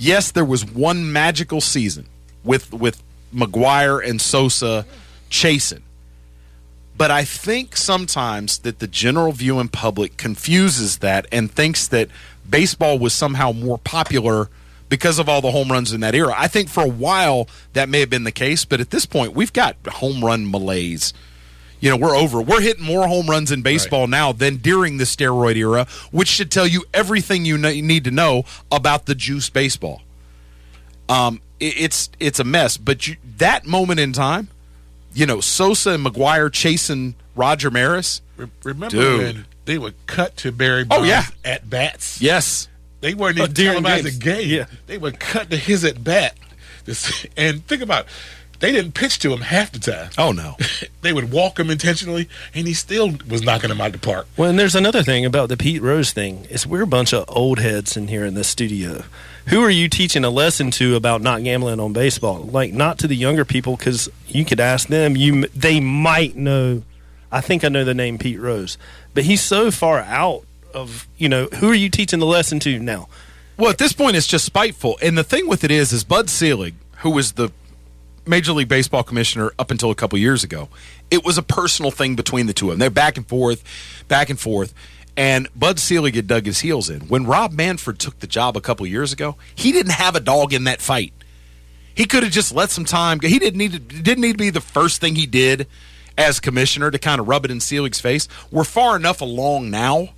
Yes, 0.00 0.30
there 0.30 0.44
was 0.44 0.64
one 0.64 1.12
magical 1.12 1.60
season 1.60 2.06
with 2.44 2.72
with 2.72 3.02
McGwire 3.34 4.02
and 4.08 4.20
Sosa 4.20 4.86
chasing. 5.28 5.82
But 6.96 7.10
I 7.10 7.24
think 7.24 7.76
sometimes 7.76 8.58
that 8.60 8.78
the 8.78 8.86
general 8.86 9.32
viewing 9.32 9.68
public 9.68 10.16
confuses 10.16 10.98
that 10.98 11.26
and 11.30 11.50
thinks 11.50 11.88
that 11.88 12.08
baseball 12.48 12.98
was 12.98 13.12
somehow 13.12 13.52
more 13.52 13.78
popular 13.78 14.48
because 14.88 15.18
of 15.18 15.28
all 15.28 15.40
the 15.40 15.50
home 15.50 15.70
runs 15.70 15.92
in 15.92 16.00
that 16.00 16.14
era. 16.14 16.34
I 16.36 16.48
think 16.48 16.68
for 16.68 16.84
a 16.84 16.88
while 16.88 17.48
that 17.72 17.88
may 17.88 18.00
have 18.00 18.10
been 18.10 18.24
the 18.24 18.32
case, 18.32 18.64
but 18.64 18.80
at 18.80 18.90
this 18.90 19.04
point 19.04 19.34
we've 19.34 19.52
got 19.52 19.76
home 19.86 20.24
run 20.24 20.48
malaise. 20.50 21.12
You 21.80 21.90
know, 21.90 21.96
we're 21.96 22.16
over. 22.16 22.40
We're 22.42 22.60
hitting 22.60 22.84
more 22.84 23.06
home 23.06 23.28
runs 23.28 23.52
in 23.52 23.62
baseball 23.62 24.06
now 24.08 24.32
than 24.32 24.56
during 24.56 24.96
the 24.96 25.04
steroid 25.04 25.56
era, 25.56 25.86
which 26.10 26.28
should 26.28 26.50
tell 26.50 26.66
you 26.66 26.84
everything 26.92 27.44
you 27.44 27.56
need 27.58 28.04
to 28.04 28.10
know 28.10 28.44
about 28.72 29.06
the 29.06 29.14
juice 29.14 29.48
baseball. 29.48 30.02
Um, 31.08 31.40
it's 31.60 32.10
it's 32.20 32.38
a 32.38 32.44
mess, 32.44 32.76
but 32.76 33.06
you, 33.06 33.16
that 33.38 33.66
moment 33.66 34.00
in 34.00 34.12
time, 34.12 34.48
you 35.14 35.24
know, 35.26 35.40
Sosa 35.40 35.90
and 35.92 36.04
McGwire 36.04 36.52
chasing 36.52 37.14
Roger 37.34 37.70
Maris. 37.70 38.20
Remember 38.64 38.88
Dude. 38.88 39.18
when 39.20 39.46
they 39.64 39.78
would 39.78 39.94
cut 40.06 40.36
to 40.38 40.52
Barry 40.52 40.82
Oh, 40.82 40.98
Bonds 40.98 41.08
yeah. 41.08 41.24
at 41.44 41.68
bats? 41.68 42.20
Yes. 42.20 42.68
They 43.00 43.14
weren't 43.14 43.38
Oh, 43.40 43.44
even 43.44 43.54
during 43.54 43.82
televising 43.82 44.20
games. 44.20 44.46
game. 44.46 44.66
They 44.86 44.98
would 44.98 45.18
cut 45.18 45.50
to 45.50 45.56
his 45.56 45.84
at 45.84 46.02
bat. 46.04 46.36
And 47.36 47.66
think 47.66 47.82
about 47.82 48.06
it, 48.06 48.10
they 48.60 48.72
didn't 48.72 48.92
pitch 48.92 49.18
to 49.20 49.32
him 49.32 49.42
half 49.42 49.72
the 49.72 49.78
time. 49.78 50.10
Oh 50.18 50.32
no. 50.32 50.56
they 51.02 51.12
would 51.12 51.30
walk 51.30 51.58
him 51.58 51.70
intentionally, 51.70 52.28
and 52.54 52.66
he 52.66 52.74
still 52.74 53.12
was 53.28 53.42
knocking 53.42 53.70
him 53.70 53.80
out 53.80 53.92
the 53.92 53.98
park. 53.98 54.26
Well, 54.36 54.50
and 54.50 54.58
there's 54.58 54.74
another 54.74 55.02
thing 55.02 55.24
about 55.24 55.48
the 55.48 55.56
Pete 55.56 55.82
Rose 55.82 56.12
thing 56.12 56.46
is 56.50 56.66
we're 56.66 56.82
a 56.82 56.86
bunch 56.86 57.12
of 57.12 57.24
old 57.28 57.58
heads 57.58 57.96
in 57.96 58.08
here 58.08 58.24
in 58.24 58.34
this 58.34 58.48
studio. 58.48 59.04
Who 59.46 59.62
are 59.62 59.70
you 59.70 59.88
teaching 59.88 60.24
a 60.24 60.30
lesson 60.30 60.70
to 60.72 60.96
about 60.96 61.22
not 61.22 61.42
gambling 61.42 61.80
on 61.80 61.92
baseball? 61.92 62.40
Like 62.40 62.72
not 62.72 62.98
to 62.98 63.06
the 63.06 63.16
younger 63.16 63.44
people 63.44 63.76
because 63.76 64.08
you 64.26 64.44
could 64.44 64.60
ask 64.60 64.88
them. 64.88 65.16
You 65.16 65.46
they 65.48 65.80
might 65.80 66.36
know. 66.36 66.82
I 67.30 67.40
think 67.40 67.64
I 67.64 67.68
know 67.68 67.84
the 67.84 67.94
name 67.94 68.18
Pete 68.18 68.40
Rose, 68.40 68.76
but 69.14 69.24
he's 69.24 69.42
so 69.42 69.70
far 69.70 70.00
out 70.00 70.44
of 70.74 71.06
you 71.16 71.28
know. 71.28 71.46
Who 71.60 71.70
are 71.70 71.74
you 71.74 71.90
teaching 71.90 72.18
the 72.18 72.26
lesson 72.26 72.58
to 72.60 72.78
now? 72.78 73.08
Well, 73.56 73.70
at 73.70 73.78
this 73.78 73.92
point, 73.92 74.16
it's 74.16 74.26
just 74.26 74.44
spiteful. 74.44 74.98
And 75.02 75.18
the 75.18 75.24
thing 75.24 75.48
with 75.48 75.64
it 75.64 75.72
is, 75.72 75.92
is 75.92 76.04
Bud 76.04 76.30
Selig, 76.30 76.74
who 76.98 77.10
was 77.10 77.32
the 77.32 77.50
Major 78.28 78.52
League 78.52 78.68
Baseball 78.68 79.02
commissioner 79.02 79.52
up 79.58 79.70
until 79.70 79.90
a 79.90 79.94
couple 79.94 80.18
years 80.18 80.44
ago, 80.44 80.68
it 81.10 81.24
was 81.24 81.38
a 81.38 81.42
personal 81.42 81.90
thing 81.90 82.14
between 82.14 82.46
the 82.46 82.52
two 82.52 82.66
of 82.66 82.72
them. 82.72 82.78
They're 82.78 82.90
back 82.90 83.16
and 83.16 83.26
forth, 83.26 83.64
back 84.08 84.30
and 84.30 84.38
forth. 84.38 84.74
And 85.16 85.48
Bud 85.56 85.80
Selig 85.80 86.14
had 86.14 86.28
dug 86.28 86.46
his 86.46 86.60
heels 86.60 86.88
in. 86.88 87.00
When 87.02 87.26
Rob 87.26 87.52
Manfred 87.52 87.98
took 87.98 88.20
the 88.20 88.28
job 88.28 88.56
a 88.56 88.60
couple 88.60 88.86
years 88.86 89.12
ago, 89.12 89.36
he 89.52 89.72
didn't 89.72 89.92
have 89.92 90.14
a 90.14 90.20
dog 90.20 90.52
in 90.52 90.64
that 90.64 90.80
fight. 90.80 91.12
He 91.92 92.04
could 92.04 92.22
have 92.22 92.30
just 92.30 92.54
let 92.54 92.70
some 92.70 92.84
time. 92.84 93.18
Go. 93.18 93.26
He 93.26 93.40
didn't 93.40 93.58
need 93.58 93.72
to, 93.72 93.80
didn't 93.80 94.20
need 94.20 94.32
to 94.32 94.38
be 94.38 94.50
the 94.50 94.60
first 94.60 95.00
thing 95.00 95.16
he 95.16 95.26
did 95.26 95.66
as 96.16 96.38
commissioner 96.38 96.92
to 96.92 96.98
kind 96.98 97.20
of 97.20 97.26
rub 97.26 97.44
it 97.44 97.50
in 97.50 97.58
Selig's 97.58 98.00
face. 98.00 98.28
We're 98.52 98.62
far 98.62 98.94
enough 98.94 99.20
along 99.20 99.70
now. 99.70 100.10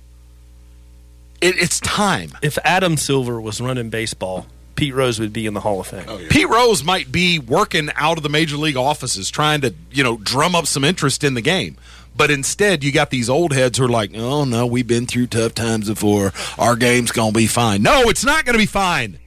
It, 1.41 1.57
it's 1.57 1.79
time. 1.79 2.33
If 2.43 2.59
Adam 2.63 2.97
Silver 2.97 3.41
was 3.41 3.59
running 3.59 3.89
baseball, 3.89 4.45
Pete 4.75 4.93
Rose 4.93 5.19
would 5.19 5.33
be 5.33 5.45
in 5.45 5.53
the 5.53 5.59
Hall 5.59 5.79
of 5.79 5.87
Fame. 5.87 6.05
Oh, 6.07 6.19
Pete 6.29 6.49
Rose 6.49 6.83
might 6.83 7.11
be 7.11 7.39
working 7.39 7.89
out 7.95 8.17
of 8.17 8.23
the 8.23 8.29
major 8.29 8.57
league 8.57 8.77
offices 8.77 9.29
trying 9.29 9.61
to, 9.61 9.73
you 9.91 10.03
know, 10.03 10.17
drum 10.17 10.55
up 10.55 10.65
some 10.65 10.83
interest 10.83 11.23
in 11.23 11.33
the 11.33 11.41
game. 11.41 11.77
But 12.15 12.31
instead, 12.31 12.83
you 12.83 12.91
got 12.91 13.09
these 13.09 13.29
old 13.29 13.53
heads 13.53 13.77
who 13.77 13.85
are 13.85 13.89
like, 13.89 14.11
"Oh 14.15 14.43
no, 14.43 14.65
we've 14.65 14.87
been 14.87 15.05
through 15.05 15.27
tough 15.27 15.53
times 15.53 15.87
before. 15.87 16.33
Our 16.57 16.75
game's 16.75 17.11
gonna 17.11 17.31
be 17.31 17.47
fine." 17.47 17.81
No, 17.81 18.09
it's 18.09 18.25
not 18.25 18.43
gonna 18.45 18.57
be 18.57 18.65
fine. 18.65 19.17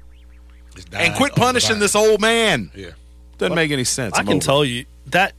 And 0.92 1.14
quit 1.14 1.34
punishing 1.34 1.78
this 1.78 1.94
old 1.94 2.20
man. 2.20 2.70
Yeah, 2.74 2.90
doesn't 3.38 3.54
make 3.54 3.70
any 3.70 3.84
sense. 3.84 4.14
I 4.14 4.20
I'm 4.20 4.26
can 4.26 4.36
over 4.36 4.44
tell 4.44 4.64
you 4.64 4.84
that 5.06 5.34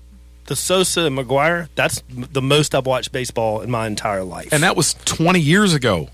the 0.46 0.56
Sosa 0.56 1.02
and 1.02 1.18
McGwire, 1.18 1.70
that's 1.76 2.02
the 2.10 2.42
most 2.42 2.76
I've 2.76 2.86
watched 2.86 3.12
baseball 3.12 3.62
in 3.62 3.70
my 3.70 3.88
entire 3.88 4.24
life. 4.24 4.50
And 4.52 4.64
that 4.64 4.76
was 4.76 4.96
20 5.06 5.40
years 5.40 5.74
ago, 5.74 6.10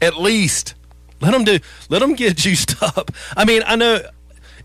at 0.00 0.20
least. 0.20 0.74
Let 1.20 1.32
them 1.32 1.44
do. 1.44 1.58
Let 1.88 2.00
them 2.00 2.14
get 2.14 2.36
juiced 2.36 2.82
up. 2.82 3.10
I 3.36 3.44
mean, 3.44 3.62
I 3.66 3.76
know 3.76 4.00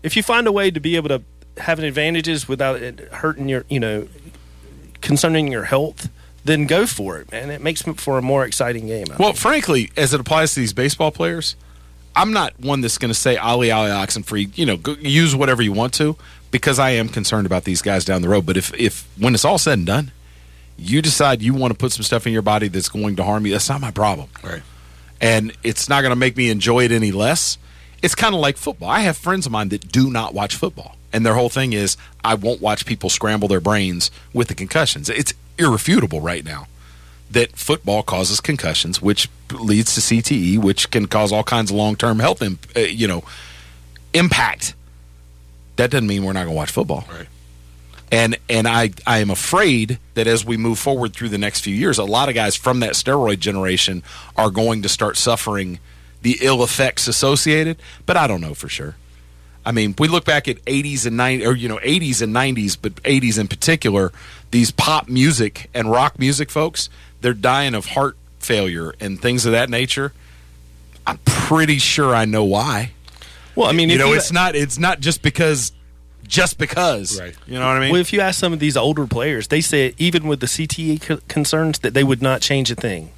if 0.02 0.16
you 0.16 0.22
find 0.22 0.46
a 0.46 0.52
way 0.52 0.70
to 0.70 0.80
be 0.80 0.96
able 0.96 1.08
to 1.08 1.22
have 1.58 1.78
an 1.78 1.84
advantages 1.84 2.48
without 2.48 2.82
it 2.82 3.00
hurting 3.12 3.48
your, 3.48 3.64
you 3.68 3.80
know, 3.80 4.08
concerning 5.00 5.50
your 5.52 5.64
health, 5.64 6.08
then 6.44 6.66
go 6.66 6.86
for 6.86 7.18
it, 7.18 7.30
man. 7.30 7.50
It 7.50 7.60
makes 7.60 7.82
for 7.82 8.18
a 8.18 8.22
more 8.22 8.44
exciting 8.44 8.86
game. 8.86 9.06
I 9.12 9.16
Well, 9.16 9.32
frankly, 9.32 9.90
as 9.96 10.12
it 10.12 10.20
applies 10.20 10.54
to 10.54 10.60
these 10.60 10.72
baseball 10.72 11.12
players, 11.12 11.56
I'm 12.16 12.32
not 12.32 12.58
one 12.58 12.80
that's 12.80 12.98
going 12.98 13.10
to 13.10 13.18
say 13.18 13.36
Ali 13.36 13.70
Ali 13.70 13.90
Oxenfree. 13.90 14.56
You 14.56 14.66
know, 14.66 14.76
go, 14.76 14.92
use 15.00 15.36
whatever 15.36 15.62
you 15.62 15.72
want 15.72 15.94
to, 15.94 16.16
because 16.50 16.78
I 16.78 16.90
am 16.90 17.08
concerned 17.08 17.46
about 17.46 17.64
these 17.64 17.80
guys 17.80 18.04
down 18.04 18.22
the 18.22 18.28
road. 18.28 18.44
But 18.44 18.56
if 18.56 18.74
if 18.74 19.08
when 19.18 19.34
it's 19.34 19.44
all 19.44 19.58
said 19.58 19.78
and 19.78 19.86
done, 19.86 20.12
you 20.76 21.00
decide 21.00 21.42
you 21.42 21.54
want 21.54 21.72
to 21.72 21.78
put 21.78 21.92
some 21.92 22.02
stuff 22.02 22.26
in 22.26 22.32
your 22.32 22.42
body 22.42 22.68
that's 22.68 22.88
going 22.88 23.16
to 23.16 23.24
harm 23.24 23.46
you, 23.46 23.52
that's 23.52 23.68
not 23.68 23.80
my 23.80 23.90
problem. 23.90 24.28
Right. 24.42 24.62
And 25.22 25.56
it's 25.62 25.88
not 25.88 26.02
going 26.02 26.10
to 26.10 26.16
make 26.16 26.36
me 26.36 26.50
enjoy 26.50 26.84
it 26.84 26.92
any 26.92 27.12
less. 27.12 27.56
It's 28.02 28.14
kind 28.14 28.34
of 28.34 28.40
like 28.40 28.56
football. 28.56 28.90
I 28.90 29.00
have 29.00 29.16
friends 29.16 29.46
of 29.46 29.52
mine 29.52 29.68
that 29.68 29.90
do 29.90 30.10
not 30.10 30.34
watch 30.34 30.56
football, 30.56 30.96
and 31.12 31.24
their 31.24 31.34
whole 31.34 31.48
thing 31.48 31.72
is 31.72 31.96
I 32.24 32.34
won't 32.34 32.60
watch 32.60 32.84
people 32.84 33.08
scramble 33.08 33.46
their 33.48 33.60
brains 33.60 34.10
with 34.34 34.48
the 34.48 34.54
concussions. 34.54 35.08
It's 35.08 35.32
irrefutable 35.56 36.20
right 36.20 36.44
now 36.44 36.66
that 37.30 37.56
football 37.56 38.02
causes 38.02 38.40
concussions, 38.40 39.00
which 39.00 39.28
leads 39.52 39.94
to 39.94 40.00
CTE, 40.00 40.58
which 40.58 40.90
can 40.90 41.06
cause 41.06 41.32
all 41.32 41.44
kinds 41.44 41.70
of 41.70 41.76
long 41.76 41.96
term 41.96 42.18
health, 42.18 42.42
imp- 42.42 42.66
uh, 42.76 42.80
you 42.80 43.08
know, 43.08 43.24
impact. 44.12 44.74
That 45.76 45.90
doesn't 45.90 46.06
mean 46.06 46.24
we're 46.24 46.32
not 46.34 46.44
going 46.44 46.54
to 46.54 46.56
watch 46.56 46.70
football. 46.70 47.04
Right. 47.10 47.28
And 48.12 48.36
and 48.50 48.68
I 48.68 48.90
I 49.06 49.18
am 49.18 49.30
afraid 49.30 49.98
that 50.14 50.26
as 50.26 50.44
we 50.44 50.56
move 50.58 50.78
forward 50.78 51.14
through 51.14 51.30
the 51.30 51.38
next 51.38 51.60
few 51.62 51.74
years, 51.74 51.96
a 51.98 52.04
lot 52.04 52.28
of 52.28 52.34
guys 52.34 52.54
from 52.54 52.80
that 52.80 52.92
steroid 52.92 53.38
generation 53.40 54.02
are 54.36 54.50
going 54.50 54.82
to 54.82 54.88
start 54.88 55.16
suffering 55.16 55.78
the 56.20 56.36
ill 56.42 56.62
effects 56.62 57.08
associated. 57.08 57.78
But 58.04 58.18
I 58.18 58.26
don't 58.26 58.42
know 58.42 58.52
for 58.54 58.68
sure. 58.68 58.96
I 59.64 59.72
mean, 59.72 59.94
we 59.98 60.08
look 60.08 60.24
back 60.26 60.46
at 60.48 60.62
80s 60.66 61.06
and 61.06 61.18
90s, 61.18 61.46
or 61.46 61.54
you 61.54 61.68
know, 61.68 61.78
80s 61.78 62.20
and 62.20 62.34
90s, 62.34 62.76
but 62.80 62.96
80s 62.96 63.38
in 63.38 63.48
particular. 63.48 64.12
These 64.50 64.72
pop 64.72 65.08
music 65.08 65.70
and 65.72 65.90
rock 65.90 66.18
music 66.18 66.50
folks, 66.50 66.90
they're 67.22 67.32
dying 67.32 67.74
of 67.74 67.86
heart 67.86 68.16
failure 68.40 68.92
and 69.00 69.22
things 69.22 69.46
of 69.46 69.52
that 69.52 69.70
nature. 69.70 70.12
I'm 71.06 71.18
pretty 71.24 71.78
sure 71.78 72.14
I 72.14 72.26
know 72.26 72.44
why. 72.44 72.92
Well, 73.54 73.68
I 73.68 73.72
mean, 73.72 73.88
you 73.88 73.96
know, 73.98 74.08
you- 74.08 74.16
it's 74.16 74.32
not 74.32 74.54
it's 74.54 74.78
not 74.78 75.00
just 75.00 75.22
because 75.22 75.72
just 76.26 76.58
because. 76.58 77.20
Right. 77.20 77.36
You 77.46 77.58
know 77.58 77.66
what 77.66 77.76
I 77.76 77.80
mean? 77.80 77.92
Well, 77.92 78.00
if 78.00 78.12
you 78.12 78.20
ask 78.20 78.38
some 78.38 78.52
of 78.52 78.58
these 78.58 78.76
older 78.76 79.06
players, 79.06 79.48
they 79.48 79.60
say 79.60 79.94
even 79.98 80.26
with 80.26 80.40
the 80.40 80.46
CTE 80.46 81.02
co- 81.02 81.18
concerns 81.28 81.80
that 81.80 81.94
they 81.94 82.04
would 82.04 82.22
not 82.22 82.40
change 82.40 82.70
a 82.70 82.74
thing. 82.74 83.10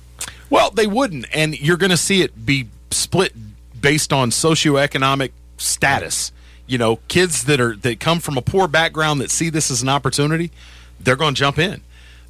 Well, 0.50 0.70
they 0.70 0.86
wouldn't, 0.86 1.26
and 1.34 1.58
you're 1.60 1.76
going 1.76 1.90
to 1.90 1.96
see 1.96 2.22
it 2.22 2.44
be 2.44 2.68
split 2.90 3.32
based 3.80 4.12
on 4.12 4.30
socioeconomic 4.30 5.32
status. 5.56 6.32
You 6.66 6.78
know, 6.78 6.96
kids 7.08 7.44
that 7.44 7.60
are 7.60 7.76
that 7.76 8.00
come 8.00 8.20
from 8.20 8.38
a 8.38 8.42
poor 8.42 8.68
background 8.68 9.20
that 9.20 9.30
see 9.30 9.50
this 9.50 9.70
as 9.70 9.82
an 9.82 9.88
opportunity, 9.88 10.50
they're 11.00 11.16
going 11.16 11.34
to 11.34 11.38
jump 11.38 11.58
in. 11.58 11.82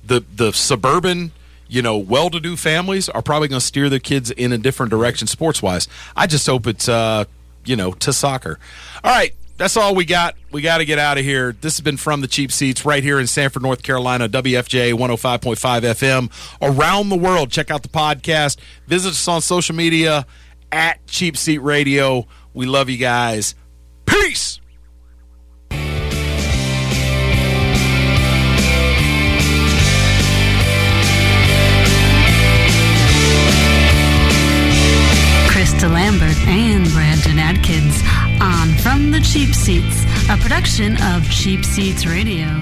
The 0.05 0.25
the 0.35 0.53
suburban, 0.53 1.33
you 1.69 1.83
know, 1.83 1.97
well-to-do 1.97 2.57
families 2.57 3.09
are 3.09 3.23
probably 3.23 3.49
going 3.49 3.61
to 3.61 3.67
steer 3.67 3.89
their 3.89 4.01
kids 4.01 4.31
in 4.31 4.53
a 4.53 4.59
different 4.59 4.91
direction 4.91 5.29
sports-wise. 5.29 5.87
I 6.17 6.27
just 6.27 6.47
hope 6.47 6.67
it's 6.67 6.89
uh, 6.89 7.27
you 7.65 7.77
know, 7.77 7.93
to 7.93 8.13
soccer. 8.13 8.59
All 9.03 9.13
right, 9.13 9.35
that's 9.57 9.77
all 9.77 9.95
we 9.95 10.05
got. 10.05 10.37
We 10.51 10.63
got 10.63 10.79
to 10.79 10.85
get 10.85 10.99
out 10.99 11.19
of 11.19 11.25
here. 11.25 11.53
This 11.61 11.77
has 11.77 11.81
been 11.81 11.97
from 11.97 12.21
the 12.21 12.27
cheap 12.27 12.51
seats 12.51 12.85
right 12.85 13.03
here 13.03 13.21
in 13.21 13.27
Sanford, 13.27 13.63
North 13.63 13.83
Carolina, 13.83 14.29
WFJ 14.29 14.93
105.5 14.95 15.57
FM. 15.83 16.31
Around 16.61 17.09
the 17.09 17.17
world, 17.17 17.51
check 17.51 17.71
out 17.71 17.83
the 17.83 17.89
podcast. 17.89 18.59
Visit 18.87 19.11
us 19.11 19.29
on 19.29 19.41
social 19.41 19.75
media 19.75 20.27
at 20.73 21.07
Cheap 21.07 21.37
Seat 21.37 21.59
Radio. 21.59 22.27
We 22.53 22.67
love 22.67 22.89
you 22.89 22.99
guys. 22.99 23.55
Peace. 24.07 24.54
From 38.95 39.11
the 39.11 39.19
Cheap 39.19 39.53
Seats, 39.53 40.05
a 40.31 40.37
production 40.37 40.97
of 41.03 41.29
Cheap 41.29 41.65
Seats 41.65 42.07
Radio. 42.07 42.61